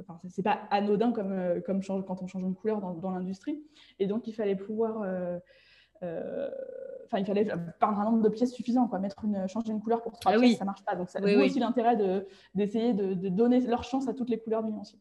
enfin 0.00 0.18
c'est- 0.28 0.42
pas 0.42 0.60
anodin 0.70 1.12
comme, 1.12 1.32
euh, 1.32 1.60
comme 1.60 1.82
change, 1.82 2.04
quand 2.06 2.22
on 2.22 2.26
change 2.26 2.42
une 2.42 2.54
couleur 2.54 2.80
dans, 2.80 2.94
dans 2.94 3.10
l'industrie. 3.10 3.62
Et 3.98 4.06
donc 4.06 4.26
il 4.26 4.32
fallait 4.32 4.56
pouvoir, 4.56 5.02
euh, 5.02 5.38
euh, 6.02 6.48
enfin 7.04 7.18
il 7.18 7.26
fallait 7.26 7.44
peindre 7.80 8.00
un 8.00 8.04
nombre 8.06 8.22
de 8.22 8.30
pièces 8.30 8.52
suffisant, 8.54 8.88
quoi. 8.88 8.98
Mettre 8.98 9.22
une, 9.26 9.46
changer 9.46 9.72
une 9.72 9.80
couleur 9.82 10.00
pour 10.02 10.18
trois 10.18 10.32
Ah 10.32 10.38
pièces, 10.38 10.52
oui. 10.52 10.56
ça 10.56 10.64
marche 10.64 10.82
pas. 10.86 10.96
Donc 10.96 11.10
ça 11.10 11.20
Oui, 11.22 11.34
oui. 11.36 11.44
aussi 11.44 11.58
l'intérêt 11.60 11.96
de- 11.96 12.26
d'essayer 12.54 12.94
de, 12.94 13.12
de 13.12 13.28
donner 13.28 13.60
leur 13.60 13.84
chance 13.84 14.08
à 14.08 14.14
toutes 14.14 14.30
les 14.30 14.38
couleurs 14.38 14.64
du 14.64 14.72
nuancier. 14.72 14.98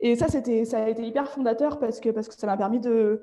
Et 0.00 0.16
ça, 0.16 0.28
c'était, 0.28 0.64
ça 0.64 0.84
a 0.84 0.88
été 0.88 1.02
hyper 1.04 1.28
fondateur 1.28 1.78
parce 1.78 2.00
que, 2.00 2.10
parce 2.10 2.28
que 2.28 2.34
ça 2.34 2.46
m'a 2.46 2.56
permis 2.56 2.80
de 2.80 3.22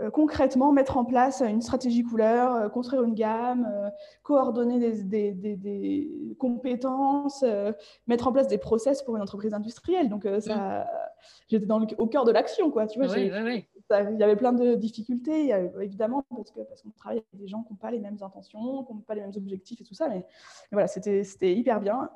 euh, 0.00 0.10
concrètement 0.10 0.72
mettre 0.72 0.96
en 0.96 1.04
place 1.04 1.40
une 1.40 1.62
stratégie 1.62 2.02
couleur, 2.02 2.52
euh, 2.56 2.68
construire 2.68 3.04
une 3.04 3.14
gamme, 3.14 3.68
euh, 3.72 3.88
coordonner 4.24 4.80
des, 4.80 5.04
des- 5.04 5.32
des- 5.32 5.54
des 5.56 6.36
compétences, 6.36 7.44
mettre 8.08 8.26
en 8.26 8.32
place 8.32 8.48
des 8.48 8.58
process 8.58 9.02
pour 9.02 9.14
une 9.14 9.22
entreprise 9.22 9.54
industrielle. 9.54 10.08
Donc, 10.08 10.26
ça, 10.40 10.86
j'étais 11.48 11.66
dans 11.66 11.78
le- 11.78 11.86
au 11.98 12.06
cœur 12.08 12.24
de 12.24 12.32
l'action, 12.32 12.72
quoi. 12.72 12.88
Tu 12.88 12.98
vois, 12.98 13.06
ça- 13.88 14.10
il 14.10 14.18
y 14.18 14.22
avait 14.24 14.34
plein 14.34 14.52
de 14.52 14.74
difficultés, 14.74 15.54
évidemment, 15.80 16.24
parce 16.28 16.50
que 16.50 16.60
parce 16.62 16.82
qu'on 16.82 16.90
travaille 16.90 17.18
avec 17.18 17.40
des 17.42 17.46
gens 17.46 17.62
qui 17.62 17.72
n'ont 17.72 17.78
pas 17.78 17.92
les 17.92 18.00
mêmes 18.00 18.18
intentions, 18.20 18.82
qui 18.82 18.92
n'ont 18.94 19.00
pas 19.00 19.14
les 19.14 19.20
mêmes 19.20 19.32
objectifs 19.36 19.80
et 19.80 19.84
tout 19.84 19.94
ça. 19.94 20.08
Mais, 20.08 20.16
mais 20.16 20.24
voilà, 20.72 20.88
c'était 20.88 21.22
c'était 21.22 21.54
hyper 21.54 21.80
bien. 21.80 22.10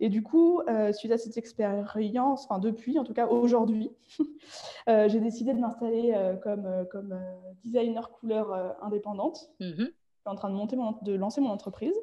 Et 0.00 0.08
du 0.08 0.22
coup, 0.22 0.60
euh, 0.68 0.92
suite 0.92 1.12
à 1.12 1.18
cette 1.18 1.36
expérience, 1.36 2.44
enfin 2.44 2.58
depuis, 2.58 2.98
en 2.98 3.04
tout 3.04 3.14
cas 3.14 3.26
aujourd'hui, 3.26 3.90
euh, 4.88 5.08
j'ai 5.08 5.20
décidé 5.20 5.52
de 5.52 5.58
m'installer 5.58 6.12
euh, 6.14 6.34
comme, 6.36 6.86
comme 6.90 7.18
designer 7.62 8.10
couleur 8.10 8.76
indépendante. 8.82 9.50
Mhm. 9.60 9.74
Je 9.76 9.84
suis 9.84 10.30
en 10.30 10.34
train 10.34 10.50
de, 10.50 10.54
monter 10.54 10.76
mon, 10.76 10.92
de 11.02 11.14
lancer 11.14 11.40
mon 11.40 11.50
entreprise. 11.50 11.94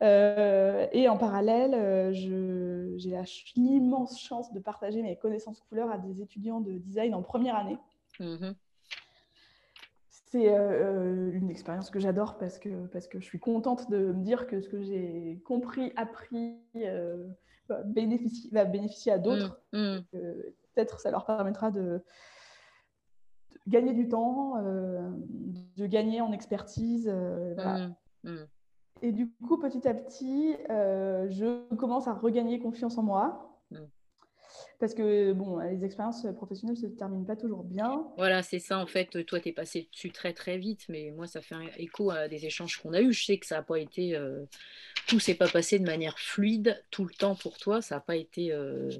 Et 0.00 1.08
en 1.08 1.16
parallèle, 1.16 2.12
j'ai 2.12 3.16
l'immense 3.54 4.20
chance 4.20 4.52
de 4.52 4.58
partager 4.58 5.00
mes 5.00 5.16
connaissances 5.16 5.60
couleurs 5.60 5.92
à 5.92 5.98
des 5.98 6.20
étudiants 6.20 6.60
de 6.60 6.72
design 6.72 7.14
en 7.14 7.22
première 7.22 7.54
année. 7.54 7.78
Mhm. 8.18 8.54
C'est 10.32 10.48
euh, 10.48 11.30
une 11.34 11.50
expérience 11.50 11.90
que 11.90 12.00
j'adore 12.00 12.38
parce 12.38 12.58
que, 12.58 12.86
parce 12.86 13.06
que 13.06 13.20
je 13.20 13.24
suis 13.26 13.38
contente 13.38 13.90
de 13.90 14.12
me 14.12 14.22
dire 14.24 14.46
que 14.46 14.62
ce 14.62 14.68
que 14.70 14.80
j'ai 14.80 15.42
compris, 15.44 15.92
appris, 15.94 16.56
euh, 16.74 17.28
va, 17.68 17.82
bénéficier, 17.82 18.48
va 18.50 18.64
bénéficier 18.64 19.12
à 19.12 19.18
d'autres. 19.18 19.60
Mhm. 19.74 20.02
Euh, 20.14 20.54
Peut-être 20.74 21.00
ça 21.00 21.10
leur 21.10 21.26
permettra 21.26 21.70
de, 21.70 21.80
de 23.66 23.70
gagner 23.70 23.92
du 23.92 24.08
temps, 24.08 24.56
euh, 24.56 25.10
de 25.76 25.86
gagner 25.86 26.22
en 26.22 26.32
expertise. 26.32 27.10
euh, 27.12 27.52
voilà. 27.54 27.90
Mhm. 28.24 28.46
Et 29.02 29.12
du 29.12 29.30
coup, 29.46 29.58
petit 29.58 29.86
à 29.86 29.92
petit, 29.92 30.56
euh, 30.70 31.28
je 31.28 31.74
commence 31.74 32.08
à 32.08 32.14
regagner 32.14 32.58
confiance 32.58 32.96
en 32.96 33.02
moi. 33.02 33.51
Parce 34.82 34.94
que 34.94 35.32
bon, 35.32 35.60
les 35.60 35.84
expériences 35.84 36.26
professionnelles 36.34 36.74
ne 36.74 36.80
se 36.80 36.86
terminent 36.88 37.22
pas 37.22 37.36
toujours 37.36 37.62
bien. 37.62 38.04
Voilà, 38.16 38.42
c'est 38.42 38.58
ça 38.58 38.80
en 38.80 38.86
fait. 38.86 39.24
Toi, 39.26 39.38
tu 39.38 39.50
es 39.50 39.52
passé 39.52 39.88
dessus 39.92 40.10
très 40.10 40.32
très 40.32 40.58
vite, 40.58 40.86
mais 40.88 41.12
moi, 41.12 41.28
ça 41.28 41.40
fait 41.40 41.54
un 41.54 41.62
écho 41.78 42.10
à 42.10 42.26
des 42.26 42.46
échanges 42.46 42.78
qu'on 42.78 42.92
a 42.92 43.00
eus. 43.00 43.12
Je 43.12 43.24
sais 43.24 43.38
que 43.38 43.46
ça 43.46 43.58
n'a 43.58 43.62
pas 43.62 43.78
été. 43.78 44.16
euh, 44.16 44.40
tout 45.06 45.20
s'est 45.20 45.36
pas 45.36 45.46
passé 45.46 45.78
de 45.78 45.84
manière 45.84 46.18
fluide 46.18 46.82
tout 46.90 47.04
le 47.04 47.14
temps 47.14 47.36
pour 47.36 47.58
toi. 47.58 47.80
Ça 47.80 47.94
n'a 47.94 48.00
pas 48.00 48.16
été. 48.16 48.50
euh, 48.52 48.90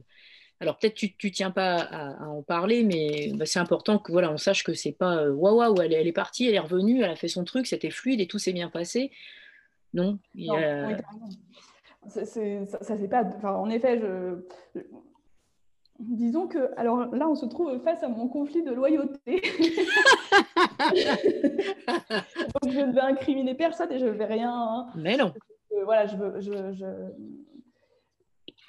Alors 0.60 0.78
peut-être 0.78 0.94
tu 0.94 1.16
tu 1.16 1.32
tiens 1.32 1.50
pas 1.50 1.78
à, 1.80 2.22
à 2.22 2.28
en 2.28 2.42
parler, 2.44 2.84
mais 2.84 3.32
bah, 3.34 3.44
c'est 3.44 3.58
important 3.58 3.98
que 3.98 4.12
voilà, 4.12 4.30
on 4.32 4.36
sache 4.36 4.62
que 4.62 4.74
c'est 4.74 4.92
pas 4.92 5.16
euh, 5.24 5.32
waouh, 5.32 5.82
elle, 5.82 5.92
est- 5.92 5.96
elle 6.00 6.06
est 6.06 6.12
partie, 6.12 6.46
elle 6.46 6.54
est 6.54 6.60
revenue, 6.60 7.02
elle 7.02 7.10
a 7.10 7.16
fait 7.16 7.26
son 7.26 7.42
truc, 7.42 7.66
c'était 7.66 7.90
fluide 7.90 8.20
et 8.20 8.28
tout 8.28 8.38
s'est 8.38 8.52
bien 8.52 8.70
passé. 8.70 9.10
Non, 9.94 10.20
Non, 10.36 10.54
a- 10.58 10.86
oui, 10.86 10.94
ça, 12.08 12.24
ça, 12.24 12.96
c'est 12.96 13.08
pas. 13.08 13.24
Enfin, 13.36 13.54
en 13.54 13.68
effet, 13.68 13.98
je, 13.98 14.36
je- 14.76 14.80
disons 16.02 16.46
que. 16.48 16.70
Alors 16.76 17.14
là, 17.14 17.28
on 17.28 17.34
se 17.34 17.46
trouve 17.46 17.78
face 17.82 18.02
à 18.02 18.08
mon 18.08 18.28
conflit 18.28 18.62
de 18.62 18.72
loyauté. 18.72 19.42
Donc, 22.62 22.72
je 22.72 22.80
ne 22.80 22.92
vais 22.92 23.00
incriminer 23.00 23.54
personne 23.54 23.90
et 23.92 23.98
je 23.98 24.06
ne 24.06 24.10
vais 24.10 24.24
rien. 24.26 24.52
hein. 24.52 24.86
Mais 24.96 25.16
non. 25.16 25.32
Euh, 25.72 25.84
voilà, 25.84 26.06
je, 26.06 26.16
veux- 26.16 26.40
je, 26.40 26.72
je- 26.72 27.12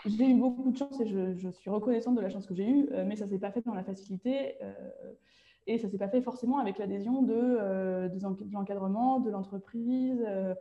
j'ai 0.05 0.25
eu 0.29 0.33
beaucoup 0.35 0.71
de 0.71 0.77
chance 0.77 0.99
et 1.01 1.07
je, 1.07 1.33
je 1.35 1.49
suis 1.49 1.69
reconnaissante 1.69 2.15
de 2.15 2.21
la 2.21 2.29
chance 2.29 2.45
que 2.45 2.53
j'ai 2.55 2.67
eue, 2.67 2.89
euh, 2.91 3.03
mais 3.07 3.15
ça 3.15 3.25
ne 3.25 3.29
s'est 3.31 3.39
pas 3.39 3.51
fait 3.51 3.61
dans 3.65 3.73
la 3.73 3.83
facilité 3.83 4.55
euh, 4.61 4.73
et 5.67 5.77
ça 5.77 5.87
ne 5.87 5.91
s'est 5.91 5.97
pas 5.97 6.09
fait 6.09 6.21
forcément 6.21 6.57
avec 6.59 6.77
l'adhésion 6.77 7.21
de, 7.21 7.33
euh, 7.35 8.09
de 8.09 8.19
l'encadrement, 8.53 9.19
de 9.19 9.29
l'entreprise. 9.29 10.21
euh, 10.27 10.53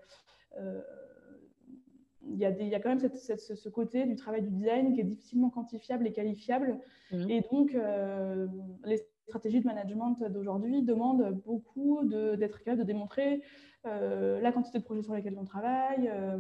il 2.28 2.36
y, 2.36 2.44
a 2.44 2.51
des- 2.53 2.62
il 2.65 2.69
y 2.69 2.74
a 2.74 2.81
quand 2.81 2.89
même 2.90 2.99
cette- 3.01 3.16
cette- 3.16 3.40
ce, 3.40 3.69
côté 3.69 4.07
du 4.07 4.16
travail 4.16 4.43
du 4.43 4.51
design 4.51 4.93
qui 4.94 5.01
est 5.01 5.05
difficilement 5.05 5.51
quantifiable 5.51 6.07
et 6.07 6.12
qualifiable. 6.12 6.78
Mhm. 7.12 7.31
Et 7.31 7.40
donc, 7.51 7.74
euh, 7.74 8.47
les 8.85 8.99
stratégies 9.28 9.61
de 9.61 9.66
management 9.66 10.16
d'aujourd'hui 10.31 10.82
demandent 10.82 11.40
beaucoup 11.44 12.05
d'être 12.05 12.59
capable 12.61 12.81
de 12.81 12.86
démontrer 12.86 13.43
euh, 13.86 14.40
la 14.40 14.53
quantité 14.53 14.78
de 14.78 14.85
projets 14.85 15.03
sur 15.03 15.15
lesquels 15.15 15.36
on 15.39 15.44
travaille, 15.44 16.09
euh, 16.09 16.36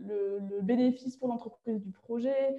le, 0.00 0.40
le 0.50 0.62
bénéfice 0.62 1.16
pour 1.16 1.28
l'entreprise 1.28 1.80
du 1.80 1.92
projet. 1.92 2.56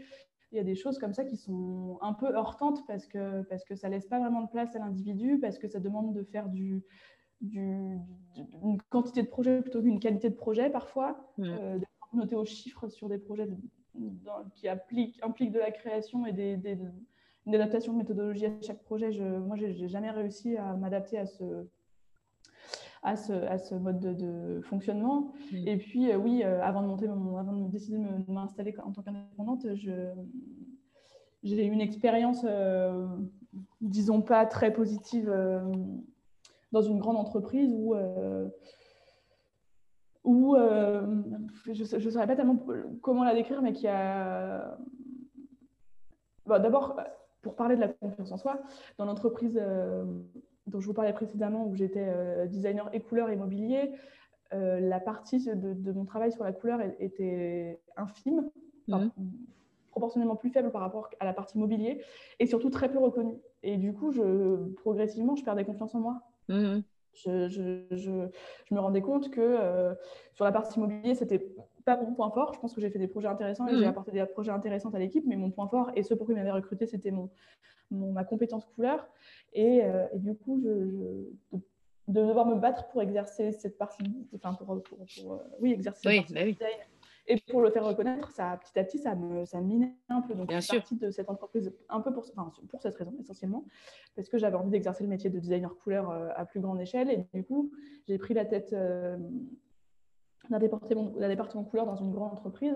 Il 0.54 0.58
y 0.58 0.60
a 0.60 0.64
des 0.64 0.76
choses 0.76 0.98
comme 1.00 1.14
ça 1.14 1.26
qui 1.26 1.36
sont 1.38 1.98
un 2.02 2.14
peu 2.14 2.28
heurtantes 2.36 2.86
parce 2.88 3.06
que, 3.08 3.42
parce 3.44 3.64
que 3.66 3.76
ça 3.76 3.88
ne 3.90 3.94
laisse 3.96 4.06
pas 4.06 4.20
vraiment 4.20 4.44
de 4.44 4.50
place 4.50 4.76
à 4.76 4.80
l'individu, 4.80 5.40
parce 5.40 5.58
que 5.58 5.68
ça 5.68 5.80
demande 5.80 6.14
de 6.14 6.24
faire 6.24 6.48
du, 6.50 6.84
une 7.42 8.78
quantité 8.90 9.24
de 9.24 9.28
projets 9.28 9.62
plutôt 9.62 9.82
qu'une 9.82 10.00
qualité 10.00 10.30
de 10.30 10.36
projet 10.36 10.70
parfois, 10.70 11.34
Mhm. 11.38 11.46
euh, 11.60 11.78
de 11.80 11.86
noter 12.14 12.36
aux 12.36 12.46
chiffres 12.46 12.88
sur 12.90 13.10
des 13.10 13.18
projets 13.18 13.48
dans- 13.96 14.44
qui 14.56 14.68
appliquent, 14.68 15.22
impliquent 15.24 15.52
de 15.52 15.60
la 15.60 15.72
création 15.72 16.26
et 16.26 16.34
des, 16.34 16.58
des- 16.58 16.78
une 17.46 17.56
adaptation 17.56 17.94
de 17.94 17.98
méthodologie 17.98 18.46
à 18.46 18.62
chaque 18.62 18.84
projet. 18.84 19.12
Je, 19.12 19.24
moi, 19.24 19.56
je 19.56 19.66
n'ai 19.66 19.88
jamais 19.88 20.12
réussi 20.12 20.58
à 20.58 20.76
m'adapter 20.76 21.18
à 21.18 21.26
ce, 21.26 21.66
à 23.04 23.16
ce, 23.16 23.76
mode 23.76 24.00
de, 24.00 24.62
fonctionnement. 24.62 25.34
Mm. 25.52 25.68
Et 25.68 25.78
puis, 25.78 26.16
oui, 26.16 26.44
avant 26.44 26.84
de 26.84 26.88
monter, 26.88 27.08
avant 27.08 27.54
de 27.54 27.72
décider 27.72 27.98
de 27.98 28.32
m'installer 28.32 28.76
en 28.84 28.92
tant 28.92 29.02
qu'indépendante, 29.02 29.66
j'ai 31.44 31.66
eu 31.66 31.72
une 31.72 31.82
expérience, 31.82 32.46
disons 33.82 34.22
pas 34.22 34.46
très 34.46 34.72
positive, 34.72 35.34
dans 36.72 36.82
une 36.82 37.00
grande 37.00 37.18
entreprise 37.18 37.74
où 37.74 37.96
où 40.24 40.56
je 40.56 41.96
ne 41.96 42.12
saurais 42.12 42.28
pas 42.28 42.36
tellement 42.36 42.58
comment 43.02 43.24
la 43.24 43.34
décrire, 43.34 43.62
mais 43.62 43.74
qui 43.74 43.88
a. 43.88 44.78
D'abord, 46.48 47.00
pour 47.42 47.56
parler 47.56 47.76
de 47.76 47.82
la 47.82 47.88
confiance 47.88 48.32
en 48.32 48.38
soi, 48.38 48.62
dans 48.98 49.06
l'entreprise 49.06 49.60
euh, 49.62 50.06
dont 50.68 50.80
je 50.80 50.86
vous 50.86 50.94
parlais 50.94 51.14
précédemment, 51.14 51.66
où 51.66 51.76
j'étais 51.76 52.08
euh, 52.08 52.46
designer 52.46 52.90
et 52.94 53.02
couleur 53.02 53.32
immobilier, 53.32 53.92
euh, 54.54 54.80
la 54.80 55.00
partie 55.00 55.44
de, 55.44 55.92
mon 55.92 56.06
travail 56.06 56.32
sur 56.32 56.44
la 56.44 56.52
couleur 56.52 56.80
était 57.00 57.80
infime, 57.98 58.50
mhm. 58.88 59.12
proportionnellement 59.92 60.36
plus 60.36 60.50
faible 60.50 60.72
par 60.72 60.82
rapport 60.82 61.10
à 61.20 61.26
la 61.26 61.34
partie 61.34 61.58
mobilier, 61.58 62.04
et 62.40 62.46
surtout 62.46 62.70
très 62.70 62.92
peu 62.92 63.00
reconnue. 63.00 63.38
Et 63.64 63.78
du 63.78 63.94
coup, 63.94 64.12
je, 64.12 64.72
progressivement, 64.76 65.36
je 65.36 65.44
perdais 65.44 65.66
confiance 65.66 65.96
en 65.96 66.00
moi. 66.00 66.22
Mhm. 66.50 66.84
Je, 67.14 67.50
je, 67.50 67.84
je, 67.92 68.12
me 68.74 68.80
rendais 68.80 69.02
compte 69.02 69.30
que 69.32 69.96
sur 70.34 70.46
la 70.46 70.52
partie 70.52 70.80
immobilier, 70.80 71.14
c'était 71.14 71.46
pas 71.86 71.98
mon 71.98 72.14
point 72.14 72.30
fort. 72.32 72.54
Je 72.54 72.60
pense 72.60 72.74
que 72.74 72.82
j'ai 72.82 72.90
fait 72.90 73.00
des 73.00 73.08
projets 73.08 73.28
intéressants 73.28 73.68
et 73.68 73.76
j'ai 73.76 73.82
mhm. 73.82 73.90
apporté 73.90 74.12
des 74.12 74.26
projets 74.26 74.52
intéressants 74.52 74.90
à 74.92 75.00
l'équipe, 75.00 75.26
mais 75.28 75.36
mon 75.36 75.52
point 75.52 75.68
fort 75.68 75.92
et 75.96 76.04
ce 76.04 76.14
pour 76.14 76.28
qui 76.28 76.34
m'avait 76.34 76.52
recruté, 76.52 76.86
c'était 76.86 77.12
mon, 77.12 77.30
ma 77.92 78.24
compétence 78.24 78.66
couleur. 78.66 79.08
Et, 79.54 79.84
euh, 79.84 80.08
et 80.14 80.20
du 80.20 80.36
coup, 80.36 80.60
je, 80.64 81.60
de, 82.08 82.22
devoir 82.28 82.46
me 82.46 82.56
battre 82.56 82.88
pour 82.90 83.02
exercer 83.02 83.52
cette 83.52 83.78
partie, 83.78 84.04
enfin 84.36 84.54
pour, 84.54 84.82
pour, 84.84 85.34
euh, 85.34 85.38
oui, 85.60 85.74
exercer 85.74 86.08
oui, 86.08 86.26
bah 86.30 86.42
oui. 86.44 86.58
Et 87.28 87.38
pour 87.50 87.62
le 87.62 87.70
faire 87.72 87.86
reconnaître, 87.86 88.32
ça, 88.32 88.58
petit 88.58 88.78
à 88.80 88.84
petit, 88.84 88.98
ça 88.98 89.16
me, 89.16 89.46
ça 89.46 89.62
minait 89.62 89.96
un 90.10 90.22
peu. 90.22 90.34
Donc, 90.34 90.48
Bien 90.48 90.60
je 90.60 90.66
suis 90.66 90.78
partie 90.78 90.96
de 90.96 91.12
cette 91.12 91.30
entreprise 91.30 91.72
un 91.90 92.02
peu 92.02 92.12
pour, 92.12 92.26
enfin, 92.36 92.52
pour 92.70 92.82
cette 92.82 92.96
raison, 92.96 93.14
essentiellement, 93.20 93.66
parce 94.16 94.28
que 94.30 94.38
j'avais 94.38 94.56
envie 94.56 94.72
d'exercer 94.72 95.04
le 95.04 95.10
métier 95.10 95.30
de 95.30 95.40
designer 95.40 95.76
couleur 95.78 96.10
euh, 96.10 96.30
à 96.36 96.46
plus 96.46 96.60
grande 96.60 96.82
échelle. 96.82 97.10
Et 97.10 97.26
du 97.34 97.44
coup, 97.44 97.72
j'ai 98.08 98.18
pris 98.18 98.34
la 98.34 98.46
tête 98.46 98.74
d'un 98.74 100.60
département, 100.60 101.12
département 101.20 101.64
couleur 101.64 101.86
dans 101.86 101.96
une 101.96 102.12
grande 102.12 102.34
entreprise. 102.34 102.76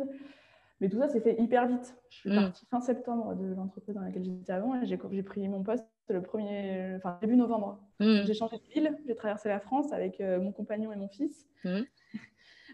Mais 0.81 0.89
tout 0.89 0.97
ça 0.97 1.07
s'est 1.07 1.21
fait 1.21 1.39
hyper 1.39 1.67
vite. 1.67 1.95
Je 2.09 2.17
suis 2.17 2.29
mm. 2.29 2.35
partie 2.35 2.65
fin 2.65 2.81
septembre 2.81 3.35
de 3.35 3.53
l'entreprise 3.53 3.95
dans 3.95 4.01
laquelle 4.01 4.25
j'étais 4.25 4.51
avant 4.51 4.75
et 4.81 4.85
j'ai 4.85 5.23
pris 5.23 5.47
mon 5.47 5.63
poste 5.63 5.85
le 6.09 6.21
premier, 6.21 6.93
enfin, 6.97 7.17
début 7.21 7.35
novembre. 7.35 7.79
Mm. 7.99 8.23
J'ai 8.25 8.33
changé 8.33 8.57
de 8.57 8.73
ville, 8.73 8.97
j'ai 9.07 9.15
traversé 9.15 9.49
la 9.49 9.59
France 9.59 9.91
avec 9.93 10.21
euh, 10.21 10.39
mon 10.39 10.51
compagnon 10.51 10.91
et 10.91 10.95
mon 10.95 11.07
fils. 11.07 11.47
Mm. 11.63 11.81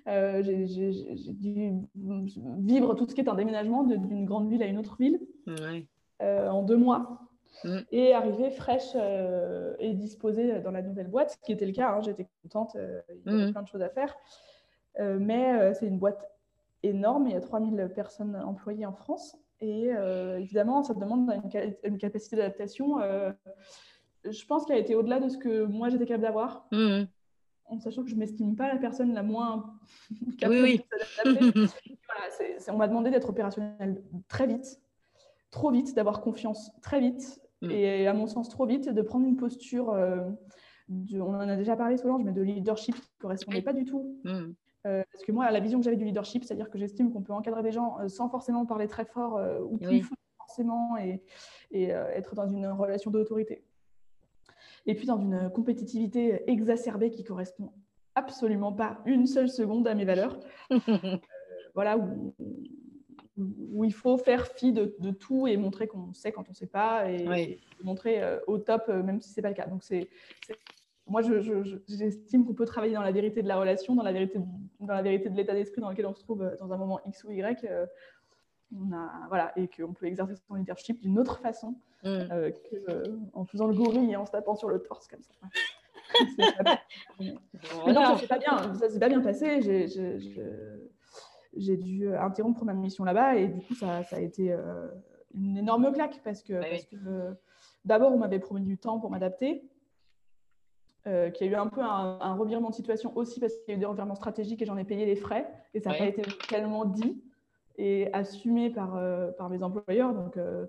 Euh, 0.08 0.42
j'ai 0.44 1.34
dû 1.34 1.72
vivre 1.96 2.96
tout 2.96 3.08
ce 3.08 3.14
qui 3.14 3.22
est 3.22 3.30
un 3.30 3.36
déménagement 3.36 3.84
d'une 3.84 4.26
grande 4.26 4.50
ville 4.50 4.64
à 4.64 4.66
une 4.66 4.78
autre 4.78 4.98
ville 5.00 5.20
euh, 6.22 6.50
en 6.50 6.64
deux 6.64 6.78
mois. 6.78 7.20
Et 7.92 8.14
arriver 8.14 8.50
fraîche 8.50 8.96
et 9.80 9.94
disposée 9.94 10.62
dans 10.62 10.72
la 10.72 10.82
nouvelle 10.82 11.10
boîte, 11.10 11.32
ce 11.32 11.38
qui 11.46 11.52
était 11.52 11.66
le 11.66 11.74
cas. 11.74 11.92
Hein. 11.92 12.02
J'étais 12.02 12.28
contente, 12.42 12.76
il 13.26 13.32
y 13.32 13.42
avait 13.42 13.52
plein 13.52 13.62
de 13.62 13.68
choses 13.68 13.82
à 13.82 13.90
faire. 13.90 14.16
Euh, 15.00 15.18
mais 15.20 15.54
euh, 15.54 15.74
c'est 15.74 15.88
une 15.88 16.00
boîte 16.00 16.28
énorme, 16.84 17.28
il 17.28 17.34
y 17.34 17.36
a 17.36 17.42
3000 17.42 17.92
personnes 17.94 18.36
employées 18.36 18.86
en 18.86 18.94
France. 18.94 19.38
Et 19.60 19.94
euh, 19.94 20.40
évidemment, 20.40 20.84
ça 20.84 20.94
demande 20.94 21.32
une, 21.84 21.98
capacité 21.98 22.36
d'adaptation, 22.36 22.98
je 24.24 24.46
pense 24.46 24.66
qu'elle 24.66 24.78
a 24.78 24.80
été 24.80 24.96
au-delà 24.96 25.20
de 25.20 25.30
ce 25.30 25.38
que 25.38 25.64
moi 25.64 25.90
j'étais 25.90 26.06
capable 26.06 26.24
d'avoir. 26.24 26.68
Mmh. 26.72 27.04
En 27.72 27.80
sachant 27.80 28.04
que 28.04 28.10
je 28.10 28.16
ne 28.16 28.20
m'estime 28.20 28.56
pas 28.56 28.68
la 28.68 28.78
personne 28.78 29.14
la 29.14 29.24
moins 29.24 29.74
capable 30.38 30.62
oui, 30.62 30.78
de 30.78 31.34
s'adapter. 31.34 31.68
on 32.70 32.78
m'a 32.78 32.88
demandé 32.88 33.10
d'être 33.10 33.30
opérationnel 33.30 34.04
très 34.28 34.46
vite, 34.46 34.80
trop 35.50 35.72
vite, 35.72 35.96
d'avoir 35.96 36.22
confiance 36.22 36.72
très 36.82 37.00
vite, 37.00 37.42
mmh. 37.62 37.72
et 37.72 38.08
à 38.08 38.14
mon 38.14 38.28
sens 38.28 38.50
trop 38.50 38.66
vite, 38.66 38.90
de 38.90 39.02
prendre 39.02 39.26
une 39.26 39.38
posture, 39.38 39.96
on 40.90 41.20
en 41.20 41.40
a 41.40 41.56
déjà 41.56 41.76
parlé 41.76 41.98
Solange, 41.98 42.24
mais 42.24 42.34
de 42.34 42.42
leadership 42.42 42.96
qui 42.96 43.02
ne 43.02 43.22
correspondait 43.22 43.62
pas 43.62 43.74
du 43.74 43.86
tout 43.86 44.20
mmh. 44.26 44.52
Euh, 44.88 45.04
parce 45.12 45.24
que 45.24 45.32
moi, 45.32 45.50
la 45.52 45.60
vision 45.60 45.80
que 45.80 45.86
j'avais 45.86 45.98
du 45.98 46.06
leadership, 46.06 46.44
c'est-à-dire 46.44 46.70
que 46.70 46.80
j'estime 46.80 47.12
qu'on 47.12 47.22
peut 47.22 47.34
encadrer 47.34 47.62
des 47.62 47.72
gens 47.72 48.00
euh, 48.00 48.08
sans 48.08 48.30
forcément 48.30 48.66
parler 48.66 48.88
très 48.88 49.06
fort 49.06 49.38
euh, 49.38 49.60
ou 49.62 49.78
plus 49.78 50.04
forcément 50.38 50.98
et, 50.98 51.24
être 51.72 52.36
dans 52.36 52.48
une 52.48 52.68
relation 52.68 53.12
d'autorité. 53.12 53.64
Et 54.86 54.96
puis 54.96 55.06
dans 55.06 55.20
une 55.20 55.50
compétitivité 55.52 56.50
exacerbée 56.50 57.12
qui 57.12 57.24
correspond 57.24 57.72
absolument 58.16 58.74
pas 58.74 59.00
une 59.06 59.28
seule 59.28 59.50
seconde 59.50 59.88
à 59.88 59.96
mes 59.96 60.06
valeurs. 60.06 60.40
voilà, 61.76 61.98
où, 61.98 62.34
où, 63.38 63.84
il 63.86 63.94
faut 63.94 64.18
faire 64.18 64.48
fi 64.48 64.74
de, 64.74 65.12
tout 65.12 65.48
et 65.48 65.56
montrer 65.58 65.88
qu'on 65.88 66.14
sait 66.14 66.32
quand 66.32 66.48
on 66.48 66.52
ne 66.52 66.56
sait 66.56 66.68
pas 66.68 67.10
et, 67.10 67.60
montrer 67.84 68.22
au 68.48 68.58
top 68.58 68.88
même 68.90 69.22
si 69.22 69.30
ce 69.30 69.40
n'est 69.40 69.44
pas 69.44 69.50
le 69.50 69.56
cas. 69.56 69.68
Donc 69.68 69.84
c'est 69.84 70.10
moi, 71.12 71.22
j'estime 71.88 72.46
qu'on 72.46 72.54
peut 72.54 72.66
travailler 72.66 72.94
dans 72.94 73.02
la 73.02 73.12
vérité 73.12 73.42
de 73.44 73.48
la 73.48 73.60
relation, 73.60 73.96
dans 73.96 74.04
la 74.04 74.14
vérité, 74.14 74.40
dans 74.80 74.94
la 74.94 75.02
vérité 75.02 75.30
de 75.30 75.36
l'état 75.36 75.54
d'esprit 75.54 75.82
dans 75.82 75.90
lequel 75.90 76.06
on 76.06 76.14
se 76.14 76.22
trouve 76.22 76.42
euh, 76.42 76.56
dans 76.58 76.72
un 76.72 76.78
moment 76.78 77.02
X 77.06 77.26
ou 77.26 77.32
Y. 77.32 77.66
Euh, 77.66 77.86
on 78.74 78.94
a, 78.94 79.28
voilà, 79.28 79.52
et 79.58 79.68
qu'on 79.68 79.92
peut 79.92 80.06
exercer 80.06 80.36
son 80.48 80.56
leadership 80.56 81.02
d'une 81.02 81.20
autre 81.20 81.40
façon 81.40 81.76
mm. 82.04 82.08
euh, 82.10 82.52
qu'en 83.34 83.46
faisant 83.46 83.68
le 83.68 83.76
gorille 83.76 84.12
et 84.12 84.16
en 84.16 84.26
se 84.26 84.32
tapant 84.32 84.56
sur 84.56 84.70
le 84.70 84.80
torse 84.80 85.08
comme 85.08 85.22
ça. 85.22 85.34
Mais 87.20 87.94
non, 87.94 88.06
ça 88.06 88.18
s'est 88.18 88.28
pas 88.28 88.40
bien, 88.40 88.74
ça 88.76 88.90
s'est 88.90 89.00
pas 89.00 89.10
bien 89.10 89.22
passé. 89.22 89.62
J'ai 91.56 91.78
dû 91.78 92.14
interrompre 92.16 92.64
ma 92.66 92.74
mission 92.74 93.04
là-bas 93.04 93.36
et 93.36 93.48
du 93.48 93.62
coup, 93.62 93.76
ça, 93.76 94.04
ça 94.04 94.18
a 94.18 94.20
été 94.20 94.56
une 95.34 95.58
énorme 95.58 95.92
claque 95.94 96.22
parce 96.24 96.44
que, 96.44 96.54
parce 96.54 96.86
que 96.86 97.36
d'abord, 97.86 98.14
on 98.14 98.18
m'avait 98.18 98.40
promis 98.40 98.62
du 98.62 98.78
temps 98.78 99.00
pour 99.00 99.10
m'adapter. 99.10 99.64
Euh, 101.08 101.32
qui 101.32 101.44
a 101.46 101.48
eu 101.48 101.56
un 101.56 101.66
peu 101.66 101.82
un, 101.82 102.36
revirement 102.36 102.70
de 102.70 102.76
situation 102.76 103.12
aussi 103.18 103.40
parce 103.40 103.56
qu'il 103.56 103.70
y 103.70 103.72
a 103.72 103.76
eu 103.76 103.80
des 103.80 103.88
revirements 103.88 104.14
stratégiques 104.14 104.62
et 104.62 104.66
j'en 104.66 104.78
ai 104.78 104.84
payé 104.84 105.08
les 105.08 105.16
frais 105.16 105.52
et 105.74 105.80
ça 105.80 105.90
n'a 105.90 105.98
pas 105.98 106.06
été 106.06 106.22
tellement 106.48 106.86
dit 106.86 107.24
et 107.80 108.14
assumé 108.14 108.70
par, 108.70 108.96
euh, 108.98 109.32
par 109.32 109.50
mes 109.50 109.64
employeurs. 109.64 110.14
Donc, 110.14 110.38
euh, 110.38 110.68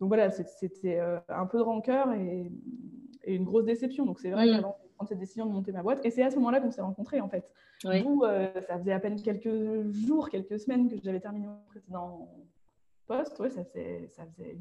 donc 0.00 0.08
voilà, 0.08 0.30
c'était 0.30 0.98
un 1.28 1.46
peu 1.46 1.58
de 1.58 1.62
rancœur 1.62 2.12
et, 2.12 2.50
une 3.26 3.44
grosse 3.44 3.66
déception. 3.66 4.06
Donc 4.06 4.18
c'est 4.18 4.30
vrai 4.30 4.46
mmh. 4.46 4.50
qu'avant 4.50 4.78
de 4.82 4.94
prendre 4.94 5.08
cette 5.08 5.18
décision 5.18 5.44
de 5.46 5.52
monter 5.52 5.72
ma 5.72 5.82
boîte, 5.82 6.00
et 6.04 6.10
c'est 6.10 6.22
à 6.22 6.30
ce 6.30 6.36
moment-là 6.36 6.60
qu'on 6.60 6.70
s'est 6.70 6.80
rencontrés 6.80 7.20
en 7.20 7.28
fait. 7.28 7.48
Oui. 7.84 8.04
ça 8.66 8.78
faisait 8.78 8.92
à 8.92 9.00
peine 9.00 9.20
quelques 9.20 9.90
jours, 9.92 10.30
quelques 10.30 10.58
semaines 10.58 10.88
que 10.88 10.96
j'avais 11.02 11.20
terminé 11.20 11.46
mon 11.46 11.62
précédent 11.68 12.28
poste. 13.06 13.38
Ouais, 13.40 13.50
ça, 13.50 13.62
ça 13.64 14.26
faisait 14.26 14.58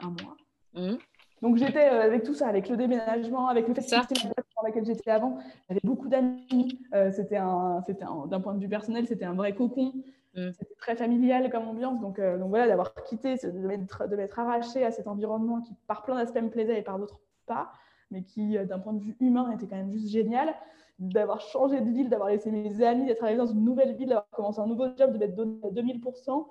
un 0.00 0.10
mois. 0.10 0.36
Mmh. 0.74 0.96
Donc 1.42 1.56
j'étais 1.56 1.90
euh, 1.90 2.02
avec 2.02 2.22
tout 2.22 2.34
ça, 2.34 2.48
avec 2.48 2.68
le 2.68 2.76
déménagement, 2.76 3.48
avec 3.48 3.68
le 3.68 3.74
fait 3.74 3.90
la 3.90 4.02
boîte 4.02 4.46
dans 4.56 4.62
laquelle 4.62 4.86
j'étais 4.86 5.10
avant. 5.10 5.38
J'avais 5.68 5.80
beaucoup 5.84 6.08
d'amis. 6.08 6.78
Euh, 6.94 7.10
c'était 7.12 7.36
un, 7.36 7.82
c'était 7.86 8.04
d'un 8.28 8.40
point 8.40 8.54
de 8.54 8.60
vue 8.60 8.68
personnel, 8.68 9.06
c'était 9.06 9.26
un 9.26 9.34
vrai 9.34 9.54
cocon. 9.54 9.92
Mm. 10.34 10.52
C'était 10.52 10.74
très 10.78 10.96
familial 10.96 11.50
comme 11.50 11.68
ambiance. 11.68 12.00
Donc, 12.00 12.18
euh, 12.18 12.38
donc 12.38 12.48
voilà, 12.48 12.66
d'avoir 12.66 12.94
quitté, 13.04 13.36
de 13.36 13.66
m'être, 13.66 14.08
de 14.08 14.16
m'être 14.16 14.38
arraché 14.38 14.84
à 14.84 14.90
cet 14.90 15.08
environnement 15.08 15.60
qui 15.60 15.74
par 15.86 16.02
plein 16.02 16.16
d'aspects 16.16 16.40
me 16.40 16.50
plaisait 16.50 16.78
et 16.78 16.82
par 16.82 16.98
d'autres 16.98 17.20
pas, 17.46 17.70
mais 18.10 18.22
qui 18.22 18.56
d'un 18.66 18.78
point 18.78 18.92
de 18.92 19.00
vue 19.00 19.16
humain 19.20 19.50
était 19.52 19.66
quand 19.66 19.76
même 19.76 19.92
juste 19.92 20.08
génial. 20.08 20.54
D'avoir 20.98 21.42
changé 21.42 21.82
de 21.82 21.90
ville, 21.90 22.08
d'avoir 22.08 22.30
laissé 22.30 22.50
mes 22.50 22.82
amis, 22.82 23.04
d'être 23.04 23.22
arrivé 23.22 23.36
dans 23.36 23.46
une 23.46 23.62
nouvelle 23.62 23.94
ville, 23.94 24.08
d'avoir 24.08 24.30
commencé 24.30 24.60
un 24.60 24.66
nouveau 24.66 24.86
job, 24.96 25.12
de 25.12 25.18
m'être 25.18 25.34
donné 25.34 25.60
à 25.62 25.68
2000% 25.68 26.46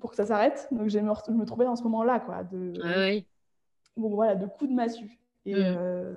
pour 0.00 0.10
que 0.10 0.16
ça 0.16 0.26
s'arrête. 0.26 0.66
Donc 0.72 0.88
je 0.88 0.98
me, 0.98 1.44
trouvais 1.44 1.64
dans 1.64 1.76
ce 1.76 1.84
moment-là, 1.84 2.18
quoi. 2.18 2.42
De, 2.42 2.72
ah 2.82 2.94
oui 2.98 3.24
bon, 3.98 4.10
voilà, 4.10 4.34
de 4.34 4.46
coups 4.46 4.70
de 4.70 4.74
massue. 4.74 5.18
Et, 5.44 5.54
mm. 5.54 5.58
euh, 5.58 6.14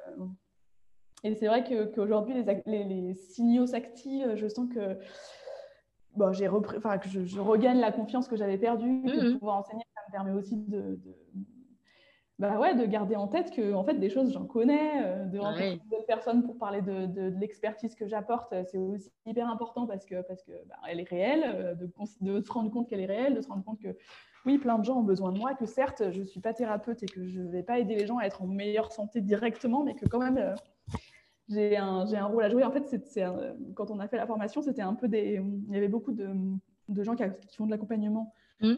et 1.23 1.35
c'est 1.35 1.47
vrai 1.47 1.63
qu'aujourd'hui, 1.63 2.33
les, 2.65 2.83
les, 2.83 3.13
signaux 3.13 3.67
s'activent. 3.67 4.35
Je 4.35 4.47
sens 4.47 4.67
que, 4.73 4.97
bon, 6.15 6.31
j'ai 6.31 6.47
repris, 6.47 6.77
que 6.79 7.09
je, 7.09 7.39
regagne 7.39 7.79
la 7.79 7.91
confiance 7.91 8.27
que 8.27 8.35
j'avais 8.35 8.57
perdue, 8.57 9.03
que 9.03 9.19
de 9.19 9.29
mm. 9.31 9.39
pouvoir 9.39 9.57
enseigner, 9.57 9.83
ça 9.95 10.01
me 10.07 10.11
permet 10.11 10.31
aussi 10.31 10.57
de, 10.57 10.99
bah 12.39 12.59
ouais, 12.59 12.73
de 12.73 12.85
garder 12.87 13.15
en 13.15 13.27
tête 13.27 13.51
que 13.51 13.73
en 13.73 13.83
fait, 13.83 13.93
des 13.93 14.09
choses, 14.09 14.33
j'en 14.33 14.45
connais, 14.45 15.05
euh, 15.05 15.25
de 15.25 15.37
rencontrer 15.37 15.79
d'autres 15.91 16.07
personnes 16.07 16.41
pour 16.43 16.57
parler 16.57 16.81
de, 16.81 17.05
de, 17.05 17.39
l'expertise 17.39 17.93
que 17.93 18.07
j'apporte, 18.07 18.51
c'est 18.65 18.79
aussi 18.79 19.11
hyper 19.27 19.47
important 19.47 19.85
parce 19.85 20.05
que 20.05 20.23
parce 20.23 20.41
que 20.41 20.51
bah, 20.67 20.75
elle 20.89 20.99
est 20.99 21.07
réelle, 21.07 21.43
euh, 21.45 21.75
de, 21.75 21.85
de, 21.85 22.41
se 22.41 22.51
rendre 22.51 22.71
compte 22.71 22.89
qu'elle 22.89 23.01
est 23.01 23.05
réelle, 23.05 23.35
de 23.35 23.41
se 23.41 23.47
rendre 23.47 23.63
compte 23.63 23.79
que 23.79 23.95
oui, 24.45 24.57
plein 24.57 24.79
de 24.79 24.85
gens 24.85 24.99
ont 24.99 25.03
besoin 25.03 25.31
de 25.31 25.37
moi, 25.37 25.53
que 25.53 25.65
certes, 25.65 26.11
je 26.11 26.21
ne 26.21 26.25
suis 26.25 26.39
pas 26.39 26.53
thérapeute 26.53 27.03
et 27.03 27.05
que 27.05 27.27
je 27.27 27.41
ne 27.41 27.51
vais 27.51 27.63
pas 27.63 27.79
aider 27.79 27.95
les 27.95 28.07
gens 28.07 28.17
à 28.17 28.25
être 28.25 28.41
en 28.41 28.47
meilleure 28.47 28.91
santé 28.91 29.21
directement, 29.21 29.83
mais 29.83 29.95
que 29.95 30.07
quand 30.07 30.19
même, 30.19 30.37
euh, 30.37 30.55
j'ai 31.49 31.77
un, 31.77 32.05
un, 32.11 32.25
rôle 32.25 32.43
à 32.43 32.49
jouer. 32.49 32.63
En 32.63 32.71
fait, 32.71 32.87
c'est, 33.05 33.25
quand 33.75 33.91
on 33.91 33.99
a 33.99 34.07
fait 34.07 34.17
la 34.17 34.25
formation, 34.25 34.61
c'était 34.61 34.81
un 34.81 34.95
peu 34.95 35.07
des. 35.07 35.41
Il 35.67 35.73
y 35.73 35.77
avait 35.77 35.87
beaucoup 35.87 36.11
de, 36.11 36.29
de 36.91 37.03
gens 37.03 37.15
qui, 37.15 37.23
font 37.55 37.65
de 37.65 37.71
l'accompagnement 37.71 38.33
mmh. 38.61 38.73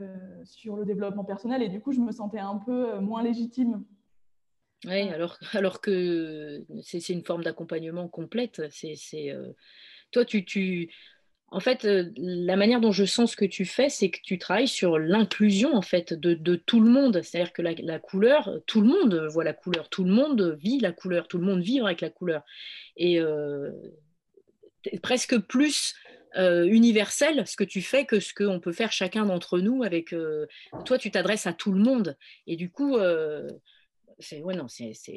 euh, 0.00 0.44
sur 0.44 0.76
le 0.76 0.84
développement 0.84 1.24
personnel 1.24 1.62
et 1.62 1.68
du 1.68 1.80
coup, 1.80 1.92
je 1.92 2.00
me 2.00 2.12
sentais 2.12 2.38
un 2.38 2.56
peu 2.56 2.94
euh, 2.94 3.00
moins 3.00 3.22
légitime 3.22 3.84
Oui, 4.84 5.08
alors, 5.10 5.38
alors 5.52 5.80
que 5.80 6.64
c'est 6.82 7.08
une 7.08 7.24
forme 7.24 7.44
d'accompagnement 7.44 8.08
complète. 8.08 8.62
C'est, 8.70 8.96
euh, 9.30 9.52
Toi, 10.10 10.24
tu, 10.24 10.44
tu, 10.44 10.90
en 11.54 11.60
fait, 11.60 11.84
euh, 11.84 12.10
la 12.16 12.56
manière 12.56 12.80
dont 12.80 12.90
je 12.90 13.04
sens 13.04 13.30
ce 13.30 13.36
que 13.36 13.44
tu 13.44 13.64
fais, 13.64 13.88
c'est 13.88 14.10
que 14.10 14.18
tu 14.20 14.38
travailles 14.38 14.66
sur 14.66 14.98
l'inclusion 14.98 15.76
en 15.76 15.82
fait 15.82 16.12
de, 16.12 16.56
tout 16.56 16.80
le 16.80 16.90
monde. 16.90 17.22
C'est-à-dire 17.22 17.52
que 17.52 17.62
la, 17.62 17.98
couleur, 18.00 18.58
tout 18.66 18.80
le 18.80 18.88
monde 18.88 19.28
voit 19.30 19.44
la 19.44 19.52
couleur, 19.52 19.88
tout 19.88 20.02
le 20.02 20.10
monde 20.10 20.56
vit 20.58 20.80
la 20.80 20.90
couleur, 20.90 21.28
tout 21.28 21.38
le 21.38 21.44
monde 21.46 21.60
vit 21.60 21.78
avec 21.78 22.00
la 22.00 22.10
couleur. 22.10 22.42
Et 22.96 23.20
euh, 23.20 23.70
presque 25.00 25.38
plus 25.38 25.94
euh, 26.36 26.64
universel 26.64 27.46
ce 27.46 27.54
que 27.54 27.62
tu 27.62 27.82
fais 27.82 28.04
que 28.04 28.18
ce 28.18 28.34
qu'on 28.34 28.58
peut 28.58 28.72
faire 28.72 28.90
chacun 28.90 29.24
d'entre 29.24 29.60
nous. 29.60 29.84
Avec 29.84 30.12
toi, 30.84 30.98
tu 30.98 31.12
t'adresses 31.12 31.46
à 31.46 31.52
tout 31.52 31.70
le 31.70 31.80
monde. 31.80 32.16
Et 32.48 32.56
du 32.56 32.68
coup, 32.68 32.98
c'est 34.18 34.42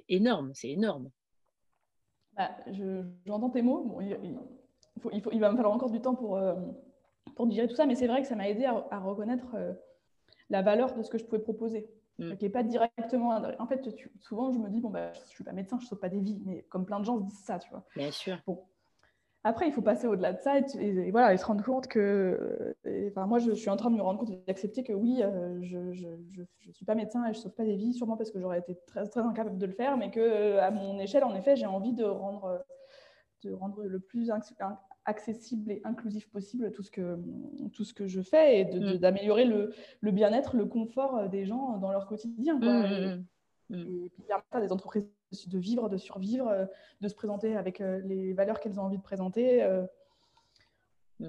énorme, 0.07 0.51
c'est 0.53 0.69
énorme. 0.69 1.09
Bah, 2.35 2.55
J'entends 3.25 3.49
tes 3.49 3.63
mots 3.63 3.99
faut, 4.99 5.09
il, 5.11 5.39
va 5.39 5.51
me 5.51 5.55
falloir 5.55 5.73
encore 5.73 5.89
du 5.89 6.01
temps 6.01 6.15
pour, 6.15 6.37
euh, 6.37 6.55
pour 7.35 7.47
digérer 7.47 7.67
tout 7.67 7.75
ça, 7.75 7.85
mais 7.85 7.95
c'est 7.95 8.07
vrai 8.07 8.21
que 8.21 8.27
ça 8.27 8.35
m'a 8.35 8.49
aidé 8.49 8.65
à, 8.65 8.99
reconnaître 8.99 9.47
euh, 9.55 9.73
la 10.49 10.61
valeur 10.61 10.93
de 10.95 11.01
ce 11.03 11.09
que 11.09 11.17
je 11.17 11.25
pouvais 11.25 11.41
proposer. 11.41 11.89
Mm. 12.19 12.35
Qui 12.35 12.45
est 12.45 12.49
pas 12.49 12.63
directement. 12.63 13.39
En 13.59 13.67
fait, 13.67 13.87
souvent, 14.19 14.51
je 14.51 14.57
me 14.57 14.69
dis, 14.69 14.79
bon, 14.79 14.89
bah, 14.89 15.13
je 15.13 15.19
ne 15.19 15.25
suis 15.25 15.43
pas 15.43 15.51
médecin, 15.51 15.77
je 15.79 15.85
ne 15.85 15.89
sauve 15.89 15.99
pas 15.99 16.09
des 16.09 16.19
vies, 16.19 16.41
mais 16.45 16.63
comme 16.63 16.85
plein 16.85 16.99
de 16.99 17.05
gens 17.05 17.17
se 17.19 17.23
disent 17.23 17.43
ça, 17.45 17.59
tu 17.59 17.69
vois. 17.69 17.83
Bien 17.95 18.09
sûr. 18.09 18.39
Bon. 18.47 18.63
Après, 19.43 19.67
il 19.67 19.71
faut 19.71 19.81
passer 19.81 20.07
au-delà 20.07 20.33
de 20.33 20.41
ça 20.41 20.57
et, 20.57 21.11
voilà, 21.11 21.33
et 21.33 21.37
se 21.37 21.45
rendre 21.45 21.63
compte 21.63 21.87
que. 21.87 22.75
enfin, 23.09 23.27
moi, 23.27 23.39
je, 23.39 23.51
suis 23.51 23.69
en 23.69 23.77
train 23.77 23.91
de 23.91 23.95
me 23.95 24.01
rendre 24.01 24.19
compte 24.19 24.31
et 24.31 24.43
d'accepter 24.47 24.83
que 24.83 24.93
oui, 24.93 25.21
euh, 25.21 25.59
je 25.61 25.77
ne 25.77 26.73
suis 26.73 26.85
pas 26.85 26.95
médecin 26.95 27.23
et 27.23 27.33
je 27.33 27.37
ne 27.37 27.43
sauve 27.43 27.53
pas 27.53 27.63
des 27.63 27.75
vies, 27.75 27.93
sûrement 27.93 28.17
parce 28.17 28.31
que 28.31 28.39
j'aurais 28.39 28.59
été 28.59 28.77
très, 28.87 29.05
très 29.05 29.21
incapable 29.21 29.57
de 29.57 29.65
le 29.65 29.71
faire, 29.73 29.95
mais 29.95 30.11
que 30.11 30.57
à 30.57 30.71
mon 30.71 30.99
échelle, 30.99 31.23
en 31.23 31.35
effet, 31.35 31.55
j'ai 31.55 31.67
envie 31.67 31.93
de 31.93 32.03
rendre 32.03 32.61
de 33.43 33.53
rendre 33.53 33.83
le 33.83 33.99
plus 33.99 34.31
accessible 35.05 35.71
et 35.71 35.81
inclusif 35.83 36.29
possible 36.29 36.71
tout 36.71 36.83
ce 36.83 36.91
que, 36.91 37.17
tout 37.73 37.83
ce 37.83 37.93
que 37.93 38.07
je 38.07 38.21
fais 38.21 38.59
et 38.59 38.65
mm. 38.65 38.97
d'améliorer 38.97 39.45
le, 39.45 39.73
le 40.01 40.11
bien-être, 40.11 40.55
le 40.55 40.65
confort 40.65 41.29
des 41.29 41.45
gens 41.45 41.77
dans 41.77 41.91
leur 41.91 42.07
quotidien. 42.07 42.59
Quoi. 42.59 42.87
Mm, 42.87 43.25
mm, 43.69 44.05
et, 44.05 44.09
puis 44.09 44.23
permettre 44.23 44.47
à 44.51 44.61
des 44.61 44.71
entreprises 44.71 45.07
de 45.47 45.57
vivre, 45.57 45.89
de 45.89 45.97
survivre, 45.97 46.47
euh, 46.47 46.65
de 47.01 47.07
se 47.07 47.15
présenter 47.15 47.55
avec 47.55 47.81
euh, 47.81 48.01
les 48.05 48.33
valeurs 48.33 48.59
qu'elles 48.59 48.79
ont 48.79 48.83
envie 48.83 48.97
de 48.97 49.03
présenter. 49.03 49.63
Euh. 49.63 49.85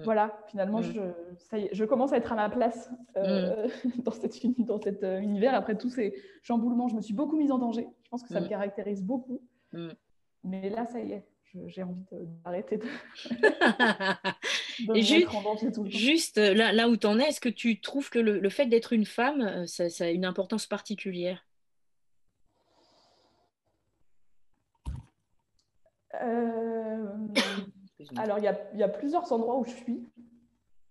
Voilà, 0.04 0.38
finalement, 0.48 0.82
je, 0.82 1.00
ça 1.38 1.58
y 1.58 1.64
est, 1.64 1.74
je 1.74 1.82
commence 1.86 2.12
à 2.12 2.18
être 2.18 2.30
à 2.30 2.34
ma 2.36 2.50
place 2.50 2.90
dans, 3.14 4.12
cette, 4.12 4.36
dans 4.58 4.78
cet 4.78 5.02
univers. 5.02 5.54
Après 5.54 5.78
tous 5.78 5.88
ces 5.88 6.14
chamboulements, 6.42 6.88
je 6.88 6.94
me 6.94 7.00
suis 7.00 7.14
beaucoup 7.14 7.38
mise 7.38 7.50
en 7.50 7.58
danger. 7.58 7.88
Je 8.04 8.10
pense 8.10 8.22
que 8.22 8.28
ça 8.28 8.42
me 8.42 8.48
caractérise 8.48 9.02
beaucoup. 9.02 9.40
Mais 10.44 10.68
là, 10.68 10.84
ça 10.84 11.00
y 11.00 11.12
est, 11.12 11.26
j'ai 11.66 11.82
envie 11.82 12.04
d'arrêter 12.44 12.78
de, 12.78 12.86
juste, 15.00 15.86
juste 15.86 16.38
euh, 16.38 16.54
là, 16.54 16.72
là 16.72 16.88
où 16.88 16.96
tu 16.96 17.06
en 17.06 17.18
es, 17.18 17.24
est-ce 17.24 17.40
que 17.40 17.48
tu 17.48 17.80
trouves 17.80 18.10
que 18.10 18.18
le, 18.18 18.38
le 18.38 18.48
fait 18.50 18.66
d'être 18.66 18.92
une 18.92 19.06
femme, 19.06 19.40
euh, 19.40 19.66
ça, 19.66 19.88
ça, 19.90 20.04
a 20.04 20.08
une 20.08 20.24
importance 20.24 20.66
particulière? 20.66 21.46
Euh, 26.14 27.06
Alors, 28.16 28.38
il 28.38 28.44
y, 28.44 28.48
a, 28.48 28.74
y, 28.74 28.82
a 28.82 28.88
plusieurs 28.88 29.30
endroits 29.32 29.58
où 29.58 29.64
je 29.64 29.70
suis. 29.70 30.08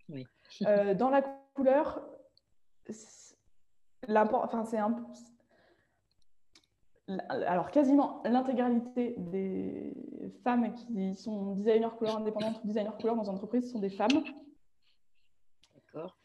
Oui. 0.10 0.26
dans 0.96 1.10
la 1.10 1.22
couleur, 1.54 2.02
enfin, 4.08 4.64
c'est 4.66 4.78
un, 4.78 4.96
alors 7.30 7.72
quasiment 7.72 8.22
l'intégralité 8.26 9.16
des 9.18 9.94
femmes 10.44 10.74
qui 10.74 11.16
sont 11.16 11.54
designers 11.54 11.90
couleurs 11.98 12.18
indépendantes 12.18 12.62
ou 12.64 12.68
designers 12.68 12.92
couleurs 13.00 13.16
dans 13.16 13.30
entreprises 13.30 13.72
sont 13.72 13.80
des 13.80 13.90
femmes. 13.90 14.24
D'accord. 15.76 16.18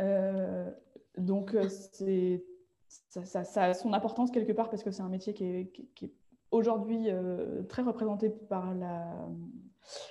Euh, 0.00 0.70
donc 1.16 1.54
euh, 1.54 1.68
c'est 1.68 2.44
ça, 2.88 3.44
ça, 3.44 3.64
a 3.64 3.74
son 3.74 3.92
importance 3.92 4.30
quelque 4.30 4.52
part 4.52 4.70
parce 4.70 4.82
que 4.82 4.90
c'est 4.90 5.02
un 5.02 5.08
métier 5.08 5.34
qui 5.34 5.44
est, 5.44 6.12
aujourd'hui 6.50 7.10
euh, 7.10 7.62
très 7.64 7.82
représenté 7.82 8.30
par 8.30 8.74
la, 8.74 9.28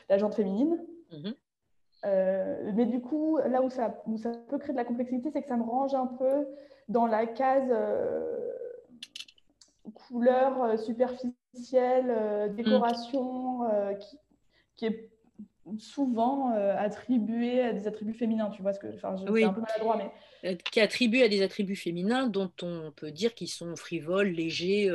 la 0.09 0.17
gente 0.17 0.35
féminine. 0.35 0.85
Mhm. 1.11 1.33
mais 2.75 2.85
du 2.85 3.01
coup, 3.01 3.37
là 3.37 3.61
où 3.61 3.69
ça, 3.69 4.03
où 4.05 4.17
ça 4.17 4.31
peut 4.31 4.57
créer 4.57 4.73
de 4.73 4.77
la 4.77 4.85
complexité, 4.85 5.31
c'est 5.31 5.41
que 5.41 5.47
ça 5.47 5.57
me 5.57 5.63
range 5.63 5.95
un 5.95 6.05
peu 6.05 6.47
dans 6.87 7.07
la 7.07 7.25
case 7.25 7.71
couleur 9.91 10.63
euh, 10.63 10.77
superficielle, 10.77 12.07
euh, 12.09 12.47
décoration, 12.49 13.63
euh, 13.71 13.93
qui, 13.93 14.17
qui, 14.75 14.85
est 14.85 15.09
souvent 15.79 16.51
attribuée 16.51 17.61
à 17.61 17.73
des 17.73 17.87
attributs 17.87 18.13
féminins. 18.13 18.49
Tu 18.51 18.61
vois 18.61 18.71
ce 18.71 18.79
que 18.79 18.87
enfin, 18.95 19.17
je, 19.17 19.29
oui. 19.29 19.43
un 19.43 19.51
peu 19.51 19.59
maladroit, 19.59 19.97
mais 19.97 20.55
qui 20.71 20.79
est 20.79 20.81
attribué 20.81 21.23
à 21.23 21.27
des 21.27 21.41
attributs 21.41 21.75
féminins 21.75 22.27
dont 22.27 22.51
on 22.61 22.93
peut 22.95 23.11
dire 23.11 23.33
qu'ils 23.33 23.49
sont 23.49 23.75
frivoles, 23.75 24.29
légers, 24.29 24.89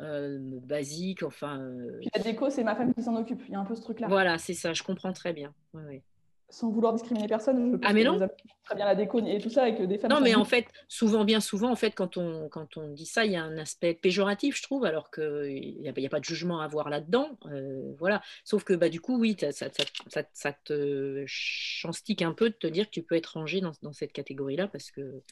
basiques, 0.00 1.22
enfin. 1.22 1.60
Puis 2.00 2.08
la 2.14 2.22
déco, 2.22 2.48
c'est 2.48 2.64
ma 2.64 2.74
femme 2.74 2.94
qui 2.94 3.02
s'en 3.02 3.16
occupe. 3.16 3.42
Il 3.48 3.52
y 3.52 3.54
a 3.54 3.60
un 3.60 3.66
peu 3.66 3.74
ce 3.74 3.82
truc-là. 3.82 4.08
Voilà, 4.08 4.38
c'est 4.38 4.54
ça. 4.54 4.72
Je 4.72 4.82
comprends 4.82 5.12
très 5.12 5.34
bien. 5.34 5.52
Oui, 5.74 5.82
oui 5.86 6.02
sans 6.50 6.70
vouloir 6.70 6.94
discriminer 6.94 7.28
personne, 7.28 7.72
je 7.72 7.76
pense 7.76 7.90
ah 7.90 7.92
mais 7.92 8.04
non. 8.04 8.18
très 8.64 8.74
bien 8.74 8.86
la 8.86 8.94
déco 8.94 9.20
et 9.20 9.38
tout 9.38 9.50
ça 9.50 9.64
avec 9.64 9.82
des 9.82 9.98
femmes. 9.98 10.10
Non, 10.10 10.20
mais 10.20 10.34
en 10.34 10.46
fait, 10.46 10.66
souvent, 10.88 11.24
bien 11.24 11.40
souvent, 11.40 11.70
en 11.70 11.76
fait, 11.76 11.90
quand 11.90 12.16
on, 12.16 12.48
quand 12.48 12.78
on 12.78 12.88
dit 12.88 13.04
ça, 13.04 13.26
il 13.26 13.32
y 13.32 13.36
a 13.36 13.42
un 13.42 13.58
aspect 13.58 13.92
péjoratif, 13.92 14.56
je 14.56 14.62
trouve, 14.62 14.86
alors 14.86 15.10
qu'il 15.10 15.78
n'y 15.80 15.88
a, 15.88 15.92
a, 15.92 16.08
pas 16.08 16.20
de 16.20 16.24
jugement 16.24 16.60
à 16.60 16.64
avoir 16.64 16.88
là-dedans. 16.88 17.36
Euh, 17.46 17.92
voilà. 17.98 18.22
Sauf 18.44 18.64
que 18.64 18.72
bah, 18.72 18.88
du 18.88 19.00
coup, 19.00 19.18
oui, 19.18 19.36
ça, 19.38 19.52
ça, 19.52 19.66
ça, 20.08 20.22
ça 20.32 20.52
te 20.64 21.22
chanstique 21.26 22.22
un 22.22 22.32
peu 22.32 22.48
de 22.48 22.54
te 22.54 22.66
dire 22.66 22.86
que 22.86 22.92
tu 22.92 23.02
peux 23.02 23.16
être 23.16 23.34
rangé 23.34 23.60
dans, 23.60 23.72
dans 23.82 23.92
cette 23.92 24.12
catégorie-là 24.12 24.68
parce 24.68 24.90
que 24.90 25.22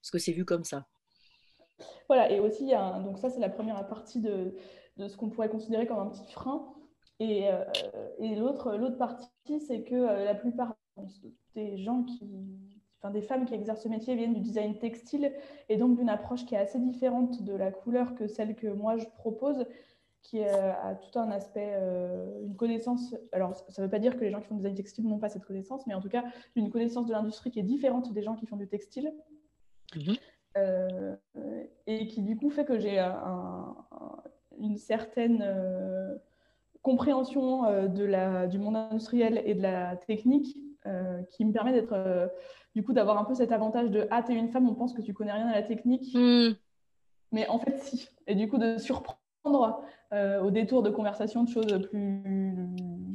parce 0.00 0.10
que 0.12 0.18
c'est 0.18 0.32
vu 0.32 0.44
comme 0.44 0.64
ça? 0.64 0.86
Voilà, 2.08 2.30
et 2.30 2.40
aussi, 2.40 2.70
donc 3.04 3.18
ça, 3.18 3.28
c'est 3.28 3.40
la 3.40 3.48
première 3.48 3.86
partie 3.88 4.20
de, 4.20 4.54
de 4.96 5.08
ce 5.08 5.16
qu'on 5.16 5.30
pourrait 5.30 5.48
considérer 5.48 5.86
comme 5.86 5.98
un 5.98 6.10
petit 6.10 6.30
frein. 6.32 6.74
Et, 7.20 7.48
euh, 7.52 7.64
et 8.18 8.34
l'autre, 8.34 8.76
l'autre 8.76 8.96
partie, 8.96 9.60
c'est 9.60 9.82
que 9.82 9.94
euh, 9.94 10.24
la 10.24 10.34
plupart 10.34 10.74
des 11.54 11.76
gens 11.76 12.02
qui, 12.02 12.26
enfin 12.98 13.12
des 13.12 13.20
femmes 13.20 13.44
qui 13.44 13.54
exercent 13.54 13.82
ce 13.82 13.88
métier 13.88 14.16
viennent 14.16 14.32
du 14.32 14.40
design 14.40 14.78
textile 14.78 15.32
et 15.68 15.76
donc 15.76 15.98
d'une 15.98 16.08
approche 16.08 16.46
qui 16.46 16.54
est 16.54 16.58
assez 16.58 16.78
différente 16.78 17.42
de 17.42 17.52
la 17.52 17.70
couleur 17.70 18.14
que 18.14 18.26
celle 18.26 18.56
que 18.56 18.68
moi 18.68 18.96
je 18.96 19.04
propose, 19.18 19.66
qui 20.22 20.42
a 20.42 20.94
tout 20.94 21.18
un 21.18 21.30
aspect, 21.30 21.74
euh, 21.74 22.42
une 22.42 22.56
connaissance. 22.56 23.14
Alors, 23.32 23.54
ça 23.54 23.82
ne 23.82 23.86
veut 23.86 23.90
pas 23.90 23.98
dire 23.98 24.16
que 24.16 24.20
les 24.20 24.30
gens 24.30 24.40
qui 24.40 24.48
font 24.48 24.54
du 24.54 24.62
design 24.62 24.76
textile 24.76 25.06
n'ont 25.06 25.18
pas 25.18 25.28
cette 25.28 25.44
connaissance, 25.44 25.86
mais 25.86 25.94
en 25.94 26.00
tout 26.00 26.10
cas, 26.10 26.24
une 26.56 26.70
connaissance 26.70 27.06
de 27.06 27.12
l'industrie 27.12 27.50
qui 27.50 27.58
est 27.58 27.64
différente 27.64 28.12
des 28.12 28.22
gens 28.22 28.34
qui 28.34 28.46
font 28.46 28.56
du 28.56 28.66
textile. 28.66 29.12
Mhm. 29.94 30.16
et 31.86 32.06
qui 32.06 32.22
du 32.22 32.36
coup 32.36 32.50
fait 32.50 32.64
que 32.64 32.78
j'ai 32.78 32.98
une 34.58 34.76
certaine 34.76 35.42
compréhension 36.82 37.64
euh, 37.64 37.88
de 37.88 38.04
la, 38.04 38.46
du 38.46 38.58
monde 38.58 38.76
industriel 38.76 39.42
et 39.44 39.54
de 39.54 39.62
la 39.62 39.96
technique 39.96 40.56
euh, 40.86 41.22
qui 41.30 41.44
me 41.44 41.52
permet 41.52 41.72
d'être, 41.72 41.92
euh, 41.92 42.26
du 42.74 42.82
coup, 42.82 42.92
d'avoir 42.92 43.18
un 43.18 43.24
peu 43.24 43.34
cet 43.34 43.52
avantage 43.52 43.90
de 43.90 44.06
Ah, 44.10 44.22
t'es 44.22 44.34
une 44.34 44.48
femme, 44.48 44.68
on 44.68 44.74
pense 44.74 44.94
que 44.94 45.02
tu 45.02 45.12
connais 45.12 45.32
rien 45.32 45.48
à 45.48 45.54
la 45.54 45.62
technique. 45.62 46.14
Hmm. 46.14 46.52
Mais 47.32 47.46
en 47.48 47.58
fait, 47.58 47.78
si. 47.78 48.08
Et 48.26 48.34
du 48.34 48.48
coup, 48.48 48.58
de 48.58 48.78
surprendre 48.78 49.84
au 50.42 50.50
détour 50.50 50.82
de 50.82 50.90
conversations 50.90 51.44
de 51.44 51.48
choses 51.48 51.88
plus 51.88 52.22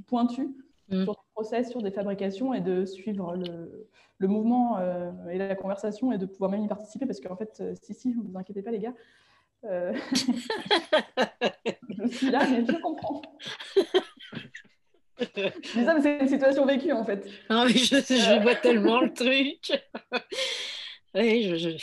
pointues 0.07 0.55
hmm. 0.89 1.03
sur 1.03 1.13
des 1.13 1.19
process, 1.33 1.69
sur 1.69 1.81
des 1.81 1.91
fabrications 1.91 2.53
et 2.53 2.61
de 2.61 2.85
suivre 2.85 3.35
le, 3.35 3.89
le 4.17 4.27
mouvement 4.27 4.79
et 5.29 5.37
la 5.37 5.55
conversation 5.55 6.13
et 6.13 6.17
de 6.17 6.25
pouvoir 6.25 6.49
même 6.49 6.63
y 6.63 6.67
participer 6.67 7.05
parce 7.05 7.19
qu'en 7.19 7.35
fait, 7.35 7.61
si, 7.81 7.93
si, 7.93 8.13
vous 8.13 8.23
vous 8.23 8.37
inquiétez 8.37 8.61
pas, 8.61 8.71
les 8.71 8.79
gars, 8.79 8.93
euh, 9.69 9.93
je 12.03 12.07
suis 12.07 12.29
là, 12.31 12.45
mais 12.49 12.65
je 12.65 12.81
comprends. 12.81 13.21
Mais 15.75 15.85
ça, 15.85 15.95
c'est 16.01 16.19
une 16.19 16.27
situation 16.27 16.65
vécue 16.65 16.91
en 16.91 17.05
fait. 17.05 17.25
Mais 17.49 17.69
je, 17.69 17.95
je 17.95 18.41
vois 18.41 18.55
tellement 18.55 19.01
le 19.01 19.13
truc. 19.13 19.71
Oui, 21.13 21.43
je, 21.43 21.55
je, 21.55 21.77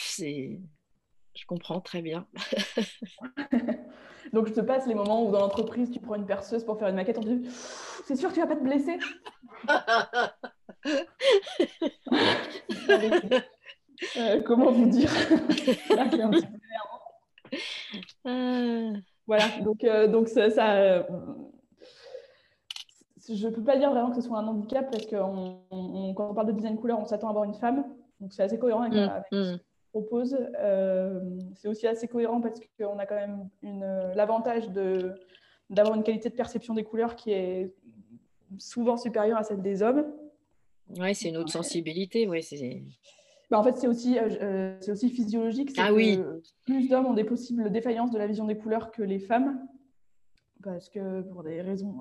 je 1.35 1.47
comprends 1.47 1.81
très 1.81 2.03
bien. 2.03 2.27
Donc, 4.33 4.49
je 4.49 4.53
te 4.53 4.61
passe 4.61 4.87
les 4.87 4.95
moments 4.95 5.27
où 5.27 5.31
dans 5.31 5.41
l'entreprise, 5.41 5.91
tu 5.91 6.01
prends 6.01 6.15
une 6.15 6.27
perceuse 6.27 6.65
pour 6.65 6.79
faire 6.79 6.89
une 6.89 6.97
maquette, 6.97 7.19
on 7.19 7.23
te 7.23 7.29
dit 7.29 7.49
C'est 8.07 8.17
sûr, 8.17 8.33
tu 8.33 8.41
vas 8.41 8.47
pas 8.47 8.57
te 8.57 8.63
blesser 8.63 8.99
euh, 14.17 14.41
Comment 14.45 14.73
vous 14.73 14.87
dire? 14.87 15.11
Euh. 15.91 16.41
Voilà, 19.27 19.45
donc, 19.63 19.85
euh, 19.85 20.09
donc 20.09 20.29
ça, 20.29 20.51
ça 20.51 20.75
euh, 20.75 21.03
je 23.29 23.47
ne 23.47 23.55
peux 23.55 23.63
pas 23.63 23.77
dire 23.77 23.91
vraiment 23.91 24.11
que 24.11 24.17
ce 24.17 24.23
soit 24.23 24.39
un 24.39 24.47
handicap 24.47 24.91
parce 24.91 25.07
que 25.07 25.17
quand 25.17 26.31
on 26.31 26.35
parle 26.35 26.49
de 26.49 26.53
design 26.53 26.77
couleur, 26.77 26.99
on 26.99 27.05
s'attend 27.05 27.29
à 27.29 27.31
avoir 27.31 27.45
une 27.45 27.55
femme. 27.55 27.85
Donc 28.21 28.33
c'est 28.33 28.43
assez 28.43 28.59
cohérent 28.59 28.83
avec, 28.83 29.31
mm, 29.31 29.37
mm. 29.37 29.61
propose. 29.93 30.37
Euh, 30.59 31.21
c'est 31.55 31.69
aussi 31.69 31.87
assez 31.87 32.09
cohérent 32.09 32.41
parce 32.41 32.61
qu'on 32.79 32.99
a 32.99 33.07
quand 33.07 33.15
même 33.15 33.49
l'avantage 34.15 34.69
d'avoir 35.71 35.97
une 35.97 36.03
qualité 36.03 36.29
de 36.29 36.35
perception 36.35 36.75
des 36.75 36.85
couleurs 36.85 37.15
qui 37.17 37.31
est 37.33 37.73
souvent 38.59 38.97
supérieure 38.97 39.39
à 39.39 39.45
celle 39.45 39.63
des 39.63 39.83
hommes. 39.83 40.05
Oui, 40.99 41.15
c'est 41.15 41.29
une 41.29 41.37
autre 41.37 41.53
sensibilité. 41.53 42.27
Ouais, 42.27 42.43
bah, 43.53 43.59
en 43.59 43.63
fait, 43.63 43.77
c'est 43.77 43.87
aussi, 43.87 44.19
euh, 44.19 44.75
c'est 44.81 44.93
aussi 44.93 45.11
physiologique. 45.11 45.73
Ah 45.77 45.93
oui. 45.93 46.19
Plus 46.65 46.89
d'hommes 46.89 47.05
ont 47.05 47.13
des 47.13 47.23
possibles 47.23 47.71
défaillances 47.71 48.11
de 48.11 48.17
la 48.17 48.27
vision 48.27 48.47
des 48.47 48.57
couleurs 48.57 48.91
que 48.91 49.03
les 49.03 49.19
femmes. 49.19 49.69
Parce 50.65 50.89
que 50.89 51.21
pour 51.21 51.43
des 51.43 51.61
raisons 51.61 51.99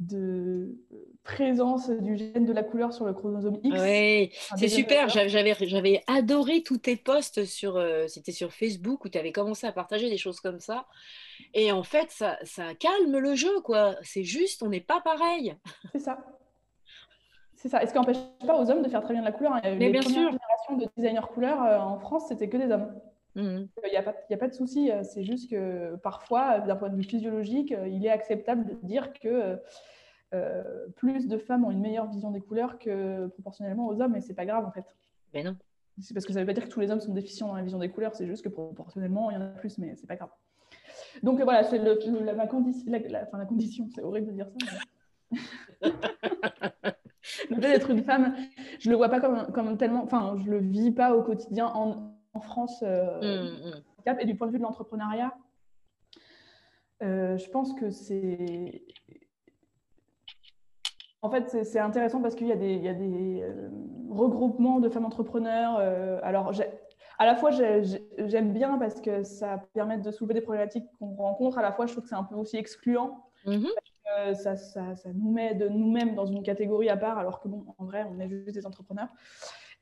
de 0.00 0.76
présence 1.22 1.90
du 1.90 2.16
gène 2.16 2.44
de 2.44 2.52
la 2.52 2.64
couleur 2.64 2.92
sur 2.92 3.04
le 3.04 3.12
chromosome 3.12 3.60
X. 3.62 3.80
Oui, 3.80 4.30
c'est 4.56 4.68
super. 4.68 5.08
J'avais 5.08 6.02
adoré 6.08 6.64
tous 6.64 6.78
tes 6.78 6.96
posts 6.96 7.44
sur, 7.44 7.76
euh, 7.76 8.08
c'était 8.08 8.32
sur 8.32 8.52
Facebook 8.52 9.04
où 9.04 9.08
tu 9.08 9.18
avais 9.18 9.30
commencé 9.30 9.68
à 9.68 9.72
partager 9.72 10.10
des 10.10 10.18
choses 10.18 10.40
comme 10.40 10.58
ça. 10.58 10.86
Et 11.54 11.70
en 11.70 11.84
fait, 11.84 12.10
ça, 12.10 12.38
ça 12.42 12.74
calme 12.74 13.18
le 13.18 13.36
jeu, 13.36 13.60
quoi. 13.60 13.94
C'est 14.02 14.24
juste, 14.24 14.64
on 14.64 14.68
n'est 14.68 14.80
pas 14.80 15.00
pareil. 15.00 15.54
C'est 15.92 16.00
ça. 16.00 16.18
C'est 17.58 17.68
ça. 17.68 17.82
Et 17.82 17.86
ce 17.86 17.92
qui 17.92 17.98
n'empêche 17.98 18.18
pas 18.46 18.58
aux 18.58 18.70
hommes 18.70 18.82
de 18.82 18.88
faire 18.88 19.02
très 19.02 19.12
bien 19.12 19.22
de 19.22 19.26
la 19.26 19.32
couleur. 19.32 19.52
Hein? 19.52 19.60
Mais 19.64 19.76
Les 19.78 19.90
bien 19.90 20.02
sûr. 20.02 20.12
générations 20.12 20.76
de 20.76 20.86
designers 20.96 21.26
couleurs 21.32 21.62
euh, 21.62 21.78
en 21.78 21.98
France, 21.98 22.28
c'était 22.28 22.48
que 22.48 22.56
des 22.56 22.72
hommes. 22.72 22.88
Il 23.38 23.68
n'y 23.90 23.96
a, 23.96 24.00
a, 24.00 24.36
pas 24.36 24.48
de 24.48 24.54
souci, 24.54 24.90
euh, 24.90 25.02
c'est 25.04 25.22
juste 25.22 25.50
que 25.50 25.96
parfois, 25.96 26.60
d'un 26.60 26.76
point 26.76 26.88
de 26.88 26.96
vue 26.96 27.04
physiologique, 27.04 27.72
euh, 27.72 27.86
il 27.86 28.04
est 28.04 28.10
acceptable 28.10 28.64
de 28.64 28.74
dire 28.86 29.12
que 29.12 29.58
euh, 30.34 30.86
plus 30.96 31.28
de 31.28 31.38
femmes 31.38 31.64
ont 31.64 31.70
une 31.70 31.80
meilleure 31.80 32.08
vision 32.08 32.30
des 32.30 32.40
couleurs 32.40 32.78
que 32.78 33.28
proportionnellement 33.28 33.86
aux 33.86 34.00
hommes, 34.00 34.16
et 34.16 34.20
c'est 34.20 34.34
pas 34.34 34.44
grave 34.44 34.64
en 34.66 34.72
fait. 34.72 34.84
Mais 35.34 35.42
non. 35.42 35.56
C'est 36.00 36.14
parce 36.14 36.26
que 36.26 36.32
ça 36.32 36.40
ne 36.40 36.44
veut 36.44 36.46
pas 36.46 36.52
dire 36.52 36.64
que 36.64 36.72
tous 36.72 36.80
les 36.80 36.90
hommes 36.90 37.00
sont 37.00 37.12
déficients 37.12 37.48
dans 37.48 37.54
la 37.54 37.62
vision 37.62 37.78
des 37.78 37.90
couleurs, 37.90 38.14
c'est 38.14 38.26
juste 38.26 38.42
que 38.42 38.48
proportionnellement, 38.48 39.30
il 39.30 39.34
y 39.34 39.36
en 39.36 39.42
a 39.42 39.48
plus, 39.48 39.78
mais 39.78 39.94
c'est 39.96 40.06
pas 40.06 40.16
grave. 40.16 40.30
Donc 41.22 41.40
voilà, 41.40 41.64
c'est 41.64 41.78
la, 41.78 42.46
condition, 42.46 43.88
c'est 43.94 44.02
horrible 44.02 44.28
de 44.28 44.32
dire 44.32 44.48
ça. 44.48 45.38
d'être 47.58 47.90
une 47.90 48.04
femme, 48.04 48.34
je 48.78 48.90
le 48.90 48.96
vois 48.96 49.08
pas 49.08 49.20
comme, 49.20 49.50
comme 49.52 49.76
tellement, 49.76 50.04
enfin, 50.04 50.36
je 50.44 50.50
le 50.50 50.58
vis 50.58 50.90
pas 50.90 51.14
au 51.14 51.22
quotidien 51.22 51.66
en, 51.66 52.14
en 52.34 52.40
France 52.40 52.82
euh, 52.82 53.42
mm, 53.42 54.12
mm. 54.12 54.20
et 54.20 54.24
du 54.24 54.36
point 54.36 54.46
de 54.46 54.52
vue 54.52 54.58
de 54.58 54.62
l'entrepreneuriat, 54.62 55.34
euh, 57.02 57.36
je 57.36 57.48
pense 57.50 57.74
que 57.74 57.90
c'est. 57.90 58.82
En 61.20 61.30
fait, 61.30 61.64
c'est 61.64 61.80
intéressant 61.80 62.22
parce 62.22 62.36
qu'il 62.36 62.46
y 62.46 62.52
a 62.52 62.56
des, 62.56 62.74
il 62.74 62.84
y 62.84 62.88
a 62.88 62.94
des 62.94 63.42
euh, 63.42 63.68
regroupements 64.08 64.78
de 64.78 64.88
femmes 64.88 65.04
entrepreneurs. 65.04 65.78
alors, 66.22 66.52
à 67.18 67.26
la 67.26 67.34
fois, 67.34 67.50
j'aime 67.50 68.52
bien 68.52 68.78
parce 68.78 69.00
que 69.00 69.24
ça 69.24 69.64
permet 69.74 69.98
de 69.98 70.10
soulever 70.12 70.34
des 70.34 70.40
problématiques 70.40 70.86
qu'on 70.98 71.16
rencontre. 71.16 71.58
À 71.58 71.62
la 71.62 71.72
fois, 71.72 71.86
je 71.86 71.92
trouve 71.92 72.04
que 72.04 72.08
c'est 72.08 72.14
un 72.14 72.22
peu 72.22 72.36
aussi 72.36 72.56
excluant. 72.56 73.24
Mm-hmm. 74.16 74.34
ça, 74.34 74.56
ça, 74.56 74.96
ça, 74.96 75.08
nous 75.14 75.32
met 75.32 75.54
de 75.54 75.68
nous-mêmes 75.68 76.14
dans 76.14 76.26
une 76.26 76.42
catégorie 76.42 76.88
à 76.88 76.96
part, 76.96 77.18
alors 77.18 77.40
que, 77.40 77.48
bon, 77.48 77.64
en 77.78 77.84
vrai, 77.84 78.06
on 78.10 78.18
est 78.20 78.28
juste 78.28 78.54
des 78.54 78.66
entrepreneurs. 78.66 79.08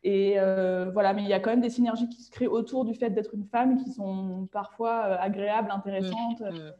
Et 0.06 0.38
euh, 0.38 0.88
voilà, 0.92 1.12
mais 1.14 1.22
il 1.22 1.28
y 1.28 1.32
a 1.32 1.40
quand 1.40 1.50
même 1.50 1.60
des 1.60 1.68
synergies 1.70 2.08
qui 2.08 2.22
se 2.22 2.30
créent 2.30 2.46
autour 2.46 2.84
du 2.84 2.94
fait 2.94 3.10
d'être 3.10 3.34
une 3.34 3.44
femme 3.44 3.82
qui 3.82 3.90
sont 3.90 4.48
parfois 4.52 5.04
euh, 5.04 5.16
agréables, 5.18 5.70
intéressantes. 5.70 6.40
Mm, 6.40 6.54
mm. 6.54 6.72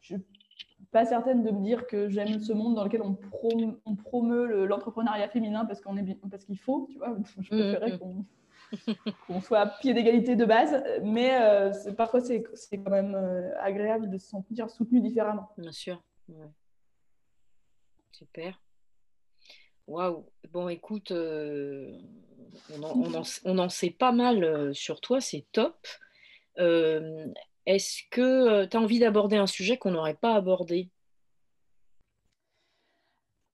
Je 0.00 0.14
ne 0.14 0.18
suis 0.18 0.84
pas 0.92 1.06
certaine 1.06 1.42
de 1.42 1.50
me 1.50 1.62
dire 1.62 1.86
que 1.86 2.10
j'aime 2.10 2.40
ce 2.40 2.52
monde 2.52 2.74
dans 2.74 2.84
lequel 2.84 3.00
on, 3.00 3.16
on 3.86 3.96
promeut 3.96 4.66
l'entrepreneuriat 4.66 5.28
féminin 5.28 5.64
parce 5.64 5.80
qu'on 5.80 5.96
est 5.96 6.18
parce 6.30 6.44
qu'il 6.44 6.58
faut, 6.58 6.88
tu 6.92 6.98
vois. 6.98 7.16
Je 7.40 7.54
mm, 7.54 7.58
préférerais 7.58 7.98
qu'on 9.26 9.40
soit 9.40 9.60
à 9.60 9.66
pied 9.66 9.94
d'égalité 9.94 10.36
de 10.36 10.44
base, 10.44 10.84
mais 11.02 11.38
euh, 11.40 11.72
parfois 11.96 12.20
c'est 12.20 12.42
quand 12.84 12.90
même 12.90 13.16
agréable 13.60 14.10
de 14.10 14.18
se 14.18 14.28
sentir 14.28 14.68
soutenu 14.68 15.00
différemment. 15.00 15.48
Bien 15.56 15.72
sûr. 15.72 16.02
Super. 18.18 18.60
Waouh. 19.86 20.26
Bon, 20.50 20.68
écoute, 20.68 21.12
on 21.12 23.58
en, 23.58 23.68
sait 23.68 23.90
pas 23.90 24.10
mal 24.10 24.42
euh, 24.42 24.72
sur 24.72 25.00
toi, 25.00 25.20
c'est 25.20 25.46
top. 25.52 25.86
Euh, 26.58 27.28
est-ce 27.64 28.02
que 28.10 28.20
euh, 28.20 28.66
tu 28.66 28.76
as 28.76 28.80
envie 28.80 28.98
d'aborder 28.98 29.36
un 29.36 29.46
sujet 29.46 29.76
qu'on 29.76 29.92
n'aurait 29.92 30.16
pas 30.16 30.34
abordé? 30.34 30.90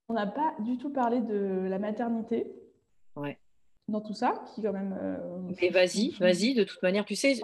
On 0.09 0.15
n'a 0.15 0.25
pas 0.25 0.55
du 0.61 0.79
tout 0.79 0.91
parlé 0.91 1.21
de 1.21 1.67
la 1.69 1.77
maternité. 1.77 2.51
Ouais. 3.15 3.37
Dans 3.87 4.01
tout 4.01 4.15
ça, 4.15 4.43
qui 4.55 4.63
quand 4.63 4.73
même. 4.73 4.97
Mais 5.61 5.69
vas-y, 5.69 6.09
vas-y, 6.19 6.55
de 6.55 6.63
toute 6.63 6.81
manière, 6.81 7.05
tu 7.05 7.15
sais. 7.15 7.39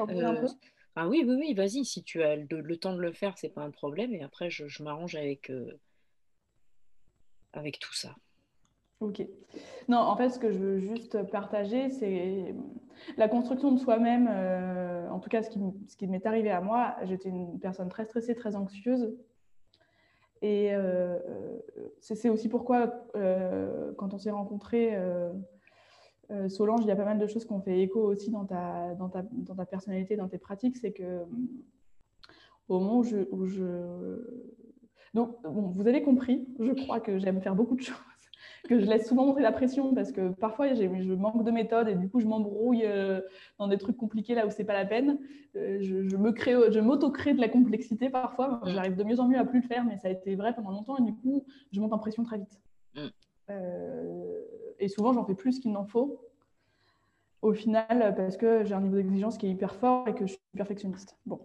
ah 0.96 1.08
oui, 1.08 1.24
oui, 1.24 1.36
oui, 1.36 1.54
vas-y, 1.54 1.86
si 1.86 2.04
tu 2.04 2.24
as 2.24 2.36
le, 2.36 2.78
temps 2.78 2.96
de 2.96 3.00
le 3.00 3.14
faire, 3.14 3.38
c'est 3.38 3.54
pas 3.54 3.62
un 3.62 3.70
problème. 3.70 4.16
Et 4.16 4.24
après, 4.24 4.50
je, 4.50 4.82
m'arrange 4.82 5.14
avec, 5.14 5.52
avec 7.54 7.80
tout 7.80 7.94
ça. 7.94 8.16
Ok. 9.02 9.26
Non, 9.88 9.98
en 9.98 10.16
fait, 10.16 10.30
ce 10.30 10.40
que 10.40 10.52
je 10.52 10.60
veux 10.60 10.80
juste 10.80 11.24
partager, 11.24 11.90
c'est 11.90 12.54
la 13.18 13.28
construction 13.28 13.72
de 13.72 13.80
soi-même. 13.80 14.30
Euh, 14.30 15.10
en 15.10 15.20
tout 15.20 15.30
cas, 15.30 15.42
ce 15.42 15.50
qui, 15.50 15.60
ce 15.88 15.96
qui 15.96 16.08
m'est 16.08 16.26
arrivé 16.26 16.52
à 16.52 16.62
moi, 16.62 16.96
j'étais 17.04 17.30
une 17.30 17.60
personne 17.60 17.90
très 17.90 18.06
stressée, 18.06 18.36
très 18.36 18.56
anxieuse. 18.56 19.12
Et 20.44 20.74
euh, 20.74 21.18
c'est 22.00 22.30
aussi 22.30 22.48
pourquoi, 22.48 22.94
euh, 23.16 23.92
quand 23.98 24.14
on 24.14 24.18
s'est 24.20 24.32
rencontrés, 24.32 24.96
Solange, 26.48 26.82
il 26.84 26.88
y 26.88 26.92
a 26.92 26.96
pas 26.96 27.04
mal 27.04 27.18
de 27.18 27.28
choses 27.28 27.44
qui 27.44 27.52
ont 27.52 27.60
fait 27.60 27.82
écho 27.82 28.00
aussi 28.02 28.32
dans 28.32 28.46
ta, 28.46 28.94
dans 28.96 29.10
ta, 29.10 29.24
dans 29.32 29.56
ta 29.56 29.66
personnalité, 29.66 30.16
dans 30.16 30.30
tes 30.30 30.38
pratiques. 30.38 30.78
C'est 30.78 30.94
que 30.94 31.26
au 32.70 32.80
moment. 32.80 33.02
Où 33.32 33.46
je... 33.46 33.66
Donc, 35.14 35.36
vous 35.44 35.88
avez 35.88 36.02
compris, 36.04 36.48
je 36.60 36.72
crois 36.72 37.00
que 37.00 37.20
j'aime 37.20 37.42
faire 37.42 37.56
beaucoup 37.56 37.76
de 37.76 37.82
choses 37.82 37.98
que 38.68 38.80
je 38.80 38.86
laisse 38.86 39.08
souvent 39.08 39.26
monter 39.26 39.42
la 39.42 39.52
pression 39.52 39.94
parce 39.94 40.12
que 40.12 40.30
parfois 40.34 40.74
je 40.74 41.14
manque 41.14 41.44
de 41.44 41.52
méthode 41.52 41.88
et 41.90 41.96
du 41.96 42.10
coup 42.10 42.20
je 42.20 42.28
m'embrouille 42.28 42.86
euh, 42.86 43.22
dans 43.58 43.68
des 43.68 43.78
trucs 43.78 43.98
compliqués 43.98 44.36
là 44.36 44.46
où 44.46 44.50
c'est 44.50 44.64
pas 44.64 44.74
la 44.74 44.86
peine. 44.86 45.20
Euh, 45.56 45.80
je, 45.82 46.16
me 46.16 46.32
crée, 46.32 46.56
je 46.70 46.80
m'auto-crée 46.80 47.34
de 47.34 47.42
la 47.42 47.50
complexité 47.50 48.10
parfois. 48.10 48.62
J'arrive 48.66 48.96
de 48.96 49.04
mieux 49.04 49.20
en 49.20 49.28
mieux 49.28 49.40
à 49.40 49.46
plus 49.46 49.62
le 49.62 49.68
faire, 49.68 49.84
mais 49.84 49.98
ça 49.98 50.08
a 50.08 50.12
été 50.12 50.36
vrai 50.36 50.54
pendant 50.54 50.72
longtemps 50.72 50.98
et 50.98 51.02
du 51.02 51.16
coup 51.16 51.46
je 51.72 51.82
monte 51.82 51.94
en 51.94 52.00
pression 52.00 52.24
très 52.24 52.38
vite. 52.38 52.62
Mm. 52.96 53.08
Euh, 53.50 54.42
et 54.80 54.88
souvent 54.88 55.14
j'en 55.14 55.26
fais 55.26 55.36
plus 55.36 55.60
qu'il 55.60 55.72
n'en 55.72 55.86
faut 55.86 56.22
au 57.42 57.54
final 57.54 58.14
parce 58.16 58.38
que 58.38 58.64
j'ai 58.64 58.74
un 58.74 58.82
niveau 58.82 58.98
d'exigence 58.98 59.38
qui 59.38 59.48
est 59.48 59.50
hyper 59.50 59.74
fort 59.74 60.08
et 60.08 60.14
que 60.14 60.28
je 60.28 60.34
suis 60.34 60.42
perfectionniste. 60.56 61.18
Bon. 61.26 61.40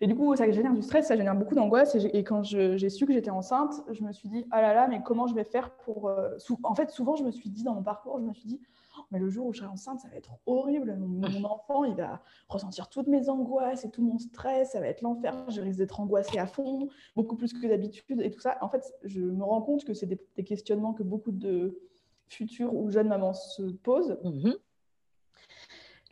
Et 0.00 0.06
du 0.06 0.14
coup, 0.14 0.34
ça 0.36 0.50
génère 0.50 0.72
du 0.72 0.82
stress, 0.82 1.08
ça 1.08 1.16
génère 1.16 1.34
beaucoup 1.34 1.54
d'angoisse. 1.54 1.96
Et, 1.96 2.22
quand 2.22 2.42
j'ai 2.44 2.88
su 2.88 3.06
que 3.06 3.12
j'étais 3.12 3.30
enceinte, 3.30 3.74
je 3.90 4.02
me 4.04 4.12
suis 4.12 4.28
dit, 4.28 4.46
ah 4.50 4.62
là 4.62 4.72
là, 4.72 4.88
mais 4.88 5.02
comment 5.02 5.26
je 5.26 5.34
vais 5.34 5.44
faire 5.44 5.70
pour... 5.70 6.08
Euh, 6.08 6.36
en 6.62 6.74
fait, 6.74 6.90
souvent, 6.90 7.16
je 7.16 7.24
me 7.24 7.32
suis 7.32 7.50
dit 7.50 7.64
dans 7.64 7.74
mon 7.74 7.82
parcours, 7.82 8.18
je 8.20 8.24
me 8.24 8.32
suis 8.32 8.46
dit, 8.46 8.60
oh, 8.98 9.02
mais 9.10 9.18
le 9.18 9.28
jour 9.28 9.46
où 9.46 9.52
je 9.52 9.58
serai 9.58 9.68
enceinte, 9.68 10.00
ça 10.00 10.08
va 10.08 10.16
être 10.16 10.30
horrible. 10.46 10.96
Mon, 10.96 11.44
enfant, 11.44 11.84
il 11.84 11.96
va 11.96 12.22
ressentir 12.48 12.88
toutes 12.88 13.08
mes 13.08 13.28
angoisses 13.28 13.84
et 13.84 13.90
tout 13.90 14.02
mon 14.02 14.18
stress, 14.18 14.72
ça 14.72 14.80
va 14.80 14.86
être 14.86 15.02
l'enfer. 15.02 15.34
Je 15.50 15.60
risque 15.60 15.78
d'être 15.78 15.98
angoissée 15.98 16.38
à 16.38 16.46
fond, 16.46 16.88
beaucoup 17.16 17.36
plus 17.36 17.52
que 17.52 17.66
d'habitude 17.66 18.20
et 18.20 18.30
tout 18.30 18.40
ça. 18.40 18.58
En 18.60 18.68
fait, 18.68 18.94
je 19.02 19.20
me 19.20 19.42
rends 19.42 19.62
compte 19.62 19.84
que 19.84 19.94
c'est 19.94 20.06
des, 20.06 20.44
questionnements 20.44 20.92
que 20.92 21.02
beaucoup 21.02 21.32
de 21.32 21.80
futures 22.28 22.74
ou 22.74 22.90
jeunes 22.90 23.08
mamans 23.08 23.34
se 23.34 23.62
posent. 23.62 24.18
Mm-hmm. 24.24 24.56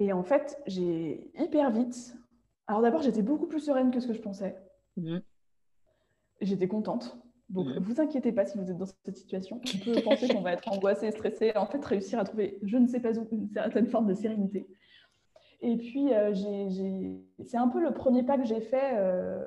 Et 0.01 0.13
en 0.15 0.23
fait, 0.23 0.59
j'ai 0.67 1.31
hyper 1.39 1.71
vite. 1.71 2.17
Alors 2.67 2.81
d'abord, 2.81 3.03
j'étais 3.03 3.23
beaucoup 3.23 3.47
plus 3.47 3.61
sereine 3.61 3.91
que 3.91 4.01
ce 4.01 4.09
que 4.09 4.15
je 4.15 4.21
pensais. 4.21 4.57
Mhm. 4.97 5.23
J'étais 6.41 6.69
contente. 6.69 7.19
Donc, 7.51 7.67
mhm. 7.67 7.79
vous 7.81 8.01
inquiétez 8.01 8.33
pas 8.33 8.47
si 8.47 8.57
vous 8.57 8.71
êtes 8.71 8.79
dans 8.79 8.87
cette 8.87 9.17
situation. 9.17 9.61
On 9.63 9.93
peut 9.93 10.03
penser 10.03 10.29
qu'on 10.29 10.41
va 10.41 10.53
être 10.53 10.67
angoissé, 10.73 11.11
stressé. 11.11 11.53
En 11.55 11.67
fait, 11.67 11.85
réussir 11.85 12.19
à 12.19 12.25
trouver, 12.25 12.59
je 12.63 12.79
ne 12.79 12.87
sais 12.87 13.01
pas 13.01 13.19
où, 13.19 13.29
une 13.31 13.51
certaine 13.51 13.87
forme 13.89 14.07
de 14.07 14.15
sérénité. 14.15 14.67
Et 15.61 15.77
puis, 15.77 16.15
euh, 16.15 16.33
c'est 17.45 17.59
un 17.59 17.69
peu 17.69 17.83
le 17.83 17.93
premier 17.93 18.23
pas 18.23 18.39
que 18.39 18.47
j'ai 18.47 18.63
fait 18.63 18.95
euh, 18.95 19.47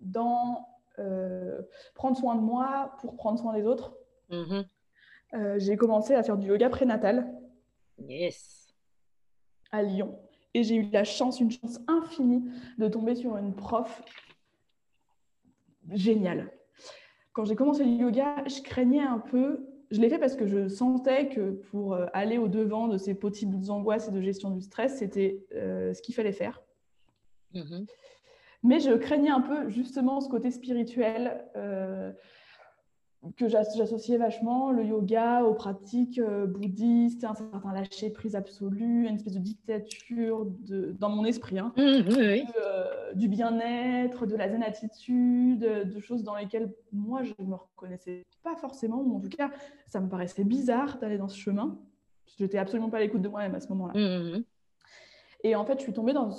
dans 0.00 0.66
euh, 0.98 1.60
prendre 1.94 2.16
soin 2.16 2.36
de 2.36 2.40
moi 2.40 2.96
pour 3.00 3.16
prendre 3.16 3.38
soin 3.38 3.52
des 3.52 3.66
autres. 3.66 3.96
Mhm. 4.30 4.64
j'ai 5.58 5.76
commencé 5.76 6.14
à 6.14 6.22
faire 6.22 6.38
du 6.38 6.48
yoga 6.48 6.70
prénatal. 6.70 7.30
Yes 7.98 8.61
à 9.72 9.82
Lyon. 9.82 10.18
Et 10.54 10.62
j'ai 10.62 10.76
eu 10.76 10.88
la 10.92 11.04
chance, 11.04 11.40
une 11.40 11.50
chance 11.50 11.80
infinie, 11.88 12.44
de 12.78 12.88
tomber 12.88 13.14
sur 13.14 13.36
une 13.36 13.54
prof 13.54 14.02
géniale. 15.90 16.52
Quand 17.32 17.44
j'ai 17.44 17.56
commencé 17.56 17.84
le 17.84 17.90
yoga, 17.90 18.44
je 18.46 18.60
craignais 18.60 19.00
un 19.00 19.18
peu. 19.18 19.66
Je 19.90 20.00
l'ai 20.00 20.08
fait 20.08 20.18
parce 20.18 20.36
que 20.36 20.46
je 20.46 20.68
sentais 20.68 21.28
que 21.28 21.50
pour 21.70 21.94
euh, 21.94 22.06
aller 22.12 22.38
au-devant 22.38 22.88
de 22.88 22.98
ces 22.98 23.14
possibles 23.14 23.70
angoisses 23.70 24.08
et 24.08 24.10
de 24.10 24.20
gestion 24.20 24.50
du 24.50 24.60
stress, 24.60 24.98
c'était 24.98 25.44
euh, 25.54 25.92
ce 25.94 26.02
qu'il 26.02 26.14
fallait 26.14 26.32
faire. 26.32 26.62
Mm-hmm. 27.54 27.86
Mais 28.62 28.80
je 28.80 28.92
craignais 28.92 29.30
un 29.30 29.40
peu 29.40 29.68
justement 29.68 30.20
ce 30.20 30.28
côté 30.28 30.50
spirituel. 30.50 31.44
Euh, 31.56 32.12
que 33.36 33.48
j'associais 33.48 34.18
vachement 34.18 34.72
le 34.72 34.84
yoga 34.84 35.44
aux 35.44 35.54
pratiques 35.54 36.18
euh, 36.18 36.46
bouddhistes, 36.46 37.24
un 37.24 37.34
certain 37.34 37.72
lâcher 37.72 38.10
prise 38.10 38.34
absolu, 38.34 39.06
une 39.06 39.14
espèce 39.14 39.34
de 39.34 39.38
dictature 39.38 40.46
de, 40.46 40.94
dans 40.98 41.08
mon 41.08 41.24
esprit, 41.24 41.58
hein, 41.58 41.72
mmh, 41.76 41.80
euh, 41.80 43.14
du 43.14 43.28
bien-être, 43.28 44.26
de 44.26 44.34
la 44.34 44.48
zen 44.48 44.62
attitude, 44.62 45.60
de 45.60 46.00
choses 46.00 46.24
dans 46.24 46.34
lesquelles 46.34 46.72
moi 46.92 47.22
je 47.22 47.32
ne 47.38 47.46
me 47.46 47.54
reconnaissais 47.54 48.24
pas 48.42 48.56
forcément, 48.56 49.00
ou 49.00 49.16
en 49.16 49.20
tout 49.20 49.28
cas 49.28 49.50
ça 49.86 50.00
me 50.00 50.08
paraissait 50.08 50.44
bizarre 50.44 50.98
d'aller 50.98 51.18
dans 51.18 51.28
ce 51.28 51.38
chemin. 51.38 51.78
Je 52.38 52.42
n'étais 52.42 52.58
absolument 52.58 52.90
pas 52.90 52.96
à 52.96 53.00
l'écoute 53.00 53.22
de 53.22 53.28
moi-même 53.28 53.54
à 53.54 53.60
ce 53.60 53.68
moment-là. 53.68 53.92
Mmh, 53.94 54.38
mmh, 54.38 54.44
et 55.44 55.56
en 55.56 55.64
fait, 55.64 55.78
je 55.78 55.82
suis 55.82 55.92
tombée 55.92 56.12
dans. 56.12 56.30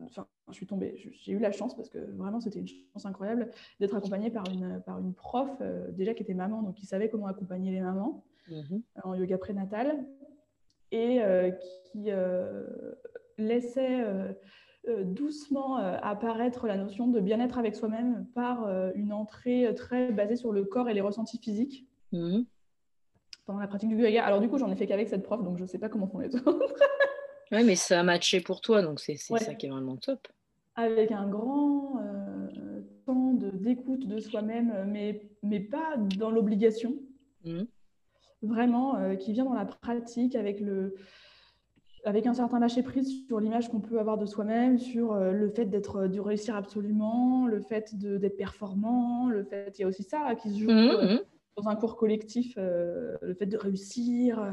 Enfin, 0.00 0.26
je 0.48 0.54
suis 0.54 0.66
tombée. 0.66 0.94
J'ai 0.96 1.32
eu 1.32 1.38
la 1.38 1.50
chance, 1.50 1.74
parce 1.74 1.88
que 1.88 1.98
vraiment, 1.98 2.40
c'était 2.40 2.60
une 2.60 2.68
chance 2.68 3.04
incroyable, 3.04 3.50
d'être 3.80 3.96
accompagnée 3.96 4.30
par 4.30 4.44
une, 4.48 4.80
par 4.86 4.98
une 4.98 5.14
prof, 5.14 5.50
euh, 5.60 5.90
déjà 5.90 6.14
qui 6.14 6.22
était 6.22 6.34
maman, 6.34 6.62
donc 6.62 6.76
qui 6.76 6.86
savait 6.86 7.08
comment 7.08 7.26
accompagner 7.26 7.72
les 7.72 7.80
mamans 7.80 8.24
mhm. 8.48 8.82
en 9.02 9.14
yoga 9.14 9.38
prénatal, 9.38 10.06
et 10.92 11.20
euh, 11.22 11.50
qui 11.50 12.10
euh, 12.10 12.64
laissait 13.38 14.04
doucement 15.04 15.78
apparaître 15.78 16.68
la 16.68 16.76
notion 16.76 17.08
de 17.08 17.18
bien-être 17.18 17.58
avec 17.58 17.74
soi-même 17.74 18.24
par 18.36 18.68
une 18.94 19.12
entrée 19.12 19.74
très 19.74 20.12
basée 20.12 20.36
sur 20.36 20.52
le 20.52 20.64
corps 20.64 20.88
et 20.88 20.94
les 20.94 21.00
ressentis 21.00 21.38
physiques. 21.38 21.88
Mhm. 22.12 22.46
Pendant 23.44 23.58
la 23.58 23.66
pratique 23.66 23.88
du 23.88 23.96
yoga. 23.96 24.24
Alors, 24.24 24.40
du 24.40 24.48
coup, 24.48 24.58
j'en 24.58 24.70
ai 24.70 24.76
fait 24.76 24.86
qu'avec 24.86 25.08
cette 25.08 25.24
prof, 25.24 25.42
donc 25.42 25.56
je 25.56 25.62
ne 25.62 25.68
sais 25.68 25.78
pas 25.78 25.88
comment 25.88 26.06
font 26.06 26.18
les 26.18 26.34
autres. 26.36 26.74
Oui, 27.52 27.62
mais 27.64 27.76
ça 27.76 28.00
a 28.00 28.02
matché 28.02 28.40
pour 28.40 28.60
toi, 28.60 28.82
donc 28.82 29.00
c'est 29.00 29.16
ça 29.16 29.54
qui 29.54 29.66
est 29.66 29.70
vraiment 29.70 29.96
top. 29.96 30.26
Avec 30.74 31.12
un 31.12 31.28
grand 31.28 31.96
euh, 32.00 32.80
temps 33.06 33.32
d'écoute 33.32 34.06
de, 34.06 34.18
soi-même, 34.18 34.84
mais, 34.88 35.22
mais 35.42 35.60
pas 35.60 35.96
dans 36.18 36.30
l'obligation. 36.30 36.94
Mmh. 37.44 37.62
Vraiment, 38.42 38.96
euh, 38.96 39.14
qui 39.14 39.32
vient 39.32 39.44
dans 39.44 39.54
la 39.54 39.64
pratique 39.64 40.34
avec, 40.34 40.60
le, 40.60 40.96
avec 42.04 42.26
un 42.26 42.34
certain 42.34 42.58
lâcher-prise 42.58 43.26
sur 43.26 43.40
l'image 43.40 43.70
qu'on 43.70 43.80
peut 43.80 43.98
avoir 43.98 44.18
de 44.18 44.26
soi-même, 44.26 44.78
sur 44.78 45.12
euh, 45.12 45.32
le 45.32 45.48
fait 45.48 45.64
d'être 45.64 46.08
de 46.08 46.20
réussir 46.20 46.56
absolument, 46.56 47.46
le 47.46 47.60
fait 47.60 47.94
d'être 47.94 48.36
performant, 48.36 49.28
le 49.28 49.44
fait... 49.44 49.78
Il 49.78 49.82
y 49.82 49.84
a 49.84 49.88
aussi 49.88 50.02
ça 50.02 50.34
qui 50.34 50.50
se 50.50 50.58
joue 50.58 50.70
mmh, 50.70 51.14
mmh. 51.14 51.20
dans 51.56 51.68
un 51.68 51.76
cours 51.76 51.96
collectif, 51.96 52.56
le 52.56 53.34
fait 53.38 53.46
de 53.46 53.56
réussir 53.56 54.44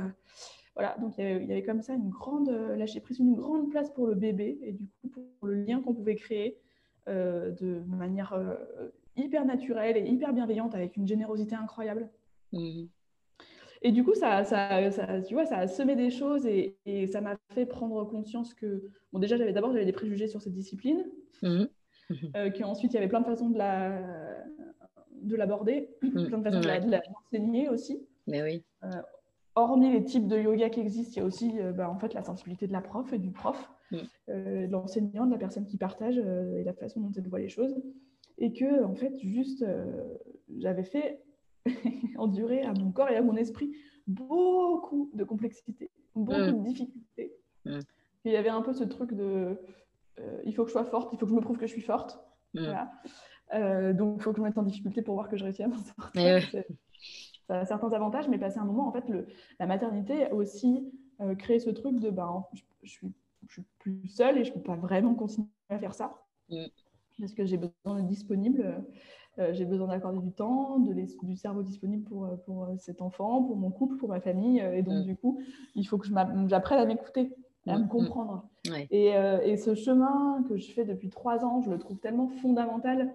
voilà, 0.76 0.96
donc 1.00 1.14
il 1.18 1.24
y, 1.24 1.52
avait, 1.52 1.64
comme 1.64 1.82
ça 1.82 1.94
une 1.94 2.10
grande 2.10 2.50
euh, 2.50 2.76
lâcher 2.76 3.00
prise, 3.00 3.20
une 3.20 3.36
grande 3.36 3.70
place 3.70 3.92
pour 3.92 4.08
le 4.08 4.16
bébé 4.16 4.58
et 4.64 4.72
du 4.72 4.88
coup 5.02 5.10
pour 5.40 5.48
le 5.48 5.64
lien 5.64 5.82
qu'on 5.82 5.94
pouvait 5.94 6.16
créer 6.16 6.58
euh, 7.08 7.52
de 7.52 7.82
manière 7.86 8.34
euh, 8.34 8.56
hyper 9.16 9.46
naturelle 9.46 9.98
et 9.98 10.06
hyper 10.08 10.34
bienveillante 10.34 10.74
avec 10.74 10.98
une 10.98 11.08
générosité 11.08 11.56
incroyable. 11.56 12.10
Mmh. 12.54 12.86
Et 13.86 13.92
du 13.92 14.04
coup, 14.04 14.16
ça, 14.16 14.46
ça, 14.46 14.90
ça, 14.92 15.22
tu 15.22 15.34
vois, 15.34 15.46
ça 15.46 15.58
a 15.58 15.68
semé 15.68 15.96
des 15.96 16.10
choses 16.10 16.48
et, 16.48 16.78
ça 17.12 17.20
m'a 17.20 17.36
fait 17.54 17.66
prendre 17.66 18.06
conscience 18.06 18.54
que, 18.54 18.90
bon, 19.12 19.20
déjà, 19.20 19.36
j'avais 19.36 19.52
d'abord 19.52 19.74
j'avais 19.74 19.86
des 19.86 19.92
préjugés 19.92 20.28
sur 20.28 20.42
cette 20.42 20.54
discipline, 20.54 21.06
mmh. 21.44 21.66
qu'ensuite 22.58 22.94
il 22.94 22.96
y 22.96 22.98
avait 22.98 23.10
plein 23.10 23.22
de 23.22 23.26
façons 23.26 23.50
de 23.50 23.58
la 23.58 24.02
de 25.22 25.36
l'aborder, 25.36 25.90
mmh. 26.02 26.26
plein 26.26 26.38
de 26.40 26.44
façons 26.44 26.60
de 26.62 26.92
l'enseigner 26.92 27.70
aussi. 27.70 28.08
Mais 28.26 28.42
oui 28.42 28.64
hormis 29.56 29.92
les 29.92 30.04
types 30.04 30.28
de 30.28 30.38
yoga 30.38 30.70
qui 30.70 30.80
existent, 30.80 31.14
il 31.16 31.18
y 31.18 31.22
a 31.22 31.26
aussi 31.26 31.60
euh, 31.60 31.72
bah, 31.72 31.90
en 31.90 31.98
fait, 31.98 32.14
la 32.14 32.24
sensibilité 32.24 32.68
de 32.68 32.74
la 32.74 32.82
prof 32.82 33.12
et 33.14 33.20
du 33.20 33.32
prof, 33.32 33.72
mm. 33.92 33.98
euh, 34.30 34.68
de 34.68 34.72
l'enseignant, 34.72 35.26
de 35.26 35.32
la 35.32 35.38
personne 35.38 35.66
qui 35.66 35.78
partage 35.78 36.18
euh, 36.18 36.58
et 36.58 36.64
la 36.64 36.74
façon 36.74 37.02
dont 37.02 37.12
elle 37.16 37.28
voit 37.28 37.40
les 37.40 37.50
choses. 37.50 37.76
Et 38.38 38.52
que, 38.52 38.84
en 38.84 38.96
fait, 38.96 39.16
juste, 39.20 39.64
j'avais 40.58 40.84
fait 40.84 41.22
endurer 42.18 42.64
à 42.64 42.74
mon 42.74 42.92
corps 42.92 43.10
et 43.10 43.16
à 43.16 43.22
mon 43.22 43.36
esprit 43.36 43.72
beaucoup 44.08 45.12
de 45.14 45.24
complexité, 45.24 45.92
beaucoup 46.16 46.40
mm. 46.40 46.64
de 46.64 46.68
difficultés. 46.68 47.34
Mm. 47.66 47.80
Il 48.26 48.32
y 48.32 48.38
avait 48.38 48.50
un 48.50 48.62
peu 48.62 48.74
ce 48.74 48.84
truc 48.84 49.14
de 49.14 49.58
il 50.46 50.54
faut 50.54 50.64
que 50.64 50.70
je 50.70 50.74
sois 50.74 50.86
forte, 50.86 51.12
il 51.12 51.18
faut 51.18 51.26
que 51.26 51.32
je 51.32 51.36
me 51.36 51.42
prouve 51.42 51.58
que 51.58 51.66
je 51.66 51.72
suis 51.72 51.82
forte. 51.82 52.20
donc, 52.54 52.64
il 53.52 54.22
faut 54.22 54.32
que 54.32 54.38
je 54.38 54.42
me 54.42 54.48
mette 54.48 54.58
en 54.58 54.64
difficulté 54.64 55.02
pour 55.02 55.16
voir 55.16 55.28
que 55.28 55.38
je 55.38 55.44
réussis 55.44 55.64
à 55.64 55.68
m'en 55.68 55.78
sortir 55.78 56.42
ça 57.48 57.60
a 57.60 57.66
certains 57.66 57.92
avantages, 57.92 58.28
mais 58.30 58.38
passer 58.38 58.60
un 58.60 58.66
moment, 58.66 58.88
en 58.88 58.92
fait, 58.92 59.08
le, 59.10 59.28
la 59.60 59.68
maternité 59.68 60.26
a 60.26 60.34
aussi 60.34 60.92
euh, 61.22 61.36
créé 61.36 61.60
ce 61.60 61.70
truc 61.70 62.00
de 62.00 62.10
ben, 62.10 62.46
je, 62.54 62.62
je, 62.84 62.92
suis, 62.92 63.08
je 63.48 63.54
suis 63.54 63.64
plus 63.80 64.08
seule 64.08 64.38
et 64.38 64.44
je 64.44 64.50
ne 64.50 64.56
peux 64.56 64.64
pas 64.64 64.76
vraiment 64.76 65.14
continuer 65.14 65.48
à 65.70 65.78
faire 65.78 65.94
ça. 65.94 66.24
Mm. 66.50 66.66
Parce 67.20 67.34
que 67.34 67.46
j'ai 67.46 67.58
besoin 67.58 67.98
d'être 67.98 68.08
disponible, 68.08 68.84
euh, 69.38 69.54
j'ai 69.54 69.66
besoin 69.66 69.88
d'accorder 69.88 70.20
du 70.20 70.32
temps, 70.32 70.80
de 70.80 70.94
du 70.94 71.36
cerveau 71.36 71.62
disponible 71.62 72.04
pour, 72.04 72.26
euh, 72.26 72.36
pour 72.46 72.68
cet 72.80 73.02
enfant, 73.02 73.44
pour 73.44 73.56
mon 73.56 73.70
couple, 73.70 73.98
pour 73.98 74.10
ma 74.10 74.20
famille. 74.20 74.60
et 74.60 74.82
donc, 74.82 75.04
mm. 75.04 75.04
du 75.04 75.16
coup, 75.16 75.42
il 75.76 75.88
faut 75.88 75.98
que 75.98 76.08
j'apprenne 76.48 76.80
à 76.80 76.86
m'écouter, 76.86 77.36
à 77.68 77.78
me 77.78 77.84
mm. 77.84 77.88
comprendre. 77.90 78.50
Et, 78.90 79.10
et, 79.10 79.58
ce 79.58 79.76
chemin 79.76 80.44
que 80.48 80.58
je 80.58 80.72
fais 80.72 80.86
depuis 80.86 81.10
trois 81.10 81.44
ans, 81.44 81.62
je 81.62 81.70
le 81.70 81.78
trouve 81.78 81.98
tellement 82.00 82.30
fondamental 82.42 83.14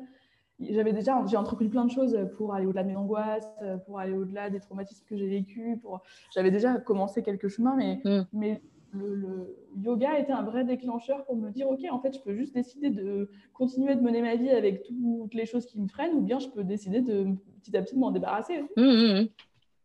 j'avais 0.60 0.92
déjà 0.92 1.22
j'ai 1.26 1.36
entrepris 1.36 1.68
plein 1.68 1.84
de 1.84 1.90
choses 1.90 2.18
pour 2.36 2.54
aller 2.54 2.66
au-delà 2.66 2.82
de 2.82 2.88
mes 2.88 2.96
angoisses, 2.96 3.48
pour 3.86 3.98
aller 3.98 4.12
au-delà 4.12 4.50
des 4.50 4.60
traumatismes 4.60 5.04
que 5.06 5.16
j'ai 5.16 5.28
vécus. 5.28 5.78
Pour... 5.80 6.00
J'avais 6.34 6.50
déjà 6.50 6.74
commencé 6.74 7.22
quelques 7.22 7.48
chemins, 7.48 7.76
mais, 7.76 8.00
mm. 8.04 8.26
mais 8.32 8.60
le, 8.92 9.56
yoga 9.82 10.18
était 10.18 10.32
un 10.32 10.42
vrai 10.42 10.64
déclencheur 10.64 11.24
pour 11.24 11.36
me 11.36 11.50
dire 11.50 11.68
ok, 11.68 11.80
en 11.90 12.00
fait, 12.00 12.14
je 12.14 12.20
peux 12.20 12.34
juste 12.34 12.54
décider 12.54 12.90
de 12.90 13.30
continuer 13.52 13.94
de 13.94 14.00
mener 14.00 14.22
ma 14.22 14.36
vie 14.36 14.50
avec 14.50 14.82
toutes 14.82 15.34
les 15.34 15.46
choses 15.46 15.66
qui 15.66 15.80
me 15.80 15.88
freinent, 15.88 16.14
ou 16.14 16.20
bien 16.20 16.38
je 16.38 16.48
peux 16.48 16.64
décider 16.64 17.00
de 17.00 17.26
petit 17.60 17.76
à 17.76 17.82
petit 17.82 17.94
de 17.94 18.00
m'en 18.00 18.10
débarrasser. 18.10 18.62
Mm, 18.76 18.82
mm, 18.82 19.28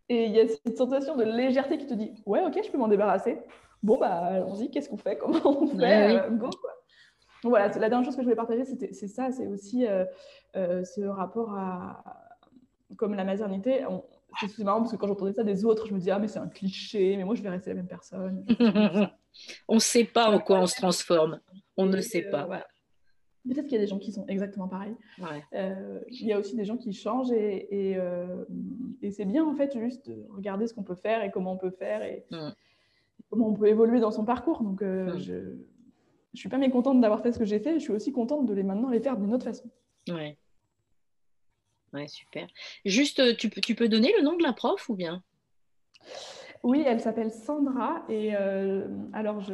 Et 0.10 0.26
il 0.26 0.32
y 0.32 0.40
a 0.40 0.48
cette 0.48 0.78
sensation 0.78 1.16
de 1.16 1.24
légèreté 1.24 1.78
qui 1.78 1.86
te 1.86 1.94
dit 1.94 2.12
ouais, 2.26 2.44
ok, 2.45 2.60
je 2.64 2.72
peux 2.72 2.78
m'en 2.78 2.88
débarrasser. 2.88 3.40
Bon, 3.82 3.98
bah, 3.98 4.14
allons-y, 4.14 4.70
qu'est-ce 4.70 4.90
qu'on 4.90 4.98
fait? 4.98 5.18
Comment 5.18 5.40
on 5.45 5.68
fait? 5.68 6.30
Go, 6.32 6.50
quoi 6.62 6.72
voilà, 7.49 7.68
la 7.68 7.90
dernière 7.90 8.06
chose 8.06 8.15
que 8.15 8.22
je 8.22 8.26
voulais 8.26 8.36
partager, 8.36 8.64
c'est 8.65 9.07
ça, 9.07 9.32
c'est 9.32 9.48
aussi 9.48 9.86
euh, 9.86 10.06
euh, 10.56 10.84
ce 10.84 11.02
rapport 11.02 11.53
à, 11.53 12.03
comme 12.95 13.15
la 13.15 13.24
maternité. 13.24 13.86
C'est 14.48 14.64
marrant 14.64 14.80
parce 14.80 14.91
que 14.91 14.98
quand 14.98 15.07
j'entendais 15.07 15.34
ça 15.34 15.44
des 15.44 15.64
autres, 15.65 15.88
je 15.88 15.94
me 15.94 15.99
dis, 15.99 16.10
ah, 16.10 16.20
mais 16.20 16.28
c'est 16.28 16.40
un 16.40 16.48
cliché, 16.48 17.15
mais 17.18 17.24
moi, 17.24 17.36
je 17.36 17.41
vais 17.44 17.49
rester 17.49 17.70
la 17.70 17.76
même 17.76 17.88
personne. 17.88 18.45
on 19.68 19.76
ne 19.76 19.80
sait 19.80 20.06
pas 20.06 20.30
en 20.30 20.40
quoi 20.40 20.60
on 20.60 20.65
se 20.65 20.76
transforme. 20.76 21.40
On 21.78 21.86
ne 21.86 22.02
sait 22.02 22.24
pas. 22.24 22.48
Euh, 22.49 22.57
Peut-être 23.45 23.65
qu'il 23.65 23.74
y 23.74 23.78
a 23.78 23.82
des 23.82 23.88
gens 23.88 23.99
qui 23.99 24.14
sont 24.14 24.26
exactement 24.28 24.70
pareils. 24.70 24.95
il 25.52 26.26
y 26.26 26.32
a 26.32 26.40
aussi 26.40 26.56
des 26.56 26.65
gens 26.65 26.78
qui 26.78 26.94
changent 26.94 27.32
et, 27.32 27.98
et, 29.02 29.11
c'est 29.11 29.26
bien 29.26 29.45
en 29.45 29.53
fait 29.53 29.78
juste 29.78 30.10
de 30.10 30.26
regarder 30.30 30.65
ce 30.65 30.74
qu'on 30.74 30.84
peut 30.84 30.95
faire 30.95 31.24
et 31.24 31.30
comment 31.30 31.53
on 31.53 31.57
peut 31.57 31.72
faire 31.72 32.03
et, 32.03 32.26
mm. 32.32 32.52
comment 33.30 33.49
on 33.49 33.53
peut 33.53 33.68
évoluer 33.68 33.99
dans 33.99 34.11
son 34.11 34.24
parcours. 34.24 34.64
Donc 34.64 34.82
mm. 34.82 35.18
je, 35.18 35.57
je 36.34 36.39
suis 36.39 36.49
pas 36.49 36.57
mécontente 36.57 36.99
d'avoir 36.99 37.22
fait 37.22 37.31
ce 37.31 37.39
que 37.39 37.45
j'ai 37.45 37.60
fait, 37.60 37.76
je 37.76 37.80
suis 37.80 37.93
aussi 37.93 38.11
contente 38.11 38.45
de 38.45 38.53
les 38.53 38.64
maintenant 38.64 38.89
les 38.89 38.99
faire 38.99 39.18
d'une 39.18 39.34
autre 39.34 39.45
façon. 39.45 39.69
Ouais. 40.10 40.38
Ouais, 41.93 42.07
super. 42.07 42.47
Juste, 42.85 43.19
euh, 43.19 43.35
tu 43.38 43.49
peux, 43.49 43.61
tu 43.61 43.76
peux 43.76 43.88
donner 43.88 44.11
le 44.18 44.23
nom 44.23 44.35
de 44.35 44.43
la 44.43 44.53
prof 44.53 44.89
ou 44.89 44.95
bien? 44.95 45.23
Oui, 46.64 46.84
elle 46.85 47.01
s'appelle 47.01 47.31
Sandra 47.31 48.03
et 48.10 48.35
euh, 48.35 48.88
alors 49.11 49.41
je. 49.41 49.53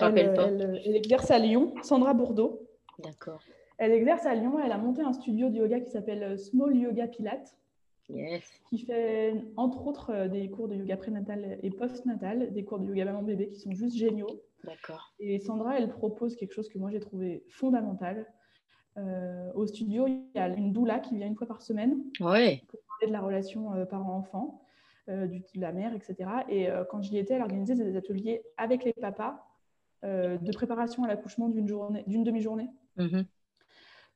Elle, 0.00 0.34
pas? 0.34 0.46
Elle, 0.46 0.96
exerce 0.96 1.30
à 1.30 1.38
Lyon, 1.38 1.74
Sandra 1.82 2.14
Bourdeau. 2.14 2.66
D'accord. 3.00 3.40
Elle 3.76 3.92
exerce 3.92 4.24
à 4.24 4.34
Lyon. 4.34 4.58
Elle 4.64 4.72
a 4.72 4.78
monté 4.78 5.02
un 5.02 5.12
studio 5.12 5.50
de 5.50 5.56
yoga 5.56 5.80
qui 5.80 5.90
s'appelle 5.90 6.22
euh, 6.22 6.36
Small 6.38 6.74
Yoga 6.74 7.06
Pilates. 7.06 7.54
Yes. 8.08 8.44
Qui 8.70 8.78
fait 8.78 9.34
entre 9.56 9.84
autres 9.86 10.28
des 10.28 10.48
cours 10.48 10.68
de 10.68 10.76
yoga 10.76 10.96
prénatal 10.96 11.58
et 11.60 11.70
postnatal, 11.70 12.52
des 12.52 12.64
cours 12.64 12.78
de 12.78 12.86
yoga 12.86 13.04
maman 13.04 13.22
bébé 13.22 13.48
qui 13.48 13.58
sont 13.58 13.74
juste 13.74 13.96
géniaux. 13.96 14.28
D'accord. 14.66 15.14
Et 15.18 15.38
Sandra, 15.38 15.78
elle 15.78 15.88
propose 15.88 16.36
quelque 16.36 16.52
chose 16.52 16.68
que 16.68 16.78
moi 16.78 16.90
j'ai 16.90 17.00
trouvé 17.00 17.44
fondamental. 17.48 18.26
Euh, 18.98 19.50
au 19.54 19.66
studio, 19.66 20.06
il 20.06 20.24
y 20.34 20.38
a 20.38 20.48
une 20.48 20.72
doula 20.72 21.00
qui 21.00 21.16
vient 21.16 21.26
une 21.26 21.36
fois 21.36 21.46
par 21.46 21.62
semaine 21.62 21.98
ouais. 22.20 22.62
pour 22.68 22.80
parler 22.88 23.08
de 23.08 23.12
la 23.12 23.20
relation 23.20 23.74
euh, 23.74 23.84
parent-enfant, 23.84 24.62
euh, 25.08 25.26
de 25.26 25.60
la 25.60 25.72
mère, 25.72 25.94
etc. 25.94 26.30
Et 26.48 26.68
quand 26.90 27.02
j'y 27.02 27.18
étais, 27.18 27.34
elle 27.34 27.42
organisait 27.42 27.74
des 27.74 27.96
ateliers 27.96 28.42
avec 28.56 28.84
les 28.84 28.92
papas 28.92 29.42
de 30.02 30.52
préparation 30.52 31.02
à 31.02 31.08
l'accouchement 31.08 31.48
d'une 31.48 31.66
journée, 31.66 32.04
d'une 32.06 32.22
demi-journée. 32.22 32.70
Mm-hmm. 32.96 33.24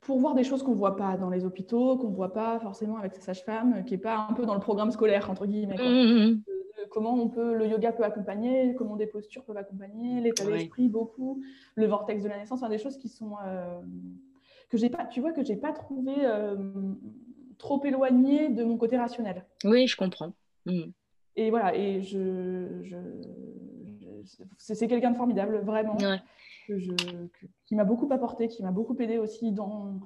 Pour 0.03 0.19
voir 0.21 0.35
des 0.35 0.45
choses 0.45 0.63
qu'on 0.63 0.71
ne 0.71 0.77
voit 0.77 0.97
pas 0.97 1.17
dans 1.17 1.31
les 1.31 1.45
hôpitaux, 1.45 1.99
qu'on 1.99 2.11
ne 2.11 2.15
voit 2.15 2.33
pas 2.33 2.61
forcément 2.61 2.97
avec 2.97 3.15
sa 3.15 3.21
sage-femme, 3.21 3.85
qui 3.85 3.95
n'est 3.95 4.01
pas 4.01 4.27
un 4.31 4.33
peu 4.35 4.47
dans 4.47 4.55
le 4.55 4.61
programme 4.61 4.93
scolaire, 4.93 5.29
entre 5.31 5.47
guillemets. 5.47 5.77
Mm-hmm 5.77 6.43
comment 6.91 7.15
on 7.15 7.29
peut, 7.29 7.55
le 7.55 7.67
yoga 7.67 7.93
peut 7.93 8.05
accompagner, 8.05 8.75
comment 8.75 8.97
des 8.97 9.07
postures 9.07 9.45
peuvent 9.45 9.57
accompagner, 9.57 10.21
l'état 10.21 10.45
d'esprit 10.45 10.89
beaucoup, 10.89 11.43
le 11.77 11.87
vortex 11.87 12.23
de 12.23 12.29
la 12.29 12.39
naissance, 12.39 12.63
des 12.69 12.79
choses 12.79 12.99
qui 12.99 13.09
sont 13.09 13.37
euh, 13.47 13.81
que 14.69 14.77
j'ai 14.77 14.91
pas, 14.91 15.07
tu 15.07 15.21
vois, 15.21 15.33
que 15.33 15.45
j'ai 15.45 15.57
pas 15.57 15.73
trouvé 15.73 16.15
euh, 16.19 16.57
trop 17.59 17.83
éloignées 17.85 18.49
de 18.49 18.65
mon 18.65 18.77
côté 18.77 18.97
rationnel. 18.97 19.45
Oui, 19.65 19.87
je 19.87 19.97
comprends. 19.97 20.33
Mm. 20.67 20.91
Et 21.37 21.51
voilà, 21.51 21.75
et 21.75 22.03
je, 22.03 22.83
je, 22.83 22.97
c'est 24.59 24.89
quelqu'un 24.89 25.13
de 25.13 25.17
formidable, 25.17 25.61
vraiment, 25.61 25.97
que 26.67 26.79
je, 26.79 26.93
qui 27.67 27.75
m'a 27.75 27.85
beaucoup 27.85 28.09
apporté, 28.13 28.49
qui 28.49 28.63
m'a 28.63 28.73
beaucoup 28.73 28.97
aidé 28.99 29.19
aussi 29.19 29.53
dans 29.53 30.01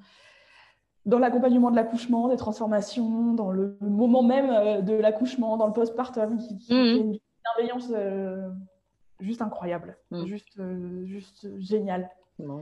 dans 1.06 1.18
l'accompagnement 1.18 1.70
de 1.70 1.76
l'accouchement, 1.76 2.28
des 2.28 2.36
transformations, 2.36 3.34
dans 3.34 3.50
le 3.50 3.76
moment 3.80 4.22
même 4.22 4.84
de 4.84 4.94
l'accouchement, 4.94 5.56
dans 5.56 5.66
le 5.66 5.72
postpartum, 5.72 6.38
qui, 6.38 6.58
qui 6.58 6.72
Mhm. 6.74 6.96
une 6.96 7.18
bienveillance 7.44 7.92
euh, 7.94 8.48
juste 9.20 9.42
incroyable, 9.42 9.98
Mhm. 10.10 10.26
juste, 10.26 10.58
euh, 10.58 11.04
juste 11.04 11.46
géniale. 11.60 12.10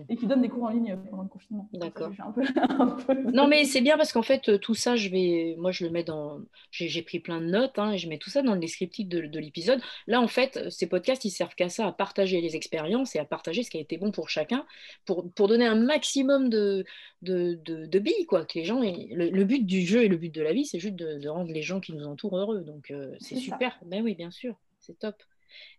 Et 0.09 0.17
qui 0.17 0.27
donne 0.27 0.43
des 0.43 0.49
cours 0.49 0.65
en 0.65 0.69
ligne 0.69 0.97
pendant 1.11 1.23
le 1.23 1.29
confinement. 1.29 1.69
D'accord. 1.73 2.11
Peu, 2.35 2.43
Non, 3.33 3.49
mais 3.49 3.65
c'est 3.65 3.81
bien 3.81 3.97
parce 3.97 4.13
qu'en 4.13 4.23
fait, 4.23 4.49
euh, 4.51 4.59
tout 4.59 4.75
ça, 4.75 4.97
je 4.97 5.09
vais, 5.09 5.55
moi, 5.59 5.71
je 5.73 5.85
le 5.85 5.91
mets 5.91 6.05
dans, 6.05 6.41
j'ai 6.71 7.03
pris 7.03 7.21
plein 7.21 7.41
de 7.41 7.47
notes, 7.47 7.79
hein, 7.79 7.93
et 7.93 7.99
je 7.99 8.09
mets 8.09 8.19
tout 8.19 8.29
ça 8.31 8.43
dans 8.43 8.55
le 8.55 8.61
descriptif 8.61 9.09
de, 9.09 9.23
de 9.23 9.39
l'épisode. 9.41 9.81
Là, 10.07 10.21
en 10.21 10.29
fait, 10.29 10.69
ces 10.71 10.87
podcasts, 10.89 11.25
ils 11.25 11.31
servent 11.31 11.55
qu'à 11.55 11.69
ça, 11.71 11.87
à 11.87 11.93
partager 11.93 12.41
les 12.41 12.55
expériences 12.55 13.17
et 13.17 13.19
à 13.19 13.25
partager 13.25 13.63
ce 13.63 13.71
qui 13.71 13.79
a 13.79 13.81
été 13.81 13.97
bon 13.97 14.11
pour 14.11 14.29
chacun, 14.29 14.67
pour, 15.07 15.31
pour 15.33 15.49
donner 15.49 15.67
un 15.67 15.75
maximum 15.77 16.49
de, 16.51 16.85
de, 17.23 17.55
de, 17.65 17.87
de 17.87 17.99
billes, 17.99 18.27
quoi. 18.27 18.45
Que 18.45 18.59
les 18.59 18.65
gens, 18.65 18.83
aient- 18.83 19.09
le, 19.11 19.31
le 19.31 19.45
but 19.45 19.65
du 19.65 19.81
jeu 19.83 20.03
et 20.05 20.09
le 20.09 20.17
but 20.17 20.35
de 20.35 20.43
la 20.43 20.53
vie, 20.53 20.67
c'est 20.67 20.79
juste 20.81 20.97
de, 20.97 21.19
de 21.19 21.29
rendre 21.29 21.51
les 21.53 21.63
gens 21.63 21.81
qui 21.81 21.93
nous 21.95 22.05
entourent 22.07 22.37
heureux. 22.37 22.61
Donc, 22.63 22.91
euh, 22.91 23.15
c'est 23.21 23.37
ça. 23.37 23.41
super. 23.41 23.79
Ben 23.87 24.03
oui, 24.03 24.15
bien 24.15 24.31
sûr, 24.31 24.57
c'est 24.81 24.99
top. 24.99 25.17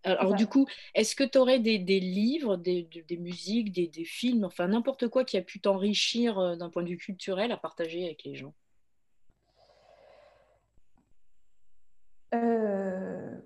Alors, 0.03 0.23
C'est 0.23 0.29
ça. 0.31 0.35
du 0.35 0.47
coup, 0.47 0.67
est-ce 0.95 1.15
que 1.15 1.23
tu 1.23 1.37
aurais 1.37 1.59
des, 1.59 1.79
des 1.79 1.99
livres, 1.99 2.57
des, 2.57 2.87
musiques, 3.19 3.71
des, 3.71 3.87
des 3.87 4.05
films, 4.05 4.43
enfin 4.45 4.67
n'importe 4.67 5.07
quoi 5.07 5.23
qui 5.25 5.37
a 5.37 5.41
pu 5.41 5.59
t'enrichir 5.61 6.39
euh, 6.39 6.55
d'un 6.55 6.69
point 6.69 6.83
de 6.83 6.89
vue 6.89 6.97
culturel 6.97 7.51
à 7.51 7.57
partager 7.57 8.05
avec 8.05 8.23
les 8.23 8.35
gens? 8.35 8.53
Euh, 12.33 13.37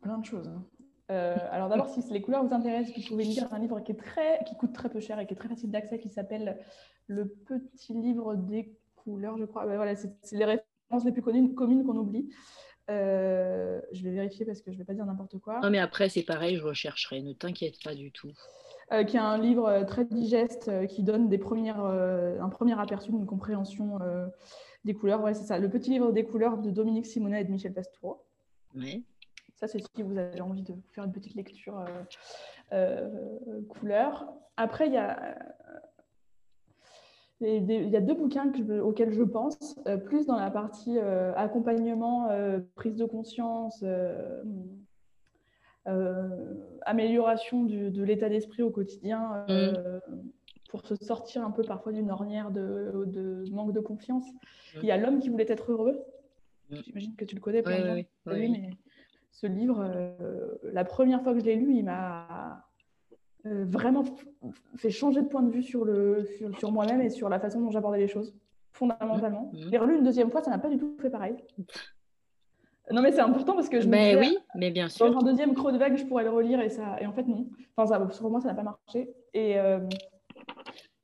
plein 0.00 0.18
de 0.18 0.24
choses. 0.24 0.48
hein. 0.48 0.64
Euh, 1.10 1.36
alors 1.50 1.70
d'abord, 1.70 1.88
si 1.88 2.02
les 2.12 2.20
couleurs 2.20 2.44
vous 2.44 2.52
intéressent, 2.52 2.94
vous 2.96 3.02
pouvez 3.08 3.24
lire 3.24 3.48
un 3.52 3.58
livre 3.58 3.80
qui, 3.80 3.92
est 3.92 3.96
très, 3.96 4.44
qui 4.44 4.54
coûte 4.56 4.74
très 4.74 4.90
peu 4.90 5.00
cher 5.00 5.18
et 5.18 5.26
qui 5.26 5.32
est 5.32 5.36
très 5.36 5.48
facile 5.48 5.70
d'accès, 5.70 5.98
qui 5.98 6.10
s'appelle 6.10 6.58
Le 7.06 7.26
Petit 7.26 7.94
Livre 7.94 8.34
des 8.36 8.76
couleurs, 8.94 9.38
je 9.38 9.44
crois. 9.46 9.64
Voilà, 9.64 9.96
c'est 9.96 10.12
les 10.32 10.44
références 10.44 11.04
les 11.06 11.12
plus 11.12 11.22
connues, 11.22 11.54
communes 11.54 11.82
qu'on 11.84 11.96
oublie. 11.96 12.28
Euh, 12.90 13.80
je 13.92 14.02
vais 14.02 14.10
vérifier 14.10 14.46
parce 14.46 14.60
que 14.60 14.70
je 14.70 14.76
ne 14.76 14.78
vais 14.78 14.84
pas 14.84 14.94
dire 14.94 15.04
n'importe 15.04 15.38
quoi. 15.38 15.60
Non, 15.60 15.70
mais 15.70 15.78
après, 15.78 16.08
c'est 16.08 16.22
pareil, 16.22 16.56
je 16.56 16.64
rechercherai, 16.64 17.22
ne 17.22 17.32
t'inquiète 17.32 17.82
pas 17.84 17.94
du 17.94 18.10
tout. 18.10 18.32
Euh, 18.90 19.04
qui 19.04 19.16
est 19.16 19.20
un 19.20 19.36
livre 19.36 19.66
euh, 19.66 19.84
très 19.84 20.06
digeste 20.06 20.68
euh, 20.68 20.86
qui 20.86 21.02
donne 21.02 21.28
des 21.28 21.36
premières, 21.36 21.80
un 21.84 22.48
premier 22.48 22.78
aperçu 22.80 23.10
d'une 23.10 23.26
compréhension 23.26 23.98
des 24.84 24.94
couleurs. 24.94 25.22
Ouais, 25.22 25.34
c'est 25.34 25.44
ça, 25.44 25.58
Le 25.58 25.68
Petit 25.68 25.90
Livre 25.90 26.12
des 26.12 26.24
couleurs 26.24 26.58
de 26.58 26.70
Dominique 26.70 27.06
Simonet 27.06 27.42
et 27.42 27.44
de 27.44 27.50
Michel 27.50 27.74
Pastoureau. 27.74 28.24
Ouais. 28.74 29.02
Ça, 29.56 29.66
c'est 29.66 29.80
si 29.80 30.02
vous 30.02 30.16
avez 30.16 30.40
envie 30.40 30.62
de 30.62 30.74
faire 30.92 31.04
une 31.04 31.12
petite 31.12 31.34
lecture 31.34 31.84
couleur. 33.68 34.26
Après, 34.56 34.86
il 34.86 34.94
y 34.94 34.96
a, 34.96 35.36
il 37.40 37.88
y 37.88 37.96
a 37.96 38.00
deux 38.00 38.14
bouquins 38.14 38.50
que 38.50 38.80
auxquels 38.80 39.12
je 39.12 39.22
pense, 39.22 39.78
euh, 39.86 39.96
plus 39.96 40.26
dans 40.26 40.36
la 40.36 40.50
partie 40.50 40.98
euh, 40.98 41.32
accompagnement, 41.36 42.28
euh, 42.30 42.58
prise 42.74 42.96
de 42.96 43.04
conscience, 43.04 43.84
amélioration 46.84 47.64
du- 47.64 47.90
de 47.90 48.02
l'état 48.02 48.28
d'esprit 48.28 48.62
au 48.62 48.70
quotidien, 48.70 49.44
euh, 49.48 50.00
pour 50.68 50.84
se 50.86 50.96
sortir 50.96 51.44
un 51.44 51.50
peu 51.50 51.62
parfois 51.62 51.92
d'une 51.92 52.10
ornière 52.10 52.50
de, 52.50 53.04
de 53.06 53.44
manque 53.52 53.72
de 53.72 53.80
confiance. 53.80 54.24
Mm. 54.30 54.78
Il 54.82 54.84
y 54.86 54.90
a 54.90 54.96
L'homme 54.98 55.18
qui 55.18 55.28
voulait 55.30 55.50
être 55.50 55.72
heureux. 55.72 56.04
Mm. 56.70 56.76
J'imagine 56.84 57.16
que 57.16 57.24
tu 57.24 57.34
le 57.36 57.40
connais. 57.40 57.62
plein 57.62 57.82
Ouais, 57.82 57.90
ouais, 58.26 58.32
ouais, 58.32 58.48
mais 58.48 58.70
ce 59.30 59.46
livre, 59.46 59.80
euh, 59.82 60.56
la 60.64 60.84
première 60.84 61.22
fois 61.22 61.32
que 61.32 61.40
je 61.40 61.44
l'ai 61.44 61.56
lu, 61.56 61.72
il 61.74 61.84
m'a 61.84 62.67
euh, 63.46 63.64
vraiment 63.68 64.04
fait 64.76 64.90
changer 64.90 65.22
de 65.22 65.28
point 65.28 65.42
de 65.42 65.50
vue 65.50 65.62
sur, 65.62 65.84
le, 65.84 66.24
sur, 66.36 66.56
sur 66.58 66.72
moi-même 66.72 67.00
et 67.00 67.10
sur 67.10 67.28
la 67.28 67.38
façon 67.38 67.60
dont 67.60 67.70
j'abordais 67.70 67.98
les 67.98 68.08
choses, 68.08 68.34
fondamentalement. 68.72 69.50
Je 69.54 69.68
l'ai 69.68 69.78
relu 69.78 69.96
une 69.98 70.04
deuxième 70.04 70.30
fois, 70.30 70.42
ça 70.42 70.50
n'a 70.50 70.58
pas 70.58 70.68
du 70.68 70.78
tout 70.78 70.96
fait 71.00 71.10
pareil. 71.10 71.36
Non, 72.90 73.02
mais 73.02 73.12
c'est 73.12 73.20
important 73.20 73.54
parce 73.54 73.68
que 73.68 73.80
je 73.80 73.86
me 73.86 73.90
Mais 73.92 74.16
disais, 74.16 74.30
oui, 74.30 74.38
mais 74.54 74.70
bien 74.70 74.84
dans 74.84 74.90
sûr. 74.90 75.18
un 75.18 75.22
deuxième 75.22 75.54
creux 75.54 75.72
de 75.72 75.78
vague, 75.78 75.96
je 75.96 76.04
pourrais 76.04 76.24
le 76.24 76.30
relire 76.30 76.60
et 76.60 76.70
ça. 76.70 76.96
Et 77.00 77.06
en 77.06 77.12
fait, 77.12 77.24
non. 77.26 77.46
Enfin, 77.76 77.86
ça, 77.86 78.10
sur 78.12 78.30
moi, 78.30 78.40
ça 78.40 78.48
n'a 78.48 78.54
pas 78.54 78.62
marché. 78.62 79.10
Et 79.34 79.58
euh, 79.58 79.80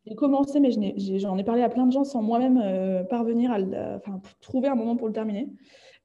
j'ai 0.07 0.15
commencé, 0.15 0.61
mais 0.61 0.71
j'ai- 0.71 1.19
j'en 1.19 1.37
ai, 1.37 1.45
parlé 1.45 1.63
à 1.63 1.69
plein 1.69 1.87
de 1.87 1.93
gens 1.93 2.05
sans 2.05 2.23
moi-même 2.23 2.59
euh, 2.63 3.05
parvenir 3.05 3.53
à 3.53 3.59
enfin, 3.97 4.19
pour 4.19 4.35
trouver 4.41 4.69
un 4.69 4.75
moment 4.75 4.97
pour 4.97 5.09
le 5.09 5.13
terminer. 5.13 5.49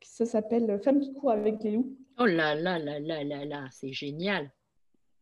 Ça 0.01 0.25
s'appelle 0.25 0.79
Femme 0.83 0.99
qui 0.99 1.13
court 1.13 1.31
avec 1.31 1.63
les 1.63 1.71
loups. 1.71 1.95
Oh 2.19 2.25
là 2.25 2.55
là 2.55 2.77
là 2.77 2.99
là 2.99 3.23
là 3.23 3.45
là, 3.45 3.65
c'est 3.71 3.93
génial. 3.93 4.51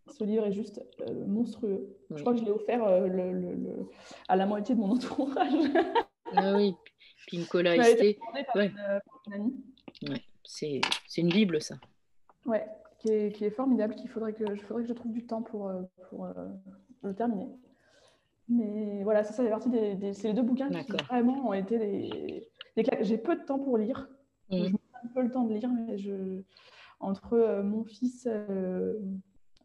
Ce 0.10 0.24
livre 0.24 0.46
est 0.46 0.52
juste 0.52 0.82
euh, 1.02 1.26
monstrueux. 1.26 1.98
Oui. 2.10 2.18
Je 2.18 2.22
crois 2.22 2.34
que 2.34 2.40
je 2.40 2.46
l'ai 2.46 2.52
offert 2.52 2.84
euh, 2.84 3.08
le- 3.08 3.34
le- 3.34 3.56
le- 3.56 3.90
à 4.28 4.36
la 4.36 4.46
moitié 4.46 4.76
de 4.76 4.80
mon 4.80 4.92
entourage. 4.96 5.54
Ah 6.34 6.56
oui, 6.56 6.76
par 8.46 8.56
Ouais. 8.56 8.68
une, 8.68 8.80
euh, 8.80 10.10
ouais, 10.10 10.22
c'est 10.44 10.82
une 11.22 11.30
bible 11.30 11.62
ça. 11.62 11.76
Ouais, 12.46 12.66
qui 13.00 13.10
est, 13.10 13.32
qui 13.36 13.46
est 13.46 13.50
formidable, 13.50 13.96
qu'il 13.96 14.10
faudrait 14.10 14.34
que, 14.34 14.56
je 14.56 14.62
faudrait 14.62 14.84
que 14.84 14.90
je 14.90 14.94
trouve 14.94 15.12
du 15.12 15.26
temps 15.26 15.42
pour, 15.42 15.72
pour 16.10 16.26
euh, 16.26 16.32
le 17.04 17.14
terminer. 17.14 17.50
Mais 18.50 19.04
voilà, 19.04 19.24
ça, 19.24 19.34
ça 19.34 19.44
fait 19.44 19.50
partie 19.50 19.70
des, 19.70 19.96
des- 19.96 20.14
c'est 20.14 20.30
les 20.30 20.34
deux 20.34 20.42
bouquins 20.44 20.70
qui 20.70 20.92
vraiment 21.10 21.50
ont 21.50 21.54
été 21.54 21.78
des. 21.78 22.48
J'ai 23.02 23.18
peu 23.18 23.36
de 23.36 23.44
temps 23.44 23.60
pour 23.60 23.78
lire. 23.78 24.08
Mhm. 24.52 24.58
Je 24.68 24.72
me 24.72 24.78
un 25.04 25.08
peu 25.14 25.22
le 25.22 25.30
temps 25.32 25.44
de 25.44 25.54
lire, 25.54 25.70
mais 25.70 25.98
je, 25.98 26.42
entre 27.02 27.34
euh, 27.34 27.62
mon 27.62 27.84
fils, 27.84 28.28
euh, 28.32 28.94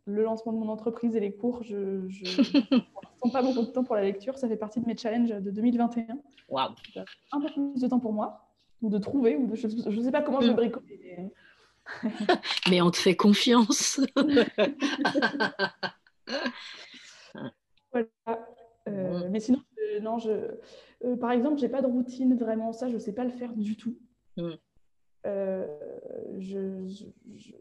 le 0.05 0.23
lancement 0.25 0.53
de 0.53 0.59
mon 0.59 0.69
entreprise 0.69 1.15
et 1.17 1.21
les 1.21 1.33
cours, 1.33 1.63
je 1.63 1.77
ne 1.77 2.09
pas 3.33 3.43
beaucoup 3.43 3.61
de 3.63 3.67
temps 3.73 3.85
pour 3.85 3.95
la 3.95 4.03
lecture. 4.03 4.37
Ça 4.39 4.49
fait 4.49 4.57
partie 4.57 4.81
de 4.81 4.87
mes 4.87 4.97
challenges 4.97 5.31
de 5.31 5.51
2021. 5.51 6.19
Waouh. 6.49 6.73
Un 7.33 7.41
peu 7.41 7.47
plus 7.53 7.81
de 7.81 7.89
temps 7.89 8.01
pour 8.01 8.13
moi, 8.13 8.49
ou 8.83 8.89
de 8.91 8.99
trouver, 8.99 9.37
ou 9.37 9.47
de, 9.47 9.55
je 9.55 9.67
ne 9.69 10.03
sais 10.03 10.11
pas 10.11 10.23
comment 10.23 10.41
je 10.41 10.47
vais 10.47 10.53
Mhm. 10.53 10.57
bricoler. 10.57 11.01
mais- 11.19 11.33
Mais 12.71 12.81
on 12.81 12.91
te 12.91 12.97
fait 12.97 13.17
confiance. 13.17 14.01
Voilà. 17.93 18.07
Euh, 18.89 19.29
Mais 19.31 19.41
sinon, 19.41 19.61
euh, 19.79 20.01
non, 20.01 20.19
je, 20.19 20.31
euh, 21.05 21.17
par 21.17 21.31
exemple, 21.33 21.59
j'ai 21.59 21.69
pas 21.69 21.83
de 21.83 21.87
routine 21.87 22.37
vraiment. 22.37 22.73
Ça, 22.73 22.89
je 22.89 22.99
sais 22.99 23.13
pas 23.13 23.25
le 23.25 23.31
faire 23.31 23.53
du 23.53 23.77
tout. 23.77 23.97
Mm. 24.37 24.51
Euh, 25.27 25.67
je, 26.39 26.89
je- 26.89 27.05
je- 27.37 27.53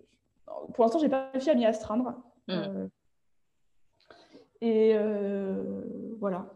pour 0.74 0.84
l'instant, 0.84 1.00
j'ai 1.00 1.10
pas 1.10 1.30
réussi 1.32 1.50
à 1.50 1.56
m'y 1.56 1.66
astreindre. 1.66 2.16
Mm. 2.48 2.54
Euh, 2.54 2.88
et 4.62 4.94
euh, 4.96 5.82
voilà. 6.20 6.54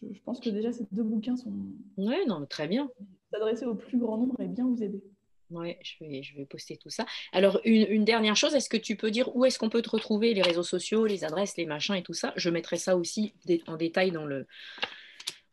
Je, 0.00 0.06
je 0.12 0.20
pense 0.22 0.40
que 0.40 0.50
déjà, 0.50 0.72
ces 0.72 0.86
deux 0.92 1.02
bouquins 1.02 1.36
sont 1.36 1.52
Ouais, 1.96 2.24
non, 2.26 2.40
mais 2.40 2.46
très 2.46 2.68
bien. 2.68 2.88
adressés 3.32 3.66
au 3.66 3.74
plus 3.74 3.98
grand 3.98 4.18
nombre 4.18 4.40
et 4.40 4.46
bien 4.46 4.66
vous 4.66 4.82
aider. 4.82 5.02
Ouais, 5.50 5.78
je 5.82 6.02
vais, 6.04 6.22
je 6.22 6.36
vais 6.36 6.46
poster 6.46 6.76
tout 6.76 6.88
ça. 6.90 7.04
Alors, 7.32 7.60
une, 7.64 7.86
une 7.90 8.04
dernière 8.04 8.34
chose, 8.34 8.54
est-ce 8.54 8.68
que 8.68 8.76
tu 8.78 8.96
peux 8.96 9.10
dire 9.10 9.34
où 9.36 9.44
est-ce 9.44 9.58
qu'on 9.58 9.68
peut 9.68 9.82
te 9.82 9.90
retrouver, 9.90 10.34
les 10.34 10.42
réseaux 10.42 10.62
sociaux, 10.62 11.06
les 11.06 11.22
adresses, 11.22 11.56
les 11.56 11.66
machins 11.66 11.94
et 11.94 12.02
tout 12.02 12.14
ça? 12.14 12.32
Je 12.36 12.48
mettrai 12.50 12.76
ça 12.76 12.96
aussi 12.96 13.34
en 13.66 13.76
détail 13.76 14.10
dans 14.10 14.24
le, 14.24 14.46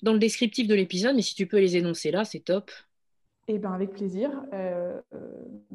dans 0.01 0.13
le 0.13 0.19
descriptif 0.19 0.67
de 0.67 0.75
l'épisode, 0.75 1.15
mais 1.15 1.21
si 1.21 1.35
tu 1.35 1.45
peux 1.45 1.59
les 1.59 1.75
énoncer 1.75 2.09
là, 2.09 2.23
c'est 2.23 2.39
top. 2.39 2.71
Eh 3.47 3.59
ben, 3.59 3.73
avec 3.73 3.91
plaisir. 3.91 4.31
Euh, 4.53 4.99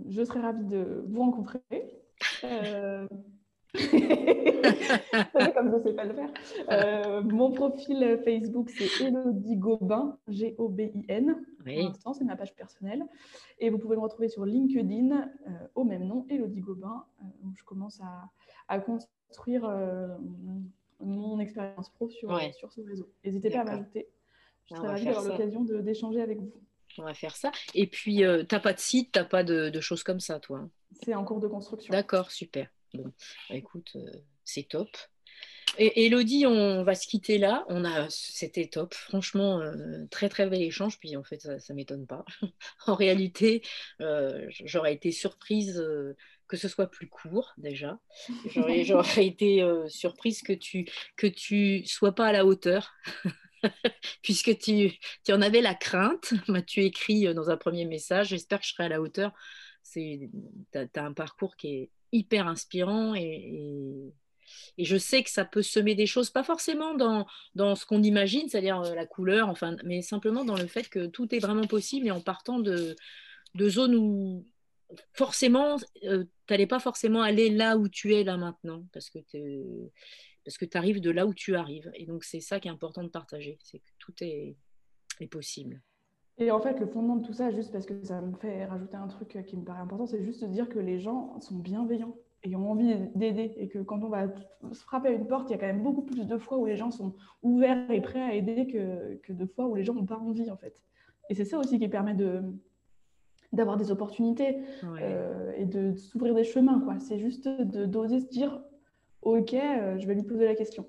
je 0.08 0.24
serais 0.24 0.40
ravie 0.40 0.64
de 0.64 1.04
vous 1.06 1.20
rencontrer. 1.20 1.60
Euh, 2.42 3.06
Comme 5.54 5.70
je 5.70 5.76
ne 5.76 5.82
sais 5.82 5.92
pas 5.94 6.04
le 6.04 6.14
faire. 6.14 6.30
Euh, 6.70 7.22
mon 7.22 7.50
profil 7.52 8.20
Facebook, 8.24 8.70
c'est 8.70 9.04
Elodie 9.04 9.56
Gobin, 9.56 10.18
G-O-B-I-N. 10.28 11.34
Pour 11.58 11.66
Oui, 11.66 11.82
l'instant, 11.82 12.12
c'est 12.12 12.24
ma 12.24 12.36
page 12.36 12.54
personnelle. 12.54 13.04
Et 13.58 13.70
vous 13.70 13.78
pouvez 13.78 13.96
me 13.96 14.02
retrouver 14.02 14.28
sur 14.28 14.44
LinkedIn 14.44 15.12
euh, 15.12 15.50
au 15.74 15.84
même 15.84 16.04
nom, 16.06 16.26
Elodie 16.28 16.60
Gobin, 16.60 17.04
euh, 17.20 17.24
où 17.44 17.54
je 17.56 17.64
commence 17.64 18.00
à, 18.00 18.30
à 18.68 18.78
construire 18.80 19.68
mon 21.00 21.38
expérience 21.40 21.90
pro 21.90 22.08
sur, 22.08 22.30
Ouais. 22.30 22.52
sur 22.52 22.72
ce 22.72 22.80
réseau. 22.80 23.08
N'hésitez 23.24 23.50
pas 23.50 23.60
à 23.60 23.64
m'ajouter. 23.64 24.08
Je 24.68 24.74
On 24.74 24.76
serais 24.78 24.88
ravie 24.88 25.04
d'avoir 25.04 25.24
l'occasion 25.24 25.62
d'échanger 25.64 26.20
avec 26.22 26.38
vous. 26.40 26.52
on 26.98 27.02
va 27.02 27.14
faire 27.14 27.36
ça. 27.36 27.52
Et 27.74 27.86
puis, 27.86 28.24
euh, 28.24 28.42
t'as 28.42 28.60
pas 28.60 28.72
de 28.72 28.78
site, 28.80 29.10
t'as 29.12 29.24
pas 29.24 29.44
de, 29.44 29.68
de 29.70 29.80
choses 29.80 30.02
comme 30.02 30.20
ça, 30.20 30.40
toi 30.40 30.68
C'est 31.04 31.14
en 31.14 31.24
cours 31.24 31.40
de 31.40 31.46
construction. 31.48 31.92
D'accord, 31.92 32.30
super. 32.30 32.68
Bon, 32.96 33.12
bah, 33.48 33.56
écoute, 33.56 33.92
euh, 33.96 34.10
c'est 34.44 34.68
top. 34.68 34.88
Et 35.78 36.06
Elodie, 36.06 36.46
on 36.46 36.84
va 36.84 36.94
se 36.94 37.06
quitter 37.06 37.38
là. 37.38 37.66
On 37.68 37.84
a, 37.84 38.08
c'était 38.08 38.66
top, 38.66 38.94
franchement, 38.94 39.60
euh, 39.60 40.06
très 40.10 40.28
très 40.28 40.48
bel 40.48 40.62
échange. 40.62 40.98
Puis 40.98 41.16
en 41.16 41.22
fait, 41.22 41.40
ça, 41.58 41.74
m'étonne 41.74 42.06
pas. 42.06 42.24
en 42.86 42.94
réalité, 42.94 43.62
euh, 44.00 44.46
j'aurais 44.64 44.94
été 44.94 45.12
surprise 45.12 45.78
euh, 45.78 46.16
que 46.48 46.56
ce 46.56 46.68
soit 46.68 46.90
plus 46.90 47.08
court 47.08 47.52
déjà. 47.58 47.98
J'aurais, 48.54 48.80
été 49.26 49.62
surprise 49.88 50.42
que 50.42 50.54
tu 50.54 50.88
que 51.16 51.26
tu 51.26 51.84
sois 51.84 52.14
pas 52.14 52.26
à 52.28 52.32
la 52.32 52.46
hauteur. 52.46 52.94
Puisque 54.22 54.58
tu, 54.58 54.92
tu 55.24 55.32
en 55.32 55.42
avais 55.42 55.60
la 55.60 55.74
crainte, 55.74 56.34
m'as-tu 56.48 56.82
écrit 56.84 57.26
euh, 57.26 57.34
dans 57.34 57.50
un 57.50 57.56
premier 57.56 57.84
message, 57.84 58.28
j'espère 58.28 58.60
que 58.60 58.66
je 58.66 58.72
serai 58.72 58.84
à 58.84 58.88
la 58.88 59.00
hauteur. 59.00 59.32
Tu 59.92 60.30
as, 60.74 61.02
un 61.02 61.12
parcours 61.12 61.56
qui 61.56 61.68
est 61.68 61.90
hyper 62.12 62.46
inspirant 62.46 63.14
et, 63.14 64.12
et, 64.78 64.84
je 64.84 64.96
sais 64.96 65.22
que 65.22 65.30
ça 65.30 65.44
peut 65.44 65.62
semer 65.62 65.94
des 65.94 66.06
choses, 66.06 66.30
pas 66.30 66.44
forcément 66.44 66.94
dans, 66.94 67.26
ce 67.74 67.84
qu'on 67.84 68.02
imagine, 68.02 68.48
c'est-à-dire 68.48 68.80
euh, 68.80 68.94
la 68.94 69.06
couleur, 69.06 69.48
enfin, 69.48 69.76
mais 69.84 70.02
simplement 70.02 70.44
dans 70.44 70.56
le 70.56 70.66
fait 70.66 70.88
que 70.88 71.06
tout 71.06 71.34
est 71.34 71.40
vraiment 71.40 71.66
possible 71.66 72.06
et 72.06 72.10
en 72.10 72.20
partant 72.20 72.60
de, 72.60 72.96
zones 73.60 73.96
où 73.96 74.46
forcément, 75.14 75.78
euh, 76.04 76.24
tu 76.46 76.52
n'allais 76.52 76.68
pas 76.68 76.78
forcément 76.78 77.22
aller 77.22 77.50
là 77.50 77.76
où 77.76 77.88
tu 77.88 78.14
es 78.14 78.22
là 78.22 78.36
maintenant, 78.36 78.86
parce 78.92 79.10
que 79.10 79.18
tu 79.18 80.76
arrives 80.76 81.00
de 81.00 81.10
là 81.10 81.26
où 81.26 81.34
tu 81.34 81.56
arrives. 81.56 81.90
Et 81.94 82.06
donc, 82.06 82.22
c'est 82.22 82.40
ça 82.40 82.60
qui 82.60 82.68
est 82.68 82.70
important 82.70 83.02
de 83.02 83.08
partager, 83.08 83.58
c'est 83.62 83.80
que 83.80 83.90
tout 83.98 84.14
est 84.22 84.56
possible. 85.28 85.82
Et 86.38 86.50
en 86.50 86.60
fait, 86.60 86.78
le 86.80 86.86
fondement 86.86 87.16
de 87.16 87.26
tout 87.26 87.32
ça, 87.32 87.50
juste 87.50 87.72
parce 87.72 87.86
que 87.86 87.94
ça 88.04 88.20
me 88.20 88.34
fait 88.34 88.66
rajouter 88.66 88.96
un 88.96 89.06
truc 89.08 89.38
qui 89.46 89.56
me 89.56 89.64
paraît 89.64 89.80
important, 89.80 90.06
c'est 90.06 90.22
juste 90.22 90.42
de 90.42 90.48
dire 90.48 90.68
que 90.68 90.78
les 90.78 90.98
gens 90.98 91.40
sont 91.40 91.56
bienveillants 91.56 92.14
et 92.42 92.54
ont 92.56 92.70
envie 92.70 92.94
d'aider. 93.14 93.54
Et 93.56 93.68
que 93.68 93.78
quand 93.78 94.02
on 94.02 94.08
va 94.08 94.26
se 94.72 94.82
frapper 94.82 95.08
à 95.08 95.12
une 95.12 95.26
porte, 95.26 95.48
il 95.48 95.52
y 95.52 95.56
a 95.56 95.58
quand 95.58 95.66
même 95.66 95.82
beaucoup 95.82 96.02
plus 96.02 96.26
de 96.26 96.36
fois 96.36 96.58
où 96.58 96.66
les 96.66 96.76
gens 96.76 96.90
sont 96.90 97.14
ouverts 97.42 97.90
et 97.90 98.02
prêts 98.02 98.22
à 98.22 98.34
aider 98.34 98.66
que, 98.66 99.16
que 99.22 99.32
de 99.32 99.46
fois 99.46 99.66
où 99.66 99.74
les 99.74 99.84
gens 99.84 99.94
n'ont 99.94 100.04
pas 100.04 100.18
envie, 100.18 100.50
en 100.50 100.56
fait. 100.56 100.82
Et 101.30 101.34
c'est 101.34 101.46
ça 101.46 101.58
aussi 101.58 101.78
qui 101.78 101.88
permet 101.88 102.14
de 102.14 102.42
d'avoir 103.52 103.76
des 103.76 103.90
opportunités 103.90 104.58
euh, 104.84 105.52
et 105.56 105.64
de, 105.64 105.94
s'ouvrir 105.94 106.34
des 106.34 106.44
chemins. 106.44 106.80
quoi. 106.80 106.98
C'est 106.98 107.18
juste 107.18 107.48
d'oser 107.48 108.20
se 108.20 108.26
dire, 108.26 108.60
OK, 109.22 109.54
euh, 109.54 109.98
je 109.98 110.06
vais 110.06 110.14
lui 110.14 110.24
poser 110.24 110.44
la 110.44 110.54
question. 110.54 110.86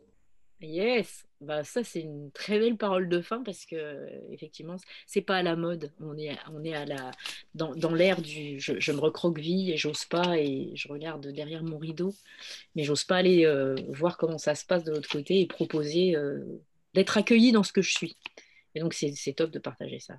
Yes, 0.59 1.27
bah 1.39 1.63
ça 1.63 1.83
c'est 1.83 1.99
une 2.01 2.31
très 2.31 2.57
belle 2.57 2.77
parole 2.77 3.09
de 3.09 3.21
fin 3.21 3.43
parce 3.43 3.63
que 3.67 4.09
effectivement 4.31 4.75
c'est 5.05 5.21
pas 5.21 5.37
à 5.37 5.43
la 5.43 5.55
mode. 5.55 5.91
On 5.99 6.17
est 6.17 6.35
on 6.51 6.63
est 6.63 6.73
à 6.73 6.83
la 6.83 7.11
dans, 7.53 7.75
dans 7.75 7.93
l'ère 7.93 8.23
du 8.23 8.59
je, 8.59 8.91
me 8.91 8.99
recroqueville 8.99 9.69
et 9.69 9.77
j'ose 9.77 10.05
pas 10.05 10.39
et 10.39 10.71
je 10.73 10.87
regarde 10.87 11.27
derrière 11.27 11.63
mon 11.63 11.77
rideau, 11.77 12.11
mais 12.75 12.83
j'ose 12.83 13.03
pas 13.03 13.17
aller 13.17 13.45
euh, 13.45 13.75
voir 13.89 14.17
comment 14.17 14.39
ça 14.39 14.55
se 14.55 14.65
passe 14.65 14.83
de 14.83 14.91
l'autre 14.91 15.09
côté 15.09 15.41
et 15.41 15.45
proposer 15.45 16.15
euh, 16.15 16.43
d'être 16.95 17.17
accueilli 17.17 17.51
dans 17.51 17.63
ce 17.63 17.71
que 17.71 17.83
je 17.83 17.91
suis. 17.91 18.17
Et 18.73 18.79
donc 18.79 18.95
c'est 18.95 19.33
top 19.33 19.51
de 19.51 19.59
partager 19.59 19.99
ça. 19.99 20.15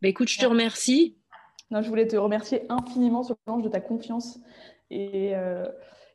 Bah, 0.00 0.08
écoute, 0.08 0.28
je 0.28 0.38
te 0.38 0.46
remercie. 0.46 1.16
Non, 1.70 1.82
je 1.82 1.88
voulais 1.88 2.06
te 2.06 2.16
remercier 2.16 2.62
infiniment 2.70 3.22
sur 3.22 3.36
le 3.46 3.62
de 3.62 3.68
ta 3.68 3.80
confiance 3.80 4.38
et 4.90 5.34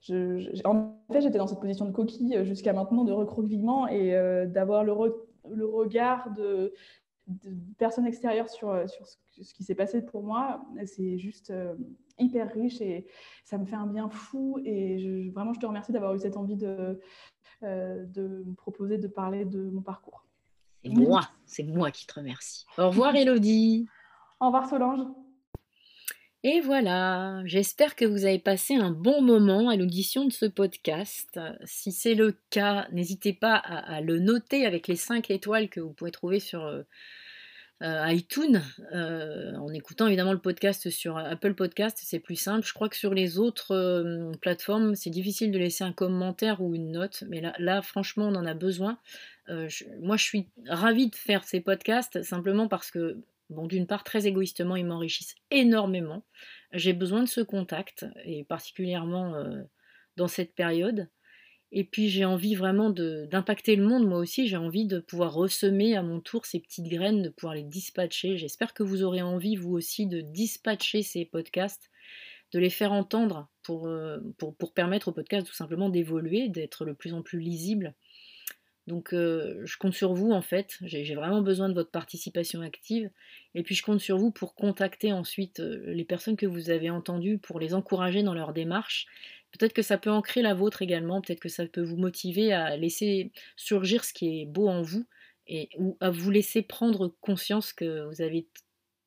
en 0.09 0.97
fait, 1.11 1.21
j'étais 1.21 1.37
dans 1.37 1.47
cette 1.47 1.59
position 1.59 1.85
de 1.85 1.91
coquille 1.91 2.35
euh, 2.35 2.45
jusqu'à 2.45 2.73
maintenant 2.73 3.03
de 3.03 3.11
recroquevillement 3.11 3.87
et 3.87 4.15
euh, 4.15 4.45
d'avoir 4.47 4.83
le, 4.83 4.93
le, 5.49 5.65
regard 5.65 6.31
de, 6.31 6.73
personnes 7.77 8.07
extérieures 8.07 8.49
sur, 8.49 8.69
euh, 8.69 8.87
sur 8.87 9.05
ce, 9.07 9.53
qui 9.53 9.63
s'est 9.63 9.75
passé 9.75 10.01
pour 10.01 10.23
moi. 10.23 10.65
C'est 10.85 11.17
juste 11.17 11.53
hyper 12.17 12.51
riche 12.51 12.81
et 12.81 13.07
ça 13.45 13.57
me 13.57 13.65
fait 13.65 13.75
un 13.75 13.87
bien 13.87 14.09
fou. 14.09 14.59
Et 14.65 15.29
vraiment, 15.29 15.53
je 15.53 15.59
te 15.59 15.65
remercie 15.65 15.91
d'avoir 15.91 16.13
eu 16.15 16.19
cette 16.19 16.37
envie 16.37 16.57
de, 16.57 16.99
de 17.61 18.43
me 18.45 18.53
proposer 18.53 18.97
de 18.97 19.07
parler 19.07 19.45
de 19.45 19.69
mon 19.69 19.81
parcours. 19.81 20.25
C'est 20.83 20.89
moi, 20.89 21.21
c'est 21.45 21.63
moi 21.63 21.91
qui 21.91 22.07
te 22.07 22.15
remercie. 22.15 22.65
Au 22.77 22.87
revoir, 22.87 23.15
Elodie. 23.15 23.87
Au 24.39 24.47
revoir, 24.47 24.67
Solange. 24.67 25.01
Et 26.43 26.59
voilà, 26.59 27.43
j'espère 27.45 27.95
que 27.95 28.03
vous 28.03 28.25
avez 28.25 28.39
passé 28.39 28.73
un 28.73 28.89
bon 28.89 29.21
moment 29.21 29.69
à 29.69 29.75
l'audition 29.75 30.25
de 30.25 30.31
ce 30.31 30.47
podcast. 30.47 31.39
Si 31.65 31.91
c'est 31.91 32.15
le 32.15 32.35
cas, 32.49 32.87
n'hésitez 32.91 33.31
pas 33.31 33.53
à, 33.53 34.01
le 34.01 34.17
noter 34.17 34.65
avec 34.65 34.87
les 34.87 34.95
5 34.95 35.29
étoiles 35.29 35.69
que 35.69 35.79
vous 35.79 35.93
pouvez 35.93 36.09
trouver 36.09 36.39
sur 36.39 36.65
euh, 36.65 36.81
euh, 37.83 38.11
iTunes, 38.11 38.63
euh, 38.91 39.53
en 39.53 39.71
écoutant 39.71 40.07
évidemment 40.07 40.33
le 40.33 40.39
podcast 40.39 40.89
sur 40.89 41.15
Apple 41.15 41.53
Podcast, 41.53 41.99
c'est 42.01 42.19
plus 42.19 42.37
simple. 42.37 42.65
Je 42.65 42.73
crois 42.73 42.89
que 42.89 42.97
sur 42.97 43.13
les 43.13 43.37
autres 43.37 44.31
plateformes, 44.41 44.95
c'est 44.95 45.11
difficile 45.11 45.51
de 45.51 45.59
laisser 45.59 45.83
un 45.83 45.93
commentaire 45.93 46.59
ou 46.59 46.73
une 46.73 46.91
note, 46.91 47.23
mais 47.29 47.39
là, 47.39 47.53
là 47.59 47.83
franchement, 47.83 48.25
on 48.25 48.35
en 48.35 48.47
a 48.47 48.55
besoin. 48.55 48.97
moi, 49.99 50.17
je 50.17 50.23
suis 50.23 50.47
ravie 50.65 51.11
de 51.11 51.15
faire 51.15 51.43
ces 51.43 51.61
podcasts 51.61 52.23
simplement 52.23 52.67
parce 52.67 52.89
que 52.89 53.21
Bon, 53.51 53.67
d'une 53.67 53.85
part, 53.85 54.05
très 54.05 54.27
égoïstement, 54.27 54.77
ils 54.77 54.85
m'enrichissent 54.85 55.35
énormément. 55.51 56.23
J'ai 56.71 56.93
besoin 56.93 57.21
de 57.21 57.27
ce 57.27 57.41
contact, 57.41 58.05
et 58.23 58.45
particulièrement 58.45 59.35
euh, 59.35 59.61
dans 60.15 60.29
cette 60.29 60.55
période. 60.55 61.09
Et 61.73 61.83
puis 61.83 62.09
j'ai 62.09 62.25
envie 62.25 62.55
vraiment 62.55 62.89
d'impacter 62.89 63.75
le 63.75 63.85
monde, 63.85 64.07
moi 64.07 64.19
aussi. 64.19 64.47
J'ai 64.47 64.57
envie 64.57 64.85
de 64.85 64.99
pouvoir 64.99 65.33
ressemer 65.33 65.95
à 65.95 66.03
mon 66.03 66.21
tour 66.21 66.45
ces 66.45 66.61
petites 66.61 66.87
graines, 66.87 67.21
de 67.21 67.29
pouvoir 67.29 67.55
les 67.55 67.63
dispatcher. 67.63 68.37
J'espère 68.37 68.73
que 68.73 68.83
vous 68.83 69.03
aurez 69.03 69.21
envie, 69.21 69.57
vous 69.57 69.71
aussi, 69.71 70.07
de 70.07 70.21
dispatcher 70.21 71.01
ces 71.03 71.25
podcasts, 71.25 71.89
de 72.53 72.59
les 72.59 72.69
faire 72.69 72.93
entendre 72.93 73.49
pour, 73.63 73.87
euh, 73.87 74.17
pour, 74.37 74.73
permettre 74.73 75.09
au 75.09 75.11
podcast 75.13 75.45
tout 75.45 75.53
simplement 75.53 75.89
d'évoluer, 75.89 76.47
d'être 76.47 76.85
le 76.85 76.93
plus 76.93 77.13
en 77.13 77.21
plus 77.21 77.39
lisible 77.39 77.95
donc 78.87 79.13
euh, 79.13 79.61
je 79.63 79.77
compte 79.77 79.93
sur 79.93 80.13
vous 80.13 80.31
en 80.31 80.41
fait, 80.41 80.77
j'ai 80.81 81.15
vraiment 81.15 81.41
besoin 81.41 81.69
de 81.69 81.73
votre 81.73 81.91
participation 81.91 82.61
active. 82.61 83.09
Et 83.53 83.63
puis 83.63 83.75
je 83.75 83.83
compte 83.83 83.99
sur 83.99 84.17
vous 84.17 84.31
pour 84.31 84.55
contacter 84.55 85.13
ensuite 85.13 85.59
euh, 85.59 85.83
les 85.87 86.05
personnes 86.05 86.35
que 86.35 86.45
vous 86.45 86.69
avez 86.69 86.89
entendues, 86.89 87.37
pour 87.37 87.59
les 87.59 87.73
encourager 87.73 88.23
dans 88.23 88.33
leur 88.33 88.53
démarche. 88.53 89.05
Peut-être 89.51 89.73
que 89.73 89.81
ça 89.81 89.97
peut 89.97 90.09
ancrer 90.09 90.41
la 90.41 90.53
vôtre 90.53 90.81
également, 90.81 91.21
peut-être 91.21 91.41
que 91.41 91.49
ça 91.49 91.65
peut 91.67 91.81
vous 91.81 91.97
motiver 91.97 92.53
à 92.53 92.75
laisser 92.77 93.31
surgir 93.55 94.03
ce 94.03 94.13
qui 94.13 94.41
est 94.41 94.45
beau 94.45 94.67
en 94.67 94.81
vous 94.81 95.05
et 95.47 95.69
ou 95.77 95.97
à 95.99 96.09
vous 96.09 96.31
laisser 96.31 96.61
prendre 96.61 97.13
conscience 97.21 97.73
que 97.73 98.05
vous 98.07 98.21
avez 98.21 98.47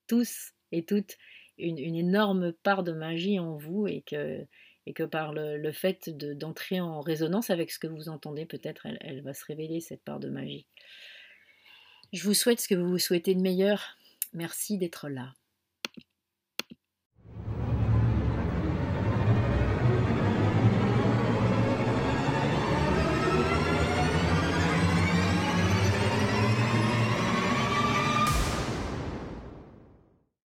tous 0.07 0.53
et 0.71 0.85
toutes 0.85 1.17
une, 1.59 1.79
une 1.79 1.97
énorme 1.97 2.53
part 2.53 2.83
de 2.83 2.93
magie 2.93 3.39
en 3.39 3.57
vous 3.57 3.87
et 3.87 4.03
que 4.03 4.47
et 4.87 4.93
que 4.93 5.03
par 5.03 5.33
le, 5.33 5.73
fait 5.73 6.11
d'entrer 6.11 6.81
en 6.81 7.01
résonance 7.01 7.51
avec 7.51 7.71
ce 7.71 7.79
que 7.79 7.87
vous 7.87 8.09
entendez, 8.09 8.47
peut-être 8.47 8.87
elle, 9.01 9.23
va 9.23 9.35
se 9.35 9.45
révéler, 9.45 9.81
cette 9.81 10.03
part 10.03 10.21
de 10.21 10.29
magie. 10.29 10.67
Je 12.13 12.23
vous 12.23 12.35
souhaite 12.35 12.61
ce 12.61 12.69
que 12.69 12.75
vous 12.75 12.89
vous 12.89 12.99
souhaitez 12.99 13.35
de 13.35 13.41
meilleur. 13.41 13.97
Merci 14.33 14.79
d'être 14.79 15.09
là. 15.09 15.35